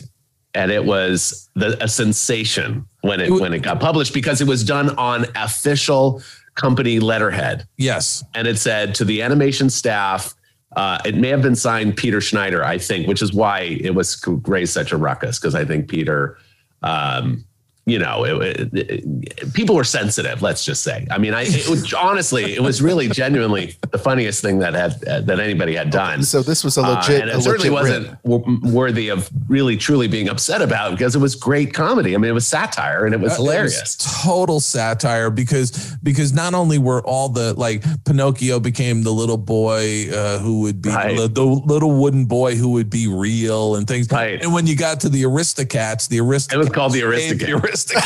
and 0.53 0.71
it 0.71 0.83
was 0.83 1.49
the, 1.55 1.81
a 1.83 1.87
sensation 1.87 2.85
when 3.01 3.19
it 3.21 3.27
It 3.27 3.31
wa- 3.31 3.39
when 3.39 3.53
it 3.53 3.59
got 3.59 3.79
published 3.79 4.13
because 4.13 4.41
it 4.41 4.47
was 4.47 4.63
done 4.63 4.89
on 4.97 5.25
official 5.35 6.21
company 6.59 6.99
letterhead 6.99 7.65
yes. 7.77 8.23
and 8.33 8.47
it 8.47 8.57
said 8.57 8.93
to 8.93 9.05
the 9.05 9.21
animation 9.21 9.69
staff 9.69 10.35
uh, 10.75 10.99
it 11.03 11.15
may 11.15 11.29
have 11.29 11.41
been 11.41 11.55
signed 11.55 11.97
Peter 11.97 12.21
Schneider, 12.21 12.63
I 12.63 12.77
think, 12.77 13.07
which 13.07 13.21
is 13.21 13.33
why 13.33 13.61
it 13.81 13.95
was 13.95 14.21
raised 14.45 14.73
such 14.73 14.91
a 14.91 14.97
ruckus 14.97 15.39
because 15.39 15.55
I 15.55 15.65
think 15.65 15.87
Peter, 15.87 16.37
um, 16.83 17.43
you 17.89 17.99
know, 17.99 18.23
it, 18.25 18.59
it- 18.73 18.73
it- 18.73 19.53
people 19.53 19.75
were 19.75 19.83
sensitive. 19.83 20.41
Let's 20.41 20.63
just 20.65 20.83
say. 20.83 21.07
I 21.11 21.17
mean, 21.17 21.33
I 21.33 21.43
it 21.43 21.67
was, 21.67 21.93
honestly, 21.93 22.53
it 22.53 22.61
was 22.61 22.81
really 22.81 23.07
genuinely 23.09 23.75
the 23.91 23.97
funniest 23.97 24.41
thing 24.41 24.59
that 24.59 24.73
had 24.73 25.03
uh, 25.07 25.21
that 25.21 25.39
anybody 25.39 25.75
had 25.75 25.89
done. 25.89 26.23
So 26.23 26.41
this 26.41 26.63
was 26.63 26.77
a 26.77 26.81
Uh, 26.81 26.95
legit. 26.95 27.21
and 27.21 27.31
a 27.31 27.37
it 27.37 27.41
certainly 27.41 27.69
legit 27.69 28.01
wasn't 28.03 28.23
w- 28.23 28.73
worthy 28.75 29.09
of 29.09 29.29
really 29.47 29.77
truly 29.77 30.07
being 30.07 30.29
upset 30.29 30.61
about 30.61 30.91
because 30.91 31.15
it 31.15 31.19
was 31.19 31.35
great 31.35 31.73
comedy. 31.73 32.13
I 32.13 32.17
mean, 32.17 32.29
it 32.29 32.33
was 32.33 32.47
satire 32.47 33.05
and 33.05 33.13
it 33.13 33.19
was 33.19 33.31
Uh, 33.31 33.35
it 33.35 33.37
hilarious. 33.37 33.95
total 34.23 34.59
satire 34.59 35.29
because 35.29 35.71
because 36.03 36.33
not 36.33 36.53
only 36.53 36.77
were 36.77 37.01
all 37.03 37.29
the 37.29 37.53
like 37.53 37.83
Pinocchio 38.05 38.59
became 38.59 39.03
the 39.03 39.11
little 39.11 39.37
boy 39.37 40.09
uh, 40.13 40.39
who 40.39 40.61
would 40.61 40.81
be 40.81 40.89
Right. 40.89 41.15
the, 41.17 41.27
the 41.27 41.43
little 41.43 41.91
wooden 41.91 42.25
boy 42.25 42.55
who 42.55 42.69
would 42.69 42.89
be 42.89 43.07
real 43.07 43.75
and 43.75 43.87
things. 43.87 44.07
Right. 44.11 44.41
And 44.41 44.53
when 44.53 44.67
you 44.67 44.75
got 44.75 44.99
to 45.01 45.09
the 45.09 45.23
Aristocats, 45.23 46.07
the 46.07 46.17
Aristocats 46.19 46.53
It 46.53 46.57
was 46.57 46.69
called 46.69 46.93
the 46.93 47.01
became 47.01 47.37
Aristocats. 47.37 47.61
The 47.85 47.99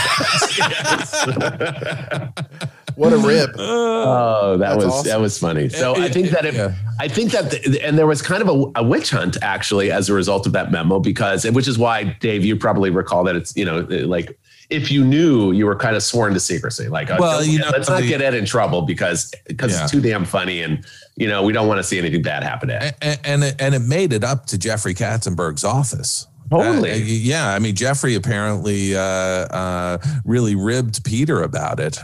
What 2.96 3.12
a 3.14 3.18
rip! 3.18 3.50
Oh, 4.06 4.58
that 4.58 4.74
That's 4.74 4.76
was 4.86 4.94
awesome. 4.94 5.08
that 5.10 5.20
was 5.22 5.40
funny. 5.40 5.70
So 5.70 5.96
I 5.96 6.10
think 6.10 6.30
that 6.32 6.46
if 6.46 6.56
yeah. 6.56 6.74
I 7.00 7.08
think 7.08 7.32
that 7.32 7.52
the, 7.52 7.82
and 7.82 7.98
there 7.98 8.06
was 8.06 8.22
kind 8.22 8.42
of 8.42 8.50
a, 8.50 8.80
a 8.82 8.84
witch 8.84 9.10
hunt 9.12 9.38
actually 9.42 9.90
as 9.92 10.10
a 10.10 10.14
result 10.14 10.46
of 10.46 10.52
that 10.54 10.72
memo 10.74 11.00
because 11.00 11.50
which 11.52 11.68
is 11.70 11.78
why 11.80 12.04
Dave 12.20 12.44
you 12.44 12.58
probably 12.58 12.90
recall 12.90 13.24
that 13.24 13.36
it's 13.38 13.56
you 13.56 13.64
know 13.64 13.80
like 14.06 14.38
if 14.70 14.92
you 14.92 15.06
knew 15.06 15.54
you 15.54 15.66
were 15.66 15.76
kind 15.78 15.96
of 15.96 16.04
sworn 16.04 16.34
to 16.34 16.40
secrecy 16.40 16.90
like 16.90 17.10
uh, 17.10 17.16
Well, 17.18 17.40
don't- 17.40 17.50
you 17.50 17.60
know, 17.60 17.70
let's 17.72 17.88
not 17.90 18.02
the- 18.02 18.08
get 18.10 18.22
Ed 18.22 18.34
in 18.34 18.46
trouble 18.46 18.82
because 18.82 19.34
because 19.48 19.72
Yeah. 19.72 19.84
it's 19.84 19.92
too 19.92 20.02
damn 20.02 20.26
funny 20.26 20.62
and 20.62 20.86
you 21.16 21.28
know 21.30 21.44
we 21.44 21.54
don't 21.54 21.68
want 21.70 21.78
to 21.80 21.84
see 21.84 21.98
anything 21.98 22.22
bad 22.24 22.44
happen 22.44 22.68
to 22.68 22.84
Ed. 22.84 22.96
and, 23.02 23.20
and 23.24 23.44
it, 23.46 23.56
and 23.60 23.74
it 23.74 23.80
made 23.82 24.12
it 24.12 24.26
up 24.26 24.48
to 24.48 24.58
Jeffrey 24.58 24.94
Katzenberg's 24.94 25.64
office. 25.64 26.28
Totally. 26.50 26.92
Uh, 26.92 26.96
yeah, 26.96 27.54
I 27.54 27.60
mean 27.60 27.76
Jeffrey 27.76 28.16
apparently 28.16 28.96
uh, 28.96 29.02
uh, 29.02 29.98
really 30.26 30.56
ribbed 30.56 31.04
Peter 31.04 31.42
about 31.42 31.80
it, 31.80 31.98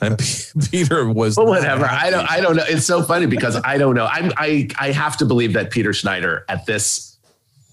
and 0.00 0.18
P- 0.18 0.44
Peter 0.70 1.10
was. 1.10 1.36
But 1.36 1.44
not 1.44 1.50
whatever. 1.50 1.84
I 1.84 2.10
don't. 2.10 2.30
I 2.30 2.40
don't 2.40 2.56
know. 2.56 2.64
It's 2.68 2.86
so 2.86 3.02
funny 3.02 3.26
because 3.26 3.60
I 3.64 3.78
don't 3.78 3.94
know. 3.94 4.06
I'm. 4.06 4.32
I. 4.36 4.68
I 4.78 4.92
have 4.92 5.16
to 5.18 5.24
believe 5.24 5.52
that 5.54 5.70
Peter 5.70 5.92
Schneider 5.92 6.44
at 6.48 6.66
this 6.66 7.08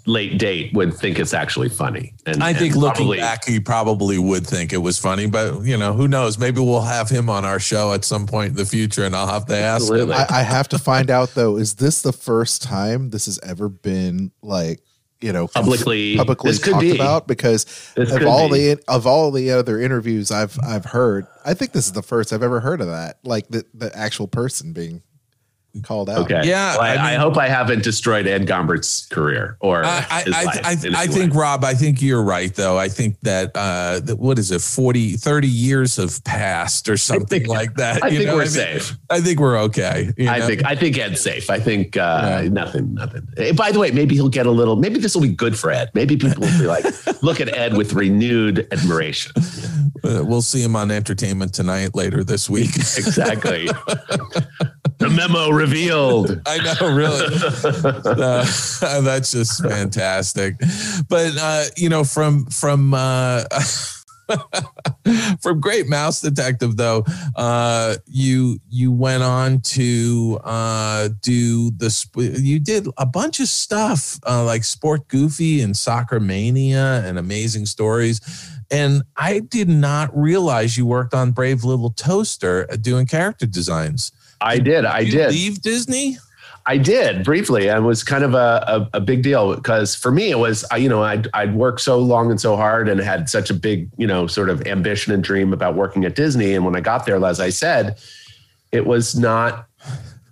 late 0.07 0.37
date 0.37 0.71
would 0.73 0.93
think 0.93 1.17
it's 1.17 1.33
actually 1.33 1.67
funny. 1.67 2.13
And 2.27 2.43
I 2.43 2.53
think 2.53 2.73
and 2.73 2.81
looking 2.83 3.05
probably- 3.07 3.17
back, 3.17 3.43
he 3.45 3.59
probably 3.59 4.19
would 4.19 4.45
think 4.45 4.71
it 4.71 4.77
was 4.77 4.99
funny, 4.99 5.25
but 5.25 5.63
you 5.63 5.77
know, 5.77 5.93
who 5.93 6.07
knows? 6.07 6.37
Maybe 6.37 6.59
we'll 6.61 6.81
have 6.81 7.09
him 7.09 7.27
on 7.27 7.43
our 7.43 7.59
show 7.59 7.91
at 7.91 8.05
some 8.05 8.27
point 8.27 8.51
in 8.51 8.55
the 8.55 8.65
future, 8.65 9.03
and 9.03 9.15
I'll 9.15 9.25
have 9.25 9.47
to 9.47 9.57
ask 9.57 9.91
him. 9.91 10.11
I, 10.11 10.27
I 10.29 10.41
have 10.43 10.67
to 10.69 10.77
find 10.77 11.09
out 11.09 11.33
though. 11.33 11.57
Is 11.57 11.75
this 11.75 12.03
the 12.03 12.13
first 12.13 12.61
time 12.61 13.09
this 13.09 13.25
has 13.25 13.39
ever 13.41 13.67
been 13.67 14.31
like 14.43 14.79
you 15.25 15.33
know 15.33 15.47
Publicly- 15.47 16.15
publicly 16.17 16.51
this 16.51 16.59
could 16.63 16.71
talked 16.73 16.81
be. 16.81 16.95
about? 16.95 17.27
Because 17.27 17.65
This 17.95 18.11
of 18.11 18.25
all 18.27 18.49
be. 18.49 18.73
the 18.75 18.83
of 18.87 19.07
all 19.07 19.31
the 19.31 19.51
other 19.51 19.79
interviews 19.81 20.29
I've 20.31 20.57
I've 20.63 20.85
heard, 20.85 21.25
I 21.43 21.53
think 21.55 21.71
this 21.71 21.85
is 21.87 21.93
the 21.93 22.03
first 22.03 22.31
I've 22.31 22.43
ever 22.43 22.59
heard 22.59 22.79
of 22.81 22.87
that. 22.87 23.17
Like 23.23 23.47
the 23.49 23.65
the 23.73 23.95
actual 23.97 24.27
person 24.27 24.71
being 24.71 25.01
called 25.83 26.09
out. 26.09 26.19
Okay. 26.19 26.41
Yeah, 26.45 26.73
Well, 26.77 26.81
I, 26.81 26.95
I 26.95 27.11
I 27.13 27.15
hope 27.15 27.37
I 27.37 27.47
haven't 27.47 27.83
destroyed 27.83 28.27
Ed 28.27 28.47
Gombert's 28.47 29.05
career 29.07 29.57
or 29.59 29.83
I, 29.85 30.05
I, 30.09 30.23
I, 30.33 30.59
I, 30.63 30.71
in 30.85 30.95
I 30.95 31.03
any 31.03 31.13
think 31.13 31.33
way. 31.33 31.39
Rob, 31.41 31.63
I 31.63 31.73
think 31.73 32.01
you're 32.01 32.23
right 32.23 32.53
though. 32.53 32.77
I 32.77 32.87
think 32.89 33.17
that 33.21 33.51
uh 33.55 33.99
that, 34.01 34.17
what 34.19 34.37
is 34.39 34.51
it 34.51 34.61
40 34.61 35.13
30 35.17 35.47
years 35.47 35.95
have 35.97 36.23
passed 36.23 36.89
or 36.89 36.97
something 36.97 37.41
think- 37.41 37.47
like 37.47 37.75
that. 37.75 38.03
I 38.03 38.07
you 38.09 38.17
think 38.17 38.27
know? 38.29 38.35
we're 38.35 38.41
mean, 38.41 38.49
safe. 38.49 38.97
I 39.09 39.19
think 39.21 39.39
we're 39.39 39.57
okay. 39.63 40.11
you 40.17 40.29
I 40.29 40.41
think 40.41 40.65
I 40.65 40.75
think 40.75 40.97
Ed's 40.97 41.21
safe. 41.21 41.49
I 41.49 41.59
think 41.59 41.97
uh, 41.97 42.41
Yeah. 42.43 42.49
nothing, 42.49 42.93
nothing. 42.93 43.27
Eh, 43.37 43.51
By 43.53 43.71
the 43.71 43.79
way, 43.79 43.91
maybe 43.91 44.15
he'll 44.15 44.29
get 44.29 44.45
a 44.45 44.51
little. 44.51 44.75
Maybe 44.75 44.99
this 44.99 45.15
will 45.15 45.21
be 45.21 45.29
good 45.35 45.57
for 45.57 45.71
Ed. 45.71 45.91
Maybe 45.93 46.17
people 46.17 46.41
will 46.41 46.59
be 46.59 46.67
like, 46.67 46.85
look 47.23 47.39
at 47.41 47.49
Ed 47.49 47.75
with 47.77 47.93
renewed 47.93 48.67
admiration. 48.71 49.31
Uh, 50.03 50.23
we'll 50.25 50.41
see 50.41 50.61
him 50.61 50.75
on 50.75 50.91
entertainment 50.91 51.53
tonight 51.53 51.95
later 51.95 52.23
this 52.23 52.49
week. 52.49 52.75
Exactly. 52.75 53.67
the 54.97 55.09
memo 55.09 55.49
revealed. 55.49 56.41
I 56.45 56.57
know, 56.57 56.93
really. 56.93 57.25
Uh, 57.33 58.45
that's 59.01 59.31
just 59.31 59.63
fantastic. 59.63 60.55
But 61.09 61.33
uh, 61.39 61.63
you 61.77 61.89
know, 61.89 62.03
from 62.03 62.45
from 62.45 62.93
uh, 62.93 63.43
from 65.41 65.59
Great 65.59 65.87
Mouse 65.87 66.21
Detective, 66.21 66.77
though, 66.77 67.05
uh, 67.35 67.95
you 68.05 68.59
you 68.69 68.91
went 68.91 69.23
on 69.23 69.61
to 69.61 70.39
uh, 70.43 71.09
do 71.21 71.71
the 71.71 71.89
sp- 71.91 72.37
you 72.39 72.59
did 72.59 72.87
a 72.97 73.05
bunch 73.05 73.39
of 73.39 73.47
stuff 73.47 74.19
uh, 74.27 74.43
like 74.43 74.63
Sport 74.63 75.07
Goofy 75.07 75.61
and 75.61 75.75
Soccer 75.75 76.19
Mania 76.19 77.03
and 77.05 77.17
Amazing 77.17 77.65
Stories. 77.65 78.21
And 78.71 79.03
I 79.15 79.39
did 79.39 79.69
not 79.69 80.15
realize 80.17 80.75
you 80.75 80.87
worked 80.87 81.13
on 81.13 81.31
Brave 81.31 81.63
Little 81.63 81.91
Toaster 81.91 82.65
uh, 82.71 82.77
doing 82.77 83.05
character 83.05 83.45
designs. 83.45 84.11
I 84.41 84.57
did. 84.59 84.85
I 84.85 85.03
did. 85.03 85.31
leave 85.31 85.61
Disney. 85.61 86.17
I 86.67 86.77
did 86.77 87.23
briefly, 87.23 87.69
and 87.69 87.83
it 87.83 87.87
was 87.87 88.03
kind 88.03 88.23
of 88.23 88.33
a, 88.33 88.87
a, 88.93 88.97
a 88.97 88.99
big 88.99 89.21
deal 89.21 89.55
because 89.55 89.93
for 89.93 90.11
me 90.11 90.31
it 90.31 90.39
was 90.39 90.65
I- 90.71 90.77
you 90.77 90.89
know 90.89 91.03
I'd 91.03 91.27
I'd 91.33 91.53
worked 91.53 91.81
so 91.81 91.99
long 91.99 92.31
and 92.31 92.41
so 92.41 92.55
hard 92.55 92.89
and 92.89 92.99
had 92.99 93.29
such 93.29 93.51
a 93.51 93.53
big 93.53 93.87
you 93.97 94.07
know 94.07 94.25
sort 94.25 94.49
of 94.49 94.65
ambition 94.65 95.13
and 95.13 95.23
dream 95.23 95.53
about 95.53 95.75
working 95.75 96.05
at 96.05 96.15
Disney, 96.15 96.55
and 96.55 96.65
when 96.65 96.75
I 96.75 96.79
got 96.79 97.05
there, 97.05 97.23
as 97.23 97.39
I 97.39 97.49
said, 97.51 97.99
it 98.71 98.87
was 98.87 99.15
not 99.15 99.67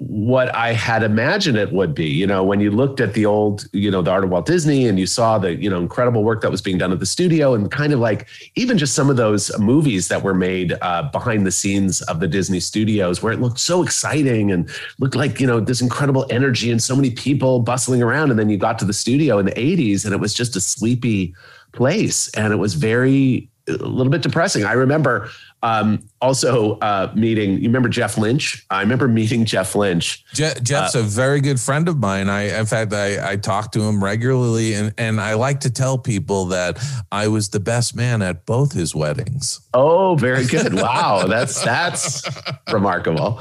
what 0.08 0.54
I 0.54 0.74
had 0.74 1.02
imagined 1.02 1.58
it 1.58 1.72
would 1.72 1.96
be. 1.96 2.06
You 2.06 2.28
know, 2.28 2.44
when 2.44 2.60
you 2.60 2.72
looked 2.72 3.00
at 3.00 3.14
the 3.14 3.26
old, 3.26 3.68
you 3.72 3.90
know, 3.90 4.02
the 4.02 4.12
art 4.12 4.24
of 4.24 4.30
Walt 4.30 4.46
Disney 4.46 4.88
and 4.88 5.00
you 5.00 5.06
saw 5.06 5.38
the, 5.38 5.56
you 5.56 5.70
know, 5.70 5.80
incredible 5.80 6.24
work 6.24 6.42
that 6.42 6.52
was 6.52 6.62
being 6.62 6.78
done 6.78 6.92
at 6.92 7.00
the 7.00 7.06
studio 7.06 7.54
and 7.54 7.72
kind 7.72 7.94
of 7.94 8.00
like 8.00 8.28
even 8.56 8.78
just 8.78 8.96
some 8.96 9.10
of 9.10 9.16
those 9.16 9.58
movies 9.60 10.10
that 10.10 10.22
were 10.22 10.34
made 10.34 10.76
uh, 10.82 11.04
behind 11.12 11.46
the 11.46 11.52
scenes 11.52 12.02
of 12.04 12.20
the 12.20 12.28
Disney 12.28 12.60
studios 12.60 13.24
where 13.24 13.32
it 13.32 13.40
looked 13.40 13.60
so 13.60 13.82
exciting 13.82 14.52
and 14.52 14.70
looked 15.00 15.16
like, 15.16 15.40
you 15.40 15.48
know, 15.48 15.60
this 15.60 15.82
incredible 15.82 16.26
energy 16.30 16.70
and 16.70 16.84
so 16.84 16.96
many 16.96 17.12
people 17.12 17.60
bustling 17.60 18.02
around. 18.02 18.30
And 18.30 18.40
then 18.40 18.50
you 18.50 18.58
got 18.58 18.80
to 18.80 18.86
the 18.86 18.94
studio 18.94 19.38
in 19.38 19.46
the 19.46 19.54
80s 19.54 20.06
and 20.06 20.14
it 20.14 20.20
was 20.20 20.34
just 20.34 20.56
a 20.56 20.62
sleepy 20.62 21.34
place. 21.72 22.30
And 22.36 22.52
it 22.52 22.58
was 22.58 22.74
very, 22.74 23.50
a 23.68 23.72
little 23.72 24.12
bit 24.12 24.22
depressing. 24.22 24.66
I 24.66 24.74
remember 24.74 25.30
um, 25.64 26.04
also 26.22 26.78
uh, 26.80 27.12
meeting. 27.16 27.54
You 27.54 27.64
remember 27.64 27.88
Jeff 27.90 28.18
Lynch? 28.18 28.66
I 28.70 28.82
remember 28.82 29.08
meeting 29.08 29.46
Jeff 29.46 29.76
Lynch. 29.76 30.24
Je- 30.34 30.60
Jeff's 30.62 30.96
uh, 30.96 31.00
a 31.00 31.04
very 31.04 31.40
good 31.40 31.60
friend 31.60 31.88
of 31.88 31.98
mine. 31.98 32.30
I, 32.30 32.60
in 32.60 32.66
fact, 32.66 32.94
I, 32.94 33.32
I 33.32 33.36
talk 33.38 33.72
to 33.72 33.82
him 33.82 34.04
regularly, 34.04 34.74
and 34.74 34.94
and 34.98 35.20
I 35.20 35.34
like 35.36 35.62
to 35.62 35.72
tell 35.72 35.98
people 35.98 36.46
that 36.48 36.78
I 37.12 37.30
was 37.30 37.50
the 37.50 37.62
best 37.62 37.96
man 37.96 38.22
at 38.22 38.46
both 38.46 38.74
his 38.74 38.94
weddings. 38.94 39.62
Oh, 39.74 40.16
very 40.16 40.46
good! 40.46 40.74
Wow, 40.74 41.28
that's 41.28 41.64
that's 41.64 42.24
remarkable. 42.72 43.40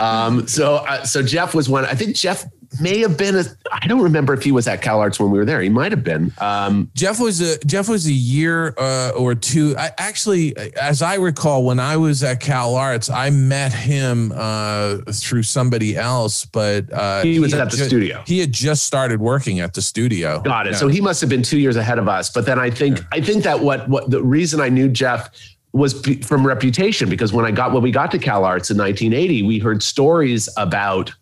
Um, 0.00 0.48
so 0.48 0.76
uh, 0.76 1.04
so 1.04 1.22
Jeff 1.22 1.54
was 1.54 1.68
one. 1.68 1.84
I 1.84 1.94
think 1.94 2.16
Jeff 2.16 2.44
may 2.80 2.98
have 2.98 3.16
been 3.16 3.36
a 3.36 3.44
I 3.72 3.86
don't 3.86 4.02
remember 4.02 4.34
if 4.34 4.42
he 4.42 4.52
was 4.52 4.68
at 4.68 4.82
Cal 4.82 5.00
Arts 5.00 5.18
when 5.18 5.30
we 5.30 5.38
were 5.38 5.44
there. 5.44 5.60
He 5.60 5.68
might 5.68 5.92
have 5.92 6.04
been. 6.04 6.32
Um, 6.38 6.90
Jeff 6.94 7.20
was 7.20 7.40
a 7.40 7.58
Jeff 7.64 7.88
was 7.88 8.06
a 8.06 8.12
year 8.12 8.74
uh, 8.78 9.12
or 9.16 9.34
two. 9.34 9.74
I 9.78 9.90
actually, 9.98 10.56
as 10.76 11.02
I 11.02 11.14
recall, 11.14 11.64
when 11.64 11.80
I 11.80 11.96
was 11.96 12.22
at 12.22 12.40
Cal 12.40 12.74
Arts, 12.74 13.10
I 13.10 13.30
met 13.30 13.72
him 13.72 14.32
uh, 14.34 14.98
through 15.12 15.44
somebody 15.44 15.96
else, 15.96 16.44
but 16.44 16.92
uh, 16.92 17.22
he 17.22 17.38
was 17.38 17.52
he 17.52 17.58
at 17.58 17.70
the 17.70 17.76
ju- 17.76 17.84
studio. 17.84 18.22
He 18.26 18.38
had 18.38 18.52
just 18.52 18.84
started 18.84 19.20
working 19.20 19.60
at 19.60 19.74
the 19.74 19.82
studio. 19.82 20.40
Got 20.40 20.66
it. 20.66 20.72
Yeah. 20.72 20.78
So 20.78 20.88
he 20.88 21.00
must 21.00 21.20
have 21.20 21.30
been 21.30 21.42
two 21.42 21.58
years 21.58 21.76
ahead 21.76 21.98
of 21.98 22.08
us. 22.08 22.30
But 22.30 22.46
then 22.46 22.58
I 22.58 22.70
think 22.70 22.98
yeah. 22.98 23.04
I 23.12 23.20
think 23.20 23.44
that 23.44 23.60
what 23.60 23.88
what 23.88 24.10
the 24.10 24.22
reason 24.22 24.60
I 24.60 24.68
knew 24.68 24.88
Jeff 24.88 25.30
was 25.72 26.00
from 26.24 26.46
reputation 26.46 27.08
because 27.08 27.32
when 27.32 27.44
I 27.44 27.50
got 27.50 27.72
when 27.72 27.82
we 27.82 27.90
got 27.90 28.10
to 28.12 28.18
Cal 28.18 28.44
Arts 28.44 28.70
in 28.70 28.78
1980, 28.78 29.42
we 29.42 29.58
heard 29.58 29.82
stories 29.82 30.48
about 30.56 31.12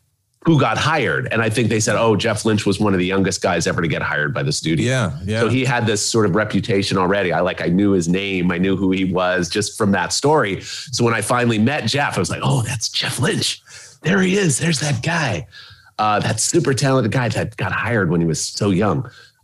who 0.47 0.61
got 0.61 0.79
hired. 0.79 1.27
And 1.33 1.43
I 1.43 1.51
think 1.51 1.69
they 1.71 1.81
said, 1.81 1.97
oh, 1.97 2.15
Jeff 2.15 2.45
Lynch 2.45 2.65
was 2.65 2.79
one 2.79 2.93
of 2.93 3.01
the 3.01 3.05
youngest 3.05 3.43
guys 3.43 3.67
ever 3.67 3.83
to 3.83 3.89
get 3.89 4.01
hired 4.01 4.33
by 4.33 4.45
the 4.45 4.53
studio. 4.53 4.87
Yeah. 4.87 5.19
Yeah. 5.25 5.41
So 5.41 5.49
he 5.49 5.65
had 5.65 5.87
this 5.87 6.07
sort 6.07 6.25
of 6.25 6.37
reputation 6.37 6.97
already. 6.97 7.33
I 7.33 7.41
like, 7.41 7.61
I 7.61 7.67
knew 7.67 7.91
his 7.91 8.09
name. 8.09 8.53
I 8.53 8.59
knew 8.59 8.77
who 8.77 8.93
he 8.93 9.05
was 9.05 9.49
just 9.49 9.77
from 9.77 9.91
that 9.91 10.13
story. 10.13 10.61
So 10.63 11.05
when 11.05 11.15
I 11.15 11.21
finally 11.21 11.59
met 11.59 11.87
Jeff, 11.87 12.17
I 12.17 12.21
was 12.21 12.31
like, 12.31 12.43
oh, 12.45 12.63
that's 12.63 12.89
Jeff 12.89 13.19
Lynch. 13.19 13.61
There 14.03 14.21
he 14.21 14.37
is. 14.37 14.61
There's 14.61 14.79
that 14.79 15.03
guy. 15.03 15.49
Uh, 15.99 16.21
that 16.21 16.39
super 16.39 16.75
talented 16.75 17.11
guy 17.11 17.29
that 17.31 17.57
got 17.57 17.73
hired 17.73 18.11
when 18.11 18.21
he 18.21 18.27
was 18.27 18.41
so 18.41 18.71
young. 18.71 18.99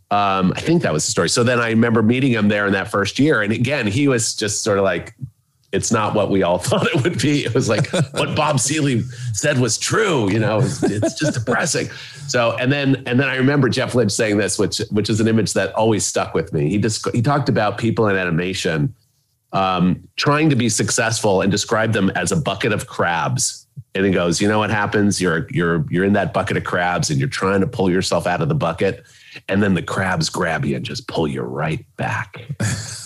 Um, 0.09 0.53
I 0.55 0.61
think 0.61 0.83
that 0.83 0.93
was 0.93 1.03
the 1.03 1.11
story. 1.11 1.27
So 1.27 1.43
then 1.43 1.59
I 1.59 1.69
remember 1.69 2.01
meeting 2.01 2.31
him 2.31 2.47
there 2.47 2.65
in 2.65 2.71
that 2.73 2.87
first 2.89 3.19
year. 3.19 3.41
And 3.41 3.51
again, 3.51 3.87
he 3.87 4.07
was 4.07 4.35
just 4.35 4.63
sort 4.63 4.77
of 4.77 4.85
like 4.85 5.15
it's 5.73 5.91
not 5.91 6.13
what 6.13 6.29
we 6.29 6.43
all 6.43 6.57
thought 6.59 6.87
it 6.87 7.03
would 7.03 7.19
be. 7.19 7.43
It 7.43 7.53
was 7.53 7.67
like 7.67 7.91
what 8.13 8.35
Bob 8.35 8.59
Seeley 8.59 9.01
said 9.33 9.59
was 9.59 9.77
true. 9.77 10.31
You 10.31 10.39
know, 10.39 10.59
it's, 10.59 10.81
it's, 10.83 11.19
just 11.19 11.33
depressing. 11.33 11.89
So, 12.27 12.55
and 12.57 12.71
then, 12.71 13.03
and 13.05 13.19
then 13.19 13.27
I 13.27 13.35
remember 13.35 13.67
Jeff 13.67 13.93
Lynch 13.93 14.11
saying 14.11 14.37
this, 14.37 14.57
which, 14.57 14.77
which 14.91 15.09
is 15.09 15.19
an 15.19 15.27
image 15.27 15.53
that 15.53 15.73
always 15.73 16.05
stuck 16.05 16.33
with 16.33 16.53
me. 16.53 16.69
He 16.69 16.77
just, 16.77 17.09
he 17.13 17.21
talked 17.21 17.49
about 17.49 17.77
people 17.77 18.07
in 18.07 18.15
animation 18.15 18.95
um, 19.51 20.07
trying 20.15 20.49
to 20.49 20.55
be 20.55 20.69
successful 20.69 21.41
and 21.41 21.51
describe 21.51 21.93
them 21.93 22.09
as 22.11 22.31
a 22.31 22.35
bucket 22.35 22.71
of 22.71 22.87
crabs. 22.87 23.67
And 23.95 24.05
he 24.05 24.11
goes, 24.11 24.41
you 24.41 24.47
know 24.47 24.59
what 24.59 24.71
happens? 24.71 25.21
You're, 25.21 25.47
you're, 25.51 25.85
you're 25.89 26.05
in 26.05 26.13
that 26.13 26.33
bucket 26.33 26.57
of 26.57 26.63
crabs 26.63 27.09
and 27.09 27.19
you're 27.19 27.29
trying 27.29 27.61
to 27.61 27.67
pull 27.67 27.91
yourself 27.91 28.25
out 28.25 28.41
of 28.41 28.49
the 28.49 28.55
bucket. 28.55 29.03
And 29.47 29.61
then 29.61 29.73
the 29.73 29.83
crabs 29.83 30.29
grab 30.29 30.65
you 30.65 30.75
and 30.75 30.85
just 30.85 31.07
pull 31.07 31.27
you 31.27 31.41
right 31.41 31.85
back. 31.97 32.41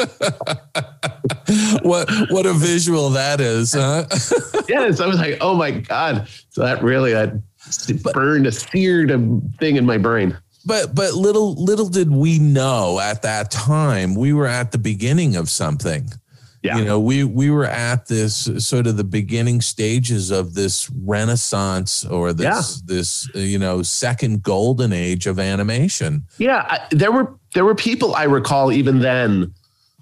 what 1.82 2.08
what 2.30 2.46
a 2.46 2.52
visual 2.52 3.10
that 3.10 3.40
is, 3.40 3.74
huh? 3.74 4.04
yes, 4.68 5.00
I 5.00 5.06
was 5.06 5.18
like, 5.18 5.38
oh 5.40 5.54
my 5.54 5.70
god! 5.70 6.28
So 6.50 6.62
that 6.62 6.82
really 6.82 7.12
that 7.12 7.40
burned 8.12 8.46
a 8.46 8.52
seared 8.52 9.10
thing 9.58 9.76
in 9.76 9.86
my 9.86 9.98
brain. 9.98 10.36
But 10.64 10.94
but 10.94 11.14
little 11.14 11.54
little 11.54 11.88
did 11.88 12.10
we 12.10 12.38
know 12.38 13.00
at 13.00 13.22
that 13.22 13.50
time 13.50 14.14
we 14.14 14.32
were 14.32 14.46
at 14.46 14.72
the 14.72 14.78
beginning 14.78 15.36
of 15.36 15.48
something. 15.48 16.10
Yeah. 16.62 16.76
You 16.76 16.84
know, 16.84 17.00
we 17.00 17.24
we 17.24 17.50
were 17.50 17.64
at 17.64 18.06
this 18.06 18.50
sort 18.58 18.86
of 18.86 18.98
the 18.98 19.04
beginning 19.04 19.62
stages 19.62 20.30
of 20.30 20.52
this 20.52 20.90
renaissance 20.90 22.04
or 22.04 22.34
this 22.34 22.44
yeah. 22.44 22.60
this 22.84 23.30
uh, 23.34 23.38
you 23.38 23.58
know 23.58 23.82
second 23.82 24.42
golden 24.42 24.92
age 24.92 25.26
of 25.26 25.38
animation. 25.38 26.24
Yeah, 26.36 26.66
I, 26.68 26.86
there 26.90 27.12
were 27.12 27.34
there 27.54 27.64
were 27.64 27.74
people 27.74 28.14
I 28.14 28.24
recall 28.24 28.72
even 28.72 28.98
then 28.98 29.54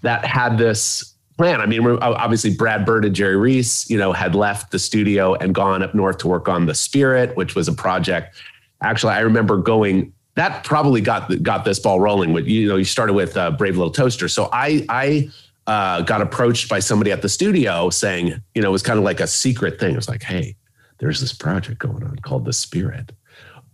that 0.02 0.24
had 0.24 0.58
this 0.58 1.14
plan. 1.36 1.60
I 1.60 1.66
mean, 1.66 1.86
obviously 1.86 2.54
Brad 2.54 2.84
Bird 2.84 3.04
and 3.04 3.14
Jerry 3.14 3.36
Reese, 3.36 3.88
you 3.88 3.96
know, 3.96 4.12
had 4.12 4.34
left 4.34 4.70
the 4.72 4.78
studio 4.78 5.34
and 5.34 5.54
gone 5.54 5.82
up 5.82 5.94
north 5.94 6.18
to 6.18 6.28
work 6.28 6.48
on 6.48 6.66
The 6.66 6.74
Spirit, 6.74 7.36
which 7.36 7.54
was 7.54 7.68
a 7.68 7.72
project. 7.72 8.36
Actually, 8.82 9.14
I 9.14 9.20
remember 9.20 9.56
going. 9.56 10.12
That 10.34 10.62
probably 10.62 11.00
got 11.00 11.42
got 11.42 11.64
this 11.64 11.80
ball 11.80 11.98
rolling. 11.98 12.32
With 12.32 12.46
you 12.46 12.68
know, 12.68 12.76
you 12.76 12.84
started 12.84 13.14
with 13.14 13.36
uh, 13.36 13.50
Brave 13.52 13.76
Little 13.76 13.92
Toaster. 13.92 14.28
So 14.28 14.48
I 14.52 14.84
I 14.88 15.30
uh, 15.66 16.02
got 16.02 16.20
approached 16.20 16.68
by 16.68 16.78
somebody 16.78 17.10
at 17.10 17.22
the 17.22 17.28
studio 17.28 17.90
saying, 17.90 18.40
you 18.54 18.62
know, 18.62 18.68
it 18.68 18.72
was 18.72 18.82
kind 18.82 18.98
of 18.98 19.04
like 19.04 19.20
a 19.20 19.26
secret 19.26 19.80
thing. 19.80 19.92
It 19.92 19.96
was 19.96 20.08
like, 20.08 20.22
hey, 20.22 20.56
there's 20.98 21.20
this 21.20 21.32
project 21.32 21.78
going 21.78 22.04
on 22.04 22.16
called 22.20 22.44
The 22.44 22.52
Spirit. 22.52 23.12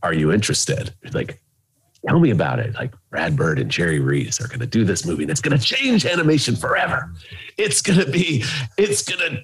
Are 0.03 0.13
you 0.13 0.33
interested? 0.33 0.95
Like, 1.13 1.41
tell 2.07 2.19
me 2.19 2.31
about 2.31 2.59
it. 2.59 2.75
Like 2.75 2.95
Brad 3.15 3.37
Bird 3.37 3.61
and 3.61 3.71
Jerry 3.71 4.01
Reese 4.01 4.41
are 4.41 4.49
going 4.49 4.59
to 4.59 4.67
do 4.67 4.85
this 4.85 5.07
movie 5.07 5.23
and 5.23 5.31
it's 5.31 5.41
going 5.41 5.57
to 5.57 5.65
change 5.65 6.05
animation 6.05 6.57
forever. 6.57 7.13
It's 7.57 7.81
going 7.81 8.01
to 8.01 8.11
be, 8.11 8.43
it's 8.77 9.03
going 9.03 9.21
to, 9.21 9.41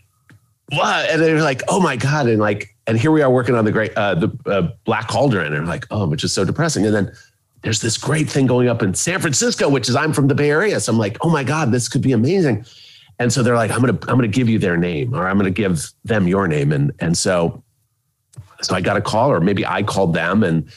what? 0.76 1.08
And 1.08 1.22
they're 1.22 1.40
like, 1.40 1.62
oh 1.68 1.78
my 1.78 1.94
God. 1.94 2.26
And 2.26 2.40
like, 2.40 2.74
and 2.88 2.98
here 2.98 3.12
we 3.12 3.22
are 3.22 3.30
working 3.30 3.54
on 3.54 3.64
the 3.64 3.70
great, 3.70 3.96
uh, 3.96 4.16
the 4.16 4.36
uh, 4.46 4.72
Black 4.84 5.06
Cauldron. 5.06 5.54
And 5.54 5.68
like, 5.68 5.86
oh, 5.92 6.08
which 6.08 6.24
is 6.24 6.32
so 6.32 6.44
depressing. 6.44 6.84
And 6.84 6.92
then 6.92 7.12
there's 7.62 7.80
this 7.80 7.96
great 7.96 8.28
thing 8.28 8.48
going 8.48 8.66
up 8.66 8.82
in 8.82 8.92
San 8.92 9.20
Francisco, 9.20 9.68
which 9.68 9.88
is 9.88 9.94
I'm 9.94 10.12
from 10.12 10.26
the 10.26 10.34
Bay 10.34 10.50
Area. 10.50 10.80
So 10.80 10.90
I'm 10.90 10.98
like, 10.98 11.16
oh 11.20 11.30
my 11.30 11.44
God, 11.44 11.70
this 11.70 11.88
could 11.88 12.02
be 12.02 12.10
amazing. 12.10 12.64
And 13.20 13.32
so 13.32 13.40
they're 13.44 13.54
like, 13.54 13.70
I'm 13.70 13.78
gonna, 13.78 13.98
I'm 14.08 14.16
gonna 14.16 14.26
give 14.26 14.48
you 14.48 14.58
their 14.58 14.76
name, 14.76 15.14
or 15.14 15.28
I'm 15.28 15.36
gonna 15.36 15.50
give 15.50 15.80
them 16.04 16.26
your 16.26 16.48
name. 16.48 16.72
And 16.72 16.90
and 16.98 17.16
so, 17.16 17.62
so 18.62 18.74
I 18.74 18.80
got 18.80 18.96
a 18.96 19.00
call, 19.00 19.30
or 19.30 19.38
maybe 19.38 19.64
I 19.64 19.84
called 19.84 20.12
them, 20.12 20.42
and 20.42 20.68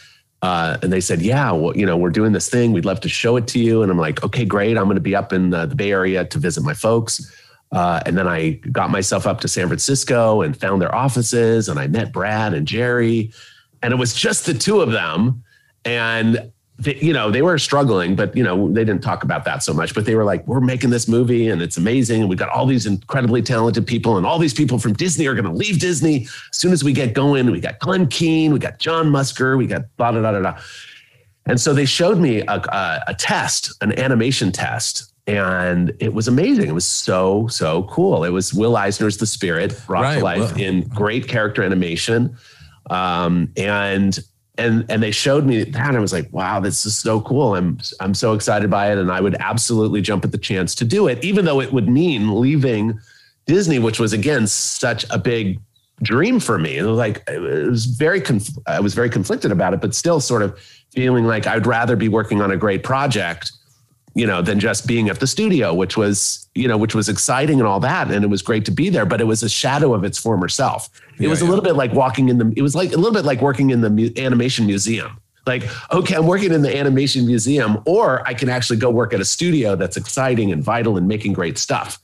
uh, 0.44 0.78
and 0.84 0.92
they 0.92 1.00
said, 1.00 1.22
"Yeah, 1.22 1.54
well, 1.54 1.76
you 1.76 1.86
know, 1.86 1.96
we're 1.96 2.10
doing 2.10 2.34
this 2.34 2.50
thing. 2.50 2.74
We'd 2.74 2.84
love 2.84 3.00
to 3.00 3.10
show 3.10 3.38
it 3.38 3.48
to 3.48 3.60
you." 3.60 3.82
And 3.82 3.90
I'm 3.90 3.98
like, 3.98 4.22
"Okay, 4.26 4.44
great. 4.44 4.78
I'm 4.78 4.84
going 4.84 4.96
to 4.96 5.02
be 5.02 5.16
up 5.16 5.32
in 5.32 5.52
the, 5.52 5.66
the 5.66 5.74
Bay 5.74 5.92
Area 5.92 6.26
to 6.26 6.38
visit 6.38 6.64
my 6.64 6.74
folks." 6.74 7.34
Uh, 7.72 8.02
and 8.06 8.18
then 8.18 8.28
I 8.28 8.52
got 8.72 8.92
myself 8.92 9.26
up 9.26 9.40
to 9.40 9.48
San 9.48 9.68
Francisco 9.68 10.42
and 10.42 10.56
found 10.56 10.82
their 10.82 10.94
offices, 10.94 11.70
and 11.70 11.80
I 11.80 11.88
met 11.88 12.12
Brad 12.12 12.54
and 12.54 12.68
Jerry, 12.68 13.32
and 13.82 13.94
it 13.94 13.96
was 13.96 14.14
just 14.14 14.46
the 14.46 14.54
two 14.54 14.82
of 14.82 14.92
them. 14.92 15.44
And 15.86 16.52
they, 16.84 16.96
you 16.96 17.14
know, 17.14 17.32
they 17.32 17.42
were 17.42 17.58
struggling, 17.58 18.16
but 18.16 18.36
you 18.36 18.44
know, 18.44 18.72
they 18.72 18.84
didn't 18.84 19.04
talk 19.04 19.24
about 19.24 19.46
that 19.46 19.64
so 19.64 19.74
much. 19.74 19.94
But 19.94 20.06
they 20.06 20.16
were 20.16 20.24
like, 20.24 20.46
"We're 20.48 20.62
making 20.62 20.90
this 20.90 21.08
movie, 21.08 21.50
and 21.50 21.62
it's 21.62 21.78
amazing. 21.78 22.22
And 22.22 22.30
we've 22.30 22.40
got 22.40 22.50
all 22.50 22.66
these 22.66 22.86
incredibly 22.86 23.42
talented 23.42 23.88
people, 23.88 24.18
and 24.18 24.26
all 24.26 24.40
these 24.40 24.54
people 24.54 24.80
from 24.80 24.94
Disney 24.94 25.28
are 25.28 25.34
going 25.34 25.46
to 25.46 25.52
leave 25.52 25.80
Disney 25.80 26.24
as 26.52 26.58
soon 26.58 26.74
as 26.74 26.84
we 26.84 26.94
get 26.94 27.14
going. 27.14 27.50
We 27.52 27.60
got 27.60 27.80
Glen 27.80 28.08
Keane, 28.08 28.54
we 28.54 28.60
got 28.60 28.80
John 28.80 29.10
Musker, 29.10 29.58
we 29.58 29.68
got 29.68 29.84
blah 29.98 30.12
blah 30.12 30.22
blah 30.22 30.40
blah." 30.40 30.60
And 31.46 31.60
so 31.60 31.74
they 31.74 31.86
showed 31.86 32.20
me 32.20 32.42
a, 32.42 32.56
a, 32.56 33.04
a 33.08 33.14
test, 33.14 33.74
an 33.82 33.98
animation 34.00 34.52
test, 34.52 35.14
and 35.28 35.94
it 36.00 36.14
was 36.14 36.28
amazing. 36.28 36.70
It 36.70 36.74
was 36.74 36.88
so 36.88 37.48
so 37.48 37.84
cool. 37.84 38.24
It 38.24 38.30
was 38.30 38.54
Will 38.54 38.78
Eisner's 38.78 39.18
The 39.18 39.28
Spirit 39.28 39.80
brought 39.88 40.04
right. 40.04 40.18
to 40.20 40.24
life 40.24 40.58
in 40.58 40.88
great 40.90 41.28
character 41.28 41.64
animation, 41.64 42.36
um, 42.90 43.52
and 43.58 44.20
and 44.58 44.86
and 44.90 45.02
they 45.02 45.12
showed 45.12 45.46
me 45.46 45.64
that 45.64 45.88
and 45.88 45.98
I 45.98 46.00
was 46.00 46.14
like, 46.14 46.32
wow, 46.32 46.60
this 46.60 46.86
is 46.86 46.96
so 46.96 47.22
cool. 47.22 47.56
I'm 47.56 47.80
I'm 48.00 48.14
so 48.14 48.34
excited 48.34 48.70
by 48.70 48.92
it. 48.92 48.98
And 48.98 49.12
I 49.12 49.20
would 49.20 49.36
absolutely 49.40 50.02
jump 50.02 50.24
at 50.26 50.32
the 50.32 50.38
chance 50.38 50.76
to 50.76 50.86
do 50.86 51.08
it, 51.08 51.24
even 51.24 51.46
though 51.46 51.60
it 51.60 51.74
would 51.74 51.90
mean 51.90 52.40
leaving 52.40 53.00
Disney, 53.46 53.80
which 53.80 54.00
was 54.00 54.14
again 54.14 54.48
such 54.48 55.06
a 55.10 55.18
big 55.18 55.60
dream 56.02 56.40
for 56.40 56.58
me. 56.58 56.78
It 56.78 56.84
was 56.84 56.98
like 56.98 57.24
it 57.28 57.40
was 57.40 57.86
very 57.86 58.22
conf- 58.22 58.58
I 58.68 58.80
was 58.80 58.94
very 58.94 59.10
conflicted 59.10 59.52
about 59.52 59.74
it, 59.74 59.82
but 59.82 59.96
still 59.96 60.20
sort 60.20 60.44
of 60.44 60.58
feeling 60.92 61.26
like 61.26 61.48
I'd 61.48 61.66
rather 61.66 61.96
be 61.96 62.08
working 62.08 62.42
on 62.42 62.52
a 62.52 62.58
great 62.58 62.84
project 62.84 63.52
you 64.16 64.28
know, 64.28 64.42
than 64.42 64.60
just 64.60 64.86
being 64.86 65.10
at 65.10 65.20
the 65.20 65.28
studio, 65.28 65.74
which 65.74 65.98
was, 65.98 66.48
you 66.54 66.68
know, 66.68 66.78
which 66.78 66.94
was 66.94 67.10
exciting 67.10 67.60
and 67.60 67.68
all 67.68 67.80
that. 67.80 68.12
And 68.12 68.24
it 68.24 68.30
was 68.30 68.42
great 68.42 68.64
to 68.66 68.72
be 68.72 68.90
there, 68.90 69.06
but 69.06 69.20
it 69.20 69.26
was 69.26 69.42
a 69.44 69.50
shadow 69.50 69.94
of 69.94 70.04
its 70.04 70.18
former 70.20 70.48
self. 70.48 70.90
It 71.16 71.24
yeah, 71.24 71.30
was 71.30 71.42
a 71.42 71.46
yeah. 71.46 71.50
little 71.50 71.64
bit 71.64 71.76
like 71.76 71.94
walking 71.94 72.30
in 72.30 72.38
the, 72.38 72.54
it 72.56 72.62
was 72.62 72.76
like 72.76 72.92
a 72.94 72.98
little 72.98 73.14
bit 73.14 73.26
like 73.26 73.42
working 73.42 73.72
in 73.72 73.82
the 73.82 73.90
mu- 73.90 74.12
animation 74.18 74.66
museum. 74.66 75.20
Like, 75.46 75.64
okay, 75.92 76.16
I'm 76.16 76.28
working 76.28 76.54
in 76.54 76.62
the 76.62 76.78
animation 76.78 77.26
museum, 77.26 77.82
or 77.86 78.26
I 78.26 78.34
can 78.34 78.50
actually 78.50 78.78
go 78.78 78.90
work 78.90 79.14
at 79.14 79.20
a 79.20 79.26
studio 79.26 79.76
that's 79.76 79.98
exciting 79.98 80.52
and 80.52 80.64
vital 80.64 80.96
and 80.96 81.08
making 81.08 81.34
great 81.34 81.58
stuff. 81.58 82.00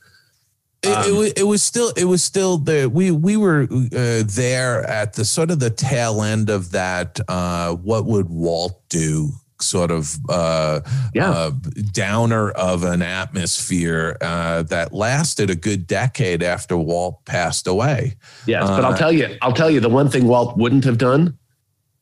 It, 0.81 0.89
it, 0.89 1.11
Um, 1.11 1.17
was, 1.17 1.31
it 1.33 1.43
was 1.43 1.63
still 1.63 1.93
it 1.95 2.05
was 2.05 2.23
still 2.23 2.57
the 2.57 2.87
we 2.87 3.11
we 3.11 3.37
were 3.37 3.67
uh, 3.71 4.23
there 4.25 4.83
at 4.89 5.13
the 5.13 5.25
sort 5.25 5.51
of 5.51 5.59
the 5.59 5.69
tail 5.69 6.21
end 6.21 6.49
of 6.49 6.71
that 6.71 7.19
uh, 7.27 7.75
what 7.75 8.05
would 8.05 8.29
Walt 8.29 8.81
do 8.89 9.31
sort 9.61 9.91
of 9.91 10.17
uh, 10.29 10.81
Yeah. 11.13 11.31
uh, 11.31 11.51
downer 11.91 12.51
of 12.51 12.83
an 12.83 13.01
atmosphere 13.01 14.17
uh, 14.21 14.63
that 14.63 14.93
lasted 14.93 15.49
a 15.49 15.55
good 15.55 15.87
decade 15.87 16.43
after 16.43 16.77
Walt 16.77 17.23
passed 17.25 17.67
away. 17.67 18.15
Yes, 18.45 18.67
but 18.69 18.83
Uh, 18.83 18.87
I'll 18.89 18.97
tell 18.97 19.11
you, 19.11 19.37
I'll 19.41 19.53
tell 19.53 19.69
you, 19.69 19.79
the 19.79 19.89
one 19.89 20.09
thing 20.09 20.27
Walt 20.27 20.57
wouldn't 20.57 20.83
have 20.85 20.97
done 20.97 21.37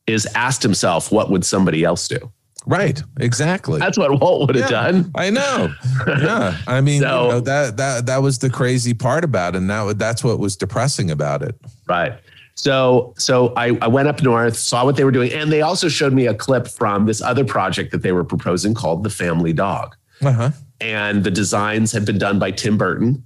is 0.06 0.26
asked 0.34 0.62
himself, 0.62 1.12
"What 1.12 1.30
would 1.30 1.44
somebody 1.44 1.84
else 1.84 2.08
do?" 2.08 2.30
Right, 2.66 3.02
exactly. 3.18 3.78
That's 3.78 3.96
what 3.96 4.20
Walt 4.20 4.46
would 4.48 4.56
have 4.56 4.70
Yeah. 4.70 4.90
done. 4.90 5.10
I 5.14 5.30
know. 5.30 5.72
Yeah, 6.06 6.56
I 6.66 6.80
mean, 6.86 7.00
So- 7.02 7.24
you 7.24 7.28
know, 7.32 7.40
that 7.40 7.76
that 7.76 8.06
that 8.06 8.22
was 8.22 8.38
the 8.38 8.50
crazy 8.50 8.94
part 8.94 9.24
about 9.24 9.54
it, 9.54 9.58
and 9.58 9.70
that 9.70 9.98
that's 9.98 10.22
what 10.24 10.38
was 10.38 10.56
depressing 10.56 11.10
about 11.10 11.42
it. 11.42 11.54
Right. 11.88 12.12
So, 12.58 13.14
so 13.16 13.52
I, 13.56 13.78
I 13.80 13.86
went 13.86 14.08
up 14.08 14.20
north, 14.20 14.56
saw 14.56 14.84
what 14.84 14.96
they 14.96 15.04
were 15.04 15.12
doing, 15.12 15.32
and 15.32 15.52
they 15.52 15.62
also 15.62 15.88
showed 15.88 16.12
me 16.12 16.26
a 16.26 16.34
clip 16.34 16.66
from 16.66 17.06
this 17.06 17.22
other 17.22 17.44
project 17.44 17.92
that 17.92 18.02
they 18.02 18.10
were 18.10 18.24
proposing 18.24 18.74
called 18.74 19.04
the 19.04 19.10
Family 19.10 19.52
Dog. 19.52 19.94
Uh 20.20 20.32
huh. 20.32 20.50
and 20.80 21.22
the 21.22 21.30
designs 21.30 21.92
had 21.92 22.04
been 22.04 22.18
done 22.18 22.40
by 22.40 22.50
Tim 22.50 22.76
Burton, 22.76 23.24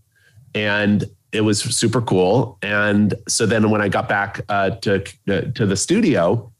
and 0.55 1.05
it 1.33 1.41
was 1.41 1.63
super 1.63 2.03
cool. 2.03 2.59
And 2.61 3.15
so 3.27 3.47
then 3.47 3.71
when 3.71 3.81
I 3.81 3.89
got 3.89 4.07
back 4.07 4.43
uh, 4.51 4.71
to 4.83 5.03
to 5.27 5.65
the 5.67 5.77
studio, 5.77 6.53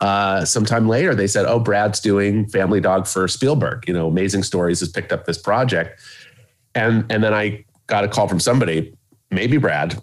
uh, 0.00 0.44
sometime 0.44 0.88
later 0.88 1.14
they 1.14 1.28
said, 1.28 1.46
"Oh, 1.46 1.60
Brad's 1.60 2.00
doing 2.00 2.48
Family 2.48 2.80
Dog 2.80 3.06
for 3.06 3.28
Spielberg. 3.28 3.86
You 3.86 3.94
know, 3.94 4.08
Amazing 4.08 4.42
Stories 4.42 4.80
has 4.80 4.88
picked 4.88 5.12
up 5.12 5.24
this 5.24 5.38
project." 5.38 6.00
And 6.74 7.04
and 7.08 7.22
then 7.22 7.32
I 7.32 7.64
got 7.86 8.02
a 8.02 8.08
call 8.08 8.26
from 8.26 8.40
somebody, 8.40 8.92
maybe 9.30 9.58
Brad, 9.58 10.02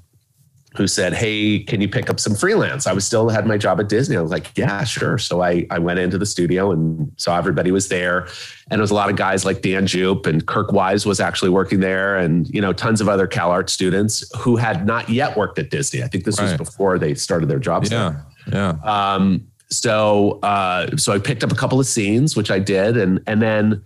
who 0.76 0.88
said, 0.88 1.14
"Hey, 1.14 1.60
can 1.60 1.82
you 1.82 1.88
pick 1.88 2.10
up 2.10 2.20
some 2.20 2.36
freelance?" 2.36 2.86
I 2.88 2.94
was 2.94 3.06
still 3.06 3.30
had 3.30 3.46
my 3.46 3.58
job 3.58 3.80
at 3.80 3.90
Disney. 3.90 4.18
I 4.18 4.22
was 4.22 4.32
like, 4.32 4.52
"Yeah, 4.56 4.84
sure." 4.84 5.18
So 5.18 5.42
I 5.42 5.66
I 5.70 5.80
went 5.80 6.00
into 6.00 6.18
the 6.18 6.26
studio 6.26 6.72
and 6.72 7.12
saw 7.18 7.38
everybody 7.38 7.72
was 7.72 7.90
there, 7.90 8.28
and 8.70 8.80
it 8.80 8.82
was 8.82 8.92
a 8.92 8.96
lot 8.96 9.10
of 9.10 9.16
guys 9.16 9.46
like 9.46 9.62
Dan 9.62 9.88
Jeup 9.88 10.28
and 10.28 10.46
Kirk 10.46 10.72
Wise 10.72 11.06
was 11.06 11.20
actually 11.20 11.50
working 11.50 11.80
there, 11.80 12.18
and 12.18 12.48
you 12.50 12.62
know 12.62 12.74
tons 12.74 13.02
of 13.02 13.10
other 13.10 13.28
CalArts 13.28 13.70
students 13.70 14.24
who 14.38 14.56
had 14.58 14.86
not 14.86 15.10
yet 15.10 15.36
worked 15.36 15.58
at 15.60 15.70
Disney. 15.70 16.04
I 16.04 16.08
think 16.08 16.24
this 16.24 16.40
was 16.40 16.54
before 16.56 17.00
they 17.00 17.16
started 17.16 17.50
their 17.50 17.60
jobs. 17.60 17.90
there. 17.90 18.26
Yeah, 18.48 18.76
yeah. 18.84 19.14
Um, 19.16 19.48
so 19.70 20.40
uh, 20.44 20.98
so 20.98 21.14
I 21.14 21.20
picked 21.20 21.44
up 21.44 21.52
a 21.52 21.56
couple 21.56 21.80
of 21.80 21.86
scenes, 21.86 22.36
which 22.36 22.52
I 22.52 22.60
did, 22.60 22.98
and 22.98 23.22
and 23.28 23.42
then 23.42 23.84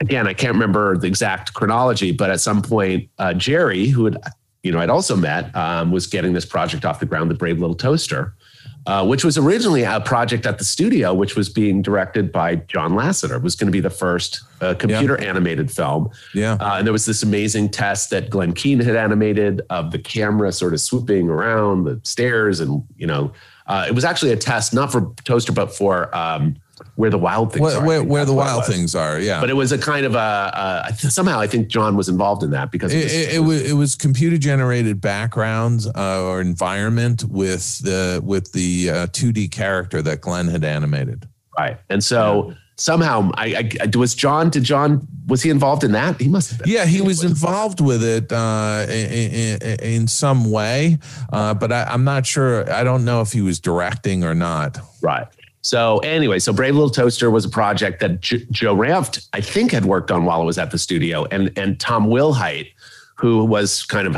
again, 0.00 0.26
I 0.26 0.34
can't 0.34 0.52
remember 0.52 0.96
the 0.96 1.06
exact 1.06 1.54
chronology, 1.54 2.12
but 2.12 2.30
at 2.30 2.40
some 2.40 2.62
point, 2.62 3.08
uh, 3.18 3.34
Jerry, 3.34 3.88
who 3.88 4.06
had 4.06 4.18
you 4.62 4.72
know 4.72 4.78
I'd 4.78 4.90
also 4.90 5.16
met, 5.16 5.54
um, 5.56 5.90
was 5.90 6.06
getting 6.06 6.32
this 6.32 6.44
project 6.44 6.84
off 6.84 7.00
the 7.00 7.06
ground, 7.06 7.30
the 7.30 7.34
Brave 7.34 7.58
Little 7.58 7.76
Toaster. 7.76 8.34
Uh, 8.86 9.04
which 9.04 9.24
was 9.26 9.36
originally 9.36 9.82
a 9.82 10.00
project 10.00 10.46
at 10.46 10.56
the 10.56 10.64
studio, 10.64 11.12
which 11.12 11.36
was 11.36 11.50
being 11.50 11.82
directed 11.82 12.32
by 12.32 12.56
John 12.56 12.92
Lasseter. 12.92 13.36
It 13.36 13.42
was 13.42 13.54
going 13.54 13.66
to 13.66 13.72
be 13.72 13.80
the 13.80 13.90
first 13.90 14.40
uh, 14.62 14.74
computer 14.74 15.20
animated 15.20 15.70
film. 15.70 16.08
Yeah. 16.34 16.54
Uh, 16.54 16.76
and 16.78 16.86
there 16.86 16.92
was 16.92 17.04
this 17.04 17.22
amazing 17.22 17.68
test 17.68 18.08
that 18.08 18.30
Glenn 18.30 18.54
Keane 18.54 18.80
had 18.80 18.96
animated 18.96 19.60
of 19.68 19.90
the 19.90 19.98
camera 19.98 20.50
sort 20.50 20.72
of 20.72 20.80
swooping 20.80 21.28
around 21.28 21.84
the 21.84 22.00
stairs. 22.04 22.58
And, 22.58 22.82
you 22.96 23.06
know, 23.06 23.32
uh, 23.66 23.84
it 23.86 23.94
was 23.94 24.04
actually 24.04 24.32
a 24.32 24.36
test, 24.36 24.72
not 24.72 24.90
for 24.90 25.12
Toaster, 25.24 25.52
but 25.52 25.76
for 25.76 26.14
um, 26.16 26.56
Where 26.96 27.10
the 27.10 27.18
Wild 27.18 27.52
Things 27.52 27.62
where 27.62 27.76
Are. 27.78 27.86
Where, 27.86 28.02
where 28.04 28.24
the 28.24 28.32
wild 28.34 28.66
things 28.66 28.94
are. 28.94 29.18
Yeah. 29.18 29.40
But 29.40 29.50
it 29.50 29.54
was 29.54 29.72
a 29.72 29.78
kind 29.78 30.04
of 30.06 30.14
a, 30.14 30.18
uh, 30.18 30.92
somehow 30.92 31.40
I 31.40 31.46
think 31.46 31.68
John 31.68 31.96
was 31.96 32.08
involved 32.08 32.42
in 32.42 32.50
that 32.50 32.70
because 32.70 32.92
it, 32.92 33.04
was- 33.04 33.14
it, 33.14 33.34
it 33.34 33.38
was 33.40 33.70
it 33.70 33.74
was 33.74 33.96
computer 33.96 34.36
generated 34.38 35.00
backgrounds 35.00 35.86
uh, 35.86 36.22
or 36.24 36.40
environment 36.40 37.24
with 37.24 37.78
the 37.78 38.20
with 38.24 38.52
the 38.52 38.90
uh, 38.90 39.06
2D 39.08 39.50
character 39.50 40.02
that 40.02 40.20
Glenn 40.20 40.48
had 40.48 40.64
animated. 40.64 41.28
right. 41.58 41.78
And 41.88 42.02
so 42.04 42.54
somehow 42.76 43.30
I, 43.34 43.70
I, 43.82 43.96
was 43.98 44.14
John, 44.14 44.48
did 44.48 44.64
John, 44.64 45.06
was 45.26 45.42
he 45.42 45.50
involved 45.50 45.84
in 45.84 45.92
that? 45.92 46.18
He 46.20 46.28
must 46.28 46.50
have 46.50 46.60
been. 46.60 46.70
Yeah, 46.70 46.86
he 46.86 47.02
was 47.02 47.22
involved 47.22 47.80
with 47.80 48.02
it 48.02 48.32
uh, 48.32 48.86
in, 48.88 49.60
in, 49.60 49.80
in 49.80 50.08
some 50.08 50.50
way, 50.50 50.98
uh, 51.32 51.52
but 51.54 51.72
I, 51.72 51.84
I'm 51.84 52.04
not 52.04 52.24
sure. 52.26 52.70
I 52.72 52.82
don't 52.82 53.04
know 53.04 53.20
if 53.20 53.32
he 53.32 53.42
was 53.42 53.60
directing 53.60 54.24
or 54.24 54.34
not. 54.34 54.78
Right. 55.02 55.26
So 55.62 55.98
anyway, 55.98 56.38
so 56.38 56.52
Brave 56.52 56.74
Little 56.74 56.90
Toaster 56.90 57.30
was 57.30 57.44
a 57.44 57.48
project 57.48 58.00
that 58.00 58.20
J- 58.20 58.46
Joe 58.50 58.74
Ranft, 58.74 59.28
I 59.34 59.40
think, 59.40 59.72
had 59.72 59.84
worked 59.84 60.10
on 60.10 60.24
while 60.24 60.40
I 60.40 60.44
was 60.44 60.58
at 60.58 60.70
the 60.70 60.78
studio, 60.78 61.26
and 61.30 61.52
and 61.58 61.78
Tom 61.78 62.06
Wilhite, 62.06 62.72
who 63.16 63.44
was 63.44 63.84
kind 63.84 64.06
of, 64.06 64.16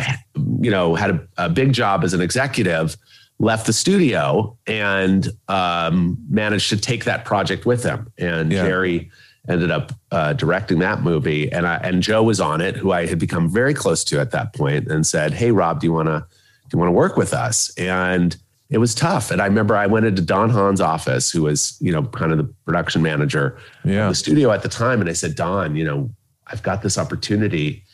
you 0.61 0.71
know, 0.71 0.95
had 0.95 1.11
a, 1.11 1.29
a 1.37 1.49
big 1.49 1.73
job 1.73 2.05
as 2.05 2.15
an 2.15 2.21
executive, 2.21 2.97
left 3.41 3.67
the 3.67 3.73
studio 3.73 4.57
and 4.69 5.29
um, 5.49 6.17
managed 6.31 6.69
to 6.69 6.77
take 6.77 7.05
that 7.05 7.25
project 7.25 7.67
with 7.67 7.83
him. 7.83 8.13
And 8.19 8.53
Yeah. 8.53 8.63
Jerry 8.63 9.11
ended 9.49 9.73
up 9.73 9.93
uh, 10.13 10.35
directing 10.35 10.79
that 10.79 11.03
movie, 11.03 11.51
and 11.51 11.67
I, 11.67 11.77
and 11.79 12.01
Joe 12.05 12.23
was 12.23 12.41
on 12.41 12.61
it, 12.61 12.77
who 12.77 12.93
I 12.93 13.07
had 13.07 13.19
become 13.19 13.49
very 13.49 13.75
close 13.75 14.05
to 14.05 14.21
at 14.21 14.31
that 14.31 14.55
point, 14.55 14.87
and 14.87 15.05
said, 15.05 15.33
"Hey, 15.33 15.51
Rob, 15.51 15.81
do 15.81 15.89
you 15.89 15.93
want 15.93 16.07
to 16.07 16.25
do 16.69 16.77
you 16.77 16.79
want 16.79 16.87
to 16.87 16.93
work 16.93 17.17
with 17.17 17.35
us?" 17.35 17.77
And 17.77 18.37
it 18.73 18.79
was 18.79 18.95
tough. 18.95 19.31
And 19.31 19.43
I 19.43 19.47
remember 19.47 19.77
I 19.77 19.87
went 19.87 20.07
into 20.07 20.23
Don 20.23 20.49
Hahn's 20.49 20.81
office, 20.81 21.31
who 21.31 21.43
was, 21.43 21.77
you 21.81 21.93
know, 21.93 22.05
kind 22.05 22.33
of 22.33 22.39
the 22.39 22.45
production 22.65 23.03
manager 23.03 23.59
of 23.85 23.91
Yeah. 23.91 24.09
the 24.09 24.15
studio 24.15 24.51
at 24.51 24.63
the 24.63 24.69
time. 24.69 25.01
And 25.03 25.11
I 25.11 25.13
said, 25.13 25.35
Don, 25.35 25.77
you 25.77 25.85
know, 25.85 26.11
I've 26.47 26.63
got 26.63 26.83
this 26.83 26.97
opportunity, 26.97 27.85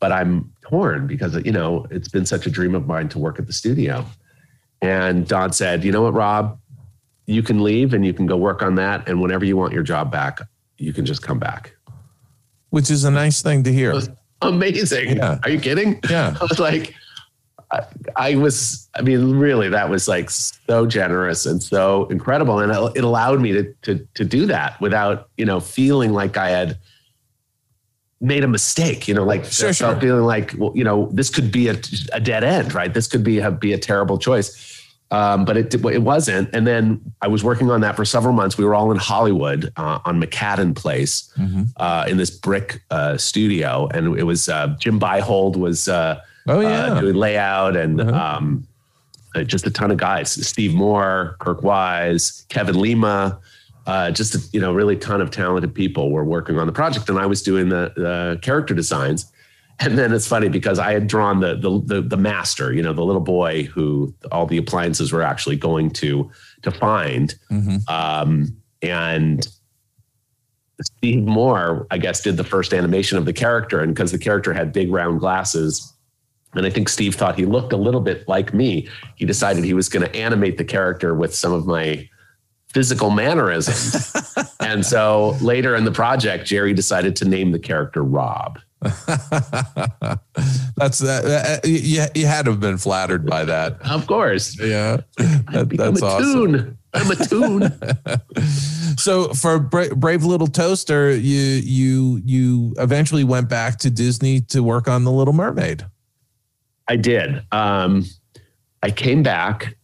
but 0.00 0.12
I'm 0.12 0.52
torn 0.60 1.06
because, 1.06 1.34
you 1.46 1.50
know, 1.52 1.86
it's 1.90 2.08
been 2.08 2.26
such 2.26 2.46
a 2.46 2.50
dream 2.50 2.74
of 2.74 2.86
mine 2.86 3.08
to 3.08 3.18
work 3.18 3.38
at 3.38 3.46
the 3.46 3.54
studio. 3.54 4.04
And 4.82 5.26
Don 5.26 5.52
said, 5.52 5.82
you 5.82 5.92
know 5.92 6.02
what, 6.02 6.12
Rob, 6.12 6.58
you 7.26 7.42
can 7.42 7.62
leave 7.62 7.94
and 7.94 8.04
you 8.04 8.12
can 8.12 8.26
go 8.26 8.36
work 8.36 8.62
on 8.62 8.74
that. 8.74 9.08
And 9.08 9.18
whenever 9.22 9.46
you 9.46 9.56
want 9.56 9.72
your 9.72 9.82
job 9.82 10.12
back, 10.12 10.40
you 10.76 10.92
can 10.92 11.06
just 11.06 11.22
come 11.22 11.38
back. 11.38 11.74
Which 12.68 12.90
is 12.90 13.04
a 13.04 13.10
nice 13.10 13.40
thing 13.40 13.62
to 13.62 13.72
hear. 13.72 13.94
Amazing. 14.42 15.16
Yeah. 15.16 15.38
Are 15.44 15.48
you 15.50 15.58
kidding? 15.60 16.00
Yeah. 16.10 16.36
I 16.40 16.44
was 16.44 16.58
like, 16.58 16.94
I, 17.72 17.84
I 18.16 18.34
was, 18.34 18.88
I 18.94 19.02
mean, 19.02 19.36
really, 19.38 19.68
that 19.70 19.88
was 19.88 20.06
like 20.06 20.28
so 20.30 20.86
generous 20.86 21.46
and 21.46 21.62
so 21.62 22.04
incredible. 22.06 22.58
And 22.60 22.70
it, 22.70 22.98
it 22.98 23.04
allowed 23.04 23.40
me 23.40 23.52
to, 23.52 23.72
to, 23.82 24.06
to 24.14 24.24
do 24.24 24.46
that 24.46 24.80
without, 24.80 25.28
you 25.38 25.46
know, 25.46 25.58
feeling 25.58 26.12
like 26.12 26.36
I 26.36 26.50
had 26.50 26.78
made 28.20 28.44
a 28.44 28.48
mistake, 28.48 29.08
you 29.08 29.14
know, 29.14 29.24
like 29.24 29.44
Sure, 29.44 29.72
sure. 29.72 29.96
feeling 30.00 30.24
like, 30.24 30.54
well, 30.58 30.72
you 30.74 30.84
know, 30.84 31.08
this 31.12 31.28
could 31.30 31.50
be 31.50 31.68
a, 31.68 31.76
a 32.12 32.20
dead 32.20 32.44
end, 32.44 32.74
right? 32.74 32.92
This 32.94 33.06
could 33.08 33.24
be 33.24 33.38
a, 33.40 33.50
be 33.50 33.72
a 33.72 33.78
terrible 33.78 34.18
choice. 34.18 34.68
Um, 35.10 35.44
but 35.44 35.56
it, 35.58 35.74
it 35.74 36.02
wasn't. 36.02 36.48
And 36.54 36.66
then 36.66 37.00
I 37.20 37.28
was 37.28 37.44
working 37.44 37.70
on 37.70 37.82
that 37.82 37.96
for 37.96 38.04
several 38.04 38.32
months. 38.32 38.56
We 38.56 38.64
were 38.64 38.74
all 38.74 38.90
in 38.92 38.96
Hollywood 38.96 39.70
uh, 39.76 39.98
on 40.06 40.18
McCadden 40.22 40.74
Place 40.74 41.30
Mhm. 41.38 41.68
uh, 41.76 42.06
in 42.08 42.16
this 42.16 42.30
brick 42.30 42.82
uh, 42.90 43.18
studio, 43.18 43.88
and 43.92 44.16
it 44.18 44.22
was 44.24 44.48
uh, 44.48 44.68
Jim 44.78 44.98
Byhold 44.98 45.56
was 45.56 45.86
uh, 46.48 46.52
Oh 46.52 46.58
uh, 46.58 46.62
yeah. 46.62 47.00
doing 47.00 47.14
layout, 47.14 47.76
and 47.76 48.00
Uh-huh. 48.00 48.36
um, 48.38 48.66
uh, 49.34 49.42
just 49.44 49.66
a 49.66 49.70
ton 49.70 49.90
of 49.90 49.96
guys: 49.98 50.30
Steve 50.46 50.74
Moore, 50.74 51.36
Kirk 51.40 51.62
Wise, 51.62 52.44
Kevin 52.48 52.78
Lima. 52.78 53.38
Uh, 53.84 54.12
just 54.12 54.34
a, 54.36 54.40
you 54.52 54.60
know, 54.60 54.72
really 54.72 54.94
ton 54.96 55.20
of 55.20 55.30
talented 55.32 55.74
people 55.74 56.12
were 56.12 56.24
working 56.24 56.56
on 56.58 56.66
the 56.68 56.72
project, 56.72 57.08
and 57.08 57.18
I 57.18 57.26
was 57.26 57.42
doing 57.42 57.68
the, 57.68 57.92
the 57.96 58.38
character 58.40 58.74
designs. 58.74 59.26
And 59.80 59.98
then 59.98 60.12
it's 60.12 60.28
funny 60.28 60.48
because 60.48 60.78
I 60.78 60.92
had 60.92 61.08
drawn 61.08 61.40
the, 61.40 61.56
the 61.56 61.80
the 61.84 62.00
the 62.02 62.16
master, 62.16 62.72
you 62.72 62.82
know, 62.82 62.92
the 62.92 63.02
little 63.02 63.22
boy 63.22 63.64
who 63.64 64.14
all 64.30 64.46
the 64.46 64.56
appliances 64.58 65.12
were 65.12 65.22
actually 65.22 65.56
going 65.56 65.90
to 65.92 66.30
to 66.62 66.70
find. 66.70 67.34
Mhm. 67.50 67.88
Um, 67.90 68.56
and 68.82 69.44
Steve 70.82 71.24
Moore, 71.24 71.86
I 71.90 71.98
guess, 71.98 72.20
did 72.22 72.36
the 72.36 72.44
first 72.44 72.72
animation 72.74 73.18
of 73.18 73.24
the 73.24 73.32
character, 73.32 73.80
and 73.80 73.94
because 73.94 74.12
the 74.12 74.18
character 74.18 74.52
had 74.52 74.72
big 74.72 74.92
round 74.92 75.20
glasses, 75.20 75.91
and 76.54 76.66
I 76.66 76.70
think 76.70 76.88
Steve 76.88 77.14
thought 77.14 77.36
he 77.38 77.46
looked 77.46 77.72
a 77.72 77.76
little 77.76 78.00
bit 78.00 78.26
like 78.28 78.52
me, 78.52 78.88
he 79.16 79.24
decided 79.24 79.64
he 79.64 79.74
was 79.74 79.88
going 79.88 80.04
to 80.06 80.14
animate 80.16 80.58
the 80.58 80.64
character 80.64 81.14
with 81.14 81.34
some 81.34 81.52
of 81.52 81.66
my 81.66 82.08
physical 82.68 83.10
mannerisms. 83.10 84.12
and 84.60 84.84
so 84.84 85.36
later 85.40 85.74
in 85.76 85.84
the 85.84 85.92
project, 85.92 86.46
Jerry 86.46 86.72
decided 86.74 87.16
to 87.16 87.24
name 87.28 87.52
the 87.52 87.58
character 87.58 88.02
Rob. 88.02 88.58
that's 90.76 90.98
that. 90.98 91.60
Uh, 91.64 91.66
you, 91.68 92.04
you 92.14 92.26
had 92.26 92.44
to 92.46 92.50
have 92.50 92.60
been 92.60 92.78
flattered 92.78 93.24
by 93.26 93.44
that. 93.44 93.78
Of 93.88 94.06
course, 94.06 94.58
Yeah, 94.58 94.98
that, 95.16 95.68
that's 95.70 96.02
a 96.02 96.04
awesome. 96.06 96.32
tune. 96.52 96.78
I'm 96.94 97.10
a 97.10 97.16
tune. 97.16 97.72
So 98.98 99.32
for 99.34 99.58
Bra- 99.58 99.94
Brave 99.94 100.24
Little 100.24 100.46
Toaster, 100.48 101.10
you 101.14 101.38
you 101.40 102.20
you 102.24 102.74
eventually 102.78 103.24
went 103.24 103.48
back 103.48 103.78
to 103.78 103.90
Disney 103.90 104.40
to 104.42 104.62
work 104.62 104.88
on 104.88 105.04
The 105.04 105.12
Little 105.12 105.32
Mermaid. 105.32 105.86
I 106.92 106.96
did. 106.96 107.42
Um, 107.52 108.04
I 108.82 108.90
came 108.90 109.22
back, 109.22 109.76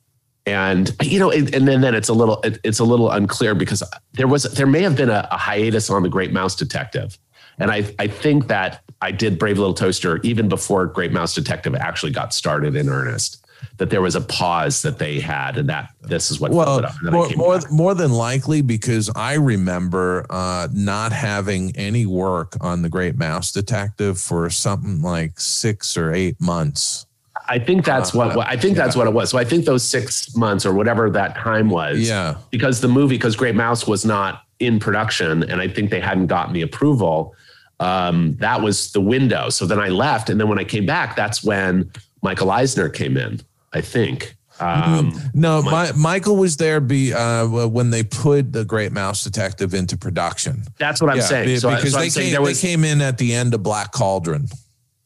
and 0.44 0.94
you 1.02 1.18
know, 1.18 1.30
and, 1.30 1.48
then 1.48 1.80
then 1.80 1.94
it's 1.94 2.10
a 2.10 2.12
little 2.12 2.43
it, 2.43 2.59
it's 2.64 2.80
a 2.80 2.85
little 2.85 3.10
unclear 3.10 3.55
because 3.55 3.82
there 4.12 4.28
was 4.28 4.43
there 4.43 4.66
may 4.66 4.82
have 4.82 4.94
been 4.94 5.09
a, 5.09 5.26
a 5.30 5.39
hiatus 5.39 5.89
on 5.89 6.02
the 6.02 6.10
Great 6.10 6.35
Mouse 6.35 6.55
Detective, 6.55 7.18
And 7.59 7.70
I, 7.70 7.94
I 7.98 8.09
think 8.09 8.48
that 8.48 8.82
I 9.01 9.10
did 9.10 9.39
Brave 9.39 9.56
Little 9.56 9.72
Toaster 9.72 10.18
even 10.18 10.51
before 10.51 10.85
Great 10.85 11.12
Mouse 11.12 11.35
Detective 11.35 11.74
actually 11.74 12.12
got 12.12 12.35
started 12.35 12.76
in 12.76 12.90
earnest. 12.90 13.43
That 13.78 13.90
there 13.90 14.02
was 14.02 14.16
a 14.16 14.20
pause 14.20 14.82
that 14.82 14.98
they 14.98 15.20
had, 15.20 15.56
and 15.56 15.68
that 15.68 15.90
this 16.02 16.30
is 16.30 16.40
what 16.40 16.51
well 16.51 16.66
followed 16.66 16.85
up. 16.85 16.94
And 17.02 17.12
more 17.12 17.28
came 17.28 17.39
more, 17.39 17.60
more 17.70 17.94
than 17.94 18.12
likely 18.12 18.60
because 18.60 19.09
I 19.14 19.35
remember 19.35 20.26
uh, 20.30 20.68
not 20.72 21.12
having 21.12 21.76
any 21.76 22.05
work 22.05 22.56
on 22.60 22.82
the 22.82 22.89
Great 22.89 23.16
Mouse 23.16 23.52
Detective 23.52 24.20
for 24.20 24.51
something 24.51 25.01
like 25.02 25.39
six 25.39 25.97
or 25.97 26.12
eight 26.12 26.40
months. 26.40 27.06
I 27.48 27.59
think 27.59 27.85
that's 27.85 28.12
what, 28.12 28.36
what 28.36 28.47
I 28.47 28.56
think 28.56 28.76
that's 28.76 28.94
what 28.94 29.06
it 29.06 29.12
was. 29.12 29.30
So 29.30 29.39
I 29.39 29.44
think 29.44 29.64
those 29.64 29.82
six 29.82 30.36
months 30.36 30.66
or 30.66 30.74
whatever 30.74 31.09
that 31.10 31.36
time 31.36 31.70
was. 31.70 31.98
Yeah. 32.01 32.36
Because 32.51 32.80
the 32.80 32.89
movie, 32.89 33.16
because 33.16 33.36
Great 33.36 33.55
Mouse 33.55 33.86
was 33.86 34.05
not 34.05 34.43
in 34.59 34.78
production, 34.78 35.44
and 35.44 35.60
I 35.60 35.68
think 35.68 35.90
they 35.90 36.01
hadn't 36.01 36.26
gotten 36.26 36.52
the 36.52 36.62
approval. 36.62 37.35
Um, 37.80 38.36
that 38.36 38.60
was 38.60 38.93
the 38.93 39.01
window. 39.01 39.51
So 39.51 39.66
then 39.66 39.78
I 39.78 39.89
left, 39.89 40.30
and 40.30 40.40
then 40.40 40.48
when 40.48 40.59
I 40.59 40.64
came 40.64 40.85
back, 40.85 41.16
that's 41.16 41.43
when 41.44 41.90
Michael 42.22 42.51
Eisner 42.51 42.89
came 42.89 43.16
in. 43.16 43.40
I 43.73 43.81
think. 43.81 44.35
Um, 44.61 45.12
No, 45.35 45.62
my, 45.62 45.93
Michael 45.93 46.36
was 46.36 46.57
there 46.57 46.81
be 46.81 47.15
uh, 47.15 47.47
when 47.47 47.90
they 47.90 48.03
put 48.03 48.53
the 48.53 48.65
Great 48.65 48.90
Mouse 48.90 49.23
Detective 49.23 49.73
into 49.73 49.97
production. 49.97 50.65
That's 50.78 51.01
what 51.01 51.11
I'm 51.11 51.19
Yeah, 51.19 51.23
saying. 51.23 51.59
So, 51.61 51.69
I, 51.69 51.77
because 51.77 51.93
so 51.93 52.01
they, 52.01 52.09
saying 52.09 52.32
came, 52.32 52.43
was 52.43 52.61
they 52.61 52.69
came 52.69 52.82
in 52.85 53.01
at 53.01 53.19
the 53.19 53.35
end 53.35 53.55
of 53.55 53.62
Black 53.62 53.93
Cauldron. 53.93 54.49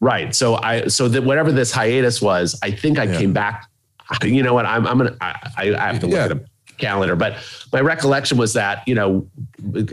right. 0.01 0.35
So 0.35 0.55
I 0.57 0.87
so 0.87 1.07
that 1.09 1.23
whatever 1.23 1.53
this 1.53 1.71
hiatus 1.71 2.23
was, 2.23 2.59
I 2.63 2.71
think 2.71 2.99
I 2.99 3.05
Yeah. 3.05 3.19
came 3.19 3.33
back. 3.35 3.69
You 4.25 4.43
know 4.43 4.55
what? 4.55 4.65
I'm 4.67 4.87
I'm 4.87 4.97
gonna 4.99 5.17
I, 5.21 5.51
I 5.59 5.75
I 5.75 5.87
have 5.93 6.01
to 6.01 6.07
look 6.07 6.17
Yeah. 6.17 6.25
at 6.25 6.33
a 6.33 6.41
calendar, 6.79 7.15
but 7.15 7.37
my 7.75 7.81
recollection 7.81 8.39
was 8.39 8.55
that 8.55 8.83
you 8.89 8.95
know 8.95 9.27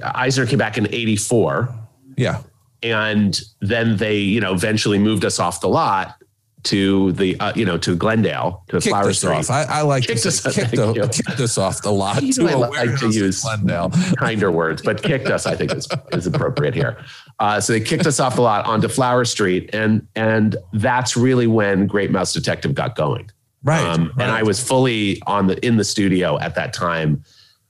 Eisner 0.04 0.46
came 0.46 0.58
back 0.60 0.78
in 0.78 0.88
'84. 0.94 1.70
Yeah. 2.18 2.42
and 2.82 3.42
then 3.60 3.98
they 3.98 4.18
you 4.18 4.40
know 4.40 4.54
eventually 4.54 4.98
moved 5.00 5.26
us 5.26 5.38
off 5.40 5.60
the 5.62 5.68
lot 5.70 6.16
to 6.64 7.12
the 7.14 7.40
uh, 7.40 7.54
you 7.56 7.64
know 7.66 7.78
to 7.78 7.96
Glendale 7.96 8.64
to 8.68 8.78
Kicked 8.78 8.88
Flower 8.88 9.10
us 9.10 9.18
Street. 9.20 9.32
off. 9.32 9.50
I, 9.50 9.64
I 9.64 9.82
like 9.82 10.04
Kicked 10.06 10.24
to 10.24 10.28
us- 10.28 10.40
say, 10.42 10.52
kicked, 10.52 10.76
thank 10.76 10.96
the- 10.96 11.24
kicked 11.26 11.40
us 11.40 11.58
off 11.58 11.82
the 11.82 11.92
lot 11.92 12.22
You 12.22 12.34
to 12.34 12.44
know 12.44 12.50
I 12.50 12.52
a 12.54 12.58
like 12.90 13.00
to 13.00 13.10
use- 13.10 13.42
Glendale. 13.42 13.92
kinder 14.18 14.52
words, 14.52 14.82
but 14.82 15.02
kicked 15.02 15.28
us, 15.28 15.46
I 15.46 15.56
think 15.56 15.74
is, 15.74 15.88
is 16.12 16.28
appropriate 16.28 16.76
here. 16.76 16.98
Uh, 17.40 17.62
so 17.62 17.74
they 17.74 17.80
kicked 17.80 18.06
us 18.06 18.20
off 18.20 18.36
the 18.36 18.42
lot 18.42 18.66
onto 18.66 18.88
Flower 18.90 19.24
Street, 19.26 19.70
and 19.74 20.06
and 20.16 20.58
that's 20.74 21.16
really 21.16 21.48
when 21.48 21.88
Great 21.88 22.12
Mouse 22.12 22.34
Detective 22.34 22.74
got 22.76 22.96
going. 22.96 23.30
Right. 23.64 23.82
Um, 23.82 24.06
right. 24.16 24.24
And 24.24 24.32
I 24.32 24.44
was 24.44 24.62
fully 24.62 25.22
on 25.28 25.48
the 25.48 25.66
in 25.66 25.78
the 25.78 25.84
studio 25.84 26.38
at 26.40 26.56
that 26.56 26.74
time. 26.74 27.24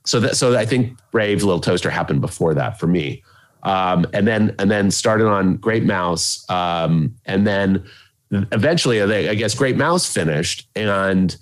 So 0.06 0.18
that 0.20 0.36
so 0.36 0.56
I 0.56 0.64
think 0.64 0.98
Brave 1.12 1.42
Little 1.44 1.60
Toaster 1.60 1.90
happened 1.90 2.20
before 2.20 2.54
that 2.54 2.80
for 2.80 2.86
me. 2.86 3.22
Um, 3.62 4.06
and 4.14 4.26
then 4.26 4.54
and 4.58 4.70
then 4.70 4.90
started 4.90 5.26
on 5.28 5.56
Great 5.56 5.82
Mouse. 5.84 6.48
Um, 6.48 7.14
and 7.26 7.46
then 7.46 7.84
eventually 8.30 9.04
they, 9.06 9.28
I 9.28 9.34
guess 9.34 9.54
Great 9.54 9.76
Mouse 9.76 10.10
finished 10.10 10.68
and 10.74 11.36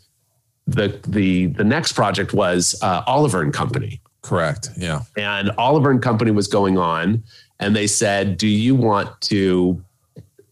the 0.67 1.01
the 1.07 1.47
the 1.47 1.65
next 1.65 1.93
project 1.93 2.33
was 2.35 2.79
uh, 2.83 3.03
Oliver 3.07 3.43
and 3.43 3.53
Company. 3.53 4.01
Correct. 4.23 4.71
Yeah. 4.77 5.03
And 5.17 5.51
Oliver 5.59 5.91
and 5.91 6.03
Company 6.03 6.31
was 6.31 6.47
going 6.47 6.77
on 6.77 7.23
and 7.59 7.75
they 7.75 7.87
said, 7.87 8.37
"Do 8.37 8.47
you 8.47 8.75
want 8.75 9.21
to 9.23 9.83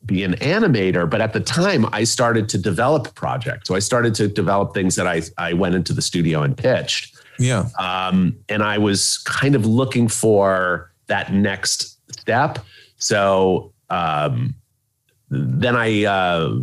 be 0.06 0.22
an 0.22 0.34
animator. 0.34 1.08
But 1.08 1.20
at 1.20 1.32
the 1.32 1.40
time, 1.40 1.86
I 1.92 2.04
started 2.04 2.48
to 2.50 2.58
develop 2.58 3.14
projects. 3.14 3.68
So 3.68 3.74
I 3.74 3.80
started 3.80 4.14
to 4.16 4.28
develop 4.28 4.72
things 4.72 4.94
that 4.96 5.06
I 5.06 5.22
I 5.36 5.52
went 5.52 5.74
into 5.74 5.92
the 5.92 6.02
studio 6.02 6.42
and 6.42 6.56
pitched. 6.56 7.16
Yeah. 7.38 7.68
Um, 7.78 8.36
and 8.48 8.62
I 8.62 8.78
was 8.78 9.18
kind 9.18 9.54
of 9.54 9.66
looking 9.66 10.08
for 10.08 10.90
that 11.08 11.32
next 11.32 11.98
step. 12.18 12.60
So 12.96 13.72
um, 13.90 14.54
then 15.36 15.76
I 15.76 16.04
uh, 16.04 16.58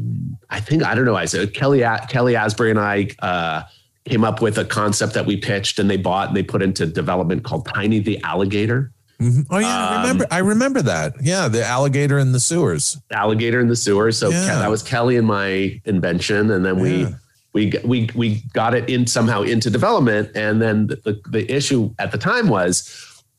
I 0.50 0.60
think 0.60 0.84
I 0.84 0.96
don't 0.96 1.06
know. 1.06 1.16
I 1.16 1.26
said 1.26 1.54
Kelly 1.54 1.84
Kelly 2.10 2.36
Asbury 2.36 2.70
and 2.72 2.80
I 2.80 3.08
uh, 3.20 3.64
came 4.06 4.24
up 4.24 4.42
with 4.42 4.58
a 4.58 4.66
concept 4.66 5.14
that 5.14 5.26
we 5.26 5.38
pitched 5.38 5.80
and 5.80 5.90
they 5.90 5.98
bought 5.98 6.28
and 6.30 6.38
they 6.38 6.44
put 6.44 6.62
into 6.62 6.86
development 6.86 7.44
called 7.44 7.68
Tiny 7.74 8.00
the 8.00 8.22
Alligator. 8.24 8.92
Mhm. 9.22 9.46
Oh 9.50 9.60
yeah, 9.60 9.68
I 9.68 9.96
Um, 9.96 10.02
remember. 10.02 10.26
I 10.32 10.38
remember 10.40 10.82
that. 10.82 11.14
Yeah, 11.22 11.48
the 11.48 11.66
alligator 11.66 12.18
in 12.20 12.32
the 12.32 12.40
sewers. 12.40 12.98
alligator 13.12 13.60
in 13.60 13.68
the 13.68 13.76
sewers. 13.76 14.18
So 14.18 14.30
Yeah. 14.30 14.60
That 14.60 14.70
was 14.70 14.82
Kelly 14.84 15.16
and 15.18 15.28
my 15.28 15.80
invention, 15.86 16.52
and 16.52 16.66
then 16.66 16.80
we 16.80 17.04
Yeah. 17.04 17.10
we 17.54 17.74
we 17.86 18.10
we 18.16 18.42
got 18.54 18.74
it 18.74 18.90
in 18.90 19.06
somehow 19.08 19.44
into 19.44 19.70
development. 19.70 20.30
And 20.36 20.62
then 20.62 20.88
the, 20.88 20.96
the 20.98 21.22
the 21.30 21.52
issue 21.52 21.94
at 22.00 22.12
the 22.12 22.18
time 22.18 22.48
was, 22.50 22.90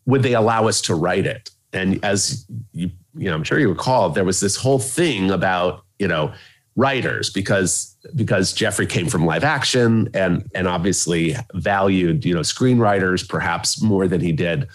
would 0.07 0.23
they 0.23 0.35
allow 0.35 0.69
us 0.69 0.81
to 0.83 0.95
write 0.95 1.27
it? 1.27 1.51
And 1.73 1.99
as 2.05 2.47
you 2.73 2.91
you 3.17 3.29
know, 3.29 3.35
I'm 3.35 3.45
sure 3.45 3.59
you 3.59 3.69
recall, 3.69 4.11
there 4.11 4.25
was 4.25 4.41
this 4.41 4.57
whole 4.57 4.79
thing 4.79 5.31
about 5.31 5.85
you 5.99 6.09
know 6.09 6.33
writers 6.77 7.31
because 7.31 7.97
because 8.17 8.53
Jeffrey 8.53 8.87
came 8.87 9.07
from 9.07 9.25
live 9.25 9.45
action 9.45 10.09
and 10.15 10.49
and 10.55 10.67
obviously 10.67 11.37
valued 11.55 12.25
you 12.25 12.35
know 12.35 12.41
screenwriters 12.41 13.29
perhaps 13.29 13.81
more 13.81 14.09
than 14.09 14.21
he 14.21 14.33
did 14.33 14.69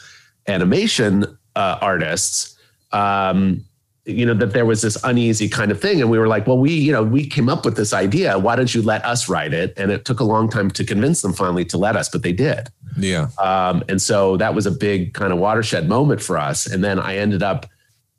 animation 0.48 1.26
uh, 1.56 1.78
artists. 1.82 2.58
Um, 2.92 3.66
you 4.06 4.26
know 4.26 4.34
that 4.34 4.54
there 4.54 4.66
was 4.66 4.82
this 4.82 4.98
uneasy 5.04 5.48
kind 5.48 5.70
of 5.72 5.80
thing 5.80 6.02
and 6.02 6.10
we 6.10 6.18
were 6.18 6.28
like 6.28 6.48
well 6.48 6.58
we 6.58 6.72
you 6.74 6.92
know 6.92 7.04
we 7.04 7.28
came 7.28 7.48
up 7.48 7.64
with 7.64 7.76
this 7.76 7.94
idea 7.94 8.40
why 8.40 8.56
don't 8.56 8.74
you 8.74 8.82
let 8.82 9.06
us 9.06 9.30
write 9.30 9.54
it 9.54 9.72
and 9.78 9.92
it 9.92 10.04
took 10.04 10.20
a 10.20 10.24
long 10.24 10.50
time 10.50 10.72
to 10.72 10.84
convince 10.84 11.22
them 11.22 11.32
finally 11.32 11.64
to 11.64 11.78
let 11.78 11.96
us 11.96 12.10
but 12.10 12.24
they 12.24 12.32
did 12.34 12.70
Yeah. 12.98 13.28
um, 13.38 13.84
and 13.88 14.02
so 14.02 14.36
that 14.38 14.56
was 14.56 14.66
a 14.66 14.72
big 14.72 15.14
kind 15.14 15.32
of 15.32 15.38
watershed 15.38 15.88
moment 15.88 16.24
for 16.24 16.40
us 16.40 16.66
and 16.66 16.84
then 16.84 16.98
i 16.98 17.18
ended 17.18 17.44
up 17.44 17.68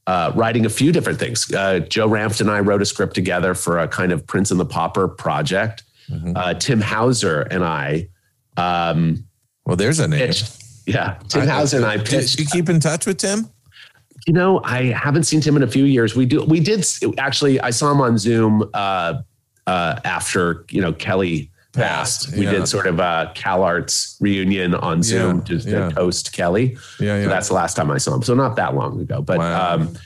uh, 0.06 0.32
writing 0.34 0.66
a 0.66 0.70
few 0.70 0.92
different 0.92 1.18
things 1.18 1.52
uh, 1.54 1.78
joe 1.88 2.08
ranft 2.08 2.40
and 2.40 2.50
i 2.50 2.58
wrote 2.60 2.82
a 2.82 2.86
script 2.86 3.14
together 3.14 3.54
for 3.54 3.78
a 3.78 3.86
kind 3.88 4.12
of 4.12 4.26
prince 4.26 4.50
and 4.50 4.58
the 4.60 4.66
pauper 4.66 5.06
project 5.08 5.82
Mhm. 6.10 6.32
uh, 6.36 6.54
tim 6.54 6.80
hauser 6.80 7.42
and 7.42 7.62
i 7.64 8.08
um, 8.56 9.24
Well, 9.66 9.76
there's 9.76 10.00
a 10.00 10.08
name. 10.08 10.18
pitched 10.26 10.52
yeah 10.86 11.18
tim 11.28 11.46
hauser 11.46 11.76
and 11.76 11.86
i 11.86 11.96
Did 11.96 12.06
pitched 12.06 12.38
you 12.40 12.46
keep 12.46 12.68
in 12.68 12.80
touch 12.80 13.06
with 13.06 13.18
Tim? 13.18 13.48
you 14.26 14.34
know, 14.34 14.60
I 14.64 14.84
haven't 14.92 15.22
seen 15.24 15.40
Tim 15.40 15.56
in 15.56 15.62
a 15.62 15.66
few 15.66 15.84
years. 15.84 16.14
We 16.14 16.26
do, 16.26 16.44
we 16.44 16.60
did 16.60 16.84
actually. 17.16 17.58
I 17.60 17.70
saw 17.70 17.90
him 17.90 18.02
on 18.02 18.18
Zoom 18.18 18.68
uh, 18.74 19.14
uh, 19.66 20.00
after 20.04 20.66
you 20.70 20.82
know 20.82 20.92
Kelly 20.92 21.49
Passed, 21.72 22.32
we 22.36 22.44
yeah. 22.44 22.50
did 22.50 22.68
sort 22.68 22.86
of 22.86 22.98
a 22.98 23.30
Cal 23.34 23.62
Arts 23.62 24.16
reunion 24.20 24.74
on 24.74 25.02
Zoom 25.04 25.44
Yeah, 25.46 25.58
yeah. 25.58 25.88
to 25.88 25.94
toast 25.94 26.32
Kelly. 26.32 26.76
Yeah, 26.98 27.18
yeah. 27.18 27.22
So 27.22 27.28
that's 27.28 27.48
the 27.48 27.54
last 27.54 27.74
time 27.74 27.90
I 27.90 27.98
saw 27.98 28.14
him. 28.14 28.22
So 28.22 28.34
not 28.34 28.56
that 28.56 28.74
long 28.74 29.00
ago, 29.00 29.22
but. 29.22 29.38
Wow. 29.38 29.74
Um, 29.74 29.96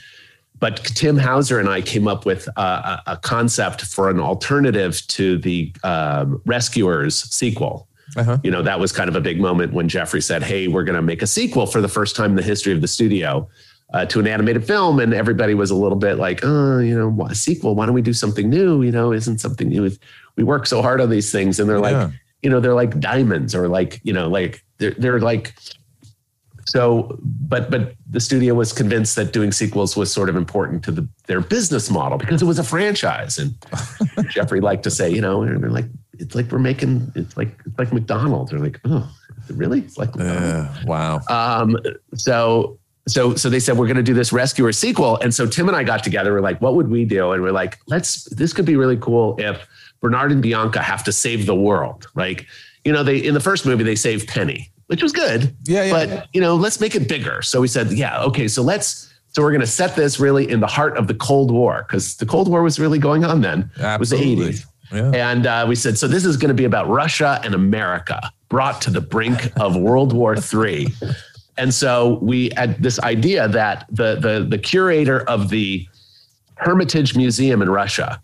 but 0.57 0.85
Tim 0.85 1.17
Hauser 1.17 1.59
and 1.59 1.67
I 1.67 1.81
came 1.81 2.07
up 2.07 2.25
with 2.25 2.47
a, 2.55 3.01
a 3.07 3.19
concept 3.21 3.81
for 3.81 4.09
an 4.09 4.21
alternative 4.21 5.05
to 5.07 5.37
the 5.37 5.73
um, 5.83 6.41
Rescuers 6.45 7.15
sequel 7.29 7.89
uh-huh. 8.15 8.37
you 8.43 8.51
know 8.51 8.61
that 8.61 8.79
was 8.79 8.91
kind 8.91 9.09
of 9.09 9.15
a 9.15 9.21
big 9.21 9.39
moment 9.39 9.73
when 9.73 9.89
jeffrey 9.89 10.21
said 10.21 10.43
hey 10.43 10.67
we're 10.67 10.83
going 10.83 10.95
to 10.95 11.01
make 11.01 11.21
a 11.21 11.27
sequel 11.27 11.65
for 11.65 11.81
the 11.81 11.87
first 11.87 12.15
time 12.15 12.31
in 12.31 12.35
the 12.35 12.43
history 12.43 12.73
of 12.73 12.81
the 12.81 12.87
studio 12.87 13.47
uh, 13.93 14.05
to 14.05 14.19
an 14.19 14.27
animated 14.27 14.65
film 14.65 14.99
and 14.99 15.13
everybody 15.13 15.53
was 15.53 15.71
a 15.71 15.75
little 15.75 15.97
bit 15.97 16.15
like 16.17 16.39
oh 16.43 16.79
you 16.79 16.97
know 16.97 17.07
what, 17.09 17.31
a 17.31 17.35
sequel 17.35 17.75
why 17.75 17.85
don't 17.85 17.95
we 17.95 18.01
do 18.01 18.13
something 18.13 18.49
new 18.49 18.81
you 18.81 18.91
know 18.91 19.11
isn't 19.13 19.39
something 19.39 19.69
new 19.69 19.89
we 20.35 20.43
work 20.43 20.65
so 20.67 20.81
hard 20.81 20.99
on 20.99 21.09
these 21.09 21.31
things 21.31 21.59
and 21.59 21.69
they're 21.69 21.77
Yeah. 21.77 22.03
like 22.05 22.13
you 22.41 22.49
know 22.49 22.59
they're 22.59 22.73
like 22.73 22.99
diamonds 22.99 23.53
or 23.55 23.67
like 23.67 24.01
you 24.03 24.11
know 24.13 24.27
like 24.27 24.63
they're, 24.79 24.91
they're 24.97 25.19
like 25.19 25.53
so 26.67 27.15
but 27.21 27.69
but 27.69 27.93
the 28.09 28.19
studio 28.19 28.55
was 28.55 28.73
convinced 28.73 29.15
that 29.15 29.31
doing 29.31 29.51
sequels 29.51 29.95
was 29.95 30.11
sort 30.11 30.29
of 30.29 30.35
important 30.35 30.83
to 30.83 30.91
the 30.91 31.07
their 31.27 31.39
business 31.41 31.91
model 31.91 32.17
because 32.17 32.41
it 32.41 32.45
was 32.45 32.57
a 32.57 32.63
franchise 32.63 33.37
and 33.37 33.53
jeffrey 34.31 34.59
liked 34.61 34.83
to 34.83 34.89
say 34.91 35.09
you 35.09 35.21
know 35.21 35.45
they're 35.45 35.69
like 35.69 35.85
it's 36.17 36.33
like 36.33 36.51
we're 36.51 36.57
making 36.59 37.11
it's 37.15 37.37
like 37.37 37.49
it's 37.67 37.77
like 37.77 37.93
mcdonald's 37.93 38.49
they're 38.49 38.59
like 38.59 38.79
oh 38.85 39.07
really 39.53 39.79
it's 39.79 39.97
like 39.99 40.15
McDonald's. 40.15 40.85
Wow. 40.85 41.19
um 41.29 41.77
so 42.15 42.79
so 43.07 43.35
so 43.35 43.49
they 43.49 43.59
said 43.59 43.77
we're 43.77 43.85
going 43.87 43.97
to 43.97 44.03
do 44.03 44.13
this 44.13 44.33
rescuer 44.33 44.71
sequel 44.71 45.17
and 45.19 45.33
so 45.33 45.45
tim 45.45 45.67
and 45.67 45.77
i 45.77 45.83
got 45.83 46.03
together 46.03 46.33
we're 46.33 46.41
like 46.41 46.59
what 46.61 46.75
would 46.75 46.89
we 46.89 47.05
do 47.05 47.31
and 47.31 47.41
we're 47.43 47.51
like 47.51 47.77
let's 47.87 48.23
this 48.35 48.51
could 48.53 48.65
be 48.65 48.75
really 48.75 48.97
cool 48.97 49.35
if 49.39 49.67
bernard 50.01 50.31
and 50.31 50.41
bianca 50.41 50.81
have 50.81 51.03
to 51.03 51.11
save 51.11 51.45
the 51.45 51.55
world 51.55 52.07
like 52.15 52.45
you 52.83 52.91
know 52.91 53.03
they 53.03 53.17
in 53.17 53.33
the 53.33 53.39
first 53.39 53.65
movie 53.65 53.83
they 53.83 53.95
saved 53.95 54.27
penny 54.27 54.71
which 54.87 55.03
was 55.03 55.11
good 55.11 55.55
Yeah, 55.65 55.83
yeah. 55.85 55.91
but 55.91 56.27
you 56.33 56.41
know 56.41 56.55
let's 56.55 56.79
make 56.79 56.95
it 56.95 57.07
bigger 57.07 57.41
so 57.41 57.61
we 57.61 57.67
said 57.67 57.91
yeah 57.91 58.21
okay 58.23 58.47
so 58.47 58.61
let's 58.63 59.11
so 59.27 59.41
we're 59.41 59.51
going 59.51 59.61
to 59.61 59.67
set 59.67 59.95
this 59.95 60.19
really 60.19 60.49
in 60.49 60.59
the 60.61 60.67
heart 60.67 60.97
of 60.97 61.07
the 61.07 61.13
cold 61.15 61.51
war 61.51 61.85
because 61.87 62.15
the 62.17 62.25
cold 62.25 62.47
war 62.47 62.63
was 62.63 62.79
really 62.79 62.99
going 62.99 63.23
on 63.25 63.41
then 63.41 63.69
Absolutely. 63.79 64.33
it 64.33 64.37
was 64.47 64.61
the 64.61 64.97
80s 64.97 65.11
Yeah. 65.13 65.31
and 65.31 65.45
uh, 65.47 65.65
we 65.67 65.75
said, 65.75 65.97
so 65.97 66.07
this 66.07 66.23
is 66.25 66.37
going 66.37 66.49
to 66.49 66.53
be 66.55 66.63
about 66.63 66.87
Russia 66.87 67.41
and 67.43 67.53
America 67.55 68.21
brought 68.49 68.81
to 68.83 68.91
the 68.91 69.01
brink 69.01 69.51
of 69.59 69.75
World 69.75 70.13
War 70.13 70.35
III. 70.37 70.87
And 71.57 71.73
so 71.73 72.19
we 72.21 72.51
had 72.57 72.81
this 72.81 72.99
idea 72.99 73.47
that 73.47 73.85
the, 73.89 74.15
the, 74.15 74.45
the 74.47 74.57
curator 74.57 75.21
of 75.29 75.49
the 75.49 75.87
Hermitage 76.55 77.15
Museum 77.15 77.61
in 77.61 77.69
Russia 77.69 78.21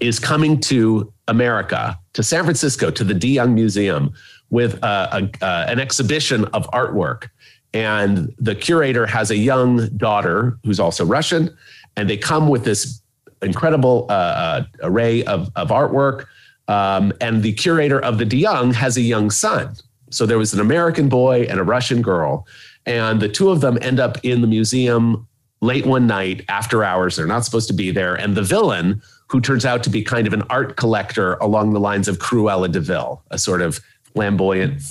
is 0.00 0.18
coming 0.18 0.60
to 0.60 1.12
America, 1.28 1.98
to 2.14 2.22
San 2.22 2.44
Francisco, 2.44 2.90
to 2.90 3.04
the 3.04 3.14
De 3.14 3.28
Young 3.28 3.54
Museum 3.54 4.12
with 4.50 4.82
uh, 4.84 5.08
a, 5.12 5.44
uh, 5.44 5.66
an 5.68 5.80
exhibition 5.80 6.44
of 6.46 6.68
artwork. 6.70 7.28
and 7.72 8.32
the 8.38 8.54
curator 8.54 9.04
has 9.04 9.30
a 9.30 9.36
young 9.36 9.88
daughter 9.96 10.56
who's 10.64 10.78
also 10.78 11.04
Russian, 11.04 11.50
and 11.96 12.08
they 12.08 12.16
come 12.16 12.48
with 12.48 12.64
this 12.64 13.02
incredible 13.42 14.06
uh, 14.08 14.12
uh, 14.12 14.64
array 14.82 15.24
of, 15.24 15.50
of 15.56 15.68
artwork. 15.68 16.26
Um, 16.68 17.12
and 17.20 17.42
the 17.42 17.52
curator 17.52 18.00
of 18.00 18.18
the 18.18 18.24
De 18.24 18.36
Young 18.36 18.72
has 18.72 18.96
a 18.96 19.02
young 19.02 19.30
son. 19.30 19.74
So 20.14 20.26
there 20.26 20.38
was 20.38 20.54
an 20.54 20.60
American 20.60 21.08
boy 21.08 21.42
and 21.42 21.58
a 21.58 21.64
Russian 21.64 22.00
girl, 22.00 22.46
and 22.86 23.20
the 23.20 23.28
two 23.28 23.50
of 23.50 23.60
them 23.60 23.78
end 23.82 23.98
up 23.98 24.18
in 24.22 24.40
the 24.40 24.46
museum 24.46 25.26
late 25.60 25.86
one 25.86 26.06
night 26.06 26.44
after 26.48 26.84
hours. 26.84 27.16
They're 27.16 27.26
not 27.26 27.44
supposed 27.44 27.68
to 27.68 27.74
be 27.74 27.90
there, 27.90 28.14
and 28.14 28.36
the 28.36 28.42
villain, 28.42 29.02
who 29.28 29.40
turns 29.40 29.64
out 29.64 29.82
to 29.84 29.90
be 29.90 30.02
kind 30.02 30.26
of 30.26 30.32
an 30.32 30.42
art 30.50 30.76
collector 30.76 31.34
along 31.34 31.72
the 31.72 31.80
lines 31.80 32.06
of 32.06 32.18
Cruella 32.18 32.70
de 32.70 32.80
Vil, 32.80 33.22
a 33.30 33.38
sort 33.38 33.60
of 33.60 33.80
flamboyant 34.12 34.82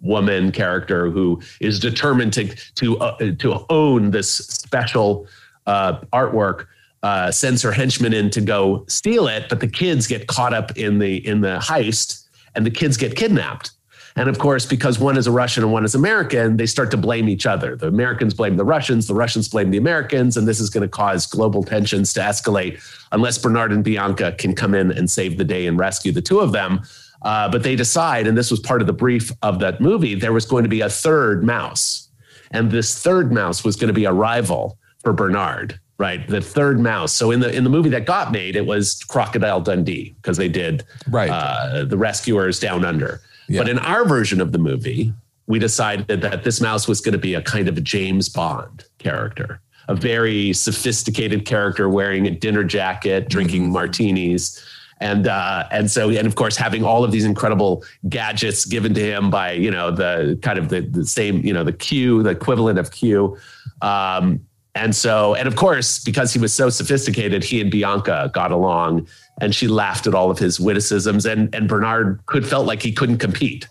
woman 0.00 0.50
character 0.50 1.10
who 1.10 1.40
is 1.60 1.78
determined 1.78 2.32
to 2.32 2.52
to 2.74 2.98
uh, 2.98 3.16
to 3.38 3.64
own 3.70 4.10
this 4.10 4.28
special 4.30 5.26
uh, 5.66 6.00
artwork. 6.12 6.66
Uh, 7.04 7.32
sends 7.32 7.60
her 7.62 7.72
henchmen 7.72 8.12
in 8.12 8.30
to 8.30 8.40
go 8.40 8.84
steal 8.86 9.26
it, 9.26 9.48
but 9.48 9.58
the 9.58 9.66
kids 9.66 10.06
get 10.06 10.28
caught 10.28 10.54
up 10.54 10.76
in 10.78 11.00
the 11.00 11.16
in 11.26 11.40
the 11.40 11.58
heist, 11.58 12.24
and 12.54 12.64
the 12.64 12.70
kids 12.70 12.96
get 12.96 13.16
kidnapped. 13.16 13.72
And 14.16 14.28
of 14.28 14.38
course, 14.38 14.66
because 14.66 14.98
one 14.98 15.16
is 15.16 15.26
a 15.26 15.30
Russian 15.30 15.62
and 15.62 15.72
one 15.72 15.84
is 15.84 15.94
American, 15.94 16.56
they 16.56 16.66
start 16.66 16.90
to 16.90 16.96
blame 16.96 17.28
each 17.28 17.46
other. 17.46 17.76
The 17.76 17.88
Americans 17.88 18.34
blame 18.34 18.56
the 18.56 18.64
Russians, 18.64 19.06
the 19.06 19.14
Russians 19.14 19.48
blame 19.48 19.70
the 19.70 19.78
Americans, 19.78 20.36
and 20.36 20.46
this 20.46 20.60
is 20.60 20.68
going 20.68 20.82
to 20.82 20.88
cause 20.88 21.26
global 21.26 21.62
tensions 21.62 22.12
to 22.14 22.20
escalate 22.20 22.80
unless 23.12 23.38
Bernard 23.38 23.72
and 23.72 23.82
Bianca 23.82 24.32
can 24.32 24.54
come 24.54 24.74
in 24.74 24.90
and 24.92 25.10
save 25.10 25.38
the 25.38 25.44
day 25.44 25.66
and 25.66 25.78
rescue 25.78 26.12
the 26.12 26.20
two 26.22 26.40
of 26.40 26.52
them. 26.52 26.80
Uh, 27.22 27.48
but 27.48 27.62
they 27.62 27.76
decide, 27.76 28.26
and 28.26 28.36
this 28.36 28.50
was 28.50 28.60
part 28.60 28.80
of 28.80 28.86
the 28.86 28.92
brief 28.92 29.30
of 29.42 29.60
that 29.60 29.80
movie, 29.80 30.14
there 30.14 30.32
was 30.32 30.44
going 30.44 30.64
to 30.64 30.68
be 30.68 30.80
a 30.80 30.88
third 30.90 31.44
mouse. 31.44 32.08
And 32.50 32.70
this 32.70 33.00
third 33.02 33.32
mouse 33.32 33.64
was 33.64 33.76
going 33.76 33.88
to 33.88 33.94
be 33.94 34.04
a 34.04 34.12
rival 34.12 34.76
for 35.02 35.12
Bernard, 35.12 35.78
right? 35.98 36.26
The 36.28 36.40
third 36.42 36.80
mouse. 36.80 37.12
So 37.12 37.30
in 37.30 37.40
the 37.40 37.54
in 37.54 37.64
the 37.64 37.70
movie 37.70 37.88
that 37.90 38.04
got 38.04 38.30
made, 38.32 38.56
it 38.56 38.66
was 38.66 39.02
Crocodile 39.04 39.60
Dundee 39.60 40.14
because 40.20 40.36
they 40.36 40.48
did 40.48 40.84
Right. 41.08 41.30
uh, 41.30 41.84
the 41.84 41.96
Rescuers 41.96 42.60
Down 42.60 42.84
Under. 42.84 43.20
But 43.58 43.68
in 43.68 43.78
our 43.78 44.04
version 44.04 44.40
of 44.40 44.52
the 44.52 44.58
movie, 44.58 45.12
we 45.46 45.58
decided 45.58 46.20
that 46.22 46.44
this 46.44 46.60
mouse 46.60 46.86
was 46.88 47.00
going 47.00 47.12
to 47.12 47.18
be 47.18 47.34
a 47.34 47.42
kind 47.42 47.68
of 47.68 47.76
a 47.76 47.80
James 47.80 48.28
Bond 48.28 48.84
character, 48.98 49.60
a 49.88 49.94
very 49.94 50.52
sophisticated 50.52 51.44
character 51.44 51.88
wearing 51.88 52.26
a 52.26 52.30
dinner 52.30 52.64
jacket, 52.64 53.28
drinking 53.28 53.70
martinis. 53.70 54.64
And 55.00 55.26
uh, 55.26 55.66
and 55.72 55.90
so 55.90 56.10
and 56.10 56.28
of 56.28 56.36
course 56.36 56.56
having 56.56 56.84
all 56.84 57.02
of 57.02 57.10
these 57.10 57.24
incredible 57.24 57.84
gadgets 58.08 58.64
given 58.64 58.94
to 58.94 59.00
him 59.00 59.30
by 59.30 59.50
you 59.52 59.68
know 59.68 59.90
the 59.90 60.38
kind 60.42 60.60
of 60.60 60.68
the, 60.68 60.82
the 60.82 61.04
same 61.04 61.44
you 61.44 61.52
know 61.52 61.64
the 61.64 61.72
Q 61.72 62.22
the 62.22 62.30
equivalent 62.30 62.78
of 62.78 62.92
Q, 62.92 63.36
um, 63.80 64.40
and 64.76 64.94
so 64.94 65.34
and 65.34 65.48
of 65.48 65.56
course 65.56 65.98
because 65.98 66.32
he 66.32 66.38
was 66.38 66.52
so 66.52 66.70
sophisticated 66.70 67.42
he 67.42 67.60
and 67.60 67.68
Bianca 67.68 68.30
got 68.32 68.52
along 68.52 69.08
and 69.40 69.54
she 69.54 69.66
laughed 69.68 70.06
at 70.06 70.14
all 70.14 70.30
of 70.30 70.38
his 70.38 70.60
witticisms 70.60 71.26
and 71.26 71.54
and 71.54 71.68
Bernard 71.68 72.20
could 72.26 72.46
felt 72.46 72.66
like 72.66 72.82
he 72.82 72.92
couldn't 72.92 73.18
compete. 73.18 73.68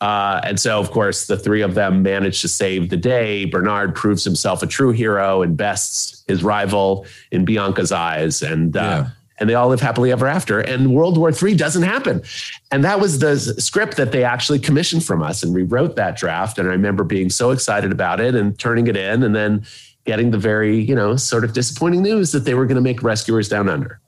Uh, 0.00 0.40
and 0.44 0.58
so, 0.58 0.80
of 0.80 0.90
course, 0.92 1.26
the 1.26 1.36
three 1.36 1.60
of 1.60 1.74
them 1.74 2.02
managed 2.02 2.40
to 2.40 2.48
save 2.48 2.88
the 2.88 2.96
day. 2.96 3.44
Bernard 3.44 3.94
proves 3.94 4.24
himself 4.24 4.62
a 4.62 4.66
true 4.66 4.92
hero 4.92 5.42
and 5.42 5.58
bests 5.58 6.24
his 6.26 6.42
rival 6.42 7.04
in 7.30 7.44
Bianca's 7.44 7.92
eyes, 7.92 8.40
and 8.40 8.74
uh, 8.78 8.80
Yeah. 8.80 9.06
and 9.38 9.50
they 9.50 9.54
all 9.54 9.68
live 9.68 9.80
happily 9.82 10.10
ever 10.10 10.26
after. 10.26 10.58
And 10.60 10.94
World 10.94 11.18
War 11.18 11.30
III 11.30 11.54
doesn't 11.54 11.82
happen, 11.82 12.22
and 12.70 12.82
that 12.82 12.98
was 12.98 13.18
the 13.18 13.36
script 13.60 13.98
that 13.98 14.10
they 14.10 14.24
actually 14.24 14.58
commissioned 14.58 15.04
from 15.04 15.22
us, 15.22 15.42
and 15.42 15.54
we 15.54 15.64
wrote 15.64 15.96
that 15.96 16.16
draft. 16.16 16.56
And 16.58 16.66
I 16.66 16.70
remember 16.72 17.04
being 17.04 17.28
so 17.28 17.50
excited 17.50 17.92
about 17.92 18.20
it 18.20 18.34
and 18.34 18.58
turning 18.58 18.86
it 18.86 18.96
in, 18.96 19.22
and 19.22 19.34
then 19.36 19.66
getting 20.06 20.30
the 20.30 20.38
very 20.38 20.80
you 20.80 20.94
know 20.94 21.14
sort 21.16 21.44
of 21.44 21.52
disappointing 21.52 22.00
news 22.00 22.32
that 22.32 22.46
they 22.46 22.54
were 22.54 22.64
going 22.64 22.76
to 22.76 22.80
make 22.80 23.02
Rescuers 23.02 23.50
Down 23.50 23.68
Under. 23.68 24.00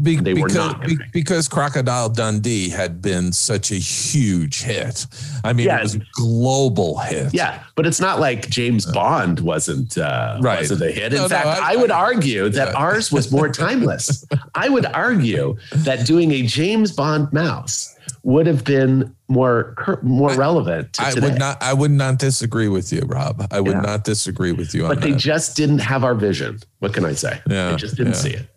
Be- 0.00 0.16
They 0.16 0.34
were 0.34 0.46
because, 0.46 0.54
not 0.54 0.86
be- 0.86 0.98
because 1.12 1.48
Crocodile 1.48 2.08
Dundee 2.08 2.68
had 2.68 3.02
been 3.02 3.32
such 3.32 3.72
a 3.72 3.74
huge 3.74 4.62
hit. 4.62 5.04
I 5.42 5.52
mean, 5.52 5.66
Yeah. 5.66 5.78
it 5.78 5.82
was 5.82 5.94
a 5.96 6.00
global 6.12 6.98
hit. 6.98 7.34
Yeah, 7.34 7.58
but 7.74 7.84
it's 7.84 8.00
not 8.00 8.20
like 8.20 8.48
James 8.48 8.86
Bond 8.86 9.40
wasn't 9.40 9.98
uh, 9.98 10.38
Right. 10.40 10.60
wasn't 10.60 10.82
a 10.82 10.92
hit. 10.92 11.12
In 11.12 11.16
No, 11.16 11.22
no, 11.22 11.28
fact, 11.28 11.46
I- 11.46 11.72
I, 11.72 11.76
would 11.76 11.90
I- 11.90 11.98
argue 11.98 12.48
that 12.50 12.68
yeah. 12.68 12.74
ours 12.74 13.10
was 13.10 13.32
more 13.32 13.48
timeless. 13.64 14.24
I 14.54 14.68
would 14.68 14.86
argue 14.86 15.56
that 15.72 16.06
doing 16.06 16.30
a 16.30 16.42
James 16.42 16.92
Bond 16.92 17.32
mouse 17.32 17.90
would 18.22 18.46
have 18.46 18.64
been 18.64 19.12
more 19.28 19.74
more 20.02 20.32
relevant 20.34 20.92
to 20.94 21.02
I 21.04 21.10
today. 21.10 21.30
would 21.30 21.38
not. 21.38 21.60
I 21.62 21.72
would 21.74 21.90
not 21.90 22.18
disagree 22.18 22.68
with 22.68 22.92
you, 22.92 23.02
Rob. 23.06 23.46
I 23.50 23.60
would 23.60 23.72
Yeah. 23.72 23.80
not 23.80 24.04
disagree 24.04 24.52
with 24.52 24.72
you 24.74 24.84
on 24.84 24.90
but 24.90 25.00
they 25.02 25.10
that. 25.12 25.18
just 25.18 25.56
didn't 25.56 25.80
have 25.80 26.04
our 26.04 26.14
vision. 26.14 26.60
What 26.78 26.92
can 26.94 27.04
I 27.04 27.14
say? 27.14 27.40
Yeah, 27.48 27.70
they 27.70 27.76
just 27.76 27.96
didn't 27.96 28.14
see 28.14 28.30
it. 28.30 28.48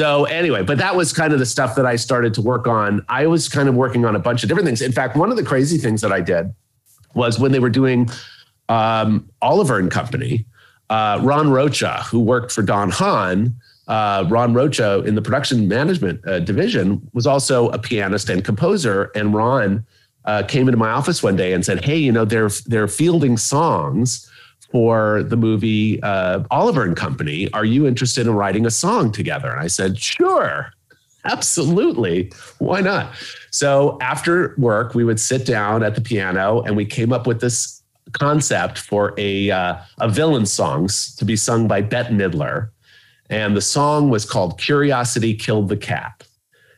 So 0.00 0.24
anyway, 0.24 0.62
but 0.62 0.78
that 0.78 0.96
was 0.96 1.12
kind 1.12 1.34
of 1.34 1.38
the 1.38 1.44
stuff 1.44 1.74
that 1.74 1.84
I 1.84 1.96
started 1.96 2.32
to 2.32 2.40
work 2.40 2.66
on. 2.66 3.04
I 3.10 3.26
was 3.26 3.50
kind 3.50 3.68
of 3.68 3.74
working 3.74 4.06
on 4.06 4.16
a 4.16 4.18
bunch 4.18 4.42
of 4.42 4.48
different 4.48 4.66
things. 4.66 4.80
In 4.80 4.92
fact, 4.92 5.14
one 5.14 5.30
of 5.30 5.36
the 5.36 5.42
crazy 5.42 5.76
things 5.76 6.00
that 6.00 6.10
I 6.10 6.22
did 6.22 6.54
was 7.14 7.38
when 7.38 7.52
they 7.52 7.58
were 7.58 7.68
doing 7.68 8.08
um, 8.70 9.28
Oliver 9.42 9.78
and 9.78 9.90
Company, 9.90 10.46
uh, 10.88 11.20
Ron 11.22 11.50
Rocha, 11.50 12.02
who 12.04 12.18
worked 12.18 12.50
for 12.50 12.62
Don 12.62 12.88
Hahn, 12.88 13.54
uh, 13.88 14.24
Ron 14.26 14.54
Rocha 14.54 15.00
in 15.00 15.16
the 15.16 15.22
production 15.22 15.68
management 15.68 16.26
uh, 16.26 16.40
division 16.40 17.06
was 17.12 17.26
also 17.26 17.68
a 17.68 17.78
pianist 17.78 18.30
and 18.30 18.42
composer. 18.42 19.10
And 19.14 19.34
Ron 19.34 19.84
uh, 20.24 20.44
came 20.44 20.66
into 20.66 20.78
my 20.78 20.92
office 20.92 21.22
one 21.22 21.36
day 21.36 21.52
and 21.52 21.62
said, 21.62 21.84
"Hey, 21.84 21.98
you 21.98 22.10
know, 22.10 22.24
they're 22.24 22.48
they're 22.64 22.88
fielding 22.88 23.36
songs." 23.36 24.29
For 24.72 25.24
the 25.24 25.36
movie 25.36 26.00
uh, 26.02 26.44
Oliver 26.50 26.84
and 26.84 26.96
Company, 26.96 27.52
are 27.52 27.64
you 27.64 27.86
interested 27.86 28.26
in 28.26 28.34
writing 28.34 28.66
a 28.66 28.70
song 28.70 29.10
together? 29.10 29.50
And 29.50 29.60
I 29.60 29.66
said, 29.66 29.98
sure, 29.98 30.72
absolutely. 31.24 32.32
Why 32.58 32.80
not? 32.80 33.12
So 33.50 33.98
after 34.00 34.54
work, 34.58 34.94
we 34.94 35.02
would 35.02 35.18
sit 35.18 35.44
down 35.44 35.82
at 35.82 35.96
the 35.96 36.00
piano 36.00 36.62
and 36.62 36.76
we 36.76 36.84
came 36.84 37.12
up 37.12 37.26
with 37.26 37.40
this 37.40 37.80
concept 38.12 38.78
for 38.78 39.14
a 39.18 39.50
uh, 39.50 39.76
a 39.98 40.08
villain 40.08 40.46
songs 40.46 41.14
to 41.16 41.24
be 41.24 41.36
sung 41.36 41.68
by 41.68 41.80
Bette 41.80 42.12
Midler, 42.12 42.70
and 43.28 43.56
the 43.56 43.60
song 43.60 44.10
was 44.10 44.24
called 44.24 44.58
"Curiosity 44.58 45.34
Killed 45.34 45.68
the 45.68 45.76
Cat." 45.76 46.26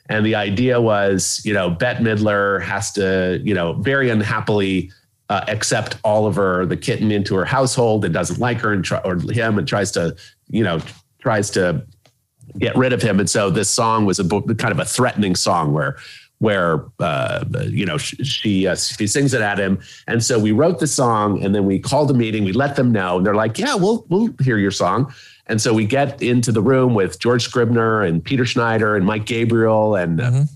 And 0.08 0.26
the 0.26 0.34
idea 0.34 0.80
was, 0.80 1.40
you 1.44 1.54
know, 1.54 1.70
Bette 1.70 2.02
Midler 2.02 2.60
has 2.62 2.92
to, 2.92 3.40
you 3.44 3.54
know, 3.54 3.74
very 3.74 4.10
unhappily 4.10 4.90
uh, 5.32 5.44
accept 5.48 5.96
Oliver, 6.04 6.66
the 6.66 6.76
kitten, 6.76 7.10
into 7.10 7.34
her 7.34 7.44
household 7.46 8.04
and 8.04 8.12
doesn't 8.12 8.38
like 8.38 8.58
her 8.60 8.72
and 8.72 8.84
try, 8.84 8.98
or 8.98 9.16
him 9.32 9.58
and 9.58 9.66
tries 9.66 9.90
to, 9.92 10.14
you 10.48 10.62
know, 10.62 10.78
tries 11.20 11.50
to 11.50 11.86
get 12.58 12.76
rid 12.76 12.92
of 12.92 13.00
him. 13.00 13.18
And 13.18 13.30
so 13.30 13.48
this 13.48 13.70
song 13.70 14.04
was 14.04 14.18
a 14.18 14.24
kind 14.28 14.72
of 14.72 14.78
a 14.78 14.84
threatening 14.84 15.34
song 15.34 15.72
where 15.72 15.96
where 16.38 16.84
uh, 16.98 17.44
you 17.68 17.86
know 17.86 17.96
she 17.98 18.16
she, 18.24 18.66
uh, 18.66 18.74
she 18.74 19.06
sings 19.06 19.32
it 19.32 19.40
at 19.40 19.58
him, 19.58 19.78
and 20.08 20.22
so 20.22 20.38
we 20.38 20.52
wrote 20.52 20.80
the 20.80 20.88
song, 20.88 21.42
and 21.42 21.54
then 21.54 21.64
we 21.64 21.78
called 21.78 22.10
a 22.10 22.14
meeting. 22.14 22.44
We 22.44 22.52
let 22.52 22.74
them 22.76 22.90
know, 22.90 23.16
and 23.16 23.24
they're 23.24 23.40
like, 23.44 23.58
"Yeah, 23.58 23.76
we'll 23.76 24.04
we'll 24.10 24.34
hear 24.42 24.58
your 24.58 24.72
song." 24.72 25.14
And 25.46 25.60
so 25.60 25.72
we 25.72 25.86
get 25.86 26.20
into 26.20 26.52
the 26.52 26.62
room 26.62 26.94
with 26.94 27.18
George 27.20 27.42
Scribner 27.44 28.02
and 28.02 28.22
Peter 28.24 28.44
Schneider 28.44 28.96
and 28.96 29.06
Mike 29.06 29.24
Gabriel, 29.24 29.94
and 29.94 30.20
uh, 30.20 30.30
Mhm. 30.30 30.48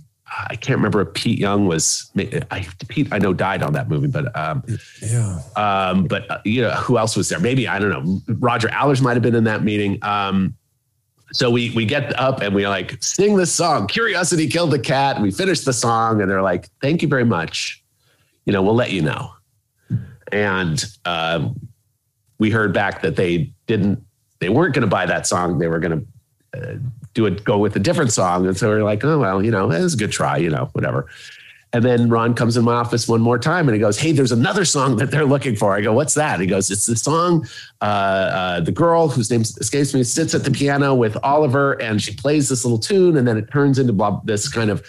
I 0.49 0.57
can't 0.57 0.77
remember 0.77 1.01
if 1.03 1.15
Pete 1.15 1.39
Young 1.39 1.67
was. 1.67 2.11
I, 2.51 2.67
Pete, 2.89 3.09
I 3.13 3.19
know 3.19 3.33
died 3.33 3.63
on 3.63 3.73
that 3.75 3.89
movie, 3.89 4.09
but 4.09 4.37
um, 4.37 4.63
Yeah. 5.01 5.41
um, 5.55 6.05
but 6.05 6.29
uh, 6.31 6.39
you 6.45 6.63
know, 6.63 6.71
who 6.73 6.99
else 6.99 7.17
was 7.17 7.29
there? 7.29 7.39
Maybe 7.39 7.69
I 7.69 7.79
don't 7.79 7.91
know. 7.91 8.21
Roger 8.35 8.69
Allers 8.71 9.01
might 9.01 9.15
have 9.15 9.23
been 9.23 9.37
in 9.37 9.45
that 9.45 9.63
meeting. 9.63 9.99
Um, 10.03 10.55
so 11.33 11.51
we 11.51 11.71
we 11.71 11.85
get 11.85 12.19
up 12.19 12.41
and 12.41 12.55
we 12.55 12.67
like 12.67 13.03
sing 13.03 13.37
this 13.37 13.53
song. 13.53 13.87
Curiosity 13.87 14.49
killed 14.49 14.73
the 14.73 14.79
cat. 14.79 15.17
And 15.17 15.25
we 15.25 15.31
finish 15.31 15.61
the 15.61 15.73
song, 15.73 16.21
and 16.21 16.31
they're 16.31 16.43
like, 16.43 16.69
"Thank 16.83 17.03
you 17.03 17.09
very 17.09 17.25
much. 17.25 17.83
You 18.47 18.53
know, 18.53 18.63
we'll 18.63 18.75
let 18.75 18.91
you 18.93 19.03
know." 19.03 19.33
And 20.33 20.85
um, 21.05 21.55
we 22.39 22.51
heard 22.51 22.73
back 22.75 23.03
that 23.03 23.15
they 23.17 23.53
didn't. 23.67 24.03
They 24.41 24.49
weren't 24.49 24.75
going 24.75 24.83
to 24.83 24.89
buy 24.91 25.07
that 25.07 25.27
song. 25.27 25.59
They 25.59 25.69
were 25.69 25.79
going 25.79 26.07
to 26.53 26.61
uh, 26.61 26.75
do 27.17 27.27
it. 27.27 27.43
Go 27.43 27.59
with 27.59 27.75
a 27.75 27.81
different 27.81 28.13
song. 28.13 28.47
And 28.47 28.57
so 28.57 28.69
we 28.69 28.77
are 28.77 28.85
like, 28.85 29.05
"Oh 29.05 29.19
well, 29.19 29.45
you 29.45 29.51
know, 29.51 29.71
it 29.73 29.83
was 29.83 29.95
a 29.95 29.97
good 29.97 30.13
try. 30.13 30.37
You 30.37 30.51
know, 30.51 30.69
whatever." 30.73 31.09
And 31.73 31.85
then 31.85 32.09
Ron 32.09 32.33
comes 32.33 32.57
in 32.57 32.65
my 32.65 32.75
office 32.75 33.07
one 33.07 33.21
more 33.21 33.39
time 33.39 33.69
and 33.69 33.75
he 33.75 33.81
goes, 33.81 33.99
Hey, 33.99 34.13
there's 34.13 34.33
another 34.33 34.65
song 34.65 34.97
that 34.97 35.11
they're 35.11 35.27
looking 35.27 35.57
for. 35.57 35.75
I 35.75 35.83
go, 35.83 35.93
What's 35.93 36.15
that? 36.15 36.41
He 36.41 36.47
goes, 36.47 36.71
It's 36.71 36.87
the 36.87 36.97
song, 36.97 37.47
uh, 37.83 37.85
uh, 37.85 38.61
the 38.61 38.73
girl 38.73 39.09
whose 39.09 39.31
name 39.31 39.43
escapes 39.43 39.93
me 39.93 40.03
sits 40.05 40.35
at 40.35 40.45
the 40.45 40.51
piano 40.51 40.95
with 40.95 41.19
Oliver 41.23 41.73
and 41.83 42.01
she 42.01 42.15
plays 42.15 42.49
this 42.49 42.65
little 42.65 42.79
tune. 42.79 43.17
And 43.17 43.29
then 43.29 43.37
it 43.37 43.51
turns 43.51 43.79
into 43.79 43.93
blah, 43.93 44.21
this 44.25 44.49
kind 44.49 44.71
of 44.71 44.87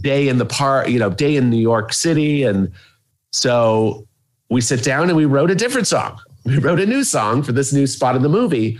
day 0.00 0.28
in 0.28 0.38
the 0.38 0.46
park, 0.46 0.88
you 0.88 0.98
know, 0.98 1.10
day 1.10 1.34
in 1.34 1.50
New 1.50 1.56
York 1.56 1.92
City. 1.92 2.44
And 2.44 2.70
so 3.32 4.06
we 4.50 4.60
sit 4.60 4.84
down 4.84 5.08
and 5.08 5.16
we 5.16 5.24
wrote 5.24 5.50
a 5.50 5.56
different 5.56 5.86
song. 5.88 6.20
We 6.44 6.58
wrote 6.58 6.78
a 6.78 6.86
new 6.86 7.04
song 7.04 7.42
for 7.42 7.52
this 7.52 7.72
new 7.72 7.86
spot 7.86 8.16
in 8.16 8.22
the 8.22 8.28
movie. 8.28 8.78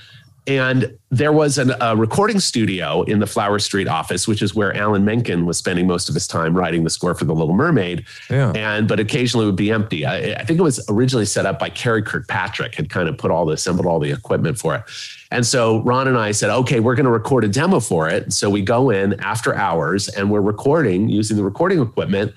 And 0.48 0.98
there 1.10 1.32
was 1.32 1.58
an, 1.58 1.72
a 1.80 1.94
recording 1.94 2.40
studio 2.40 3.02
in 3.02 3.18
the 3.18 3.26
Flower 3.26 3.58
Street 3.58 3.86
office, 3.86 4.26
which 4.26 4.40
is 4.40 4.54
where 4.54 4.74
Alan 4.74 5.04
Menken 5.04 5.44
was 5.44 5.58
spending 5.58 5.86
most 5.86 6.08
of 6.08 6.14
his 6.14 6.26
time 6.26 6.56
writing 6.56 6.84
the 6.84 6.90
score 6.90 7.14
for 7.14 7.26
The 7.26 7.34
Little 7.34 7.54
Mermaid. 7.54 8.06
Yeah. 8.30 8.52
And 8.56 8.88
but 8.88 8.98
occasionally 8.98 9.44
it 9.44 9.48
would 9.48 9.56
be 9.56 9.70
empty. 9.70 10.06
I, 10.06 10.32
I 10.32 10.44
think 10.44 10.58
it 10.58 10.62
was 10.62 10.84
originally 10.88 11.26
set 11.26 11.44
up 11.44 11.58
by 11.58 11.68
Kerry 11.68 12.02
Kirkpatrick, 12.02 12.74
had 12.74 12.88
kind 12.88 13.08
of 13.08 13.18
put 13.18 13.30
all 13.30 13.44
the 13.44 13.52
assembled 13.52 13.86
all 13.86 13.98
the 13.98 14.10
equipment 14.10 14.58
for 14.58 14.74
it. 14.74 14.84
And 15.30 15.46
so 15.46 15.82
Ron 15.82 16.08
and 16.08 16.16
I 16.16 16.32
said, 16.32 16.50
okay, 16.50 16.80
we're 16.80 16.94
going 16.94 17.04
to 17.04 17.12
record 17.12 17.44
a 17.44 17.48
demo 17.48 17.80
for 17.80 18.08
it. 18.08 18.32
So 18.32 18.48
we 18.48 18.62
go 18.62 18.88
in 18.88 19.20
after 19.20 19.54
hours 19.54 20.08
and 20.08 20.30
we're 20.30 20.40
recording 20.40 21.10
using 21.10 21.36
the 21.36 21.44
recording 21.44 21.80
equipment. 21.80 22.32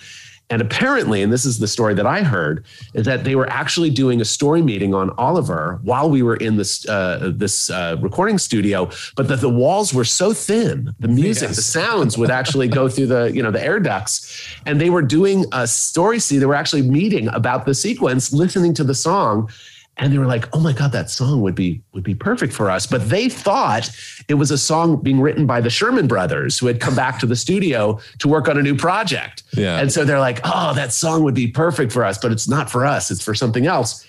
And 0.52 0.61
apparently, 0.61 1.23
and 1.23 1.32
this 1.32 1.45
is 1.45 1.60
the 1.60 1.68
story 1.68 1.94
that 1.94 2.06
I 2.06 2.23
heard, 2.23 2.65
is 2.94 3.06
that 3.06 3.23
they 3.23 3.36
were 3.36 3.49
actually 3.49 3.90
doing 3.90 4.19
a 4.19 4.26
story 4.26 4.61
meeting 4.61 4.94
on 4.94 5.10
Oliver 5.11 5.80
while 5.82 6.10
we 6.10 6.22
were 6.22 6.36
in 6.36 6.57
this 6.57 6.88
uh, 6.90 7.32
this 7.34 7.69
uh, 7.69 7.95
recording 8.02 8.38
studio, 8.38 8.90
but 9.15 9.30
that 9.30 9.40
the 9.40 9.49
walls 9.49 9.94
were 9.94 10.03
so 10.03 10.34
thin, 10.34 10.94
the 10.99 11.07
music, 11.07 11.48
Yes. 11.49 11.56
the 11.56 11.61
sounds 11.61 12.18
would 12.18 12.30
actually 12.30 12.68
go 12.68 12.90
through 12.90 13.07
the 13.07 13.32
you 13.34 13.41
know 13.41 13.49
the 13.52 13.64
air 13.64 13.80
ducts, 13.80 14.45
and 14.65 14.80
they 14.82 14.90
were 14.90 15.02
doing 15.02 15.45
a 15.53 15.65
story. 15.65 16.19
See, 16.19 16.38
they 16.38 16.45
were 16.45 16.53
actually 16.64 16.84
meeting 16.84 17.30
about 17.30 17.65
the 17.65 17.73
sequence, 17.73 18.34
listening 18.34 18.73
to 18.73 18.84
the 18.84 18.94
song, 18.94 19.49
and 19.97 20.11
they 20.11 20.18
were 20.18 20.26
like, 20.26 20.47
"Oh 20.53 20.59
my 20.59 20.73
god, 20.73 20.91
that 20.93 21.09
song 21.09 21.41
would 21.41 21.55
be 21.55 21.81
would 21.93 22.03
be 22.03 22.15
perfect 22.15 22.53
for 22.53 22.69
us." 22.69 22.85
But 22.88 23.09
they 23.09 23.30
thought 23.30 23.89
it 24.27 24.35
was 24.35 24.51
a 24.51 24.57
song 24.57 25.01
being 25.01 25.22
written 25.22 25.45
by 25.45 25.61
the 25.61 25.69
Sherman 25.69 26.07
brothers 26.07 26.57
who 26.57 26.68
had 26.68 26.80
come 26.80 26.95
back 26.95 27.19
to 27.19 27.26
the 27.26 27.35
studio 27.35 27.99
to 28.19 28.27
work 28.27 28.47
on 28.47 28.57
a 28.57 28.61
new 28.61 28.76
project. 28.76 29.43
Yeah. 29.53 29.80
And 29.80 29.91
so 29.91 30.03
they're 30.03 30.19
like, 30.19 30.39
"Oh, 30.43 30.73
that 30.73 30.93
song 30.93 31.23
would 31.23 31.35
be 31.35 31.47
perfect 31.47 31.91
for 31.91 32.03
us, 32.03 32.18
but 32.18 32.31
it's 32.31 32.47
not 32.47 32.69
for 32.69 32.85
us. 32.85 33.11
It's 33.11 33.23
for 33.23 33.35
something 33.35 33.68
else." 33.68 34.05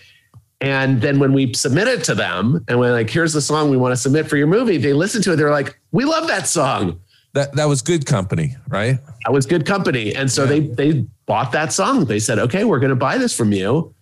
And 0.61 1.01
then 1.01 1.19
when 1.19 1.33
we 1.33 1.53
submit 1.55 1.89
it 1.89 2.05
to 2.05 2.15
them, 2.15 2.65
and 2.69 2.79
we're 2.79 2.93
like, 2.93 3.11
"Here's 3.11 3.33
the 3.33 3.43
song 3.43 3.71
we 3.71 3.77
want 3.77 3.93
to 3.93 3.97
submit 3.97 4.29
for 4.29 4.37
your 4.37 4.47
movie," 4.47 4.79
they 4.79 4.93
listen 4.93 5.21
to 5.23 5.33
it. 5.33 5.37
They're 5.37 5.51
like, 5.51 5.79
"We 5.91 6.05
love 6.05 6.29
that 6.29 6.47
song." 6.47 7.01
That 7.35 7.55
that 7.57 7.65
was 7.65 7.83
good 7.83 8.07
company, 8.07 8.57
right? 8.69 8.99
That 9.25 9.33
was 9.33 9.47
good 9.47 9.67
company. 9.67 10.15
And 10.15 10.31
so 10.31 10.47
they 10.47 10.61
they 10.61 11.05
bought 11.27 11.53
that 11.53 11.73
song. 11.73 12.05
They 12.05 12.19
said, 12.19 12.39
okay, 12.39 12.65
we're 12.65 12.79
going 12.79 12.91
to 12.91 12.97
buy 12.97 13.17
this 13.17 13.35
from 13.35 13.53
you. 13.53 13.95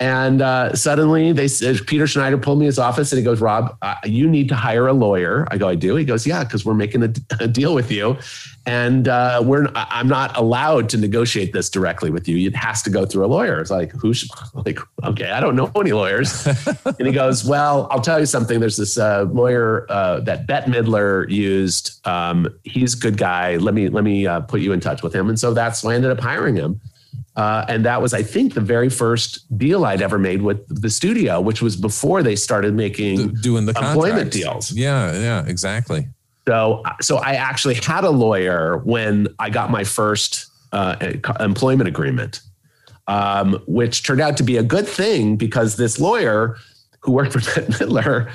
And 0.00 0.42
uh, 0.42 0.74
suddenly 0.76 1.32
they 1.32 1.48
Peter 1.86 2.06
Schneider 2.06 2.38
pulled 2.38 2.60
me 2.60 2.66
his 2.66 2.78
office 2.78 3.10
and 3.10 3.18
he 3.18 3.24
goes, 3.24 3.40
Rob, 3.40 3.76
uh, 3.82 3.96
you 4.04 4.28
need 4.28 4.48
to 4.48 4.54
hire 4.54 4.86
a 4.86 4.92
lawyer. 4.92 5.48
I 5.50 5.58
go, 5.58 5.68
I 5.68 5.74
do. 5.74 5.96
He 5.96 6.04
goes, 6.04 6.24
yeah, 6.24 6.44
because 6.44 6.64
we're 6.64 6.74
making 6.74 7.02
a, 7.02 7.12
a 7.40 7.48
deal 7.48 7.74
with 7.74 7.90
you. 7.90 8.16
And 8.64 9.08
uh, 9.08 9.42
we're 9.44 9.66
I'm 9.74 10.06
not 10.06 10.36
allowed 10.36 10.88
to 10.90 10.98
negotiate 10.98 11.52
this 11.52 11.68
directly 11.68 12.10
with 12.10 12.28
you. 12.28 12.46
It 12.46 12.54
has 12.54 12.82
to 12.82 12.90
go 12.90 13.06
through 13.06 13.24
a 13.24 13.26
lawyer. 13.26 13.60
It's 13.60 13.70
like, 13.70 13.90
who 13.92 14.14
should, 14.14 14.28
like, 14.54 14.78
okay, 15.02 15.30
I 15.30 15.40
don't 15.40 15.56
know 15.56 15.72
any 15.74 15.92
lawyers. 15.92 16.46
and 16.84 17.06
he 17.06 17.12
goes, 17.12 17.44
well, 17.44 17.88
I'll 17.90 18.02
tell 18.02 18.20
you 18.20 18.26
something. 18.26 18.60
There's 18.60 18.76
this 18.76 18.98
uh, 18.98 19.24
lawyer 19.24 19.84
uh, 19.88 20.20
that 20.20 20.46
Bette 20.46 20.70
Midler 20.70 21.28
used. 21.28 22.06
Um, 22.06 22.46
he's 22.62 22.94
a 22.94 22.98
good 22.98 23.16
guy. 23.16 23.56
Let 23.56 23.74
me 23.74 23.88
let 23.88 24.04
me 24.04 24.28
uh, 24.28 24.42
put 24.42 24.60
you 24.60 24.72
in 24.72 24.80
touch 24.80 25.02
with 25.02 25.14
him. 25.14 25.28
And 25.28 25.40
so 25.40 25.54
that's 25.54 25.82
why 25.82 25.92
I 25.92 25.94
ended 25.96 26.12
up 26.12 26.20
hiring 26.20 26.54
him. 26.54 26.80
Uh, 27.36 27.64
and 27.68 27.84
that 27.84 28.02
was, 28.02 28.12
I 28.14 28.22
think, 28.22 28.54
the 28.54 28.60
very 28.60 28.88
first 28.88 29.56
deal 29.56 29.84
I'd 29.84 30.02
ever 30.02 30.18
made 30.18 30.42
with 30.42 30.66
the 30.68 30.90
studio, 30.90 31.40
which 31.40 31.62
was 31.62 31.76
before 31.76 32.22
they 32.22 32.34
started 32.34 32.74
making 32.74 33.16
Do- 33.16 33.32
doing 33.32 33.64
the 33.66 33.70
employment 33.70 34.32
contracts. 34.32 34.36
deals. 34.36 34.72
Yeah, 34.72 35.12
yeah, 35.12 35.44
exactly. 35.46 36.08
So, 36.48 36.82
so 37.00 37.18
I 37.18 37.34
actually 37.34 37.74
had 37.74 38.04
a 38.04 38.10
lawyer 38.10 38.78
when 38.78 39.28
I 39.38 39.50
got 39.50 39.70
my 39.70 39.84
first 39.84 40.46
uh, 40.72 40.96
employment 41.38 41.88
agreement, 41.88 42.40
um, 43.06 43.62
which 43.66 44.02
turned 44.02 44.20
out 44.20 44.36
to 44.38 44.42
be 44.42 44.56
a 44.56 44.62
good 44.62 44.88
thing 44.88 45.36
because 45.36 45.76
this 45.76 46.00
lawyer 46.00 46.56
who 47.00 47.12
worked 47.12 47.32
for 47.32 47.38
Bette 47.60 47.72
Midler, 47.72 48.28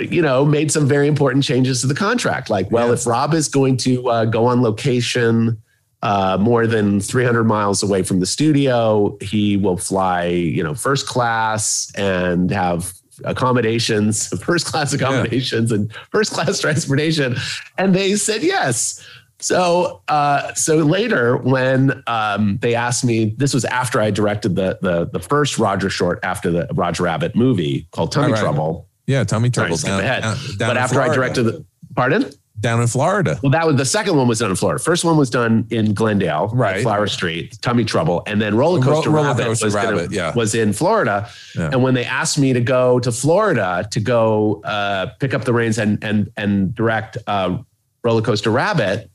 you 0.10 0.22
know, 0.22 0.44
made 0.44 0.72
some 0.72 0.88
very 0.88 1.06
important 1.06 1.44
changes 1.44 1.82
to 1.82 1.86
the 1.86 1.94
contract. 1.94 2.50
Like, 2.50 2.70
well, 2.70 2.92
if 2.92 3.06
Rob 3.06 3.34
is 3.34 3.48
going 3.48 3.76
to 3.78 4.08
uh, 4.08 4.24
go 4.24 4.46
on 4.46 4.62
location 4.62 5.62
uh, 6.02 6.36
more 6.40 6.66
than 6.66 7.00
300 7.00 7.44
miles 7.44 7.82
away 7.82 8.02
from 8.02 8.20
the 8.20 8.26
studio, 8.26 9.16
he 9.20 9.56
will 9.56 9.76
fly, 9.76 10.26
you 10.26 10.62
know, 10.62 10.74
first 10.74 11.06
class 11.06 11.92
and 11.96 12.50
have 12.50 12.92
accommodations, 13.24 14.28
first 14.44 14.66
class 14.66 14.92
accommodations 14.92 15.72
and 15.72 15.92
first 16.10 16.32
class 16.32 16.60
transportation. 16.60 17.36
And 17.78 17.94
they 17.94 18.16
said 18.16 18.42
yes. 18.42 19.04
So, 19.38 20.02
uh, 20.08 20.54
so 20.54 20.78
later 20.78 21.36
when 21.36 22.02
um, 22.06 22.58
they 22.62 22.74
asked 22.74 23.04
me, 23.04 23.34
this 23.36 23.52
was 23.52 23.64
after 23.66 24.00
I 24.00 24.10
directed 24.10 24.56
the 24.56 24.78
the 24.80 25.06
the 25.12 25.20
first 25.20 25.58
Roger 25.58 25.90
short 25.90 26.20
after 26.22 26.50
the 26.50 26.66
Roger 26.72 27.02
Rabbit 27.02 27.36
movie 27.36 27.86
called 27.90 28.12
Tummy 28.12 28.32
right. 28.32 28.40
Trouble. 28.40 28.88
Yeah, 29.06 29.24
Tummy 29.24 29.50
Sorry, 29.52 29.68
Trouble 29.68 29.76
skip 29.76 29.90
down, 29.90 30.00
ahead. 30.00 30.22
down, 30.22 30.36
down 30.58 30.68
but 30.70 30.76
after 30.78 31.02
I 31.02 31.14
directed 31.14 31.42
the 31.44 31.64
pardon. 31.94 32.30
Down 32.60 32.80
in 32.80 32.86
Florida. 32.86 33.38
Well, 33.42 33.52
that 33.52 33.66
was 33.66 33.76
the 33.76 33.84
second 33.84 34.16
one 34.16 34.26
was 34.28 34.38
done 34.38 34.50
in 34.50 34.56
Florida. 34.56 34.82
First 34.82 35.04
one 35.04 35.16
was 35.16 35.28
done 35.30 35.66
in 35.70 35.92
Glendale, 35.94 36.48
Right. 36.54 36.82
Flower 36.82 37.06
Street, 37.06 37.58
Tummy 37.60 37.84
Trouble, 37.84 38.22
and 38.26 38.40
then 38.40 38.56
Roller 38.56 38.80
Coaster 38.82 39.10
Roller 39.10 39.28
Rabbit, 39.34 39.48
was, 39.48 39.74
gonna- 39.74 40.08
yeah. 40.10 40.34
was 40.34 40.54
in 40.54 40.72
Florida. 40.72 41.28
Yeah. 41.54 41.70
And 41.72 41.82
when 41.82 41.94
they 41.94 42.04
asked 42.04 42.38
me 42.38 42.52
to 42.52 42.60
go 42.60 42.98
to 43.00 43.12
Florida 43.12 43.86
to 43.90 44.00
go 44.00 44.62
uh, 44.64 45.06
pick 45.20 45.34
up 45.34 45.44
the 45.44 45.52
reins 45.52 45.78
and 45.78 46.02
and 46.02 46.30
and 46.36 46.74
direct 46.74 47.18
uh, 47.26 47.58
Roller 48.02 48.22
Coaster 48.22 48.50
Rabbit, 48.50 49.10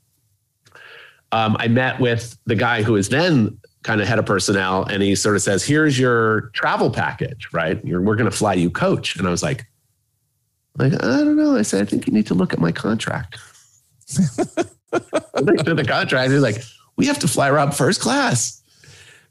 um, 1.32 1.56
I 1.60 1.68
met 1.68 2.00
with 2.00 2.38
the 2.46 2.56
guy 2.56 2.84
who 2.84 2.96
is 2.96 3.10
then 3.10 3.58
kind 3.84 4.00
of 4.02 4.08
head 4.08 4.20
of 4.20 4.26
personnel, 4.26 4.84
and 4.84 5.02
he 5.02 5.16
sort 5.16 5.36
of 5.36 5.42
says, 5.42 5.64
"Here's 5.66 5.98
your 5.98 6.52
travel 6.54 6.92
package, 6.92 7.48
right? 7.54 7.84
You're, 7.86 8.02
we're 8.02 8.16
going 8.16 8.30
to 8.30 8.36
fly 8.36 8.54
you 8.54 8.70
coach." 8.70 9.16
And 9.16 9.28
I 9.28 9.32
was 9.32 9.42
like, 9.42 9.66
"Like 10.78 10.94
I 10.94 10.98
don't 10.98 11.38
know." 11.38 11.56
I 11.56 11.62
said, 11.62 11.82
"I 11.82 11.86
think 11.86 12.08
you 12.08 12.14
need 12.14 12.28
to 12.28 12.34
look 12.34 12.54
at 12.54 12.60
my 12.60 12.72
contract." 12.72 13.38
Looked 14.92 15.68
at 15.68 15.76
the 15.76 15.86
contract. 15.88 16.32
He's 16.32 16.42
like, 16.42 16.62
"We 16.98 17.06
have 17.06 17.20
to 17.20 17.28
fly 17.28 17.50
Rob 17.50 17.74
first 17.74 18.02
class." 18.02 18.62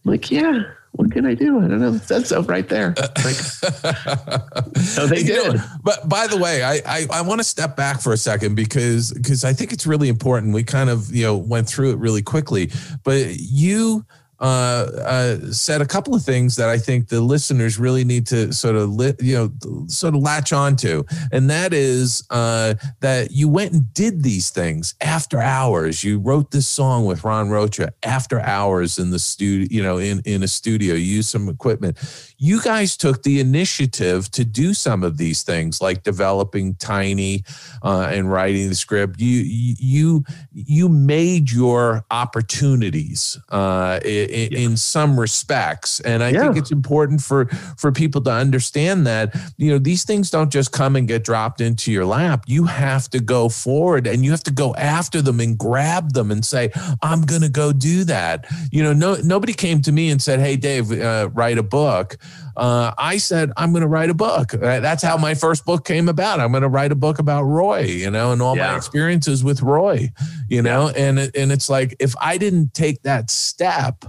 I'm 0.04 0.12
like, 0.12 0.30
"Yeah." 0.30 0.62
What 0.92 1.12
can 1.12 1.24
I 1.24 1.34
do? 1.34 1.58
I 1.58 1.68
don't 1.68 1.80
know. 1.80 1.94
It 1.94 2.02
says 2.02 2.28
so 2.28 2.42
right 2.42 2.68
there. 2.68 2.94
Like, 2.98 3.34
so 4.76 5.06
they 5.06 5.22
did. 5.22 5.62
but 5.84 6.08
by 6.08 6.26
the 6.26 6.36
way, 6.36 6.64
I 6.64 6.80
I, 6.84 7.06
I 7.12 7.22
want 7.22 7.38
to 7.38 7.44
step 7.44 7.76
back 7.76 8.00
for 8.00 8.12
a 8.12 8.16
second 8.16 8.56
because 8.56 9.12
because 9.12 9.44
I 9.44 9.52
think 9.52 9.72
it's 9.72 9.86
really 9.86 10.08
important. 10.08 10.52
We 10.52 10.64
kind 10.64 10.90
of 10.90 11.14
you 11.14 11.22
know 11.24 11.36
went 11.36 11.68
through 11.68 11.92
it 11.92 11.98
really 11.98 12.22
quickly, 12.22 12.72
but 13.04 13.36
you 13.38 14.04
uh, 14.40 14.86
uh, 15.04 15.52
said 15.52 15.82
a 15.82 15.86
couple 15.86 16.14
of 16.14 16.22
things 16.22 16.56
that 16.56 16.68
I 16.68 16.78
think 16.78 17.08
the 17.08 17.20
listeners 17.20 17.78
really 17.78 18.04
need 18.04 18.26
to 18.28 18.52
sort 18.52 18.74
of 18.74 18.90
li- 18.90 19.14
you 19.20 19.36
know 19.36 19.86
sort 19.86 20.14
of 20.14 20.22
latch 20.22 20.52
onto, 20.52 21.04
and 21.30 21.50
that 21.50 21.74
is 21.74 22.24
uh, 22.30 22.74
that 23.00 23.32
you 23.32 23.48
went 23.48 23.72
and 23.72 23.92
did 23.92 24.22
these 24.22 24.48
things 24.48 24.94
after 25.02 25.40
hours. 25.40 26.02
You 26.02 26.18
wrote 26.18 26.50
this 26.52 26.66
song 26.66 27.04
with 27.04 27.22
Ron 27.22 27.50
Rocha 27.50 27.92
after 28.02 28.40
hours 28.40 28.98
in 28.98 29.10
the 29.10 29.18
studio, 29.18 29.68
you 29.70 29.82
know, 29.82 29.98
in 29.98 30.22
in 30.24 30.42
a 30.42 30.48
studio. 30.48 30.94
You 30.94 31.16
used 31.16 31.28
some 31.28 31.48
equipment. 31.48 31.98
You 32.38 32.62
guys 32.62 32.96
took 32.96 33.22
the 33.22 33.40
initiative 33.40 34.30
to 34.30 34.44
do 34.44 34.72
some 34.72 35.02
of 35.02 35.18
these 35.18 35.42
things, 35.42 35.82
like 35.82 36.02
developing 36.02 36.76
Tiny 36.76 37.44
uh, 37.82 38.08
and 38.10 38.30
writing 38.30 38.68
the 38.70 38.74
script. 38.74 39.20
You 39.20 39.42
you 39.42 40.24
you 40.52 40.88
made 40.88 41.50
your 41.50 42.04
opportunities 42.10 43.38
uh, 43.50 44.00
in, 44.31 44.55
in 44.55 44.77
some 44.77 45.19
respects, 45.19 46.01
and 46.01 46.23
I 46.23 46.32
think 46.32 46.57
it's 46.57 46.70
important 46.70 47.20
for 47.20 47.47
for 47.77 47.93
people 47.93 48.20
to 48.23 48.31
understand 48.31 49.07
that 49.07 49.35
you 49.57 49.70
know 49.70 49.78
these 49.78 50.05
things 50.05 50.31
don't 50.31 50.51
just 50.51 50.73
come 50.73 50.97
and 50.97 51.07
get 51.07 51.24
dropped 51.24 51.61
into 51.61 51.93
your 51.93 52.07
lap. 52.07 52.44
You 52.47 52.65
have 52.65 53.09
to 53.11 53.20
go 53.20 53.48
forward 53.48 54.07
and 54.07 54.24
you 54.24 54.31
have 54.31 54.44
to 54.44 54.51
go 54.51 54.74
after 54.77 55.20
them 55.23 55.40
and 55.40 55.59
grab 55.59 56.12
them 56.12 56.31
and 56.31 56.44
say, 56.44 56.70
"I'm 57.02 57.23
going 57.23 57.43
to 57.43 57.48
go 57.48 57.73
do 57.73 58.05
that." 58.05 58.47
You 58.70 58.82
know, 58.82 58.93
no 58.93 59.16
nobody 59.16 59.52
came 59.52 59.82
to 59.82 59.93
me 59.93 60.11
and 60.11 60.23
said, 60.23 60.40
"Hey, 60.40 60.57
Dave, 60.57 60.90
uh, 60.93 61.28
write 61.32 61.59
a 61.59 61.62
book." 61.62 62.16
Uh, 62.57 62.93
I 62.98 63.16
said, 63.16 63.52
I'm 63.57 63.73
going 63.73 63.82
to 63.82 63.89
write 63.89 64.11
a 64.11 64.15
book. 64.15 64.52
Uh, 64.52 64.81
That's 64.81 65.02
how 65.02 65.16
my 65.16 65.35
first 65.35 65.65
book 65.65 65.85
came 65.86 66.09
about. 66.09 66.40
I'm 66.40 66.51
going 66.51 66.62
to 66.62 66.69
write 66.69 66.93
a 66.93 66.97
book 66.97 67.19
about 67.19 67.44
Roy, 67.44 67.85
you 67.85 68.11
know, 68.11 68.32
and 68.32 68.43
all 68.43 68.55
my 68.55 68.77
experiences 68.77 69.43
with 69.43 69.62
Roy, 69.62 70.12
you 70.48 70.61
know, 70.61 70.89
and 70.90 71.19
and 71.19 71.52
it's 71.52 71.70
like 71.70 71.97
if 72.01 72.15
I 72.20 72.36
didn't 72.36 72.74
take 72.74 73.02
that 73.05 73.31
step, 73.31 74.05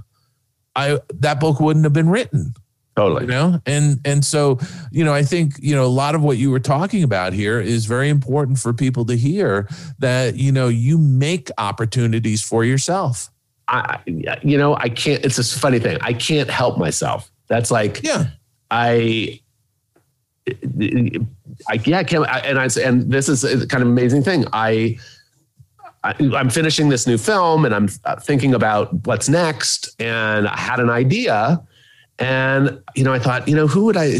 I 0.76 1.00
that 1.16 1.40
book 1.40 1.60
wouldn't 1.60 1.86
have 1.86 1.94
been 1.94 2.10
written 2.10 2.54
Totally. 2.96 3.24
you 3.24 3.28
know 3.28 3.60
and 3.66 4.00
and 4.04 4.24
so 4.24 4.60
you 4.92 5.04
know 5.06 5.14
i 5.14 5.24
think 5.24 5.54
you 5.60 5.74
know 5.74 5.86
a 5.86 5.88
lot 5.88 6.14
of 6.14 6.22
what 6.22 6.38
you 6.38 6.52
were 6.52 6.60
talking 6.60 7.04
about 7.04 7.32
here 7.32 7.60
is 7.60 7.86
very 7.86 8.10
important 8.10 8.60
for 8.60 8.74
people 8.74 9.06
to 9.06 9.16
hear 9.16 9.68
that 10.00 10.36
you 10.36 10.52
know 10.52 10.68
you 10.68 10.98
make 10.98 11.50
opportunities 11.58 12.42
for 12.42 12.66
yourself 12.66 13.30
I, 13.68 14.00
you 14.44 14.58
know, 14.58 14.76
I 14.76 14.90
can't. 14.90 15.24
It's 15.24 15.38
a 15.40 15.60
funny 15.60 15.80
thing. 15.80 15.98
I 16.02 16.12
can't 16.12 16.50
help 16.50 16.78
myself. 16.78 17.32
That's 17.48 17.72
like 17.72 18.04
yeah 18.04 18.26
I, 18.70 19.42
I 20.48 21.80
yeah, 21.86 22.00
I 22.00 22.04
can't. 22.04 22.26
I, 22.28 22.40
and 22.40 22.60
I 22.60 22.68
and 22.82 23.12
this 23.12 23.30
is 23.30 23.44
kind 23.66 23.84
of 23.84 23.90
amazing 23.90 24.24
thing. 24.24 24.46
I, 24.54 24.98
I 26.04 26.14
I'm 26.36 26.50
finishing 26.50 26.90
this 26.90 27.06
new 27.06 27.18
film, 27.18 27.66
and 27.66 27.76
I'm 27.76 27.90
uh, 28.06 28.16
thinking 28.16 28.54
about 28.54 28.94
what's 29.06 29.30
next, 29.30 29.90
and 30.00 30.48
I 30.48 30.58
had 30.58 30.80
an 30.80 30.90
idea, 30.90 31.62
And 32.22 32.80
you 32.96 33.04
know, 33.04 33.12
I 33.12 33.18
thought, 33.18 33.48
you 33.48 33.56
know, 33.56 33.66
who 33.66 33.86
would 33.86 33.98
I? 33.98 34.14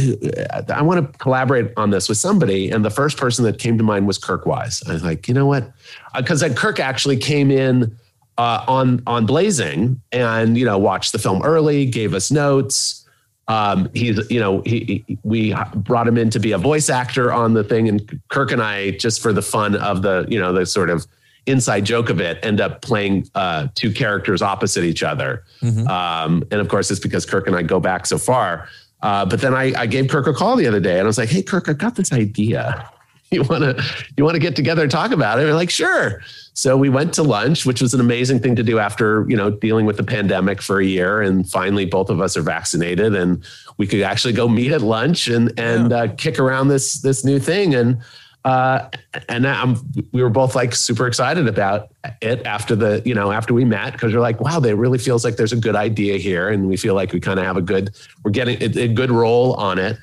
I 0.74 0.82
want 0.82 1.14
to 1.14 1.20
collaborate 1.20 1.72
on 1.78 1.92
this 1.92 2.10
with 2.10 2.18
somebody. 2.18 2.72
And 2.72 2.84
the 2.84 2.90
first 2.90 3.16
person 3.16 3.46
that 3.46 3.60
came 3.60 3.78
to 3.78 3.84
mind 3.84 4.08
was 4.08 4.18
Kirk 4.18 4.48
Wise. 4.48 4.82
I 4.88 4.94
was 4.94 5.04
like, 5.04 5.28
you 5.28 5.36
know 5.36 5.46
what? 5.46 5.72
Because 6.16 6.40
then 6.40 6.56
Kirk 6.56 6.80
actually 6.80 7.18
came 7.18 7.52
in 7.52 7.96
uh, 8.40 8.66
on 8.68 9.04
on 9.06 9.28
Blazing, 9.28 10.02
and 10.12 10.58
you 10.58 10.66
know, 10.66 10.80
watched 10.80 11.12
the 11.12 11.20
film 11.20 11.44
early, 11.44 11.86
gave 11.86 12.16
us 12.16 12.32
notes. 12.32 13.08
Um, 13.48 13.90
he's, 13.94 14.18
you 14.32 14.40
know, 14.40 14.62
he, 14.66 15.04
he 15.08 15.20
we 15.22 15.56
brought 15.76 16.08
him 16.08 16.18
in 16.18 16.32
to 16.32 16.40
be 16.40 16.54
a 16.54 16.58
voice 16.58 16.90
actor 16.90 17.32
on 17.32 17.54
the 17.54 17.64
thing, 17.64 17.88
and 17.88 18.20
Kirk 18.30 18.52
and 18.52 18.64
I, 18.64 18.92
just 18.92 19.22
for 19.22 19.32
the 19.32 19.44
fun 19.44 19.76
of 19.76 20.02
the, 20.02 20.26
you 20.28 20.40
know, 20.40 20.54
the 20.54 20.66
sort 20.66 20.90
of 20.90 21.06
inside 21.48 21.86
joke 21.86 22.10
of 22.10 22.20
it, 22.20 22.44
end 22.44 22.62
up 22.62 22.82
playing 22.82 23.30
uh, 23.36 23.68
two 23.76 23.92
characters 23.92 24.42
opposite 24.42 24.84
each 24.84 25.04
other. 25.04 25.44
Um, 25.88 26.44
and 26.52 26.62
of 26.62 26.70
course, 26.70 26.92
it's 26.92 27.00
because 27.00 27.26
Kirk 27.26 27.48
and 27.48 27.56
I 27.56 27.62
go 27.64 27.80
back 27.80 28.06
so 28.06 28.18
far. 28.18 28.68
Uh, 29.02 29.26
but 29.26 29.42
then 29.42 29.54
I, 29.54 29.74
I 29.76 29.86
gave 29.88 30.08
Kirk 30.08 30.28
a 30.28 30.34
call 30.34 30.56
the 30.56 30.68
other 30.68 30.80
day, 30.80 30.94
and 31.00 31.02
I 31.02 31.06
was 31.06 31.18
like, 31.18 31.30
"Hey, 31.30 31.42
Kirk, 31.42 31.68
I've 31.68 31.78
got 31.78 31.96
this 31.96 32.12
idea. 32.12 32.90
You 33.34 33.44
want 33.44 33.64
to 33.64 33.82
you 34.18 34.26
want 34.26 34.36
to 34.36 34.42
get 34.42 34.58
together 34.58 34.82
and 34.82 34.92
talk 34.92 35.12
about 35.12 35.40
it?" 35.40 35.44
And 35.44 35.52
we're 35.52 35.56
like, 35.56 35.70
"Sure." 35.70 36.22
So 36.54 36.76
we 36.76 36.90
went 36.90 37.14
to 37.14 37.24
lunch, 37.24 37.66
which 37.66 37.82
was 37.82 37.94
an 37.94 38.02
amazing 38.02 38.42
thing 38.42 38.58
to 38.58 38.64
do 38.64 38.78
after 38.78 39.26
you 39.30 39.38
know 39.38 39.50
dealing 39.50 39.86
with 39.86 39.96
the 39.96 40.04
pandemic 40.04 40.62
for 40.62 40.82
a 40.82 40.86
year, 40.86 41.22
and 41.22 41.50
finally 41.50 41.86
both 41.86 42.10
of 42.10 42.20
us 42.20 42.36
are 42.36 42.42
vaccinated, 42.42 43.16
and 43.16 43.42
we 43.78 43.88
could 43.88 44.02
actually 44.02 44.34
go 44.34 44.50
meet 44.50 44.74
at 44.74 44.82
lunch 44.82 45.30
and 45.30 45.58
and 45.58 45.94
uh, 45.94 46.08
kick 46.16 46.40
around 46.40 46.68
this 46.68 47.02
this 47.04 47.24
new 47.24 47.40
thing. 47.40 47.74
And 47.74 48.00
uh, 48.44 48.90
and 49.30 49.48
I'm, 49.48 49.78
we 50.12 50.24
were 50.24 50.30
both 50.30 50.56
like 50.56 50.74
super 50.74 51.06
excited 51.06 51.48
about 51.48 51.90
it 52.22 52.46
after 52.46 52.76
the 52.76 53.02
you 53.06 53.14
know 53.14 53.32
after 53.32 53.54
we 53.54 53.66
met 53.66 53.94
because 53.94 54.14
we're 54.14 54.20
like, 54.20 54.42
wow, 54.42 54.60
there 54.60 54.76
really 54.76 54.98
feels 54.98 55.24
like 55.24 55.36
there's 55.36 55.54
a 55.54 55.58
good 55.58 55.76
idea 55.76 56.18
here, 56.18 56.50
and 56.50 56.68
we 56.68 56.78
feel 56.78 56.96
like 56.96 57.14
we 57.14 57.20
kind 57.20 57.40
of 57.40 57.46
have 57.46 57.58
a 57.58 57.62
good 57.62 57.92
we're 58.24 58.32
getting 58.32 58.62
a, 58.62 58.84
a 58.84 58.88
good 58.88 59.12
role 59.12 59.54
on 59.54 59.78
it. 59.78 59.98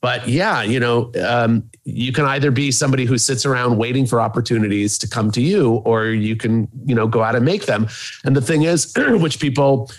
But 0.00 0.26
yeah, 0.26 0.62
you 0.62 0.80
know, 0.80 1.12
um, 1.24 1.70
you 1.84 2.12
can 2.12 2.24
either 2.24 2.50
be 2.50 2.72
somebody 2.72 3.04
who 3.04 3.16
sits 3.18 3.46
around 3.46 3.76
waiting 3.76 4.04
for 4.04 4.20
opportunities 4.20 4.98
to 4.98 5.08
come 5.08 5.30
to 5.30 5.40
you, 5.40 5.74
or 5.84 6.06
you 6.06 6.34
can, 6.34 6.68
you 6.84 6.94
know, 6.94 7.06
go 7.06 7.22
out 7.22 7.36
and 7.36 7.44
make 7.44 7.66
them. 7.66 7.86
And 8.24 8.34
the 8.34 8.40
thing 8.40 8.62
is, 8.62 8.92
which 8.96 9.38
people 9.38 9.90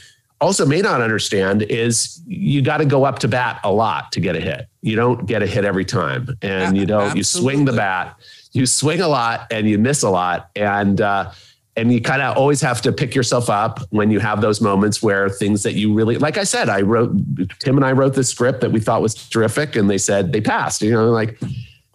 also 0.43 0.65
may 0.65 0.81
not 0.81 1.01
understand, 1.01 1.63
is 1.63 2.21
you 2.27 2.61
got 2.61 2.77
to 2.77 2.85
go 2.85 3.05
up 3.05 3.19
to 3.19 3.27
bat 3.27 3.59
a 3.63 3.71
lot 3.71 4.11
to 4.11 4.19
get 4.19 4.35
a 4.35 4.41
hit. 4.41 4.67
You 4.81 4.95
don't 4.95 5.25
get 5.25 5.41
a 5.41 5.47
hit 5.47 5.65
every 5.65 5.85
time, 5.85 6.37
and 6.41 6.77
you 6.77 6.85
don't. 6.85 7.15
You 7.15 7.23
swing 7.23 7.65
the 7.65 7.73
bat, 7.73 8.19
you 8.51 8.65
swing 8.65 9.01
a 9.01 9.07
lot, 9.07 9.47
and 9.51 9.67
you 9.67 9.77
miss 9.77 10.03
a 10.03 10.09
lot, 10.09 10.49
and 10.55 10.99
uh, 10.99 11.31
and 11.75 11.91
you 11.91 12.01
kind 12.01 12.21
of 12.21 12.37
always 12.37 12.61
have 12.61 12.81
to 12.81 12.91
pick 12.91 13.15
yourself 13.15 13.49
up 13.49 13.79
when 13.89 14.11
you 14.11 14.19
have 14.19 14.41
those 14.41 14.61
moments 14.61 15.01
where 15.01 15.29
things 15.29 15.63
that 15.63 15.73
you 15.73 15.93
really 15.93 16.17
like 16.17 16.37
i 16.37 16.43
said 16.43 16.69
i 16.69 16.81
wrote 16.81 17.11
tim 17.59 17.77
and 17.77 17.85
i 17.85 17.91
wrote 17.91 18.13
this 18.13 18.29
script 18.29 18.61
that 18.61 18.71
we 18.71 18.79
thought 18.79 19.01
was 19.01 19.15
terrific 19.15 19.75
and 19.75 19.89
they 19.89 19.97
said 19.97 20.31
they 20.33 20.41
passed 20.41 20.81
you 20.81 20.91
know 20.91 21.09
like 21.09 21.39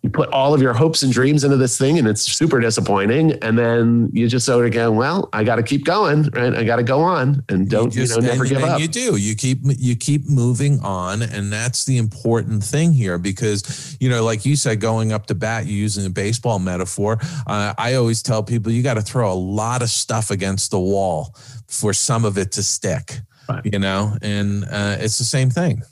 you 0.03 0.11
put 0.11 0.29
all 0.31 0.55
of 0.55 0.63
your 0.63 0.73
hopes 0.73 1.03
and 1.03 1.13
dreams 1.13 1.43
into 1.43 1.57
this 1.57 1.77
thing 1.77 1.99
and 1.99 2.07
it's 2.07 2.23
super 2.23 2.61
disappointing 2.61 3.33
and 3.43 3.59
then 3.59 4.09
you 4.13 4.29
just 4.29 4.47
sort 4.47 4.65
of 4.65 4.71
go 4.73 4.93
well 4.93 5.29
i 5.33 5.43
got 5.43 5.57
to 5.57 5.63
keep 5.63 5.85
going 5.85 6.23
right 6.35 6.55
i 6.55 6.63
got 6.63 6.77
to 6.77 6.85
go 6.85 7.01
on 7.01 7.43
and 7.49 7.69
don't 7.69 7.95
you, 7.95 8.03
just- 8.03 8.19
know 8.21 8.25
never 8.25 8.43
and- 8.45 8.49
give 8.51 8.63
and 8.63 8.71
up 8.71 8.81
You 8.81 8.87
do. 8.87 9.17
You 9.17 9.35
keep 9.35 9.59
you 9.65 9.97
keep 9.97 10.29
moving 10.29 10.79
on, 10.81 11.23
and 11.23 11.53
that's 11.53 11.85
the 11.85 11.99
important 11.99 12.63
thing 12.63 12.93
here 12.93 13.19
because 13.19 13.97
you 14.01 14.09
know, 14.09 14.23
like 14.23 14.47
you 14.47 14.55
said, 14.57 14.81
going 14.81 15.13
up 15.13 15.27
to 15.27 15.35
bat, 15.35 15.67
you're 15.67 15.75
using 15.77 16.07
a 16.07 16.11
baseball 16.11 16.59
metaphor. 16.61 17.19
Uh, 17.47 17.75
I 17.77 17.95
always 17.95 18.23
tell 18.23 18.43
people 18.43 18.71
you 18.71 18.83
got 18.83 18.95
to 18.95 19.03
throw 19.03 19.33
a 19.33 19.35
lot 19.35 19.83
of 19.83 19.91
stuff 19.91 20.31
against 20.31 20.71
the 20.71 20.79
wall 20.79 21.35
for 21.67 21.93
some 21.93 22.25
of 22.25 22.39
it 22.39 22.53
to 22.53 22.63
stick. 22.63 23.19
Right. 23.49 23.65
You 23.65 23.79
know, 23.81 24.17
and 24.23 24.65
uh, 24.65 24.97
it's 25.01 25.19
the 25.19 25.25
same 25.25 25.51
thing. 25.51 25.83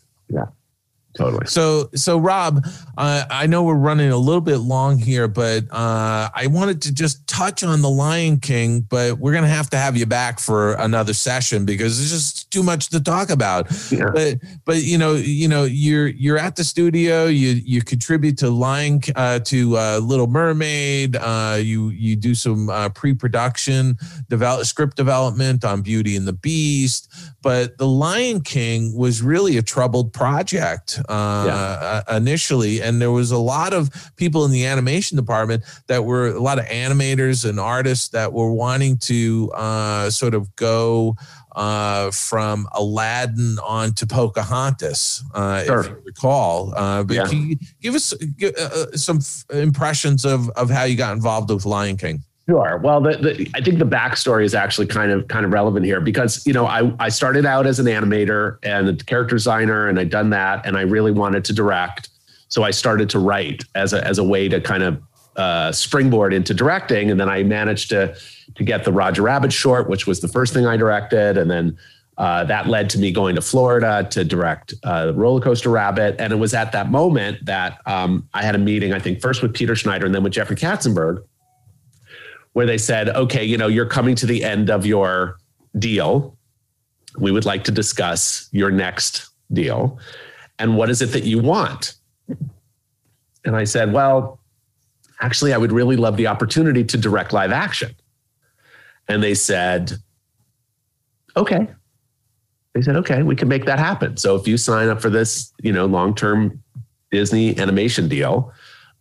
Totally. 1.17 1.47
So, 1.47 1.91
so 1.95 2.19
Rob, 2.19 2.67
uh, 2.97 3.25
I 3.31 3.47
know 3.47 3.65
we're 3.65 3.75
running 3.75 4.11
a 4.11 4.17
little 4.17 4.41
bit 4.41 4.59
long 4.59 4.99
here, 4.99 5.29
but 5.29 5.65
uh, 5.71 6.31
I 6.35 6.47
wanted 6.49 6.83
to 6.83 6.95
just 6.95 7.27
touch 7.27 7.65
on 7.65 7.83
the 7.83 7.91
Lion 7.91 8.41
King, 8.41 8.81
but 8.81 9.19
we're 9.19 9.33
gonna 9.33 9.49
have 9.49 9.71
to 9.71 9.77
have 9.77 9.97
you 9.97 10.07
back 10.07 10.39
for 10.39 10.75
another 10.75 11.15
session 11.15 11.65
because 11.65 12.01
it's 12.01 12.11
just 12.11 12.46
too 12.51 12.63
much 12.63 12.89
to 12.91 13.01
talk 13.01 13.31
about. 13.31 13.67
Yeah. 13.91 14.11
But, 14.13 14.39
but 14.65 14.83
you 14.83 14.99
know, 14.99 15.15
you 15.15 15.49
know, 15.49 15.65
you're 15.65 16.09
you're 16.09 16.39
at 16.39 16.57
the 16.57 16.65
studio. 16.65 17.27
You 17.27 17.61
you 17.65 17.83
contribute 17.83 18.39
to 18.39 18.51
Lion 18.51 19.01
uh, 19.15 19.41
to 19.41 19.77
uh, 19.77 19.99
Little 19.99 20.27
Mermaid. 20.27 21.17
Uh, 21.17 21.59
you 21.61 21.91
you 21.91 22.17
do 22.17 22.35
some 22.35 22.69
uh, 22.69 22.89
pre-production, 22.91 23.97
develop 24.29 24.67
script 24.67 24.97
development 24.97 25.65
on 25.65 25.83
Beauty 25.83 26.17
and 26.17 26.27
the 26.27 26.33
Beast. 26.33 27.13
But 27.43 27.79
the 27.79 27.87
Lion 27.87 28.41
King 28.41 28.97
was 28.97 29.23
really 29.23 29.57
a 29.57 29.63
troubled 29.63 30.13
project 30.13 31.01
uh, 31.09 31.13
uh, 31.13 32.17
initially, 32.17 32.83
and 32.83 33.01
there 33.01 33.13
was 33.13 33.31
a 33.31 33.39
lot 33.39 33.73
of 33.73 33.91
people 34.17 34.45
in 34.45 34.51
the 34.51 34.67
animation 34.67 35.17
department 35.17 35.63
that 35.87 36.05
were 36.05 36.29
a 36.29 36.41
lot 36.41 36.59
of 36.59 36.65
animators 36.67 37.49
and 37.49 37.61
artists 37.61 38.09
that 38.09 38.33
were 38.33 38.53
wanting 38.53 38.99
to 38.99 39.51
uh, 39.55 40.11
sort 40.11 40.35
of 40.35 40.55
go 40.57 41.17
uh, 41.67 42.11
from 42.11 42.69
Aladdin 42.73 43.57
on 43.67 43.93
to 43.95 44.07
Pocahontas, 44.07 45.25
uh, 45.35 45.65
Sure. 45.65 45.81
if 45.81 45.87
you 45.89 45.97
recall. 46.05 46.73
Uh, 46.77 47.03
but 47.03 47.17
Yeah. 47.17 47.27
can 47.27 47.49
you 47.51 47.57
give 47.81 47.95
us 47.95 48.13
give, 48.39 48.55
uh, 48.57 48.63
uh, 48.63 48.87
some 48.97 49.17
f- 49.19 49.45
impressions 49.51 50.25
of, 50.25 50.51
of 50.51 50.69
how 50.71 50.85
you 50.85 50.97
got 50.97 51.15
involved 51.15 51.51
with 51.51 51.65
Lion 51.65 51.97
King? 51.97 52.23
Sure. 52.49 52.79
Well, 52.85 53.01
the, 53.01 53.17
the, 53.17 53.51
I 53.55 53.61
think 53.61 53.79
the 53.81 53.87
backstory 53.87 54.45
is 54.45 54.55
actually 54.55 54.87
kind 54.87 55.11
of 55.11 55.27
kind 55.27 55.45
of 55.45 55.53
relevant 55.53 55.85
here 55.85 56.01
because 56.01 56.47
you 56.47 56.53
know 56.53 56.67
I 56.67 56.93
I 57.01 57.09
started 57.09 57.45
out 57.45 57.67
as 57.67 57.81
an 57.81 57.87
animator 57.87 58.59
and 58.63 58.89
a 58.89 58.95
character 58.95 59.35
designer, 59.35 59.89
and 59.89 59.99
I'd 59.99 60.11
done 60.11 60.31
that, 60.31 60.65
and 60.65 60.77
I 60.77 60.83
really 60.83 61.11
wanted 61.11 61.45
to 61.47 61.53
direct, 61.53 62.09
so 62.49 62.63
I 62.63 62.71
started 62.71 63.11
to 63.11 63.19
write 63.19 63.65
as 63.75 63.93
a 63.95 64.07
as 64.07 64.19
a 64.19 64.25
way 64.25 64.49
to 64.49 64.61
kind 64.61 64.85
of 64.85 65.03
uh, 65.37 65.73
springboard 65.73 66.33
into 66.33 66.55
directing, 66.55 67.11
and 67.11 67.21
then 67.21 67.29
I 67.29 67.43
managed 67.43 67.91
to 67.91 68.17
to 68.55 68.65
get 68.65 68.85
the 68.85 68.93
Roger 68.93 69.23
Rabbit 69.23 69.53
short, 69.53 69.89
which 69.89 70.07
was 70.07 70.21
the 70.21 70.29
first 70.29 70.53
thing 70.53 70.67
I 70.67 70.77
directed, 70.77 71.37
and 71.39 71.51
then. 71.51 71.79
Uh, 72.19 72.43
that 72.45 72.67
led 72.67 72.89
to 72.89 72.99
me 72.99 73.13
going 73.13 73.35
to 73.35 73.43
Florida 73.43 74.09
to 74.11 74.25
direct 74.25 74.73
uh, 74.85 75.13
Roller 75.15 75.39
Coaster 75.39 75.69
Rabbit, 75.69 76.17
and 76.19 76.33
it 76.33 76.37
was 76.37 76.55
at 76.55 76.73
that 76.73 76.91
moment 76.91 77.45
that 77.45 77.83
um, 77.85 78.27
I 78.33 78.43
had 78.43 78.55
a 78.55 78.59
meeting. 78.59 78.95
I 78.95 78.99
think 78.99 79.21
first 79.21 79.43
with 79.43 79.53
Peter 79.53 79.77
Schneider 79.77 80.07
and 80.07 80.15
then 80.15 80.23
with 80.23 80.33
Jeffrey 80.33 80.57
Katzenberg, 80.57 81.23
where 82.55 82.65
they 82.65 82.79
said, 82.79 83.11
okay, 83.11 83.45
you 83.45 83.59
know, 83.59 83.67
you're 83.67 83.85
coming 83.85 84.15
to 84.15 84.25
the 84.25 84.43
end 84.43 84.71
of 84.71 84.87
your 84.87 85.37
deal. 85.79 86.39
We 87.19 87.31
would 87.31 87.45
like 87.45 87.65
to 87.65 87.71
discuss 87.71 88.49
your 88.51 88.71
next 88.71 89.29
deal. 89.53 89.99
And 90.59 90.75
what 90.75 90.89
is 90.89 91.03
it 91.03 91.13
that 91.13 91.25
you 91.25 91.39
want? 91.39 91.97
And 93.45 93.55
I 93.55 93.65
said, 93.65 93.93
well, 93.93 94.41
actually, 95.21 95.53
I 95.53 95.59
would 95.59 95.73
really 95.73 95.97
love 95.97 96.17
the 96.17 96.27
opportunity 96.27 96.85
to 96.85 96.97
direct 96.99 97.33
live 97.33 97.53
action. 97.53 97.95
And 99.09 99.23
they 99.23 99.35
said, 99.35 99.93
okay. 101.37 101.69
They 102.75 102.83
said, 102.83 102.97
okay, 102.97 103.23
we 103.23 103.37
can 103.37 103.49
make 103.49 103.65
that 103.65 103.79
happen. 103.79 104.17
So 104.17 104.37
if 104.37 104.47
you 104.47 104.59
sign 104.59 104.89
up 104.89 105.01
for 105.01 105.09
this, 105.09 105.53
you 105.63 105.73
know, 105.73 105.87
long-term 105.87 106.63
Disney 107.11 107.59
animation 107.59 108.09
deal, 108.09 108.53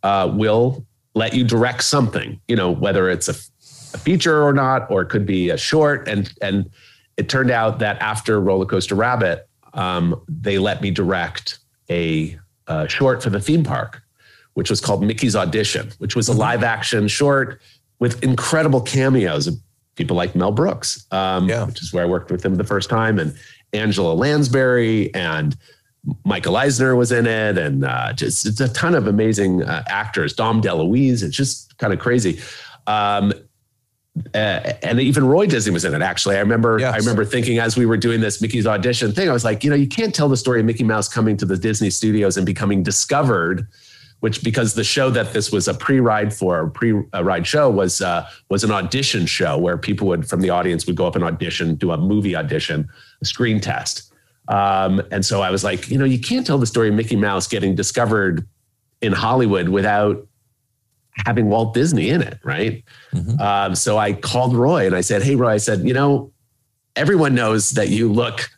uh, 0.02 0.32
we'll 0.32 0.86
let 1.14 1.34
you 1.34 1.44
direct 1.44 1.82
something, 1.82 2.40
you 2.48 2.56
know, 2.56 2.70
whether 2.70 3.10
it's 3.10 3.28
a, 3.28 3.32
a 3.94 3.98
feature 3.98 4.42
or 4.42 4.52
not, 4.52 4.90
or 4.90 5.02
it 5.02 5.08
could 5.08 5.26
be 5.26 5.50
a 5.50 5.56
short. 5.58 6.08
And 6.08 6.32
and 6.40 6.70
it 7.16 7.28
turned 7.28 7.50
out 7.50 7.78
that 7.80 8.00
after 8.00 8.40
Roller 8.40 8.66
Coaster 8.66 8.94
Rabbit, 8.94 9.48
um, 9.74 10.20
they 10.28 10.58
let 10.58 10.80
me 10.80 10.90
direct 10.90 11.58
a, 11.90 12.38
uh 12.68 12.86
short 12.86 13.22
for 13.22 13.30
the 13.30 13.40
theme 13.40 13.64
park, 13.64 14.02
which 14.56 14.70
was 14.70 14.80
called 14.80 15.02
Mickey's 15.02 15.36
Audition, 15.36 15.92
which 15.98 16.16
was 16.16 16.28
a 16.28 16.32
live 16.32 16.62
action 16.62 17.08
short 17.08 17.60
with 17.98 18.22
incredible 18.24 18.80
cameos 18.80 19.46
of 19.46 19.54
people 19.96 20.16
like 20.16 20.34
Mel 20.34 20.50
Brooks, 20.50 21.04
um, 21.10 21.46
Yeah. 21.46 21.64
which 21.64 21.82
is 21.82 21.92
where 21.92 22.02
I 22.02 22.06
worked 22.06 22.30
with 22.30 22.42
him 22.42 22.54
the 22.54 22.64
first 22.64 22.88
time, 22.88 23.18
and 23.18 23.34
Angela 23.74 24.14
Lansbury 24.14 25.12
and 25.14 25.54
Michael 26.24 26.56
Eisner 26.56 26.96
was 26.96 27.12
in 27.12 27.26
it, 27.26 27.58
and 27.58 27.84
uh, 27.84 28.14
just 28.14 28.46
it's 28.46 28.60
a 28.60 28.68
ton 28.72 28.94
of 28.94 29.06
amazing 29.06 29.62
uh, 29.62 29.82
actors. 29.88 30.32
Dom 30.32 30.62
DeLuise, 30.62 31.22
it's 31.22 31.36
just 31.36 31.76
kind 31.76 31.92
of 31.92 31.98
crazy. 31.98 32.40
Um, 32.86 33.34
uh, 34.34 34.72
and 34.82 34.98
even 35.00 35.26
Roy 35.26 35.44
Disney 35.46 35.72
was 35.74 35.84
in 35.84 35.92
it. 35.94 36.00
Actually, 36.00 36.36
I 36.36 36.40
remember. 36.40 36.78
Yes. 36.78 36.94
I 36.94 36.96
remember 36.96 37.26
thinking 37.26 37.58
as 37.58 37.76
we 37.76 37.84
were 37.84 37.98
doing 37.98 38.22
this 38.22 38.40
Mickey's 38.40 38.66
audition 38.66 39.12
thing, 39.12 39.28
I 39.28 39.32
was 39.34 39.44
like, 39.44 39.62
you 39.64 39.68
know, 39.68 39.76
you 39.76 39.86
can't 39.88 40.14
tell 40.14 40.30
the 40.30 40.36
story 40.38 40.60
of 40.60 40.64
Mickey 40.66 40.84
Mouse 40.84 41.08
coming 41.08 41.36
to 41.36 41.44
the 41.44 41.58
Disney 41.58 41.90
studios 41.90 42.38
and 42.38 42.46
becoming 42.46 42.82
discovered. 42.82 43.66
Which 44.20 44.42
because 44.42 44.74
the 44.74 44.82
show 44.82 45.10
that 45.10 45.34
this 45.34 45.52
was 45.52 45.68
a 45.68 45.74
pre-ride 45.74 46.32
for, 46.32 46.60
a 46.60 46.70
pre-ride 46.70 47.46
show 47.46 47.68
was 47.68 48.00
uh, 48.00 48.28
was 48.48 48.64
an 48.64 48.70
audition 48.70 49.26
show 49.26 49.58
where 49.58 49.76
people 49.76 50.08
would 50.08 50.28
from 50.28 50.40
the 50.40 50.50
audience 50.50 50.86
would 50.86 50.96
go 50.96 51.06
up 51.06 51.16
and 51.16 51.24
audition, 51.24 51.74
do 51.74 51.92
a 51.92 51.98
movie 51.98 52.34
audition, 52.34 52.88
a 53.20 53.24
screen 53.24 53.60
test. 53.60 54.12
Um, 54.48 55.02
and 55.10 55.24
so 55.24 55.42
I 55.42 55.50
was 55.50 55.64
like, 55.64 55.90
you 55.90 55.98
know, 55.98 56.04
you 56.04 56.18
can't 56.18 56.46
tell 56.46 56.58
the 56.58 56.66
story 56.66 56.88
of 56.88 56.94
Mickey 56.94 57.16
Mouse 57.16 57.46
getting 57.46 57.74
discovered 57.74 58.46
in 59.02 59.12
Hollywood 59.12 59.68
without 59.68 60.26
having 61.24 61.48
Walt 61.48 61.74
Disney 61.74 62.10
in 62.10 62.22
it, 62.22 62.38
right? 62.44 62.84
Mhm. 63.12 63.40
Um, 63.40 63.74
so 63.74 63.98
I 63.98 64.12
called 64.12 64.54
Roy 64.54 64.86
and 64.86 64.94
I 64.94 65.00
said, 65.00 65.22
Hey, 65.22 65.34
Roy, 65.34 65.50
I 65.50 65.56
said, 65.56 65.80
you 65.80 65.94
know, 65.94 66.32
everyone 66.94 67.34
knows 67.34 67.70
that 67.70 67.88
you 67.88 68.12
look 68.12 68.48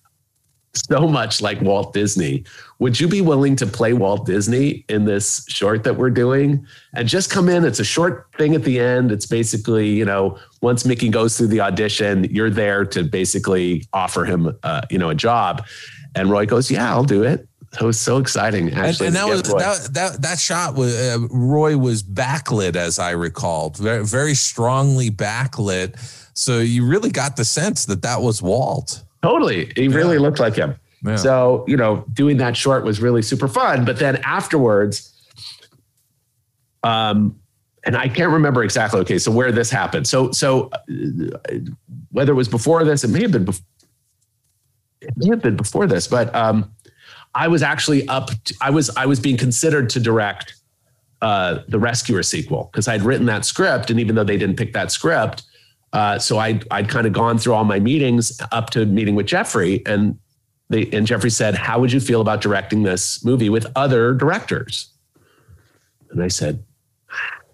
so 0.74 1.08
much 1.08 1.40
like 1.40 1.60
Walt 1.60 1.92
Disney. 1.92 2.44
Would 2.80 3.00
you 3.00 3.08
be 3.08 3.20
willing 3.20 3.56
to 3.56 3.66
play 3.66 3.92
Walt 3.92 4.24
Disney 4.24 4.84
in 4.88 5.04
this 5.04 5.44
short 5.48 5.82
that 5.82 5.96
we're 5.96 6.10
doing 6.10 6.64
and 6.94 7.08
just 7.08 7.28
come 7.28 7.48
in? 7.48 7.64
It's 7.64 7.80
a 7.80 7.84
short 7.84 8.28
thing 8.38 8.54
at 8.54 8.62
the 8.62 8.78
end. 8.78 9.10
It's 9.10 9.26
basically, 9.26 9.88
you 9.88 10.04
know, 10.04 10.38
once 10.62 10.84
Mickey 10.84 11.08
goes 11.08 11.36
through 11.36 11.48
the 11.48 11.60
audition, 11.60 12.24
you're 12.24 12.50
there 12.50 12.84
to 12.86 13.02
basically 13.02 13.84
offer 13.92 14.24
him, 14.24 14.56
uh, 14.62 14.82
you 14.90 14.98
know, 14.98 15.10
a 15.10 15.14
job. 15.14 15.66
And 16.14 16.30
Roy 16.30 16.46
goes, 16.46 16.70
"Yeah, 16.70 16.88
I'll 16.90 17.04
do 17.04 17.24
it." 17.24 17.48
It 17.74 17.82
was 17.82 18.00
so 18.00 18.16
exciting. 18.18 18.72
Actually, 18.72 19.08
and, 19.08 19.16
and 19.16 19.16
that 19.16 19.28
was 19.28 19.50
Roy. 19.50 19.58
that, 19.58 19.94
that 19.94 20.22
that 20.22 20.38
shot 20.38 20.74
was 20.74 20.94
uh, 20.94 21.18
Roy 21.30 21.76
was 21.76 22.02
backlit 22.02 22.76
as 22.76 22.98
I 22.98 23.10
recalled, 23.10 23.76
very 23.76 24.04
very 24.04 24.34
strongly 24.34 25.10
backlit. 25.10 25.98
So 26.34 26.60
you 26.60 26.86
really 26.86 27.10
got 27.10 27.36
the 27.36 27.44
sense 27.44 27.86
that 27.86 28.02
that 28.02 28.22
was 28.22 28.40
Walt. 28.40 29.02
Totally. 29.22 29.72
He 29.74 29.88
really 29.88 30.18
looked 30.18 30.38
like 30.38 30.54
him. 30.54 30.76
Yeah. 31.04 31.16
So, 31.16 31.64
you 31.68 31.76
know, 31.76 32.04
doing 32.12 32.38
that 32.38 32.56
short 32.56 32.84
was 32.84 33.00
really 33.00 33.22
super 33.22 33.48
fun. 33.48 33.84
But 33.84 33.98
then 33.98 34.16
afterwards, 34.24 35.12
um, 36.82 37.38
and 37.84 37.96
I 37.96 38.08
can't 38.08 38.32
remember 38.32 38.62
exactly. 38.62 39.00
Okay, 39.00 39.18
so 39.18 39.30
where 39.30 39.52
this 39.52 39.70
happened. 39.70 40.06
So, 40.06 40.32
so 40.32 40.70
uh, 40.72 40.78
whether 42.10 42.32
it 42.32 42.36
was 42.36 42.48
before 42.48 42.84
this, 42.84 43.04
it 43.04 43.08
may 43.08 43.22
have 43.22 43.32
been. 43.32 43.46
Bef- 43.46 43.62
it 45.00 45.14
may 45.16 45.28
have 45.28 45.42
been 45.42 45.56
before 45.56 45.86
this, 45.86 46.08
but 46.08 46.34
um, 46.34 46.72
I 47.34 47.46
was 47.48 47.62
actually 47.62 48.06
up. 48.08 48.30
To, 48.44 48.54
I 48.60 48.70
was 48.70 48.90
I 48.96 49.06
was 49.06 49.20
being 49.20 49.36
considered 49.36 49.88
to 49.90 50.00
direct 50.00 50.54
uh, 51.22 51.60
the 51.68 51.78
Rescuer 51.78 52.22
sequel 52.22 52.68
because 52.72 52.88
I'd 52.88 53.02
written 53.02 53.26
that 53.26 53.44
script, 53.44 53.90
and 53.90 54.00
even 54.00 54.16
though 54.16 54.24
they 54.24 54.36
didn't 54.36 54.56
pick 54.56 54.72
that 54.72 54.90
script, 54.90 55.44
uh, 55.92 56.18
so 56.18 56.38
i'd 56.38 56.66
I'd 56.70 56.88
kind 56.88 57.06
of 57.06 57.12
gone 57.12 57.38
through 57.38 57.54
all 57.54 57.64
my 57.64 57.78
meetings 57.78 58.38
up 58.52 58.70
to 58.70 58.84
meeting 58.86 59.14
with 59.14 59.26
Jeffrey, 59.26 59.82
and 59.86 60.18
they 60.68 60.88
and 60.92 61.06
Jeffrey 61.06 61.30
said, 61.30 61.54
"How 61.54 61.80
would 61.80 61.92
you 61.92 62.00
feel 62.00 62.20
about 62.20 62.40
directing 62.40 62.82
this 62.82 63.24
movie 63.24 63.48
with 63.48 63.66
other 63.74 64.12
directors?" 64.14 64.90
And 66.10 66.22
I 66.22 66.28
said, 66.28 66.62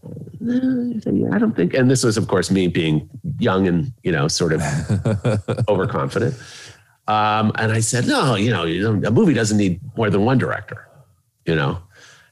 "Eh, 0.05 1.01
"I 1.33 1.39
don't 1.39 1.55
think." 1.55 1.75
And 1.75 1.91
this 1.91 2.03
was, 2.03 2.17
of 2.17 2.29
course, 2.29 2.51
me 2.51 2.67
being 2.67 3.09
young 3.39 3.69
and 3.69 3.93
you 4.03 4.13
know, 4.13 4.29
sort 4.29 4.53
of 4.53 4.63
overconfident. 5.69 6.35
Um, 7.07 7.53
and 7.57 7.71
I 7.71 7.81
said, 7.81 8.07
"No, 8.07 8.35
you 8.35 8.51
know, 8.51 8.65
a 9.07 9.11
movie 9.11 9.35
doesn't 9.35 9.59
need 9.59 9.81
more 9.97 10.11
than 10.11 10.25
one 10.25 10.39
director, 10.39 10.89
you 11.47 11.55
know." 11.55 11.79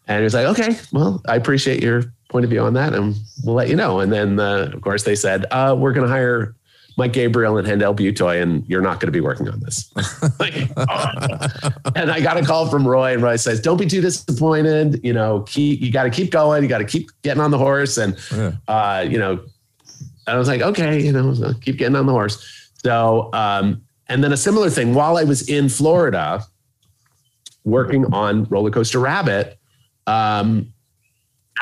And 0.09 0.19
he 0.19 0.25
was 0.25 0.35
like, 0.35 0.47
"Okay, 0.47 0.79
well, 0.93 1.23
I 1.29 1.37
appreciate 1.37 1.81
your 1.81 2.05
point 2.29 2.45
of 2.45 2.51
view 2.51 2.63
on 2.63 2.75
that, 2.75 2.93
and 2.93 3.15
we'll 3.45 3.55
let 3.55 3.69
you 3.69 3.77
know." 3.77 4.01
And 4.01 4.13
then, 4.13 4.41
uh, 4.41 4.71
of 4.73 4.81
course, 4.81 5.05
they 5.05 5.15
said, 5.15 5.47
uh, 5.53 5.77
"We're 5.79 5.93
going 5.93 6.09
to 6.09 6.13
hire 6.13 6.57
Mike 6.97 7.13
Gabriel 7.13 7.57
and 7.59 7.67
Hendel 7.67 7.95
Butoy, 7.95 8.43
and 8.43 8.65
you're 8.69 8.81
not 8.83 9.01
going 9.01 9.07
to 9.09 9.13
be 9.13 9.21
working 9.21 9.49
on 9.49 9.61
this." 9.61 9.91
Like, 10.39 10.71
oh. 10.77 11.71
And 11.95 12.11
I 12.11 12.21
got 12.21 12.37
a 12.37 12.43
call 12.43 12.69
from 12.69 12.87
Roy, 12.87 13.13
and 13.15 13.23
Roy 13.23 13.37
says, 13.37 13.61
"Don't 13.61 13.77
be 13.79 13.87
too 13.87 14.01
disappointed. 14.01 15.01
You 15.05 15.13
know, 15.13 15.43
keep 15.43 15.81
you 15.81 15.91
got 15.93 16.05
to 16.05 16.11
keep 16.11 16.31
going. 16.31 16.63
You 16.63 16.69
got 16.69 16.79
to 16.79 16.85
keep 16.85 17.11
getting 17.23 17.41
on 17.43 17.51
the 17.51 17.59
horse." 17.59 17.97
And 17.99 18.17
Yeah. 18.33 18.53
uh, 18.69 19.05
you 19.09 19.19
know, 19.19 19.41
I 20.27 20.37
was 20.37 20.49
like, 20.49 20.61
"Okay, 20.63 21.01
you 21.01 21.13
know, 21.13 21.35
so 21.35 21.53
keep 21.61 21.77
getting 21.79 21.97
on 21.97 22.07
the 22.07 22.13
horse." 22.13 22.71
So, 22.85 23.31
um, 23.33 23.83
and 24.09 24.23
then 24.25 24.33
a 24.33 24.37
similar 24.37 24.69
thing 24.71 24.95
while 24.95 25.17
I 25.17 25.25
was 25.25 25.49
in 25.49 25.69
Florida 25.69 26.45
working 27.65 28.05
on 28.13 28.45
Roller 28.45 28.71
Coaster 28.71 28.99
Rabbit. 28.99 29.59
Um, 30.07 30.73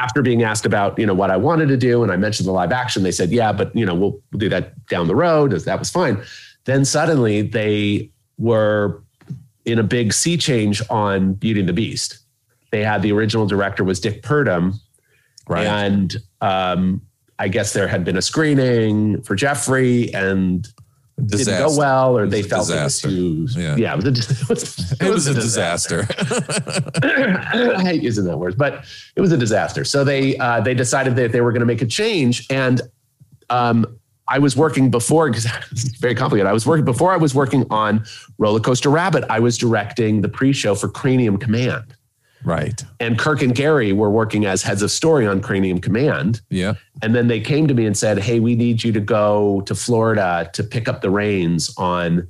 after 0.01 0.23
being 0.23 0.43
asked 0.43 0.65
about 0.65 0.99
you 0.99 1.07
know 1.07 1.15
what 1.15 1.31
I 1.31 1.37
wanted 1.37 1.69
to 1.69 1.77
do, 1.77 2.03
and 2.03 2.11
I 2.11 2.17
mentioned 2.17 2.49
the 2.49 2.53
live 2.53 2.73
action, 2.73 3.03
they 3.03 3.13
said, 3.13 3.31
"Yeah, 3.31 3.53
but 3.53 3.75
you 3.77 3.85
know 3.85 3.95
we'll, 3.95 4.19
we'll 4.33 4.39
do 4.39 4.49
that 4.49 4.87
down 4.87 5.07
the 5.07 5.15
road." 5.15 5.53
That 5.53 5.79
was 5.79 5.91
fine. 5.91 6.23
Then 6.65 6.85
suddenly 6.85 7.43
they 7.43 8.11
were 8.39 9.03
in 9.67 9.79
a 9.79 9.83
big 9.83 10.13
sea 10.13 10.37
change 10.37 10.83
on 10.89 11.35
Beauty 11.35 11.61
and 11.61 11.69
the 11.69 11.73
Beast. 11.75 12.19
They 12.71 12.83
had 12.83 13.03
the 13.03 13.13
original 13.13 13.47
director 13.47 13.85
was 13.85 14.01
Dick 14.01 14.23
Purdum, 14.23 14.75
Right. 15.49 15.67
and 15.67 16.17
um, 16.41 17.03
I 17.39 17.49
guess 17.49 17.73
there 17.73 17.89
had 17.89 18.05
been 18.05 18.17
a 18.17 18.23
screening 18.23 19.21
for 19.23 19.35
Jeffrey, 19.35 20.13
and 20.15 20.67
didn't 21.27 21.59
go 21.59 21.77
well, 21.77 22.17
or 22.17 22.27
they 22.27 22.43
felt 22.43 22.67
disaster. 22.69 23.09
it 23.09 23.13
was 23.13 23.55
too. 23.55 23.61
Yeah. 23.61 23.77
Yeah, 23.77 23.93
it 23.95 23.97
was 23.97 24.07
a, 24.07 24.11
it 24.43 24.49
was, 24.49 25.01
It 25.01 25.11
was 25.11 25.27
a 25.27 25.35
disaster. 25.35 26.07
I 27.03 27.83
hate 27.83 28.03
using 28.03 28.25
that 28.25 28.39
word, 28.39 28.57
but 28.59 28.85
it 29.17 29.21
was 29.21 29.33
a 29.33 29.37
disaster. 29.37 29.85
So 29.85 30.05
they 30.05 30.37
uh, 30.39 30.61
they 30.61 30.75
decided 30.75 31.17
that 31.17 31.33
they 31.33 31.41
were 31.41 31.53
going 31.53 31.61
to 31.61 31.67
make 31.67 31.83
a 31.83 31.87
change, 31.87 32.47
and 32.51 32.83
um, 33.49 33.99
I 34.29 34.39
was 34.39 34.57
working 34.57 34.91
before 34.91 35.29
because 35.29 35.47
it's 35.73 35.99
very 35.99 36.15
complicated. 36.15 36.49
I 36.49 36.53
was 36.53 36.67
working 36.67 36.85
before 36.85 37.13
I 37.13 37.17
was 37.17 37.35
working 37.35 37.67
on 37.71 38.05
Roller 38.39 38.61
Coaster 38.61 38.89
Rabbit. 38.89 39.25
I 39.29 39.41
was 39.41 39.59
directing 39.59 40.21
the 40.21 40.29
pre-show 40.29 40.75
for 40.77 40.89
Cranium 40.89 41.37
Command, 41.37 41.97
right. 42.45 42.85
and 42.99 43.19
Kirk 43.19 43.43
and 43.43 43.55
Gary 43.55 43.93
were 43.93 44.11
working 44.11 44.47
as 44.47 44.63
heads 44.63 44.83
of 44.83 44.91
story 44.91 45.27
on 45.27 45.41
Cranium 45.41 45.81
Command. 45.81 46.41
Yeah. 46.51 46.75
And 47.03 47.15
then 47.15 47.29
they 47.29 47.41
came 47.41 47.67
to 47.69 47.75
me 47.75 47.87
and 47.87 47.97
said, 47.97 48.19
"Hey, 48.19 48.41
we 48.41 48.55
need 48.55 48.83
you 48.85 48.93
to 48.93 49.01
go 49.01 49.63
to 49.63 49.75
Florida 49.75 50.51
to 50.53 50.63
pick 50.63 50.89
up 50.89 51.01
the 51.01 51.11
reins 51.11 51.73
on 51.77 52.29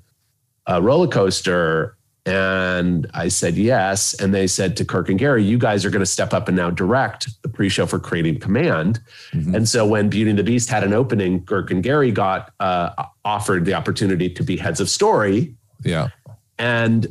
a 0.66 0.80
roller 0.80 1.08
coaster." 1.08 1.96
And 2.26 3.10
I 3.14 3.28
said 3.28 3.56
yes. 3.56 4.12
And 4.20 4.34
they 4.34 4.46
said 4.46 4.76
to 4.76 4.84
Kirk 4.84 5.08
and 5.08 5.18
Gary, 5.18 5.42
"You 5.42 5.56
guys 5.58 5.84
are 5.86 5.90
going 5.90 6.00
to 6.00 6.06
step 6.06 6.34
up 6.34 6.48
and 6.48 6.56
now 6.56 6.70
direct 6.70 7.28
the 7.42 7.48
pre-show 7.48 7.86
for 7.86 7.98
Cranium 7.98 8.36
Command." 8.38 9.00
Mhm. 9.32 9.54
And 9.56 9.68
so 9.68 9.86
when 9.86 10.08
Beauty 10.10 10.30
and 10.30 10.38
the 10.38 10.44
Beast 10.44 10.68
had 10.68 10.84
an 10.84 10.92
opening, 10.92 11.44
Kirk 11.44 11.70
and 11.70 11.82
Gary 11.82 12.12
got 12.12 12.52
uh, 12.60 12.90
offered 13.24 13.64
the 13.64 13.72
opportunity 13.74 14.28
to 14.28 14.42
be 14.42 14.56
heads 14.58 14.80
of 14.80 14.90
story. 14.90 15.54
Yeah. 15.82 16.08
And 16.58 17.06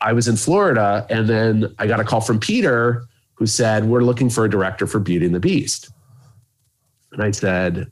I 0.00 0.12
was 0.12 0.28
in 0.28 0.36
Florida, 0.36 1.06
and 1.10 1.28
then 1.28 1.74
I 1.78 1.86
got 1.86 2.00
a 2.00 2.04
call 2.04 2.20
from 2.20 2.40
Peter 2.40 3.04
who 3.34 3.46
said, 3.46 3.84
We're 3.84 4.02
looking 4.02 4.30
for 4.30 4.44
a 4.44 4.50
director 4.50 4.86
for 4.86 4.98
Beauty 4.98 5.26
and 5.26 5.34
the 5.34 5.40
Beast. 5.40 5.90
And 7.12 7.22
I 7.22 7.30
said, 7.30 7.90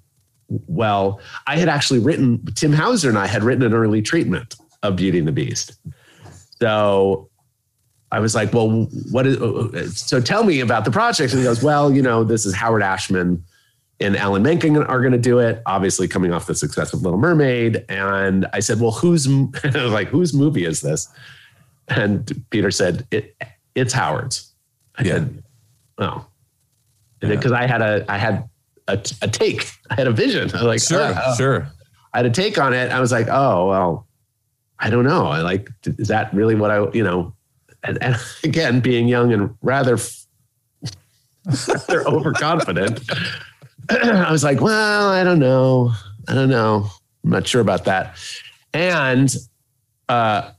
Well, 0.48 1.20
I 1.46 1.56
had 1.56 1.68
actually 1.68 2.00
written, 2.00 2.44
Tim 2.54 2.72
Hauser 2.72 3.08
and 3.08 3.18
I 3.18 3.26
had 3.26 3.42
written 3.42 3.64
an 3.64 3.74
early 3.74 4.02
treatment 4.02 4.56
of 4.82 4.96
Beauty 4.96 5.18
and 5.18 5.28
the 5.28 5.32
Beast. 5.32 5.78
So 6.60 7.28
I 8.10 8.20
was 8.20 8.34
like, 8.34 8.52
Well, 8.52 8.88
what 9.10 9.26
is, 9.26 9.98
so 9.98 10.20
tell 10.20 10.44
me 10.44 10.60
about 10.60 10.84
the 10.84 10.90
project. 10.90 11.32
And 11.32 11.40
he 11.40 11.44
goes, 11.44 11.62
Well, 11.62 11.92
you 11.92 12.02
know, 12.02 12.24
this 12.24 12.46
is 12.46 12.54
Howard 12.54 12.82
Ashman 12.82 13.44
and 14.00 14.16
Alan 14.16 14.42
Menken 14.42 14.76
are 14.76 15.00
going 15.00 15.12
to 15.12 15.18
do 15.18 15.38
it, 15.38 15.62
obviously 15.66 16.06
coming 16.06 16.32
off 16.32 16.46
the 16.46 16.54
success 16.54 16.92
of 16.92 17.02
Little 17.02 17.18
Mermaid. 17.18 17.84
And 17.88 18.46
I 18.52 18.60
said, 18.60 18.80
well, 18.80 18.92
whose, 18.92 19.26
like, 19.74 20.08
whose 20.08 20.32
movie 20.32 20.64
is 20.64 20.80
this? 20.80 21.08
And 21.88 22.44
Peter 22.50 22.70
said, 22.70 23.06
it, 23.10 23.34
it's 23.74 23.92
Howard's. 23.92 24.52
I 24.96 25.02
Yeah. 25.04 25.12
said, 25.14 25.42
oh, 25.98 26.26
Yeah. 27.22 27.28
because 27.30 27.52
I 27.52 27.66
had 27.66 27.82
a, 27.82 28.04
I 28.08 28.18
had 28.18 28.48
a, 28.88 28.94
a 29.22 29.28
take, 29.28 29.68
I 29.90 29.94
had 29.94 30.06
a 30.06 30.12
vision. 30.12 30.50
I 30.50 30.52
was 30.54 30.62
like, 30.62 30.80
Sure. 30.80 31.12
uh, 31.14 31.36
Sure. 31.36 31.68
I 32.12 32.18
had 32.18 32.26
a 32.26 32.30
take 32.30 32.58
on 32.58 32.72
it. 32.74 32.90
I 32.90 33.00
was 33.00 33.12
like, 33.12 33.28
oh, 33.30 33.68
well, 33.68 34.06
I 34.78 34.90
don't 34.90 35.04
know. 35.04 35.26
I 35.26 35.40
like, 35.40 35.70
is 35.84 36.08
that 36.08 36.32
really 36.34 36.54
what 36.54 36.70
I, 36.70 36.90
you 36.92 37.02
know, 37.04 37.34
and, 37.82 38.02
and 38.02 38.16
again, 38.44 38.80
being 38.80 39.08
young 39.08 39.32
and 39.32 39.54
rather, 39.62 39.98
rather 41.66 42.06
overconfident, 42.08 43.00
I 43.90 44.30
was 44.30 44.44
like, 44.44 44.60
well, 44.60 45.08
I 45.08 45.24
don't 45.24 45.38
know. 45.38 45.92
I 46.28 46.34
don't 46.34 46.50
know. 46.50 46.88
I'm 47.24 47.30
not 47.30 47.46
sure 47.46 47.60
about 47.60 47.84
that. 47.86 48.16
And 48.74 49.34
uh, 50.08 50.50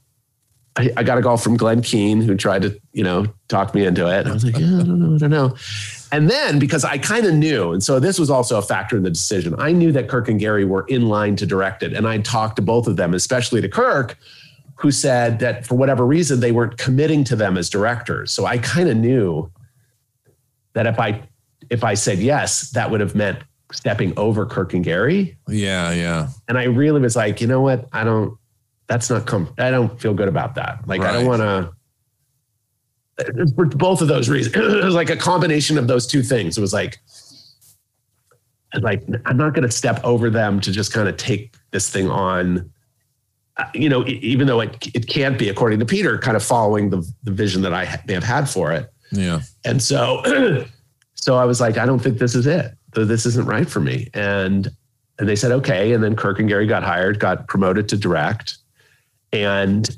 I, 0.76 0.92
I 0.98 1.04
got 1.04 1.18
a 1.18 1.22
call 1.22 1.38
from 1.38 1.58
Glen 1.58 1.82
Keane 1.82 2.22
who 2.22 2.36
tried 2.36 2.62
to, 2.62 2.80
you 2.94 3.04
know, 3.04 3.26
talk 3.48 3.74
me 3.74 3.86
into 3.86 4.08
it. 4.08 4.22
And 4.22 4.30
I 4.30 4.34
was 4.34 4.46
like, 4.46 4.58
yeah, 4.58 4.80
I 4.80 4.84
don't 4.84 5.00
know. 5.00 5.16
I 5.16 5.18
don't 5.18 5.30
know. 5.30 5.56
And 6.12 6.30
then 6.30 6.60
because 6.60 6.84
I 6.84 6.98
kind 6.98 7.26
of 7.26 7.34
knew, 7.34 7.72
and 7.72 7.84
so 7.84 8.00
this 8.00 8.18
was 8.18 8.30
also 8.30 8.58
a 8.58 8.62
factor 8.62 8.98
in 8.98 9.04
the 9.04 9.10
decision, 9.10 9.56
I 9.58 9.72
knew 9.72 9.92
that 9.92 10.08
Kirk 10.08 10.28
and 10.30 10.40
Gary 10.40 10.66
were 10.66 10.86
in 10.88 11.08
line 11.08 11.36
to 11.38 11.46
direct 11.46 11.84
it. 11.84 11.94
And 11.94 12.08
I 12.08 12.20
talked 12.20 12.56
to 12.58 12.62
both 12.62 12.88
of 12.88 12.96
them, 12.96 13.14
especially 13.14 13.62
to 13.62 13.70
Kirk, 13.70 14.18
who 14.76 14.92
said 14.92 15.40
that 15.40 15.66
for 15.68 15.76
whatever 15.76 16.06
reason, 16.06 16.40
they 16.40 16.52
weren't 16.52 16.78
committing 16.78 17.24
to 17.26 17.36
them 17.36 17.58
as 17.58 17.70
directors. 17.70 18.32
So 18.32 18.46
I 18.46 18.58
kind 18.60 18.90
of 18.90 18.96
knew 18.96 19.52
that 20.74 20.88
if 20.88 21.00
I 21.00 21.24
if 21.70 21.84
I 21.84 21.94
said 21.94 22.20
yes, 22.20 22.72
that 22.72 22.90
would 22.90 23.02
have 23.02 23.14
meant 23.16 23.40
stepping 23.72 24.18
over 24.18 24.46
Kirk 24.46 24.74
and 24.74 24.84
Gary. 24.84 25.38
Yeah. 25.48 25.92
Yeah. 25.92 26.30
And 26.48 26.58
I 26.58 26.64
really 26.64 27.02
was 27.02 27.16
like, 27.16 27.42
you 27.42 27.48
know 27.48 27.62
what? 27.62 27.88
I 27.94 28.04
don't, 28.04 28.38
that's 28.90 29.10
not 29.10 29.26
com 29.28 29.54
I 29.58 29.70
don't 29.70 30.02
feel 30.02 30.14
good 30.14 30.28
about 30.28 30.56
that. 30.56 30.86
Like, 30.88 31.02
I 31.02 31.14
don't 31.14 31.28
want 31.28 31.42
to, 31.42 31.72
for 33.56 33.66
both 33.66 34.02
of 34.02 34.08
those 34.08 34.28
reasons, 34.30 34.56
it 34.58 34.84
was 34.84 34.96
like 34.96 35.12
a 35.12 35.16
combination 35.16 35.78
of 35.78 35.88
those 35.88 36.08
two 36.08 36.24
things. 36.24 36.58
It 36.58 36.62
was 36.62 36.74
like, 36.74 37.00
like, 38.82 39.04
I'm 39.26 39.38
not 39.38 39.54
going 39.54 39.64
to 39.64 39.72
step 39.72 40.04
over 40.04 40.30
them 40.30 40.60
to 40.62 40.72
just 40.72 40.92
kind 40.92 41.08
of 41.08 41.18
take 41.18 41.56
this 41.72 41.90
thing 41.90 42.10
on. 42.10 42.70
Uh, 43.58 43.66
You 43.76 43.90
know, 43.90 44.06
even 44.08 44.48
though 44.48 44.62
it, 44.62 44.88
it 44.96 45.08
can't 45.08 45.38
be, 45.38 45.50
according 45.50 45.80
to 45.80 45.86
Peter, 45.86 46.18
kind 46.18 46.36
of 46.36 46.44
following 46.44 46.90
the, 46.90 47.08
the 47.24 47.32
vision 47.32 47.62
that 47.62 47.74
I 47.74 48.02
may 48.08 48.14
have 48.14 48.24
had 48.24 48.50
for 48.50 48.72
it. 48.72 48.92
Yeah. 49.12 49.42
And 49.66 49.82
so, 49.84 50.24
so 51.14 51.36
I 51.36 51.46
was 51.46 51.62
like, 51.62 51.78
I 51.78 51.86
don't 51.86 52.00
think 52.00 52.18
this 52.18 52.34
is 52.34 52.48
it. 52.48 52.74
This 52.94 53.26
isn't 53.28 53.46
right 53.46 53.70
for 53.70 53.82
me. 53.82 54.10
And 54.16 54.72
and 55.20 55.28
they 55.28 55.36
said 55.36 55.52
okay. 55.52 55.92
And 55.92 56.04
then 56.04 56.16
Kirk 56.16 56.40
and 56.40 56.48
Gary 56.48 56.66
got 56.66 56.82
hired, 56.82 57.20
got 57.20 57.48
promoted 57.48 57.90
to 57.90 57.98
direct, 57.98 58.58
and 59.32 59.90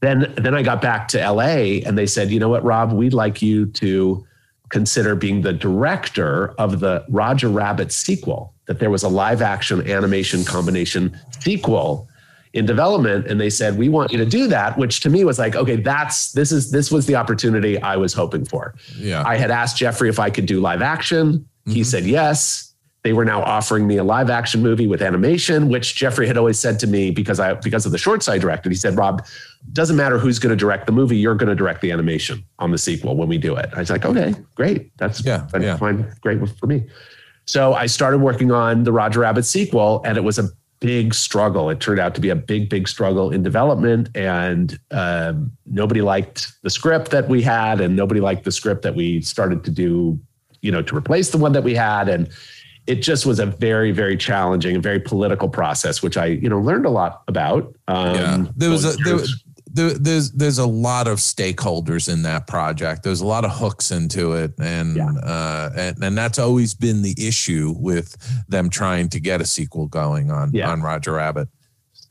then 0.00 0.32
then 0.36 0.54
I 0.54 0.62
got 0.62 0.80
back 0.80 1.08
to 1.08 1.18
LA 1.18 1.82
and 1.86 1.96
they 1.96 2.06
said, 2.06 2.30
you 2.30 2.40
know 2.40 2.48
what, 2.48 2.64
Rob, 2.64 2.92
we'd 2.92 3.14
like 3.14 3.42
you 3.42 3.66
to 3.66 4.26
consider 4.70 5.14
being 5.14 5.42
the 5.42 5.52
director 5.52 6.54
of 6.58 6.80
the 6.80 7.04
Roger 7.08 7.48
Rabbit 7.48 7.92
sequel. 7.92 8.54
That 8.66 8.78
there 8.78 8.90
was 8.90 9.02
a 9.02 9.08
live 9.08 9.42
action 9.42 9.86
animation 9.90 10.44
combination 10.44 11.18
sequel 11.40 12.08
in 12.52 12.66
development. 12.66 13.26
And 13.26 13.40
they 13.40 13.50
said 13.50 13.76
we 13.76 13.88
want 13.88 14.12
you 14.12 14.18
to 14.18 14.26
do 14.26 14.46
that 14.46 14.78
which 14.78 15.00
to 15.00 15.10
me 15.10 15.24
was 15.24 15.38
like 15.38 15.54
okay 15.54 15.76
that's 15.76 16.32
this 16.32 16.50
is 16.52 16.70
this 16.70 16.90
was 16.90 17.06
the 17.06 17.14
opportunity 17.16 17.80
i 17.82 17.96
was 17.96 18.12
hoping 18.14 18.44
for. 18.44 18.74
Yeah. 18.96 19.22
i 19.26 19.36
had 19.36 19.50
asked 19.50 19.76
jeffrey 19.76 20.08
if 20.08 20.18
i 20.18 20.30
could 20.30 20.46
do 20.46 20.60
live 20.60 20.82
action. 20.82 21.46
He 21.66 21.72
mm-hmm. 21.72 21.82
said 21.82 22.06
yes 22.06 22.69
they 23.02 23.12
were 23.12 23.24
now 23.24 23.42
offering 23.42 23.86
me 23.86 23.96
a 23.96 24.04
live 24.04 24.28
action 24.30 24.62
movie 24.62 24.86
with 24.86 25.02
animation 25.02 25.68
which 25.68 25.94
jeffrey 25.94 26.26
had 26.26 26.36
always 26.36 26.58
said 26.58 26.78
to 26.78 26.86
me 26.86 27.10
because 27.10 27.40
i 27.40 27.54
because 27.54 27.86
of 27.86 27.92
the 27.92 27.98
shorts 27.98 28.28
i 28.28 28.38
directed 28.38 28.70
he 28.70 28.76
said 28.76 28.96
rob 28.96 29.24
doesn't 29.72 29.96
matter 29.96 30.18
who's 30.18 30.38
going 30.38 30.50
to 30.50 30.56
direct 30.56 30.86
the 30.86 30.92
movie 30.92 31.16
you're 31.16 31.34
going 31.34 31.48
to 31.48 31.54
direct 31.54 31.80
the 31.80 31.90
animation 31.90 32.44
on 32.58 32.70
the 32.70 32.78
sequel 32.78 33.16
when 33.16 33.28
we 33.28 33.38
do 33.38 33.56
it 33.56 33.68
i 33.74 33.78
was 33.78 33.90
like 33.90 34.04
okay 34.04 34.34
great 34.54 34.96
that's 34.98 35.24
Yeah, 35.24 35.46
that's 35.50 35.64
yeah. 35.64 35.76
fine 35.76 36.12
great 36.20 36.38
for 36.58 36.66
me 36.66 36.84
so 37.46 37.74
I 37.74 37.86
started 37.86 38.18
working 38.18 38.52
on 38.52 38.84
the 38.84 38.92
Roger 38.92 39.20
Rabbit 39.20 39.44
sequel, 39.44 40.02
and 40.04 40.16
it 40.16 40.20
was 40.20 40.38
a 40.38 40.48
big 40.78 41.12
struggle. 41.14 41.68
It 41.68 41.80
turned 41.80 41.98
out 41.98 42.14
to 42.14 42.20
be 42.20 42.28
a 42.28 42.36
big, 42.36 42.68
big 42.68 42.86
struggle 42.86 43.32
in 43.32 43.42
development, 43.42 44.08
and 44.14 44.78
um, 44.92 45.50
nobody 45.66 46.00
liked 46.00 46.52
the 46.62 46.70
script 46.70 47.10
that 47.10 47.28
we 47.28 47.42
had, 47.42 47.80
and 47.80 47.96
nobody 47.96 48.20
liked 48.20 48.44
the 48.44 48.52
script 48.52 48.82
that 48.82 48.94
we 48.94 49.20
started 49.22 49.64
to 49.64 49.70
do, 49.72 50.16
you 50.62 50.70
know, 50.70 50.80
to 50.80 50.96
replace 50.96 51.30
the 51.30 51.38
one 51.38 51.50
that 51.52 51.64
we 51.64 51.74
had, 51.74 52.08
and 52.08 52.28
it 52.90 53.02
just 53.02 53.24
was 53.26 53.38
a 53.38 53.46
very, 53.46 53.92
very 53.92 54.16
challenging 54.16 54.74
and 54.74 54.82
very 54.82 54.98
political 55.00 55.48
process, 55.48 56.02
which 56.02 56.16
I, 56.16 56.26
you 56.26 56.48
know, 56.48 56.60
learned 56.60 56.86
a 56.86 56.90
lot 56.90 57.22
about. 57.28 57.72
Um, 57.88 58.14
yeah. 58.16 58.44
There 58.56 58.70
was 58.70 58.84
a 58.84 58.96
there, 59.72 59.90
there's 59.94 60.32
there's 60.32 60.58
a 60.58 60.66
lot 60.66 61.06
of 61.06 61.18
stakeholders 61.18 62.12
in 62.12 62.22
that 62.22 62.48
project. 62.48 63.04
There's 63.04 63.20
a 63.20 63.26
lot 63.26 63.44
of 63.44 63.52
hooks 63.52 63.92
into 63.92 64.32
it, 64.32 64.52
and 64.58 64.96
Yeah. 64.96 65.10
uh, 65.22 65.70
and 65.76 66.02
and 66.02 66.18
that's 66.18 66.38
always 66.40 66.74
been 66.74 67.02
the 67.02 67.14
issue 67.16 67.74
with 67.78 68.16
them 68.48 68.68
trying 68.68 69.08
to 69.10 69.20
get 69.20 69.40
a 69.40 69.46
sequel 69.46 69.86
going 69.86 70.30
on 70.32 70.50
Yeah. 70.52 70.70
on 70.70 70.82
Roger 70.82 71.12
Rabbit. 71.12 71.48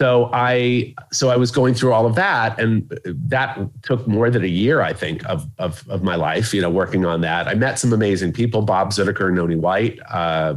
So 0.02 0.30
I 0.32 0.96
so 1.12 1.30
I 1.30 1.36
was 1.36 1.52
going 1.52 1.74
through 1.74 1.92
all 1.92 2.06
of 2.06 2.16
that, 2.16 2.58
and 2.58 2.90
that 3.06 3.60
took 3.84 4.08
more 4.08 4.30
than 4.30 4.44
a 4.46 4.48
year, 4.48 4.82
I 4.82 4.94
think, 4.94 5.26
of 5.26 5.46
of 5.58 5.84
of 5.90 6.04
my 6.04 6.16
life. 6.16 6.54
You 6.54 6.62
know, 6.62 6.70
working 6.70 7.06
on 7.06 7.20
that. 7.22 7.50
I 7.50 7.54
met 7.54 7.80
some 7.80 7.92
amazing 7.92 8.32
people. 8.32 8.62
Bob 8.62 8.92
Tzudiker, 8.92 9.34
Noni 9.34 9.58
White, 9.58 10.00
uh, 10.10 10.56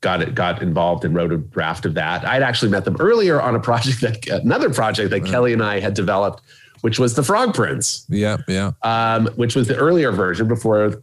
got 0.00 0.22
it 0.22 0.36
got 0.36 0.62
involved 0.62 1.04
and 1.04 1.12
wrote 1.12 1.32
a 1.32 1.38
draft 1.38 1.84
of 1.86 1.94
that. 1.94 2.24
I'd 2.24 2.42
actually 2.44 2.70
met 2.70 2.84
them 2.84 2.96
earlier 3.00 3.42
on 3.42 3.56
a 3.56 3.60
project 3.60 4.00
that 4.02 4.28
another 4.28 4.72
project 4.72 5.10
that 5.10 5.24
Kelly 5.24 5.52
and 5.52 5.62
I 5.62 5.80
had 5.80 5.94
developed, 5.94 6.42
which 6.82 7.00
was 7.00 7.14
the 7.14 7.24
Frog 7.24 7.52
Prince, 7.52 8.06
Yeah, 8.08 8.36
yeah. 8.46 8.72
um, 8.82 9.26
which 9.34 9.56
was 9.56 9.66
the 9.66 9.76
earlier 9.76 10.12
version 10.12 10.46
before. 10.46 11.02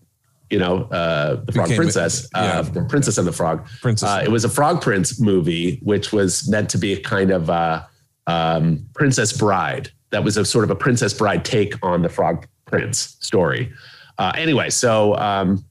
You 0.52 0.60
know, 0.60 0.84
uh, 0.84 1.44
the 1.46 1.54
Frog 1.54 1.74
Princess, 1.74 2.30
uh, 2.36 2.42
yeah. 2.42 2.62
the 2.62 2.84
Princess 2.84 3.18
and 3.18 3.26
the 3.26 3.32
Frog. 3.32 3.66
Princess. 3.82 4.08
Uh, 4.10 4.22
it 4.24 4.30
was 4.30 4.44
a 4.44 4.50
Frog 4.50 4.82
Prince 4.82 5.20
movie, 5.20 5.80
which 5.82 6.12
was 6.12 6.48
meant 6.50 6.70
to 6.72 6.78
be 6.78 6.94
a 6.94 7.00
kind 7.00 7.32
of 7.32 7.50
uh, 7.50 7.84
um, 8.28 8.86
Princess 8.94 9.32
Bride. 9.32 9.90
That 10.10 10.26
was 10.26 10.36
a 10.36 10.44
sort 10.44 10.66
of 10.66 10.70
a 10.70 10.76
Princess 10.76 11.14
Bride 11.14 11.46
take 11.46 11.74
on 11.82 12.02
the 12.02 12.10
Frog 12.10 12.48
Prince 12.66 13.16
story. 13.22 13.72
Uh, 14.18 14.34
anyway, 14.36 14.70
so 14.70 15.16
um, 15.16 15.64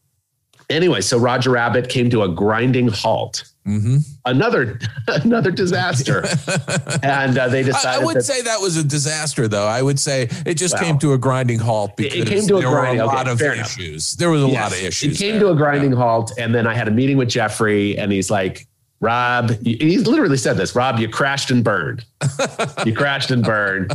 anyway, 0.71 1.01
so 1.01 1.19
Roger 1.19 1.51
Rabbit 1.51 1.89
came 1.89 2.09
to 2.11 2.23
a 2.23 2.29
grinding 2.29 2.89
halt. 2.89 3.45
hmm 3.67 3.99
Another 4.25 4.79
another 5.09 5.51
disaster, 5.51 6.25
and 7.03 7.37
uh, 7.39 7.49
they 7.49 7.61
I, 7.61 7.63
decided 7.63 8.03
I 8.03 8.05
would 8.05 8.17
that 8.17 8.23
say 8.25 8.43
that 8.43 8.61
was 8.61 8.77
a 8.77 8.85
disaster, 8.85 9.49
though. 9.49 9.67
I 9.67 9.83
would 9.83 9.99
say 9.99 10.29
it 10.47 10.55
just 10.55 10.75
Wow. 10.75 10.81
came 10.81 10.99
to 11.01 11.13
a 11.15 11.19
grinding 11.19 11.59
halt 11.59 11.97
because 11.97 12.19
it 12.21 12.27
came 12.29 12.47
to 12.47 12.57
a 12.57 12.61
there 12.61 12.69
grinding- 12.71 12.99
were 12.99 13.05
a 13.05 13.09
okay, 13.09 13.17
lot 13.17 13.29
of 13.29 13.39
fair 13.39 13.55
enough. 13.55 13.67
issues. 13.79 14.15
There 14.17 14.31
was 14.31 14.43
a 14.43 14.47
lot 14.47 14.73
of 14.73 14.79
issues. 14.83 15.15
It 15.21 15.23
came 15.25 15.33
there. 15.35 15.41
to 15.43 15.49
a 15.51 15.55
grinding 15.57 15.93
halt, 15.93 16.33
and 16.39 16.55
then 16.55 16.67
I 16.67 16.75
had 16.75 16.89
a 16.89 16.91
meeting 16.91 17.17
with 17.17 17.29
Jeffrey, 17.29 17.97
and 17.99 18.13
he's 18.13 18.31
like, 18.31 18.67
"Rob," 19.01 19.51
he 19.65 19.99
literally 19.99 20.37
said 20.37 20.57
this, 20.57 20.75
"Rob, 20.75 20.99
you 20.99 21.09
crashed 21.09 21.51
and 21.51 21.65
burned. 21.65 22.05
you 22.87 22.95
crashed 22.95 23.31
and 23.31 23.43
burned. 23.43 23.93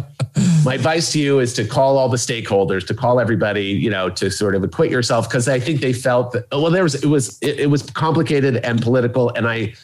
My 0.63 0.73
advice 0.73 1.11
to 1.13 1.19
you 1.19 1.39
is 1.39 1.53
to 1.53 1.65
call 1.65 1.97
all 1.97 2.09
the 2.09 2.17
stakeholders, 2.17 2.85
to 2.87 2.93
call 2.93 3.19
everybody, 3.19 3.65
you 3.65 3.89
know, 3.89 4.09
to 4.09 4.31
sort 4.31 4.55
of 4.55 4.63
acquit 4.63 4.91
yourself 4.91 5.29
because 5.29 5.47
I 5.47 5.59
think 5.59 5.81
they 5.81 5.93
felt 5.93 6.31
that 6.33 6.47
well, 6.51 6.71
there 6.71 6.83
was 6.83 6.95
it 6.95 7.07
was 7.07 7.37
it, 7.41 7.59
it 7.59 7.69
was 7.69 7.83
complicated 7.83 8.57
and 8.57 8.81
political, 8.81 9.29
and 9.35 9.47
I 9.47 9.75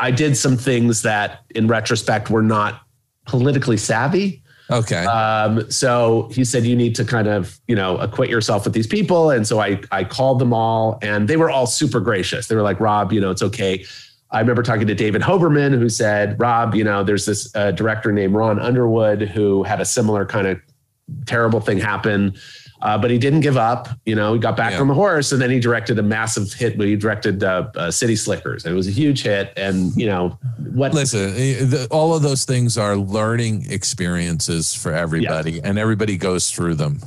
I 0.00 0.10
did 0.10 0.36
some 0.36 0.56
things 0.56 1.02
that, 1.02 1.42
in 1.54 1.68
retrospect, 1.68 2.30
were 2.30 2.42
not 2.42 2.82
politically 3.26 3.76
savvy." 3.76 4.42
Okay. 4.70 5.04
Um, 5.04 5.70
so 5.70 6.28
he 6.32 6.44
said, 6.44 6.64
you 6.64 6.74
need 6.74 6.94
to 6.96 7.04
kind 7.04 7.28
of, 7.28 7.60
you 7.68 7.76
know, 7.76 7.98
acquit 7.98 8.30
yourself 8.30 8.64
with 8.64 8.72
these 8.72 8.86
people. 8.86 9.30
And 9.30 9.46
so 9.46 9.60
I, 9.60 9.80
I 9.92 10.04
called 10.04 10.38
them 10.38 10.52
all 10.54 10.98
and 11.02 11.28
they 11.28 11.36
were 11.36 11.50
all 11.50 11.66
super 11.66 12.00
gracious. 12.00 12.48
They 12.48 12.56
were 12.56 12.62
like, 12.62 12.80
Rob, 12.80 13.12
you 13.12 13.20
know, 13.20 13.30
it's 13.30 13.42
okay. 13.42 13.84
I 14.34 14.40
remember 14.40 14.64
talking 14.64 14.88
to 14.88 14.94
David 14.96 15.22
Hoberman 15.22 15.78
who 15.78 15.88
said, 15.88 16.38
Rob, 16.40 16.74
you 16.74 16.82
know, 16.82 17.04
there's 17.04 17.24
this 17.24 17.54
uh, 17.54 17.70
director 17.70 18.10
named 18.10 18.34
Ron 18.34 18.58
Underwood 18.58 19.22
who 19.22 19.62
had 19.62 19.80
a 19.80 19.84
similar 19.84 20.26
kind 20.26 20.48
of 20.48 20.60
terrible 21.26 21.60
thing 21.60 21.78
happen. 21.78 22.34
Uh, 22.82 22.98
but 22.98 23.10
he 23.10 23.16
didn't 23.16 23.40
give 23.40 23.56
up. 23.56 23.88
You 24.04 24.14
know, 24.14 24.34
he 24.34 24.40
got 24.40 24.56
back 24.58 24.72
Yeah. 24.72 24.80
on 24.80 24.88
the 24.88 24.94
horse, 24.94 25.32
and 25.32 25.40
then 25.40 25.48
he 25.50 25.58
directed 25.58 25.98
a 25.98 26.02
massive 26.02 26.52
hit. 26.52 26.76
But 26.76 26.86
he 26.86 26.96
directed 26.96 27.42
uh, 27.42 27.68
uh, 27.76 27.90
City 27.90 28.14
Slickers, 28.16 28.66
and 28.66 28.74
it 28.74 28.76
was 28.76 28.88
a 28.88 28.90
huge 28.90 29.22
hit. 29.22 29.54
And 29.56 29.94
you 29.96 30.04
know, 30.06 30.36
what 30.74 30.92
Listen, 30.92 31.30
eh, 31.30 31.64
the, 31.64 31.88
all 31.90 32.14
of 32.14 32.20
those 32.22 32.44
things 32.44 32.76
are 32.76 32.94
learning 32.96 33.70
experiences 33.70 34.74
for 34.74 34.92
everybody, 34.92 35.62
and 35.62 35.78
everybody 35.78 36.18
goes 36.18 36.50
through 36.50 36.74
them. 36.74 37.00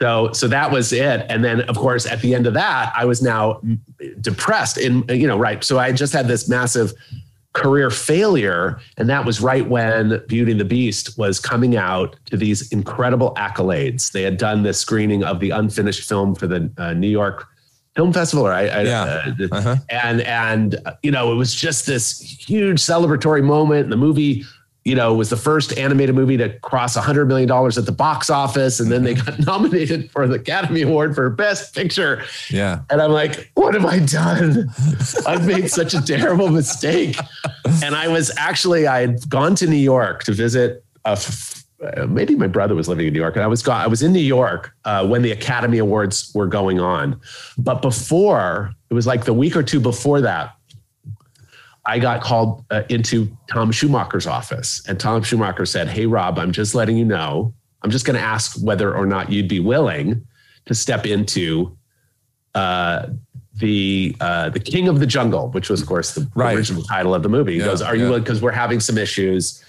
So 0.00 0.32
so 0.32 0.46
that 0.48 0.70
was 0.70 0.92
it. 0.92 1.24
And 1.28 1.44
then 1.44 1.62
of 1.62 1.76
course 1.76 2.06
at 2.06 2.20
the 2.20 2.34
end 2.34 2.46
of 2.46 2.54
that, 2.54 2.92
I 2.96 3.04
was 3.04 3.22
now 3.22 3.60
depressed 4.20 4.78
in 4.78 5.04
you 5.08 5.26
know, 5.26 5.38
right. 5.38 5.62
So 5.64 5.78
I 5.78 5.92
just 5.92 6.12
had 6.12 6.28
this 6.28 6.48
massive 6.48 6.92
career 7.54 7.88
failure. 7.90 8.78
And 8.98 9.08
that 9.08 9.24
was 9.24 9.40
right 9.40 9.66
when 9.66 10.20
Beauty 10.28 10.52
and 10.52 10.60
the 10.60 10.64
Beast 10.66 11.16
was 11.16 11.40
coming 11.40 11.74
out 11.76 12.14
to 12.26 12.36
these 12.36 12.70
incredible 12.70 13.32
accolades. 13.36 14.12
They 14.12 14.22
had 14.22 14.36
done 14.36 14.62
this 14.62 14.78
screening 14.78 15.24
of 15.24 15.40
the 15.40 15.50
unfinished 15.50 16.06
film 16.06 16.34
for 16.34 16.46
the 16.46 16.70
uh, 16.76 16.92
New 16.92 17.08
York 17.08 17.46
Film 17.94 18.12
Festival, 18.12 18.46
or 18.46 18.52
I, 18.52 18.66
I 18.66 18.82
Yeah. 18.82 19.02
uh, 19.40 19.46
Uh-huh. 19.52 19.76
and 19.88 20.20
and 20.20 20.76
you 21.02 21.10
know 21.10 21.32
it 21.32 21.36
was 21.36 21.54
just 21.54 21.86
this 21.86 22.20
huge 22.20 22.78
celebratory 22.78 23.42
moment 23.42 23.84
in 23.84 23.90
the 23.90 23.96
movie 23.96 24.44
you 24.86 24.94
know 24.94 25.12
was 25.12 25.30
the 25.30 25.36
first 25.36 25.76
animated 25.76 26.14
movie 26.14 26.36
to 26.36 26.48
cross 26.60 26.94
100 26.94 27.26
million 27.26 27.48
dollars 27.48 27.76
at 27.76 27.86
the 27.86 27.92
box 27.92 28.30
office 28.30 28.78
and 28.78 28.90
then 28.90 29.02
they 29.02 29.14
got 29.14 29.38
nominated 29.46 30.08
for 30.12 30.28
the 30.28 30.36
academy 30.36 30.82
award 30.82 31.14
for 31.14 31.28
best 31.28 31.74
picture 31.74 32.22
Yeah. 32.50 32.82
and 32.88 33.02
i'm 33.02 33.10
like 33.10 33.50
what 33.54 33.74
have 33.74 33.84
i 33.84 33.98
done 33.98 34.68
i've 35.26 35.44
made 35.46 35.68
such 35.70 35.92
a 35.92 36.00
terrible 36.00 36.48
mistake 36.50 37.16
and 37.82 37.96
i 37.96 38.06
was 38.06 38.30
actually 38.38 38.86
i 38.86 39.00
had 39.00 39.28
gone 39.28 39.56
to 39.56 39.66
new 39.66 39.74
york 39.76 40.22
to 40.24 40.32
visit 40.32 40.84
a 41.04 41.10
f- 41.10 41.64
maybe 42.08 42.36
my 42.36 42.46
brother 42.46 42.74
was 42.74 42.88
living 42.88 43.06
in 43.06 43.12
New 43.12 43.20
York, 43.20 43.36
and 43.36 43.44
I 43.44 43.46
was 43.48 43.62
gone. 43.62 43.82
I 43.82 43.86
was 43.86 44.02
in 44.02 44.10
New 44.10 44.18
York 44.18 44.74
uh, 44.86 45.06
when 45.06 45.20
the 45.20 45.30
Academy 45.30 45.76
Awards 45.76 46.32
were 46.34 46.46
going 46.46 46.80
on, 46.80 47.20
but 47.58 47.82
before 47.82 48.72
it 48.88 48.94
was 48.94 49.06
like 49.06 49.26
the 49.26 49.34
week 49.34 49.54
or 49.54 49.62
two 49.62 49.78
before 49.78 50.22
that, 50.22 50.55
I 51.86 51.98
got 51.98 52.20
called 52.22 52.64
uh, 52.70 52.82
into 52.88 53.28
Tom 53.48 53.70
Schumacher's 53.72 54.26
office, 54.26 54.82
and 54.88 54.98
Tom 54.98 55.22
Schumacher 55.22 55.66
said, 55.66 55.88
"Hey, 55.88 56.06
Rob, 56.06 56.38
I'm 56.38 56.52
just 56.52 56.74
letting 56.74 56.96
you 56.96 57.04
know. 57.04 57.54
I'm 57.82 57.90
just 57.90 58.04
going 58.04 58.16
to 58.18 58.22
ask 58.22 58.56
whether 58.62 58.94
or 58.94 59.06
not 59.06 59.30
you'd 59.30 59.48
be 59.48 59.60
willing 59.60 60.26
to 60.64 60.74
step 60.74 61.06
into 61.06 61.76
uh, 62.54 63.06
the 63.54 64.16
uh, 64.20 64.48
the 64.50 64.58
King 64.60 64.88
of 64.88 64.98
the 64.98 65.06
Jungle, 65.06 65.48
which 65.50 65.70
was, 65.70 65.80
of 65.80 65.86
course, 65.86 66.14
the 66.14 66.28
Right. 66.34 66.56
original 66.56 66.82
title 66.82 67.14
of 67.14 67.22
the 67.22 67.28
movie. 67.28 67.52
He 67.54 67.58
Yeah, 67.60 67.66
goes, 67.66 67.82
"Are 67.82 67.94
you 67.94 68.02
yeah. 68.02 68.08
willing? 68.08 68.22
Because 68.24 68.42
we're 68.42 68.50
having 68.52 68.80
some 68.80 68.98
issues." 68.98 69.62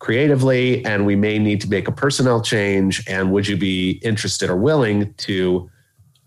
creatively 0.00 0.84
and 0.84 1.04
we 1.04 1.16
may 1.16 1.40
need 1.40 1.60
to 1.60 1.68
make 1.68 1.88
a 1.88 1.90
personnel 1.92 2.40
change 2.40 3.02
and 3.08 3.32
would 3.32 3.48
you 3.48 3.56
be 3.56 3.90
interested 4.04 4.48
or 4.48 4.56
willing 4.56 5.12
to 5.14 5.68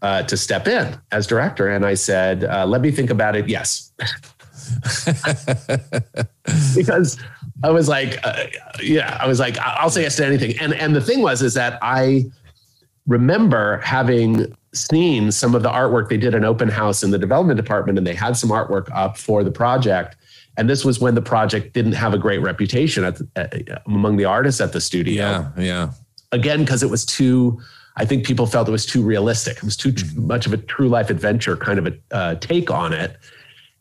uh, 0.02 0.22
to 0.24 0.36
step 0.36 0.68
in 0.68 0.94
as 1.14 1.26
director 1.26 1.70
and 1.70 1.86
i 1.86 1.94
said 1.94 2.44
uh, 2.44 2.66
let 2.66 2.82
me 2.82 2.92
think 2.92 3.10
about 3.10 3.34
it 3.34 3.48
yes 3.48 3.94
because 6.76 7.20
i 7.64 7.70
was 7.70 7.88
like 7.88 8.18
uh, 8.24 8.46
yeah 8.82 9.18
i 9.22 9.28
was 9.28 9.40
like 9.40 9.58
i'll 9.60 9.90
say 9.90 10.02
yes 10.02 10.16
to 10.16 10.26
anything. 10.26 10.58
And 10.60 10.74
and 10.74 10.96
the 10.96 11.02
thing 11.02 11.22
was 11.22 11.42
is 11.42 11.54
that 11.56 11.78
i 11.82 12.26
remember 13.08 13.78
having 13.78 14.56
seen 14.74 15.32
some 15.32 15.54
of 15.54 15.64
the 15.64 15.70
artwork 15.70 16.10
they 16.10 16.18
did 16.18 16.34
an 16.34 16.46
open 16.46 16.70
house 16.70 17.04
in 17.04 17.12
the 17.12 17.18
development 17.18 17.58
department 17.58 17.98
and 17.98 18.08
they 18.08 18.14
had 18.14 18.38
some 18.38 18.50
artwork 18.50 18.88
up 18.94 19.18
for 19.18 19.44
the 19.44 19.52
project. 19.52 20.16
And 20.58 20.70
this 20.70 20.86
was 20.86 21.00
when 21.00 21.16
the 21.16 21.22
project 21.22 21.74
didn't 21.74 21.94
have 21.94 22.14
a 22.14 22.18
great 22.18 22.40
reputation 22.40 23.04
at 23.04 23.18
the, 23.18 23.76
uh, 23.76 23.80
among 23.86 24.18
the 24.18 24.26
artists 24.26 24.62
at 24.62 24.74
the 24.74 24.82
studio. 24.82 25.24
Yeah. 25.24 25.52
Yeah. 25.58 25.92
again 26.32 26.62
because 26.62 26.84
it 26.84 26.90
was 26.90 27.06
too 27.06 27.60
i 27.98 28.06
think 28.06 28.26
people 28.26 28.46
felt 28.46 28.68
it 28.68 28.72
was 28.72 28.86
too 28.86 29.04
realistic. 29.04 29.58
It 29.58 29.64
was 29.64 29.76
too 29.76 29.92
tr- 29.92 30.06
much 30.16 30.46
of 30.46 30.54
a 30.54 30.58
true 30.58 30.88
life 30.88 31.10
adventure 31.10 31.58
kind 31.58 31.80
of 31.80 31.88
a 31.88 32.16
uh, 32.16 32.36
take 32.36 32.72
on 32.72 32.94
it 32.94 33.18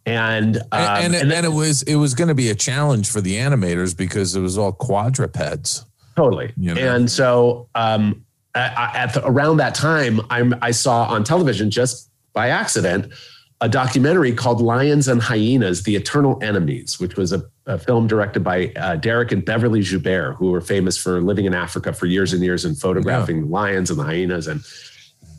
and 0.06 0.56
um, 0.56 0.64
and, 0.72 1.05
and, 1.05 1.14
and 1.14 1.32
and, 1.32 1.47
it 1.47 1.52
was 1.52 1.82
it 1.82 1.97
was 1.97 2.14
going 2.14 2.28
to 2.28 2.35
be 2.35 2.51
a 2.51 2.55
challenge 2.55 3.10
for 3.10 3.20
the 3.20 3.36
animators 3.36 3.97
because 3.97 4.35
it 4.35 4.40
was 4.40 4.56
all 4.56 4.72
quadrupeds. 4.72 5.85
Totally. 6.16 6.52
You 6.56 6.74
know? 6.74 6.81
And 6.81 7.10
so 7.10 7.68
um, 7.74 8.24
at, 8.55 8.97
at 8.97 9.14
the, 9.14 9.27
around 9.27 9.59
that 9.59 9.74
time, 9.74 10.20
I'm, 10.31 10.55
I 10.60 10.70
saw 10.70 11.05
on 11.05 11.24
television 11.24 11.70
just 11.70 12.10
by 12.32 12.48
accident 12.48 13.12
a 13.62 13.68
documentary 13.68 14.32
called 14.32 14.62
Lions 14.62 15.06
and 15.06 15.20
Hyenas: 15.20 15.82
The 15.82 15.94
Eternal 15.97 16.39
Enemies, 16.43 16.98
which 16.98 17.16
was 17.16 17.32
a, 17.32 17.43
a 17.66 17.78
film 17.78 18.06
directed 18.06 18.43
by 18.43 18.72
uh, 18.77 18.97
Derek 18.97 19.32
and 19.32 19.44
Beverly 19.44 19.82
Joubert, 19.82 20.36
who 20.36 20.51
were 20.51 20.62
famous 20.62 20.97
for 20.97 21.20
living 21.20 21.44
in 21.44 21.55
Africa 21.55 21.93
for 21.93 22.06
years 22.06 22.32
and 22.32 22.43
years 22.43 22.64
and 22.64 22.78
photographing 22.78 23.51
lions 23.51 23.90
and 23.90 23.98
the 23.98 24.05
hyenas. 24.05 24.47
And 24.47 24.62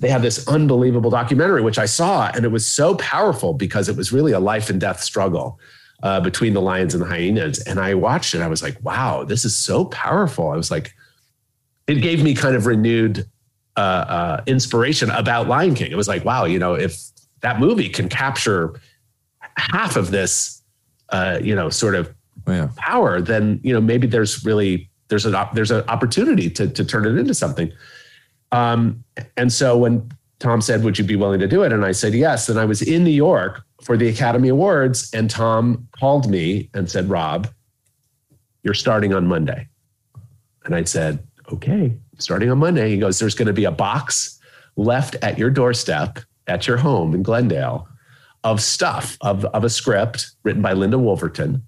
they 0.01 0.09
have 0.09 0.23
this 0.23 0.47
unbelievable 0.47 1.11
documentary, 1.11 1.61
which 1.61 1.77
I 1.77 1.85
saw, 1.85 2.29
and 2.33 2.43
it 2.43 2.49
was 2.49 2.65
so 2.65 2.95
powerful 2.95 3.53
because 3.53 3.87
it 3.87 3.95
was 3.95 4.11
really 4.11 4.31
a 4.31 4.39
life 4.39 4.69
and 4.69 4.81
death 4.81 5.01
struggle 5.01 5.59
uh, 6.01 6.19
between 6.19 6.53
the 6.55 6.61
lions 6.61 6.95
and 6.95 7.03
the 7.03 7.07
hyenas. 7.07 7.59
And 7.67 7.79
I 7.79 7.93
watched 7.93 8.33
it. 8.33 8.41
I 8.41 8.47
was 8.47 8.63
like, 8.63 8.77
wow, 8.83 9.23
this 9.23 9.45
is 9.45 9.55
so 9.55 9.85
powerful. 9.85 10.49
I 10.49 10.57
was 10.57 10.71
like, 10.71 10.91
it 11.85 12.01
gave 12.01 12.23
me 12.23 12.33
kind 12.33 12.55
of 12.55 12.65
renewed 12.65 13.25
uh, 13.77 13.79
uh, 13.79 14.43
inspiration 14.47 15.11
about 15.11 15.47
Lion 15.47 15.75
King. 15.75 15.91
It 15.91 15.97
was 15.97 16.07
like, 16.07 16.25
wow, 16.25 16.45
you 16.45 16.57
know, 16.57 16.73
if 16.73 16.97
that 17.41 17.59
movie 17.59 17.87
can 17.89 18.09
capture 18.09 18.81
half 19.57 19.95
of 19.95 20.09
this, 20.09 20.63
uh, 21.09 21.37
you 21.43 21.53
know, 21.55 21.69
sort 21.69 21.93
of 21.93 22.11
Yeah. 22.47 22.69
power, 22.75 23.21
then 23.21 23.59
you 23.63 23.71
know 23.71 23.81
maybe 23.81 24.07
there's 24.07 24.43
really 24.43 24.89
there's 25.09 25.27
an 25.27 25.35
op- 25.35 25.53
there's 25.53 25.69
an 25.71 25.83
opportunity 25.87 26.49
to 26.49 26.67
to 26.67 26.83
turn 26.83 27.05
it 27.05 27.19
into 27.19 27.35
something. 27.35 27.71
Um, 28.51 29.03
and 29.37 29.51
so 29.51 29.77
when 29.77 30.11
Tom 30.39 30.61
said, 30.61 30.83
"Would 30.83 30.97
you 30.97 31.05
be 31.05 31.15
willing 31.15 31.39
to 31.39 31.47
do 31.47 31.63
it?" 31.63 31.71
and 31.71 31.85
I 31.85 31.91
said 31.91 32.13
yes, 32.13 32.49
and 32.49 32.59
I 32.59 32.65
was 32.65 32.81
in 32.81 33.03
New 33.03 33.11
York 33.11 33.61
for 33.81 33.97
the 33.97 34.07
Academy 34.07 34.49
Awards, 34.49 35.09
and 35.13 35.29
Tom 35.29 35.87
called 35.91 36.29
me 36.29 36.69
and 36.73 36.89
said, 36.89 37.09
"Rob, 37.09 37.47
you're 38.63 38.73
starting 38.73 39.13
on 39.13 39.27
Monday," 39.27 39.67
and 40.65 40.75
I 40.75 40.83
said, 40.83 41.19
"Okay, 41.51 41.95
starting 42.17 42.49
on 42.49 42.57
Monday." 42.57 42.89
He 42.89 42.97
goes, 42.97 43.19
"There's 43.19 43.35
going 43.35 43.47
to 43.47 43.53
be 43.53 43.65
a 43.65 43.71
box 43.71 44.39
left 44.75 45.15
at 45.21 45.37
your 45.37 45.49
doorstep 45.49 46.19
at 46.47 46.67
your 46.67 46.77
home 46.77 47.13
in 47.13 47.23
Glendale." 47.23 47.87
Of 48.43 48.59
stuff 48.59 49.19
of, 49.21 49.45
of 49.45 49.63
a 49.63 49.69
script 49.69 50.31
written 50.41 50.63
by 50.63 50.73
Linda 50.73 50.97
Woolverton, 50.97 51.61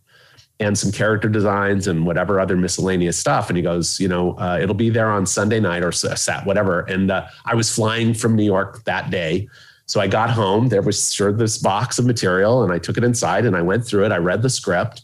and 0.59 0.77
some 0.77 0.91
character 0.91 1.27
designs 1.27 1.87
and 1.87 2.05
whatever 2.05 2.39
other 2.39 2.55
miscellaneous 2.55 3.17
stuff. 3.17 3.49
And 3.49 3.57
he 3.57 3.63
goes, 3.63 3.99
you 3.99 4.07
know, 4.07 4.37
uh, 4.37 4.59
it'll 4.61 4.75
be 4.75 4.89
there 4.89 5.09
on 5.09 5.25
Sunday 5.25 5.59
night 5.59 5.83
or 5.83 5.89
s- 5.89 6.21
sat 6.21 6.45
whatever. 6.45 6.81
And 6.81 7.11
uh, 7.11 7.27
I 7.45 7.55
was 7.55 7.73
flying 7.73 8.13
from 8.13 8.35
New 8.35 8.43
York 8.45 8.83
that 8.85 9.09
day. 9.09 9.47
So 9.85 9.99
I 9.99 10.07
got 10.07 10.29
home. 10.29 10.69
There 10.69 10.81
was 10.81 11.13
sure 11.13 11.33
this 11.33 11.57
box 11.57 11.99
of 11.99 12.05
material, 12.05 12.63
and 12.63 12.71
I 12.71 12.79
took 12.79 12.97
it 12.97 13.03
inside 13.03 13.45
and 13.45 13.55
I 13.55 13.61
went 13.61 13.85
through 13.85 14.05
it. 14.05 14.11
I 14.11 14.17
read 14.17 14.41
the 14.41 14.49
script, 14.49 15.03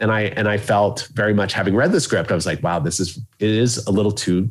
and 0.00 0.10
I 0.10 0.22
and 0.22 0.48
I 0.48 0.58
felt 0.58 1.08
very 1.14 1.32
much 1.32 1.52
having 1.52 1.76
read 1.76 1.92
the 1.92 2.00
script. 2.00 2.32
I 2.32 2.34
was 2.34 2.44
like, 2.44 2.62
wow, 2.62 2.80
this 2.80 2.98
is 2.98 3.18
it 3.38 3.50
is 3.50 3.86
a 3.86 3.92
little 3.92 4.10
too 4.10 4.50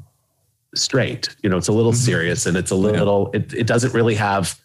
straight. 0.73 1.35
You 1.43 1.49
know, 1.49 1.57
it's 1.57 1.67
a 1.67 1.73
little 1.73 1.93
serious 1.93 2.45
and 2.45 2.55
it's 2.55 2.71
a 2.71 2.75
little. 2.75 3.31
It 3.33 3.53
it 3.53 3.67
doesn't 3.67 3.93
really 3.93 4.15
have 4.15 4.57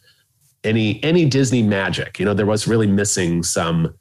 any 0.63 1.03
any 1.03 1.25
Disney 1.25 1.63
magic. 1.63 2.21
You 2.21 2.25
know, 2.25 2.35
there 2.35 2.47
was 2.47 2.69
really 2.69 2.87
missing 2.87 3.43
some 3.43 3.93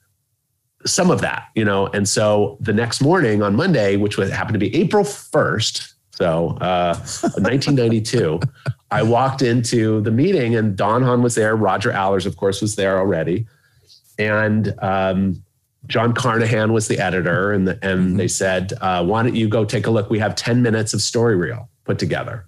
some 0.85 1.11
of 1.11 1.21
that, 1.21 1.47
you 1.55 1.65
know. 1.65 1.87
And 1.87 2.07
so 2.07 2.57
the 2.59 2.73
next 2.73 3.01
morning 3.01 3.41
on 3.41 3.55
Monday, 3.55 3.97
which 3.97 4.17
was 4.17 4.31
happened 4.31 4.53
to 4.53 4.59
be 4.59 4.73
April 4.75 5.03
1st, 5.03 5.93
so 6.11 6.57
uh 6.61 6.95
1992, 7.37 8.39
I 8.91 9.03
walked 9.03 9.41
into 9.41 10.01
the 10.01 10.11
meeting 10.11 10.55
and 10.55 10.75
Don 10.75 11.01
Hahn 11.01 11.21
was 11.21 11.35
there, 11.35 11.55
Roger 11.55 11.91
Allers, 11.91 12.25
of 12.25 12.37
course, 12.37 12.61
was 12.61 12.75
there 12.75 12.97
already. 12.97 13.47
And 14.17 14.73
um 14.79 15.43
John 15.87 16.13
Carnahan 16.13 16.73
was 16.73 16.89
the 16.89 16.99
editor, 16.99 17.53
and 17.53 17.65
the, 17.65 17.79
and 17.81 18.19
they 18.19 18.27
said, 18.27 18.73
uh, 18.81 19.03
"Why 19.03 19.23
don't 19.23 19.33
you 19.33 19.47
go 19.47 19.63
take 19.63 19.87
a 19.87 19.89
look? 19.89 20.09
We 20.09 20.19
have 20.19 20.35
ten 20.35 20.61
minutes 20.61 20.93
of 20.93 21.01
story 21.01 21.37
reel 21.37 21.69
put 21.85 21.97
together." 21.97 22.45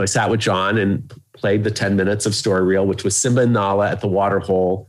So 0.00 0.02
I 0.02 0.06
sat 0.06 0.30
with 0.30 0.40
John 0.40 0.78
and 0.78 1.12
played 1.34 1.62
the 1.62 1.70
10 1.70 1.94
minutes 1.94 2.24
of 2.24 2.34
story 2.34 2.64
reel, 2.64 2.86
which 2.86 3.04
was 3.04 3.14
Simba 3.14 3.42
and 3.42 3.52
Nala 3.52 3.90
at 3.90 4.00
the 4.00 4.08
water 4.08 4.38
hole 4.38 4.88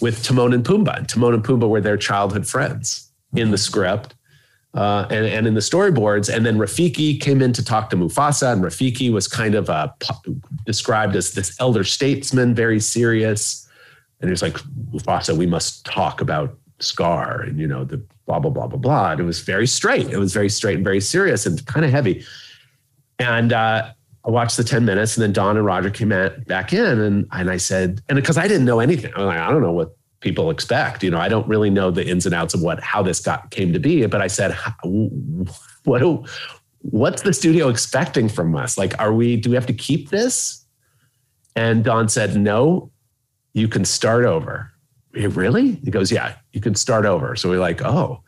with 0.00 0.22
Timon 0.22 0.52
and 0.52 0.64
Pumbaa. 0.64 0.98
And 0.98 1.08
Timon 1.08 1.34
and 1.34 1.44
Pumbaa 1.44 1.68
were 1.68 1.80
their 1.80 1.96
childhood 1.96 2.46
friends 2.46 3.10
in 3.34 3.50
the 3.50 3.58
script 3.58 4.14
uh, 4.74 5.06
and, 5.10 5.26
and 5.26 5.46
in 5.46 5.54
the 5.54 5.60
storyboards. 5.60 6.34
And 6.34 6.44
then 6.44 6.58
Rafiki 6.58 7.20
came 7.20 7.42
in 7.42 7.52
to 7.52 7.64
talk 7.64 7.90
to 7.90 7.96
Mufasa, 7.96 8.52
and 8.52 8.62
Rafiki 8.62 9.12
was 9.12 9.28
kind 9.28 9.54
of 9.54 9.70
uh, 9.70 9.88
described 10.66 11.16
as 11.16 11.32
this 11.32 11.58
elder 11.60 11.84
statesman, 11.84 12.54
very 12.54 12.80
serious. 12.80 13.68
And 14.20 14.28
he 14.28 14.30
was 14.30 14.42
like, 14.42 14.54
Mufasa, 14.92 15.36
we 15.36 15.46
must 15.46 15.84
talk 15.84 16.20
about 16.20 16.56
Scar 16.80 17.40
and, 17.42 17.58
you 17.58 17.66
know, 17.66 17.84
the 17.84 17.98
blah, 18.26 18.40
blah, 18.40 18.50
blah, 18.50 18.66
blah, 18.66 18.78
blah. 18.78 19.12
And 19.12 19.20
it 19.20 19.24
was 19.24 19.40
very 19.40 19.66
straight. 19.66 20.08
It 20.08 20.18
was 20.18 20.32
very 20.32 20.48
straight 20.48 20.76
and 20.76 20.84
very 20.84 21.00
serious 21.00 21.46
and 21.46 21.64
kind 21.66 21.84
of 21.84 21.92
heavy. 21.92 22.24
And 23.18 23.52
uh, 23.52 23.92
I 24.26 24.30
watched 24.30 24.56
the 24.56 24.64
10 24.64 24.84
minutes 24.84 25.16
and 25.16 25.22
then 25.22 25.32
Don 25.32 25.56
and 25.56 25.66
Roger 25.66 25.90
came 25.90 26.10
at, 26.10 26.46
back 26.46 26.72
in 26.72 27.00
and, 27.00 27.26
and 27.32 27.50
I 27.50 27.58
said, 27.58 28.00
and 28.08 28.16
because 28.16 28.38
I 28.38 28.48
didn't 28.48 28.64
know 28.64 28.80
anything, 28.80 29.12
I'm 29.16 29.26
like, 29.26 29.38
I 29.38 29.50
don't 29.50 29.60
know 29.60 29.72
what 29.72 29.96
people 30.20 30.50
expect. 30.50 31.02
You 31.02 31.10
know, 31.10 31.18
I 31.18 31.28
don't 31.28 31.46
really 31.46 31.68
know 31.68 31.90
the 31.90 32.06
ins 32.06 32.24
and 32.24 32.34
outs 32.34 32.54
of 32.54 32.62
what, 32.62 32.82
how 32.82 33.02
this 33.02 33.20
got 33.20 33.50
came 33.50 33.72
to 33.74 33.78
be. 33.78 34.06
But 34.06 34.22
I 34.22 34.26
said, 34.28 34.56
what, 35.84 35.98
do, 35.98 36.24
what's 36.80 37.22
the 37.22 37.34
studio 37.34 37.68
expecting 37.68 38.30
from 38.30 38.56
us? 38.56 38.78
Like, 38.78 38.98
are 38.98 39.12
we, 39.12 39.36
do 39.36 39.50
we 39.50 39.56
have 39.56 39.66
to 39.66 39.74
keep 39.74 40.08
this? 40.08 40.64
And 41.54 41.84
Don 41.84 42.08
said, 42.08 42.34
no, 42.34 42.90
you 43.52 43.68
can 43.68 43.84
start 43.84 44.24
over. 44.24 44.72
"Eh, 45.14 45.28
Really? 45.30 45.72
He 45.84 45.90
goes, 45.90 46.10
yeah, 46.10 46.36
you 46.52 46.60
can 46.62 46.74
start 46.74 47.04
over. 47.04 47.36
So 47.36 47.50
we're 47.50 47.60
like, 47.60 47.82
oh, 47.82 48.22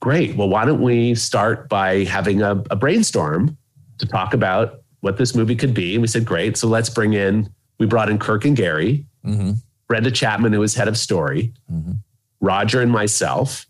great. 0.00 0.36
Well, 0.36 0.48
why 0.48 0.64
don't 0.64 0.82
we 0.82 1.14
start 1.14 1.68
by 1.68 2.02
having 2.04 2.42
a, 2.42 2.56
a 2.70 2.76
brainstorm 2.76 3.56
to 3.98 4.06
talk 4.06 4.34
about 4.34 4.81
what 5.02 5.18
this 5.18 5.34
movie 5.34 5.54
could 5.56 5.74
be? 5.74 5.94
And 5.94 6.00
we 6.02 6.08
said, 6.08 6.24
great. 6.24 6.56
So 6.56 6.66
let's 6.68 6.88
bring 6.88 7.12
in, 7.12 7.52
we 7.78 7.86
brought 7.86 8.08
in 8.08 8.18
Kirk 8.18 8.44
and 8.46 8.56
Gary, 8.56 9.04
Mm-hmm. 9.24 9.52
Brenda 9.86 10.10
Chapman, 10.10 10.52
who 10.52 10.58
was 10.60 10.74
head 10.74 10.88
of 10.88 10.96
story, 10.98 11.52
Mhm. 11.72 11.98
Roger 12.40 12.80
and 12.80 12.90
myself. 12.90 13.66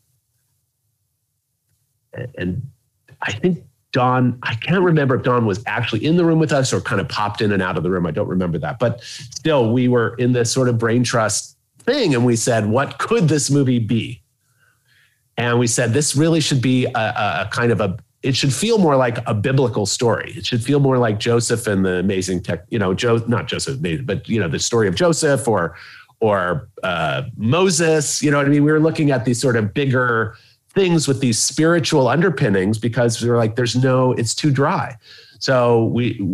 And 2.39 2.63
I 3.21 3.33
think 3.33 3.65
Don, 3.93 4.39
I 4.43 4.55
can't 4.55 4.83
remember 4.83 5.17
if 5.17 5.23
Don 5.25 5.45
was 5.45 5.63
actually 5.67 6.05
in 6.07 6.17
the 6.17 6.25
room 6.25 6.39
with 6.39 6.53
us 6.53 6.73
or 6.73 6.81
kind 6.81 7.01
of 7.01 7.09
popped 7.09 7.43
in 7.43 7.53
and 7.53 7.63
out 7.63 7.77
of 7.77 7.83
the 7.83 7.91
room. 7.91 8.07
I 8.07 8.11
don't 8.13 8.29
remember 8.29 8.59
that. 8.59 8.79
But 8.79 9.03
still, 9.03 9.73
we 9.73 9.89
were 9.89 10.15
in 10.17 10.33
this 10.33 10.51
sort 10.51 10.69
of 10.71 10.79
brain 10.79 11.05
trust 11.05 11.57
thing 11.81 12.15
and 12.15 12.25
we 12.25 12.37
said, 12.37 12.67
what 12.67 12.99
could 12.99 13.29
this 13.29 13.51
movie 13.51 13.79
be? 13.79 14.23
And 15.37 15.59
we 15.59 15.67
said, 15.67 15.93
this 15.93 16.15
really 16.17 16.41
should 16.41 16.63
be 16.63 16.87
a, 16.87 16.91
a 16.99 17.49
kind 17.51 17.73
of 17.73 17.81
a, 17.83 17.99
it 18.23 18.36
should 18.36 18.53
feel 18.53 18.78
more 18.78 18.97
like 18.97 19.19
a 19.27 19.35
biblical 19.35 19.85
story. 19.85 20.32
It 20.36 20.47
should 20.47 20.62
feel 20.62 20.81
more 20.81 20.99
like 20.99 21.19
Joseph 21.19 21.66
and 21.66 21.85
the 21.85 21.94
amazing 21.94 22.43
tech, 22.43 22.65
you 22.70 22.78
know, 22.78 22.94
Joe, 22.94 23.16
not 23.27 23.49
Joseph, 23.49 23.78
but, 24.05 24.28
you 24.28 24.39
know, 24.39 24.49
the 24.49 24.59
story 24.59 24.86
of 24.86 24.94
Joseph 24.94 25.49
or, 25.49 25.77
or 26.20 26.69
uh, 26.85 27.24
Moses, 27.36 28.23
you 28.23 28.31
know 28.31 28.36
what 28.36 28.47
I 28.47 28.51
mean? 28.51 28.62
We 28.62 28.70
were 28.70 28.81
looking 28.81 29.11
at 29.11 29.24
these 29.24 29.40
sort 29.40 29.57
of 29.57 29.74
bigger 29.74 30.36
things 30.70 31.09
with 31.09 31.20
these 31.20 31.39
spiritual 31.39 32.07
underpinnings 32.07 32.78
because 32.78 33.20
we 33.20 33.28
were 33.28 33.36
like, 33.36 33.57
there's 33.57 33.74
no, 33.74 34.12
it's 34.12 34.35
too 34.35 34.53
dry. 34.53 34.97
So 35.40 35.86
we, 35.86 36.24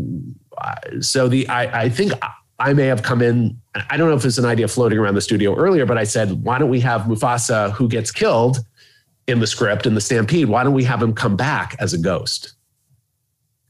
so 1.00 1.28
the, 1.28 1.48
I, 1.48 1.84
I 1.84 1.88
think 1.88 2.12
I 2.58 2.74
may 2.74 2.86
have 2.86 3.02
come 3.02 3.22
in. 3.22 3.58
I 3.88 3.96
don't 3.96 4.10
know 4.10 4.16
if 4.16 4.24
it's 4.24 4.38
an 4.38 4.44
idea 4.44 4.68
floating 4.68 4.98
around 4.98 5.14
the 5.14 5.20
studio 5.22 5.56
earlier, 5.56 5.86
but 5.86 5.96
I 5.96 6.04
said, 6.04 6.44
why 6.44 6.58
don't 6.58 6.68
we 6.68 6.80
have 6.80 7.02
Mufasa 7.02 7.72
who 7.72 7.88
gets 7.88 8.10
killed 8.10 8.58
in 9.28 9.38
the 9.38 9.46
script 9.46 9.86
in 9.86 9.94
the 9.94 10.00
stampede? 10.00 10.48
Why 10.48 10.64
don't 10.64 10.72
we 10.72 10.84
have 10.84 11.02
him 11.02 11.14
come 11.14 11.36
back 11.36 11.76
as 11.78 11.92
a 11.92 11.98
ghost? 11.98 12.54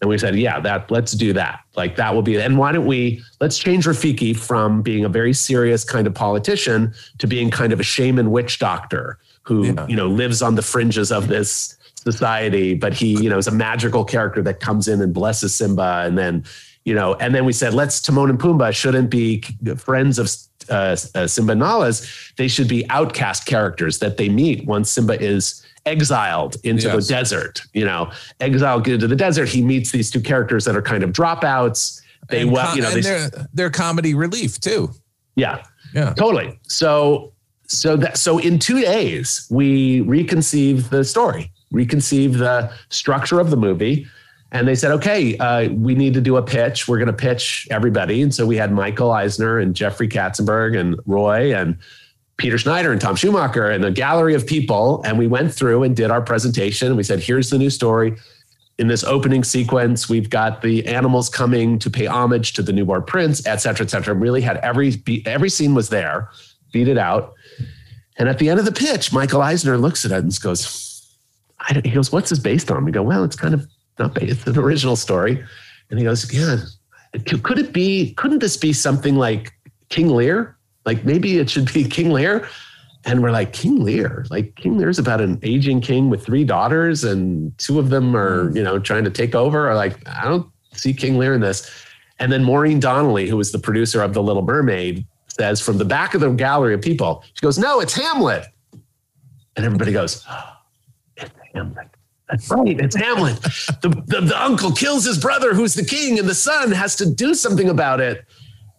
And 0.00 0.08
we 0.08 0.16
said, 0.16 0.36
yeah, 0.36 0.60
that 0.60 0.90
let's 0.92 1.10
do 1.12 1.32
that. 1.32 1.60
Like 1.76 1.96
that 1.96 2.14
will 2.14 2.22
be. 2.22 2.40
And 2.40 2.56
why 2.56 2.70
don't 2.70 2.86
we 2.86 3.20
let's 3.40 3.58
change 3.58 3.84
Rafiki 3.84 4.34
from 4.36 4.80
being 4.80 5.04
a 5.04 5.08
very 5.08 5.32
serious 5.32 5.82
kind 5.82 6.06
of 6.06 6.14
politician 6.14 6.94
to 7.18 7.26
being 7.26 7.50
kind 7.50 7.72
of 7.72 7.80
a 7.80 7.82
shaman 7.82 8.30
witch 8.30 8.60
doctor 8.60 9.18
who 9.42 9.66
Yeah. 9.66 9.86
you 9.88 9.96
know 9.96 10.06
lives 10.06 10.40
on 10.40 10.54
the 10.54 10.62
fringes 10.62 11.10
of 11.10 11.26
this 11.26 11.76
society, 11.96 12.74
but 12.74 12.94
he 12.94 13.20
you 13.20 13.28
know 13.28 13.38
is 13.38 13.48
a 13.48 13.52
magical 13.52 14.04
character 14.04 14.40
that 14.42 14.60
comes 14.60 14.86
in 14.86 15.02
and 15.02 15.12
blesses 15.12 15.52
Simba, 15.52 16.04
and 16.06 16.16
then 16.16 16.44
you 16.84 16.94
know, 16.94 17.14
and 17.14 17.34
then 17.34 17.44
we 17.44 17.52
said 17.52 17.74
let's 17.74 18.00
Timon 18.00 18.30
and 18.30 18.38
Pumbaa 18.38 18.72
shouldn't 18.72 19.10
be 19.10 19.42
friends 19.78 20.20
of 20.20 20.30
uh, 20.70 20.96
uh, 21.14 21.26
Simba 21.26 21.54
Nala's. 21.54 22.06
They 22.36 22.48
should 22.48 22.68
be 22.68 22.88
outcast 22.90 23.46
characters 23.46 23.98
that 24.00 24.16
they 24.16 24.28
meet 24.28 24.66
once 24.66 24.90
Simba 24.90 25.20
is 25.20 25.64
exiled 25.86 26.56
into 26.64 26.88
Yes. 26.88 27.06
the 27.06 27.14
desert. 27.14 27.62
You 27.72 27.84
know, 27.84 28.10
exiled 28.40 28.86
into 28.88 29.06
the 29.06 29.16
desert. 29.16 29.48
He 29.48 29.62
meets 29.62 29.90
these 29.90 30.10
two 30.10 30.20
characters 30.20 30.64
that 30.66 30.76
are 30.76 30.82
kind 30.82 31.02
of 31.02 31.10
dropouts. 31.12 32.00
They 32.28 32.42
and 32.42 32.52
well, 32.52 32.74
you 32.76 32.82
know, 32.82 32.90
they, 32.90 33.00
they're, 33.00 33.30
they're 33.54 33.70
comedy 33.70 34.14
relief 34.14 34.60
too. 34.60 34.90
yeah, 35.36 35.62
Yeah. 35.94 36.12
totally. 36.14 36.58
So, 36.68 37.32
so 37.66 37.96
that 37.96 38.16
so 38.18 38.38
in 38.38 38.58
two 38.58 38.80
days 38.80 39.46
we 39.50 40.02
reconceive 40.02 40.90
the 40.90 41.04
story, 41.04 41.50
reconceive 41.72 42.38
the 42.38 42.70
structure 42.90 43.40
of 43.40 43.50
the 43.50 43.56
movie, 43.56 44.06
and 44.52 44.66
they 44.66 44.74
said, 44.74 44.92
okay, 44.92 45.36
uh, 45.38 45.68
we 45.70 45.94
need 45.94 46.14
to 46.14 46.20
do 46.20 46.36
a 46.36 46.42
pitch. 46.42 46.88
We're 46.88 46.98
going 46.98 47.06
to 47.06 47.12
pitch 47.12 47.68
everybody, 47.70 48.22
and 48.22 48.34
so 48.34 48.46
we 48.46 48.56
had 48.56 48.72
Michael 48.72 49.10
Eisner 49.10 49.58
and 49.58 49.74
Jeffrey 49.74 50.08
Katzenberg 50.08 50.78
and 50.78 50.98
Roy 51.06 51.54
and 51.54 51.76
Peter 52.38 52.56
Schneider 52.56 52.92
and 52.92 53.00
Tom 53.00 53.16
Schumacher 53.16 53.68
and 53.68 53.84
a 53.84 53.90
gallery 53.90 54.34
of 54.34 54.46
people. 54.46 55.02
And 55.04 55.18
we 55.18 55.26
went 55.26 55.52
through 55.52 55.82
and 55.82 55.96
did 55.96 56.10
our 56.10 56.22
presentation. 56.22 56.94
We 56.94 57.02
said, 57.02 57.20
here's 57.20 57.50
the 57.50 57.58
new 57.58 57.68
story. 57.68 58.16
In 58.78 58.86
this 58.86 59.02
opening 59.02 59.42
sequence, 59.42 60.08
we've 60.08 60.30
got 60.30 60.62
the 60.62 60.86
animals 60.86 61.28
coming 61.28 61.80
to 61.80 61.90
pay 61.90 62.06
homage 62.06 62.52
to 62.52 62.62
the 62.62 62.72
newborn 62.72 63.02
prince, 63.02 63.44
et 63.44 63.56
cetera, 63.56 63.84
et 63.84 63.90
cetera. 63.90 64.14
Really 64.14 64.40
had 64.40 64.58
every 64.58 65.02
every 65.26 65.50
scene 65.50 65.74
was 65.74 65.88
there, 65.88 66.30
beat 66.70 66.86
it 66.86 66.96
out. 66.96 67.34
And 68.18 68.28
at 68.28 68.38
the 68.38 68.48
end 68.48 68.60
of 68.60 68.64
the 68.64 68.72
pitch, 68.72 69.12
Michael 69.12 69.42
Eisner 69.42 69.76
looks 69.76 70.04
at 70.04 70.12
it 70.12 70.18
and 70.18 70.40
goes, 70.40 71.16
he 71.82 71.90
goes, 71.90 72.12
what's 72.12 72.30
this 72.30 72.38
based 72.38 72.70
on? 72.70 72.84
We 72.84 72.92
go, 72.92 73.02
well, 73.02 73.24
it's 73.24 73.34
kind 73.34 73.52
of 73.52 73.66
not 73.98 74.14
based, 74.14 74.46
an 74.46 74.58
original 74.58 74.96
story. 74.96 75.42
And 75.90 75.98
he 75.98 76.04
goes, 76.04 76.32
yeah, 76.32 76.56
could 77.42 77.58
it 77.58 77.72
be, 77.72 78.14
couldn't 78.14 78.40
this 78.40 78.56
be 78.56 78.72
something 78.72 79.16
like 79.16 79.52
King 79.88 80.08
Lear? 80.08 80.56
Like 80.84 81.04
maybe 81.04 81.38
it 81.38 81.50
should 81.50 81.72
be 81.72 81.84
King 81.84 82.10
Lear. 82.10 82.48
And 83.04 83.22
we're 83.22 83.30
like, 83.30 83.52
King 83.52 83.82
Lear, 83.82 84.26
like 84.28 84.54
King 84.56 84.76
Lear's 84.76 84.98
about 84.98 85.20
an 85.20 85.38
aging 85.42 85.80
king 85.80 86.10
with 86.10 86.24
three 86.26 86.44
daughters, 86.44 87.04
and 87.04 87.56
two 87.56 87.78
of 87.78 87.90
them 87.90 88.14
are, 88.14 88.50
you 88.50 88.62
know, 88.62 88.78
trying 88.78 89.04
to 89.04 89.10
take 89.10 89.34
over. 89.34 89.70
Or 89.70 89.74
like, 89.74 90.06
I 90.08 90.24
don't 90.24 90.46
see 90.72 90.92
King 90.92 91.16
Lear 91.16 91.34
in 91.34 91.40
this. 91.40 91.70
And 92.18 92.32
then 92.32 92.42
Maureen 92.42 92.80
Donley, 92.80 93.28
who 93.28 93.36
was 93.36 93.52
the 93.52 93.58
producer 93.58 94.02
of 94.02 94.12
The 94.12 94.22
Little 94.22 94.42
Mermaid, 94.42 95.06
says 95.28 95.60
from 95.60 95.78
the 95.78 95.84
back 95.84 96.14
of 96.14 96.20
the 96.20 96.30
gallery 96.30 96.74
of 96.74 96.82
people, 96.82 97.22
she 97.34 97.40
goes, 97.40 97.58
No, 97.58 97.80
it's 97.80 97.94
Hamlet. 97.94 98.46
And 99.56 99.64
everybody 99.64 99.92
goes, 99.92 100.24
oh, 100.28 100.52
It's 101.16 101.30
Hamlet. 101.54 101.88
That's 102.28 102.50
right. 102.50 102.78
It's 102.78 102.96
Hamlet. 102.96 103.40
The, 103.80 104.02
the, 104.06 104.20
the 104.20 104.42
uncle 104.42 104.72
kills 104.72 105.04
his 105.04 105.18
brother, 105.18 105.54
who's 105.54 105.74
the 105.74 105.84
king, 105.84 106.18
and 106.18 106.28
the 106.28 106.34
son 106.34 106.72
has 106.72 106.94
to 106.96 107.10
do 107.10 107.34
something 107.34 107.68
about 107.68 108.00
it. 108.00 108.24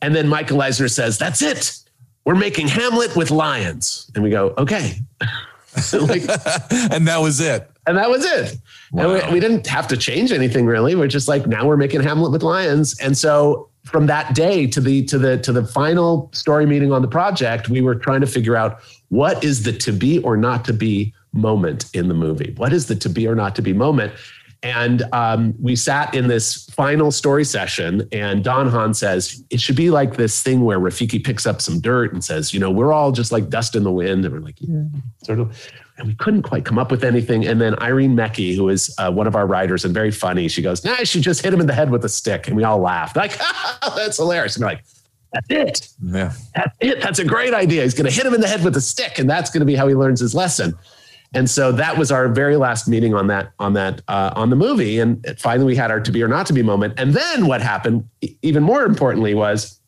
And 0.02 0.16
then 0.16 0.28
Michael 0.28 0.62
Eisner 0.62 0.88
says, 0.88 1.18
That's 1.18 1.42
it. 1.42 1.80
We're 2.26 2.36
making 2.36 2.68
Hamlet 2.68 3.16
with 3.16 3.32
lions. 3.32 4.12
And 4.14 4.24
we 4.24 4.30
go, 4.30 4.54
Okay. 4.58 5.00
like, 5.94 6.22
and 6.92 7.08
that 7.08 7.20
was 7.22 7.40
it. 7.40 7.70
And 7.88 7.98
that 7.98 8.10
was 8.10 8.24
it. 8.24 8.58
Wow. 8.92 9.16
And 9.16 9.28
we, 9.28 9.34
we 9.36 9.40
didn't 9.40 9.66
have 9.68 9.88
to 9.88 9.98
change 9.98 10.32
anything 10.32 10.66
really. 10.66 10.94
We're 10.94 11.08
just 11.08 11.28
like, 11.28 11.48
now 11.48 11.66
we're 11.66 11.78
making 11.78 12.02
Hamlet 12.02 12.32
with 12.32 12.44
lions. 12.44 13.00
And 13.00 13.18
so 13.18 13.70
from 13.86 14.06
that 14.08 14.36
day 14.36 14.68
to 14.68 14.80
the 14.80 15.04
to 15.06 15.18
the 15.18 15.38
to 15.40 15.52
the 15.52 15.66
final 15.66 16.30
story 16.34 16.66
meeting 16.66 16.92
on 16.92 17.02
the 17.02 17.08
project, 17.08 17.70
we 17.70 17.82
were 17.82 17.96
trying 17.96 18.22
to 18.22 18.28
figure 18.28 18.56
out 18.56 18.80
what 19.10 19.44
is 19.44 19.64
the 19.64 19.74
to 19.74 19.92
be 19.92 20.20
or 20.20 20.38
not 20.38 20.66
to 20.66 20.74
be 20.74 21.14
moment 21.34 21.90
in 21.94 22.08
the 22.08 22.14
movie. 22.14 22.54
What 22.58 22.74
is 22.74 22.88
the 22.88 22.96
to 22.96 23.10
be 23.10 23.28
or 23.28 23.36
not 23.36 23.56
to 23.56 23.62
be 23.62 23.74
moment? 23.74 24.14
And 24.62 25.04
um, 25.14 25.54
we 25.62 25.76
sat 25.76 26.14
in 26.14 26.28
this 26.28 26.66
final 26.66 27.12
story 27.12 27.46
session, 27.46 28.08
and 28.12 28.44
Don 28.44 28.68
Hahn 28.68 28.94
says 28.94 29.42
it 29.50 29.62
should 29.62 29.78
be 29.78 29.90
like 29.90 30.18
this 30.18 30.44
thing 30.44 30.66
where 30.66 30.80
Rafiki 30.80 31.24
picks 31.24 31.46
up 31.46 31.62
some 31.62 31.80
dirt 31.80 32.12
and 32.12 32.24
says, 32.24 32.54
"You 32.54 32.60
know, 32.60 32.70
we're 32.70 32.92
all 32.92 33.14
just 33.14 33.32
like 33.32 33.50
dust 33.50 33.76
in 33.76 33.84
the 33.84 33.92
wind," 33.92 34.26
and 34.26 34.34
we're 34.34 34.42
like, 34.42 34.58
"Yeah, 34.60 34.84
sort 35.24 35.40
of." 35.40 35.72
And 35.98 36.08
we 36.08 36.16
couldn't 36.16 36.44
quite 36.44 36.66
come 36.66 36.78
up 36.78 36.92
with 36.92 37.04
anything. 37.04 37.46
And 37.46 37.60
then 37.60 37.78
Irene 37.82 38.16
Mecchi, 38.16 38.56
who 38.56 38.70
is 38.70 38.94
uh, 38.98 39.12
one 39.12 39.28
of 39.28 39.36
our 39.36 39.46
writers 39.46 39.84
and 39.84 39.94
very 39.94 40.12
funny, 40.12 40.50
she 40.50 40.62
goes, 40.62 40.84
"Nah, 40.84 41.04
she 41.04 41.22
just 41.22 41.42
hit 41.42 41.54
him 41.54 41.62
in 41.62 41.68
the 41.68 41.74
head 41.74 41.90
with 41.90 42.04
a 42.04 42.10
stick," 42.10 42.48
and 42.50 42.58
we 42.58 42.66
all 42.66 42.80
laughed 42.80 43.16
like, 43.16 43.40
"That's 43.96 44.18
hilarious!" 44.18 44.58
And 44.58 44.64
we're 44.64 44.72
like, 44.72 44.84
"That's 45.32 45.48
it. 45.50 45.88
Yeah, 46.04 46.34
that's 46.54 46.76
it. 46.82 47.02
That's 47.02 47.20
a 47.20 47.26
great 47.26 47.54
idea. 47.54 47.84
He's 47.84 47.94
going 47.94 48.08
to 48.08 48.14
hit 48.14 48.26
him 48.26 48.34
in 48.34 48.42
the 48.42 48.48
head 48.48 48.66
with 48.66 48.76
a 48.76 48.82
stick, 48.82 49.20
and 49.20 49.30
that's 49.30 49.50
going 49.52 49.62
to 49.62 49.66
be 49.66 49.76
how 49.76 49.88
he 49.88 49.96
learns 49.96 50.20
his 50.20 50.36
lesson." 50.36 50.78
And 51.34 51.50
so 51.50 51.72
that 51.74 51.98
was 51.98 52.12
our 52.12 52.28
very 52.28 52.56
last 52.56 52.88
meeting 52.88 53.14
on 53.14 53.28
that 53.28 53.52
on 53.60 53.74
that 53.74 54.02
uh, 54.08 54.32
on 54.36 54.50
the 54.50 54.56
movie, 54.56 55.00
and 55.00 55.24
finally 55.38 55.66
we 55.66 55.76
had 55.76 55.92
our 55.92 56.00
to 56.00 56.12
be 56.12 56.24
or 56.24 56.28
not 56.28 56.48
to 56.48 56.54
be 56.54 56.64
moment. 56.64 56.96
And 56.98 57.14
then 57.14 57.46
what 57.46 57.62
happened, 57.62 58.08
even 58.42 58.64
more 58.64 58.84
importantly, 58.84 59.36
was 59.36 59.80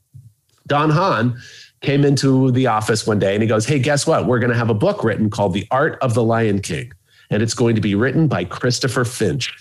Don 0.68 0.91
Hahn 0.91 1.35
came 1.81 2.05
into 2.05 2.51
the 2.51 2.68
office 2.68 3.07
one 3.07 3.18
day 3.18 3.34
and 3.34 3.41
he 3.41 3.49
goes, 3.49 3.65
"Hey, 3.65 3.80
guess 3.80 4.05
what? 4.05 4.27
We're 4.27 4.38
going 4.38 4.51
to 4.51 4.57
have 4.57 4.69
a 4.69 4.76
book 4.76 5.03
written 5.03 5.31
called 5.31 5.53
The 5.53 5.68
Art 5.72 5.97
of 6.01 6.13
the 6.13 6.23
Lion 6.23 6.59
King, 6.59 6.91
and 7.31 7.41
it's 7.41 7.55
going 7.55 7.73
to 7.73 7.81
be 7.81 7.95
written 7.95 8.27
by 8.27 8.45
Christopher 8.45 9.03
Finch." 9.03 9.51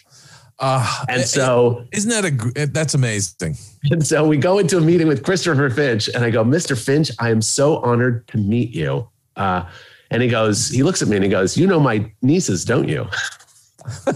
Uh, 0.59 1.05
and 1.09 1.23
so, 1.23 1.87
isn't 1.93 2.11
that 2.11 2.27
a 2.27 2.67
that's 2.67 2.93
amazing? 2.93 3.57
And 3.91 4.07
so 4.07 4.29
we 4.29 4.37
go 4.37 4.59
into 4.59 4.77
a 4.77 4.83
meeting 4.83 5.09
with 5.09 5.23
Christopher 5.23 5.71
Finch, 5.71 6.11
and 6.15 6.25
I 6.25 6.31
go, 6.31 6.45
"Mr. 6.45 6.79
Finch, 6.79 7.11
I 7.19 7.31
am 7.31 7.41
so 7.41 7.79
honored 7.79 8.29
to 8.29 8.37
meet 8.37 8.71
you." 8.71 9.09
Uh, 9.37 9.65
and 10.11 10.23
he 10.23 10.29
goes, 10.29 10.69
he 10.69 10.83
looks 10.83 11.03
at 11.03 11.09
me 11.09 11.17
and 11.17 11.25
he 11.25 11.31
goes, 11.31 11.57
You 11.57 11.67
know 11.67 11.81
my 11.81 12.11
nieces, 12.23 12.65
don't 12.65 12.89
you? 12.89 13.07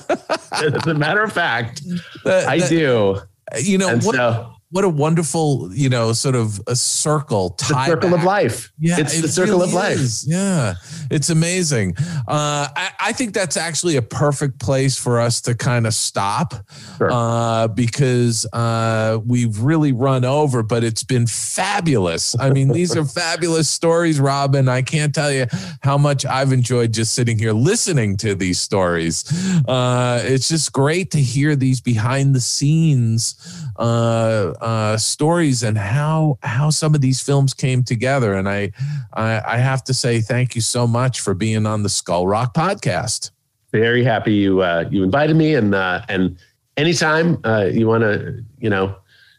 As 0.53 0.87
a 0.87 0.95
matter 0.95 1.23
of 1.23 1.33
fact, 1.33 1.83
that, 2.25 2.49
I 2.49 2.59
that, 2.59 2.69
do. 2.69 3.21
You 3.61 3.79
know, 3.79 3.97
what, 3.99 4.15
so, 4.15 4.54
what 4.75 4.83
a 4.83 4.89
wonderful, 4.89 5.73
you 5.73 5.89
know, 5.89 6.13
sort 6.13 6.35
of 6.35 6.61
a 6.67 6.75
circle. 6.75 7.55
The 7.59 7.65
circle 7.87 8.11
back. 8.11 8.19
of 8.19 8.25
life. 8.25 8.73
Yeah, 8.77 8.99
it's 8.99 9.17
it 9.17 9.23
the 9.23 9.29
circle 9.29 9.61
really 9.61 9.69
of 9.69 9.73
life. 9.73 9.99
Is. 9.99 10.27
Yeah, 10.27 10.75
it's 11.13 11.31
amazing. 11.31 11.95
Uh, 12.27 12.67
I, 12.75 12.91
I, 12.99 13.13
think 13.13 13.35
that's 13.35 13.57
actually 13.57 13.95
a 13.95 14.03
perfect 14.03 14.59
place 14.59 14.99
for 14.99 15.21
us 15.21 15.41
to 15.43 15.55
kind 15.55 15.87
of 15.87 15.95
stop 15.95 16.55
sure. 16.99 17.09
uh, 17.09 17.69
because 17.69 18.47
uh, 18.53 19.21
we've 19.25 19.61
really 19.61 19.93
run 19.93 20.25
over, 20.25 20.65
but 20.65 20.83
it's 20.83 21.05
been 21.05 21.29
fabulous. 21.29 22.37
I 22.41 22.51
mean, 22.51 22.67
these 22.67 22.97
are 22.97 23.05
fabulous 23.05 23.71
stories, 23.71 24.19
Robin. 24.19 24.69
I 24.69 24.83
can't 24.83 25.15
tell 25.15 25.31
you 25.31 25.47
how 25.83 25.97
much 25.97 26.27
I've 26.27 26.53
enjoyed 26.53 26.93
just 26.93 27.15
sitting 27.15 27.39
here 27.39 27.53
listening 27.53 28.17
to 28.17 28.35
these 28.35 28.59
stories. 28.59 29.25
Uh, 29.69 30.21
it's 30.25 30.49
just 30.49 30.73
great 30.73 31.13
to 31.13 31.21
hear 31.21 31.55
these 31.55 31.81
behind 31.81 32.35
the 32.35 32.41
scenes 32.41 33.64
uh, 33.77 34.55
uh, 34.61 34.97
stories 34.97 35.63
and 35.63 35.77
how 35.77 36.39
how 36.43 36.71
some 36.71 36.95
of 36.95 37.01
these 37.01 37.21
films 37.21 37.55
came 37.55 37.83
together. 37.83 38.35
And 38.35 38.49
I, 38.49 38.73
I, 39.13 39.41
I 39.47 39.57
have 39.59 39.85
to 39.85 39.95
say 39.95 40.21
thank 40.21 40.55
you 40.55 40.61
so 40.61 40.87
much 40.87 41.21
for 41.21 41.35
being 41.35 41.67
on 41.67 41.83
the 41.83 41.89
Skull 41.89 42.27
Rock 42.27 42.55
podcast. 42.55 43.31
Very 43.73 44.05
happy 44.05 44.35
you 44.35 44.63
uh, 44.63 44.89
you 44.91 45.03
invited 45.03 45.37
me, 45.37 45.55
and 45.55 45.75
uh, 45.75 46.03
and 46.09 46.37
anytime 46.77 47.39
uh, 47.45 47.69
you 47.73 47.87
want 47.87 48.03
to, 48.03 48.45
you 48.61 48.71
know, 48.71 48.95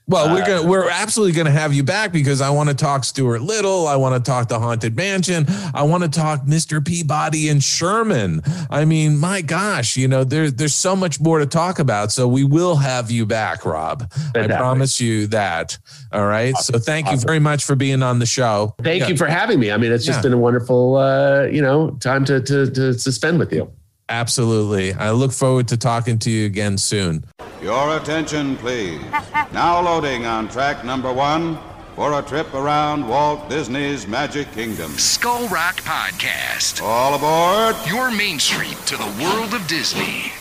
well, 0.08 0.34
we're 0.34 0.44
uh, 0.44 0.48
gonna 0.48 0.68
we're 0.68 0.90
absolutely 0.90 1.34
gonna 1.34 1.52
have 1.52 1.74
you 1.74 1.84
back 1.84 2.12
because 2.12 2.40
I 2.40 2.52
want 2.52 2.70
to 2.70 2.76
talk 2.76 3.04
Stuart 3.04 3.42
Little. 3.42 3.88
I 3.88 3.96
want 3.96 4.24
to 4.24 4.32
talk 4.32 4.48
the 4.48 4.60
Haunted 4.60 4.96
Mansion. 4.96 5.46
I 5.74 5.84
want 5.84 6.04
to 6.04 6.10
talk 6.10 6.44
Mr. 6.46 6.86
Peabody 6.86 7.50
and 7.50 7.64
Sherman. 7.64 8.42
I 8.70 8.86
mean, 8.86 9.18
my 9.18 9.42
gosh, 9.42 9.98
you 9.98 10.08
know, 10.08 10.24
there's 10.24 10.54
there's 10.54 10.76
so 10.76 10.96
much 10.96 11.20
more 11.20 11.40
to 11.40 11.48
talk 11.48 11.80
about. 11.80 12.12
So 12.12 12.28
we 12.28 12.44
will 12.44 12.76
have 12.76 13.10
you 13.10 13.26
back, 13.26 13.66
Rob. 13.66 14.12
I 14.36 14.48
promise 14.48 15.02
you 15.02 15.28
that. 15.28 15.78
All 16.12 16.28
right. 16.28 16.54
Awesome. 16.54 16.74
So 16.74 16.80
thank 16.80 17.08
awesome. 17.08 17.20
you 17.20 17.26
very 17.26 17.40
much 17.40 17.64
for 17.66 17.76
being 17.76 18.04
on 18.04 18.20
the 18.20 18.28
show. 18.28 18.76
Thank 18.84 19.02
yeah. 19.02 19.08
you 19.08 19.18
for 19.18 19.28
having 19.28 19.60
me. 19.60 19.72
I 19.72 19.78
mean, 19.78 19.92
it's 19.92 20.06
just 20.06 20.20
yeah. 20.20 20.24
been 20.24 20.34
a 20.34 20.38
wonderful 20.38 20.98
uh, 20.98 21.44
you 21.46 21.62
know, 21.62 21.92
time 22.00 22.26
to 22.26 22.42
to 22.42 22.70
to, 22.70 22.94
to 22.94 23.12
spend 23.12 23.40
with 23.40 23.52
you. 23.52 23.72
Absolutely. 24.10 24.94
I 24.94 25.12
look 25.12 25.32
forward 25.32 25.68
to 25.70 25.78
talking 25.78 26.20
to 26.20 26.30
you 26.30 26.46
again 26.46 26.78
soon. 26.78 27.26
Your 27.62 27.98
attention, 27.98 28.56
please. 28.58 29.02
now 29.52 29.82
loading 29.82 30.26
on 30.26 30.48
track 30.48 30.86
number 30.86 31.12
one 31.12 31.58
for 31.96 32.20
a 32.20 32.22
trip 32.22 32.54
around 32.54 33.08
Walt 33.08 33.50
Disney's 33.50 34.08
Magic 34.08 34.52
Kingdom. 34.52 34.92
Skull 34.92 35.48
Rock 35.48 35.78
Podcast. 35.78 36.82
All 36.84 37.16
aboard. 37.16 37.76
Your 37.88 38.12
main 38.12 38.38
street 38.38 38.78
to 38.86 38.98
the 38.98 39.24
world 39.24 39.54
of 39.54 39.66
Disney. 39.68 40.32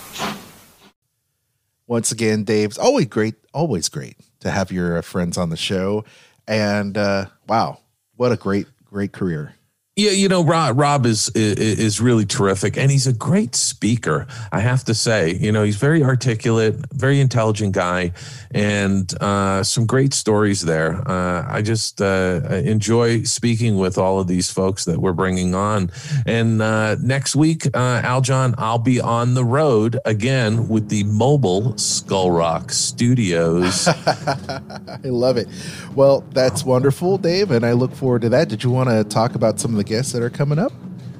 Once 1.86 2.10
again, 2.12 2.44
Dave's 2.44 2.78
always 2.78 3.06
great, 3.06 3.34
always 3.52 3.88
great 3.88 4.16
to 4.40 4.50
have 4.50 4.72
your 4.72 5.00
friends 5.02 5.38
on 5.38 5.50
the 5.50 5.56
show. 5.56 6.04
And 6.46 6.98
uh, 6.98 7.26
wow, 7.46 7.78
what 8.16 8.32
a 8.32 8.36
great, 8.36 8.66
great 8.84 9.12
career. 9.12 9.54
Yeah, 9.96 10.10
you 10.10 10.28
know, 10.28 10.42
Rob, 10.42 10.76
Rob 10.76 11.06
is, 11.06 11.28
is, 11.36 11.78
is 11.78 12.00
really 12.00 12.26
terrific, 12.26 12.76
and 12.76 12.90
he's 12.90 13.06
a 13.06 13.12
great 13.12 13.54
speaker. 13.54 14.26
I 14.50 14.58
have 14.58 14.82
to 14.86 14.94
say, 14.94 15.34
you 15.34 15.52
know, 15.52 15.62
he's 15.62 15.76
very 15.76 16.02
articulate, 16.02 16.74
very 16.92 17.20
intelligent 17.20 17.74
guy, 17.74 18.10
and 18.50 19.08
uh, 19.22 19.62
some 19.62 19.86
great 19.86 20.12
stories 20.12 20.62
there. 20.62 21.00
Uh, 21.08 21.46
I 21.48 21.62
just 21.62 22.02
uh, 22.02 22.40
enjoy 22.50 23.22
speaking 23.22 23.76
with 23.78 23.96
all 23.96 24.18
of 24.18 24.26
these 24.26 24.50
folks 24.50 24.84
that 24.86 24.98
we're 24.98 25.12
bringing 25.12 25.54
on. 25.54 25.92
And 26.26 26.60
uh, 26.60 26.96
next 26.96 27.36
week, 27.36 27.66
uh, 27.66 28.02
Aljon, 28.02 28.56
I'll 28.58 28.78
be 28.78 29.00
on 29.00 29.34
the 29.34 29.44
road 29.44 30.00
again 30.04 30.66
with 30.66 30.88
the 30.88 31.04
mobile 31.04 31.78
Skull 31.78 32.32
Rock 32.32 32.72
Studios. 32.72 33.86
I 34.06 34.98
love 35.04 35.36
it. 35.36 35.46
Well, 35.94 36.22
that's 36.32 36.64
wonderful, 36.64 37.16
Dave, 37.16 37.52
and 37.52 37.64
I 37.64 37.72
look 37.72 37.94
forward 37.94 38.22
to 38.22 38.28
that. 38.30 38.48
Did 38.48 38.64
you 38.64 38.70
want 38.70 38.88
to 38.88 39.04
talk 39.04 39.36
about 39.36 39.60
some 39.60 39.70
of 39.70 39.76
the 39.76 39.83
the 39.84 39.94
guests 39.94 40.12
that 40.12 40.22
are 40.22 40.30
coming 40.30 40.58
up? 40.58 40.72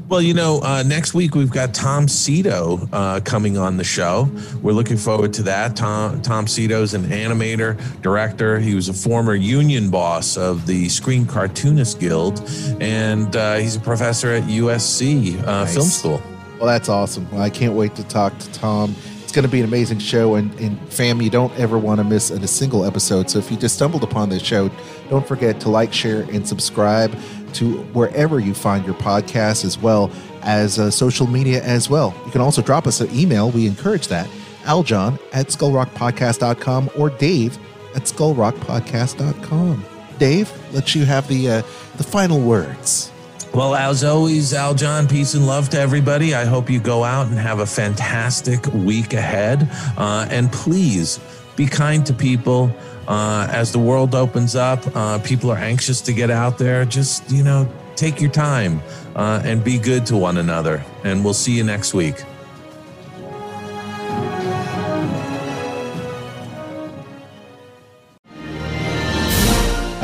Well, 0.08 0.20
you 0.20 0.34
know, 0.34 0.60
uh, 0.62 0.82
next 0.82 1.14
week 1.14 1.34
we've 1.34 1.50
got 1.50 1.72
Tom 1.72 2.06
Sito 2.06 2.88
uh, 2.92 3.20
coming 3.20 3.56
on 3.56 3.78
the 3.78 3.84
show. 3.84 4.28
We're 4.62 4.72
looking 4.72 4.98
forward 4.98 5.32
to 5.34 5.42
that. 5.44 5.76
Tom 5.76 6.20
Tom 6.20 6.44
Sito's 6.44 6.92
an 6.92 7.04
animator, 7.04 7.78
director. 8.02 8.60
He 8.60 8.74
was 8.74 8.90
a 8.90 8.92
former 8.92 9.34
union 9.34 9.90
boss 9.90 10.36
of 10.36 10.66
the 10.66 10.90
Screen 10.90 11.24
Cartoonist 11.24 12.00
Guild, 12.00 12.42
and 12.80 13.34
uh, 13.34 13.56
he's 13.56 13.76
a 13.76 13.80
professor 13.80 14.30
at 14.30 14.42
USC 14.42 15.40
uh, 15.42 15.64
nice. 15.64 15.74
Film 15.74 15.86
School. 15.86 16.22
Well, 16.58 16.66
that's 16.66 16.90
awesome. 16.90 17.30
Well, 17.30 17.40
I 17.40 17.50
can't 17.50 17.74
wait 17.74 17.94
to 17.96 18.04
talk 18.04 18.38
to 18.38 18.52
Tom 18.52 18.94
It's 19.22 19.32
going 19.32 19.44
to 19.44 19.50
be 19.50 19.60
an 19.60 19.66
amazing 19.66 19.98
show. 19.98 20.36
And, 20.36 20.52
and 20.60 20.78
fam, 20.92 21.20
you 21.20 21.30
don't 21.30 21.52
ever 21.58 21.78
want 21.78 21.98
to 21.98 22.04
miss 22.04 22.30
a 22.30 22.46
single 22.46 22.84
episode. 22.84 23.28
So 23.28 23.38
if 23.38 23.50
you 23.50 23.56
just 23.56 23.74
stumbled 23.74 24.04
upon 24.04 24.28
this 24.28 24.42
show, 24.42 24.70
don't 25.10 25.26
forget 25.26 25.60
to 25.60 25.70
like, 25.70 25.92
share, 25.92 26.22
and 26.30 26.46
subscribe 26.46 27.18
to 27.54 27.78
wherever 27.92 28.40
you 28.40 28.54
find 28.54 28.84
your 28.84 28.94
podcast, 28.94 29.64
as 29.64 29.78
well 29.78 30.10
as 30.42 30.78
uh, 30.78 30.90
social 30.90 31.26
media 31.26 31.62
as 31.62 31.88
well. 31.88 32.14
You 32.26 32.32
can 32.32 32.40
also 32.40 32.62
drop 32.62 32.86
us 32.86 33.00
an 33.00 33.14
email. 33.14 33.50
We 33.50 33.66
encourage 33.66 34.08
that. 34.08 34.28
Aljon 34.64 35.18
at 35.32 35.48
skullrockpodcast.com 35.48 36.90
or 36.96 37.10
Dave 37.10 37.58
at 37.94 38.02
skullrockpodcast.com. 38.02 39.84
Dave, 40.18 40.72
let 40.72 40.94
you 40.94 41.04
have 41.04 41.28
the 41.28 41.50
uh, 41.50 41.62
the 41.96 42.04
final 42.04 42.40
words. 42.40 43.10
Well, 43.54 43.76
as 43.76 44.02
always, 44.02 44.52
Aljon, 44.52 45.08
peace 45.08 45.34
and 45.34 45.46
love 45.46 45.68
to 45.70 45.78
everybody. 45.78 46.34
I 46.34 46.44
hope 46.44 46.68
you 46.68 46.80
go 46.80 47.04
out 47.04 47.28
and 47.28 47.38
have 47.38 47.60
a 47.60 47.66
fantastic 47.66 48.66
week 48.72 49.12
ahead. 49.12 49.68
Uh, 49.96 50.26
and 50.28 50.50
please 50.50 51.20
be 51.54 51.66
kind 51.66 52.04
to 52.06 52.12
people. 52.12 52.74
Uh, 53.06 53.46
as 53.50 53.72
the 53.72 53.78
world 53.78 54.14
opens 54.14 54.56
up, 54.56 54.84
uh, 54.96 55.18
people 55.18 55.50
are 55.50 55.58
anxious 55.58 56.00
to 56.02 56.12
get 56.12 56.30
out 56.30 56.58
there. 56.58 56.84
Just, 56.84 57.30
you 57.30 57.42
know, 57.42 57.68
take 57.96 58.20
your 58.20 58.30
time 58.30 58.80
uh, 59.14 59.42
and 59.44 59.62
be 59.62 59.78
good 59.78 60.06
to 60.06 60.16
one 60.16 60.38
another. 60.38 60.84
And 61.04 61.24
we'll 61.24 61.34
see 61.34 61.52
you 61.52 61.64
next 61.64 61.94
week. 61.94 62.22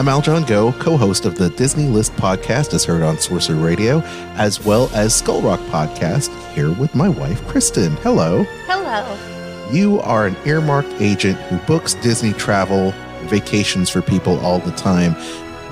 I'm 0.01 0.06
Aljon 0.06 0.47
Go, 0.47 0.72
co 0.72 0.97
host 0.97 1.27
of 1.27 1.36
the 1.36 1.51
Disney 1.51 1.86
List 1.86 2.14
podcast, 2.14 2.72
as 2.72 2.86
heard 2.86 3.02
on 3.02 3.18
Sorcerer 3.18 3.56
Radio, 3.56 4.01
as 4.36 4.64
well 4.64 4.89
as 4.94 5.14
Skull 5.14 5.43
Rock 5.43 5.60
podcast, 5.68 6.35
here 6.55 6.72
with 6.72 6.94
my 6.94 7.10
wife, 7.10 7.47
Kristen. 7.48 7.93
Hello. 7.97 8.44
Hello. 8.66 9.30
You 9.72 10.01
are 10.01 10.26
an 10.26 10.36
earmarked 10.44 11.01
agent 11.01 11.38
who 11.42 11.56
books 11.59 11.94
Disney 11.94 12.32
travel 12.32 12.92
vacations 13.26 13.88
for 13.88 14.02
people 14.02 14.38
all 14.40 14.59
the 14.59 14.72
time. 14.72 15.14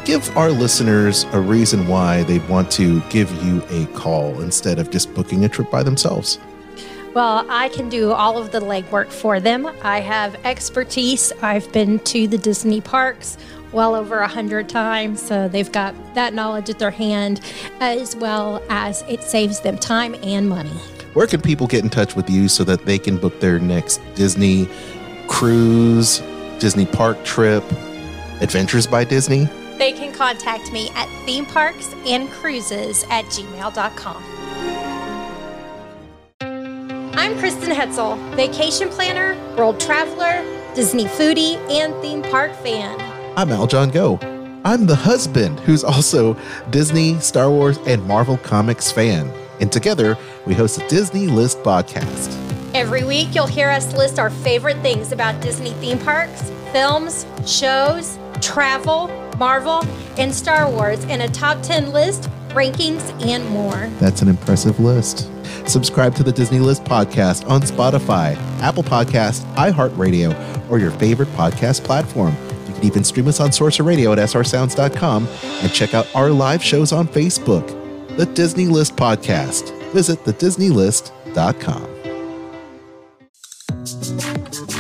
Give 0.05 0.37
our 0.37 0.51
listeners 0.51 1.25
a 1.33 1.41
reason 1.41 1.89
why 1.89 2.23
they 2.23 2.39
want 2.39 2.71
to 2.73 3.01
give 3.11 3.31
you 3.43 3.61
a 3.71 3.87
call 3.95 4.41
instead 4.41 4.79
of 4.79 4.91
just 4.91 5.13
booking 5.15 5.45
a 5.45 5.49
trip 5.49 5.69
by 5.69 5.83
themselves. 5.83 6.39
Well, 7.13 7.45
I 7.49 7.71
can 7.71 7.89
do 7.89 8.13
all 8.13 8.39
of 8.39 8.53
the 8.53 8.61
legwork 8.61 9.11
for 9.11 9.41
them. 9.41 9.69
I 9.83 9.99
have 9.99 10.37
expertise. 10.45 11.33
I've 11.43 11.71
been 11.73 11.99
to 12.01 12.29
the 12.29 12.39
Disney 12.39 12.81
parks 12.81 13.37
well 13.73 13.97
over 13.97 14.21
a 14.21 14.29
hundred 14.29 14.69
times, 14.69 15.21
so 15.21 15.49
they've 15.49 15.73
got 15.73 15.95
that 16.15 16.35
knowledge 16.35 16.71
at 16.71 16.79
their 16.79 16.93
hand, 16.93 17.41
as 17.81 18.15
well 18.15 18.63
as 18.71 19.03
it 19.09 19.25
saves 19.25 19.61
them 19.61 19.77
time 19.77 20.15
and 20.23 20.49
money. 20.49 20.81
Where 21.19 21.27
can 21.27 21.41
people 21.41 21.67
get 21.67 21.83
in 21.83 21.91
touch 21.91 22.15
with 22.15 22.31
you 22.31 22.47
so 22.47 22.63
that 22.63 22.85
they 22.85 22.97
can 22.97 23.17
book 23.17 23.41
their 23.41 23.59
next 23.59 24.01
Disney 24.15 24.69
cruise, 25.27 26.23
Disney 26.61 26.87
park 26.87 27.25
trip, 27.25 27.65
Adventures 28.41 28.87
by 28.87 29.03
Disney? 29.03 29.49
They 29.79 29.91
can 29.91 30.15
contact 30.15 30.71
me 30.71 30.91
at 30.91 31.09
themeparksandcruises 31.27 33.05
at 33.11 33.25
gmail.com. 33.25 34.23
I'm 37.19 37.37
Kristen 37.41 37.73
Hetzel, 37.73 38.17
vacation 38.37 38.89
planner, 38.89 39.35
world 39.57 39.81
traveler, 39.81 40.45
Disney 40.77 41.07
foodie, 41.07 41.57
and 41.69 42.01
theme 42.01 42.23
park 42.23 42.53
fan. 42.53 42.97
I'm 43.37 43.49
Aljon 43.49 43.93
Go. 43.93 44.21
I'm 44.65 44.87
the 44.87 44.95
husband 44.95 45.59
who's 45.59 45.83
also 45.83 46.37
Disney, 46.71 47.19
Star 47.19 47.51
Wars, 47.51 47.79
and 47.89 48.07
Marvel 48.07 48.37
Comics 48.37 48.93
fan. 48.93 49.29
And 49.61 49.71
together, 49.71 50.17
we 50.47 50.55
host 50.55 50.81
a 50.81 50.89
Disney 50.89 51.27
List 51.27 51.59
podcast. 51.59 52.35
Every 52.75 53.05
week, 53.05 53.35
you'll 53.35 53.47
hear 53.47 53.71
us 53.71 53.97
list 53.97 54.19
our 54.19 54.31
favorite 54.31 54.79
things 54.79 55.13
about 55.13 55.41
Disney 55.41 55.71
theme 55.75 55.99
parks, 55.99 56.51
films, 56.73 57.27
shows, 57.47 58.19
travel, 58.41 59.09
Marvel, 59.39 59.85
and 60.19 60.35
Star 60.35 60.71
Wars 60.71 61.03
in 61.05 61.23
a 61.23 61.29
top 61.29 61.63
10 61.63 61.93
list, 61.93 62.29
rankings, 62.51 63.03
and 63.27 63.49
more. 63.51 63.89
That's 64.01 64.23
an 64.23 64.29
impressive 64.29 64.79
list. 64.81 65.31
Subscribe 65.69 66.15
to 66.17 66.23
the 66.23 66.33
Disney 66.33 66.61
List 66.61 66.85
podcast 66.85 67.49
on 67.49 67.61
Spotify, 67.63 68.37
Apple 68.61 68.83
Podcast, 68.83 69.43
iHeartRadio, 69.55 70.71
or 70.71 70.79
your 70.79 70.91
favorite 70.93 71.29
podcast 71.31 71.85
platform. 71.85 72.35
You 72.67 72.75
can 72.75 72.85
even 72.85 73.05
stream 73.05 73.29
us 73.29 73.41
on 73.41 73.53
Sorcerer 73.53 73.87
Radio 73.87 74.13
at 74.13 74.19
srsounds.com 74.19 75.27
and 75.27 75.73
check 75.73 75.95
out 75.95 76.07
our 76.15 76.31
live 76.31 76.63
shows 76.63 76.93
on 76.93 77.07
Facebook. 77.09 77.78
The 78.19 78.27
Disney 78.27 78.67
List 78.67 78.97
podcast. 78.97 79.71
Visit 79.93 80.25
thedisneylist.com. 80.25 81.85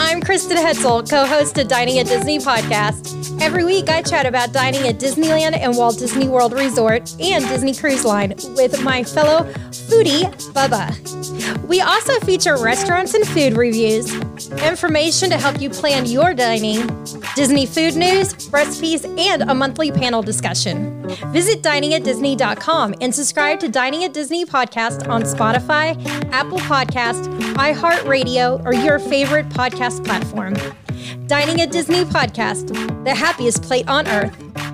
I'm 0.00 0.20
Kristen 0.20 0.56
Hetzel, 0.56 1.08
co 1.08 1.24
host 1.24 1.56
of 1.56 1.68
Dining 1.68 2.00
at 2.00 2.06
Disney 2.06 2.40
podcast. 2.40 3.17
Every 3.40 3.64
week, 3.64 3.88
I 3.88 4.02
chat 4.02 4.26
about 4.26 4.52
dining 4.52 4.86
at 4.88 4.98
Disneyland 4.98 5.56
and 5.56 5.76
Walt 5.76 5.98
Disney 5.98 6.28
World 6.28 6.52
Resort 6.52 7.14
and 7.20 7.46
Disney 7.48 7.74
Cruise 7.74 8.04
Line 8.04 8.34
with 8.56 8.82
my 8.82 9.04
fellow 9.04 9.44
foodie, 9.70 10.24
Bubba. 10.52 11.66
We 11.66 11.80
also 11.80 12.18
feature 12.20 12.56
restaurants 12.56 13.14
and 13.14 13.26
food 13.28 13.54
reviews, 13.54 14.12
information 14.62 15.30
to 15.30 15.38
help 15.38 15.60
you 15.60 15.70
plan 15.70 16.06
your 16.06 16.34
dining, 16.34 16.86
Disney 17.36 17.64
food 17.64 17.96
news, 17.96 18.48
recipes, 18.50 19.04
and 19.04 19.42
a 19.42 19.54
monthly 19.54 19.92
panel 19.92 20.20
discussion. 20.22 21.08
Visit 21.32 21.62
diningatdisney.com 21.62 22.96
and 23.00 23.14
subscribe 23.14 23.60
to 23.60 23.68
Dining 23.68 24.04
at 24.04 24.12
Disney 24.12 24.44
podcast 24.44 25.08
on 25.08 25.22
Spotify, 25.22 25.96
Apple 26.32 26.58
Podcast, 26.58 27.26
iHeartRadio, 27.54 28.64
or 28.64 28.74
your 28.74 28.98
favorite 28.98 29.48
podcast 29.50 30.04
platform. 30.04 30.54
Dining 31.26 31.60
at 31.60 31.70
Disney 31.70 32.04
podcast, 32.04 32.68
the 33.04 33.14
happiest 33.14 33.62
plate 33.62 33.88
on 33.88 34.06
earth. 34.08 34.67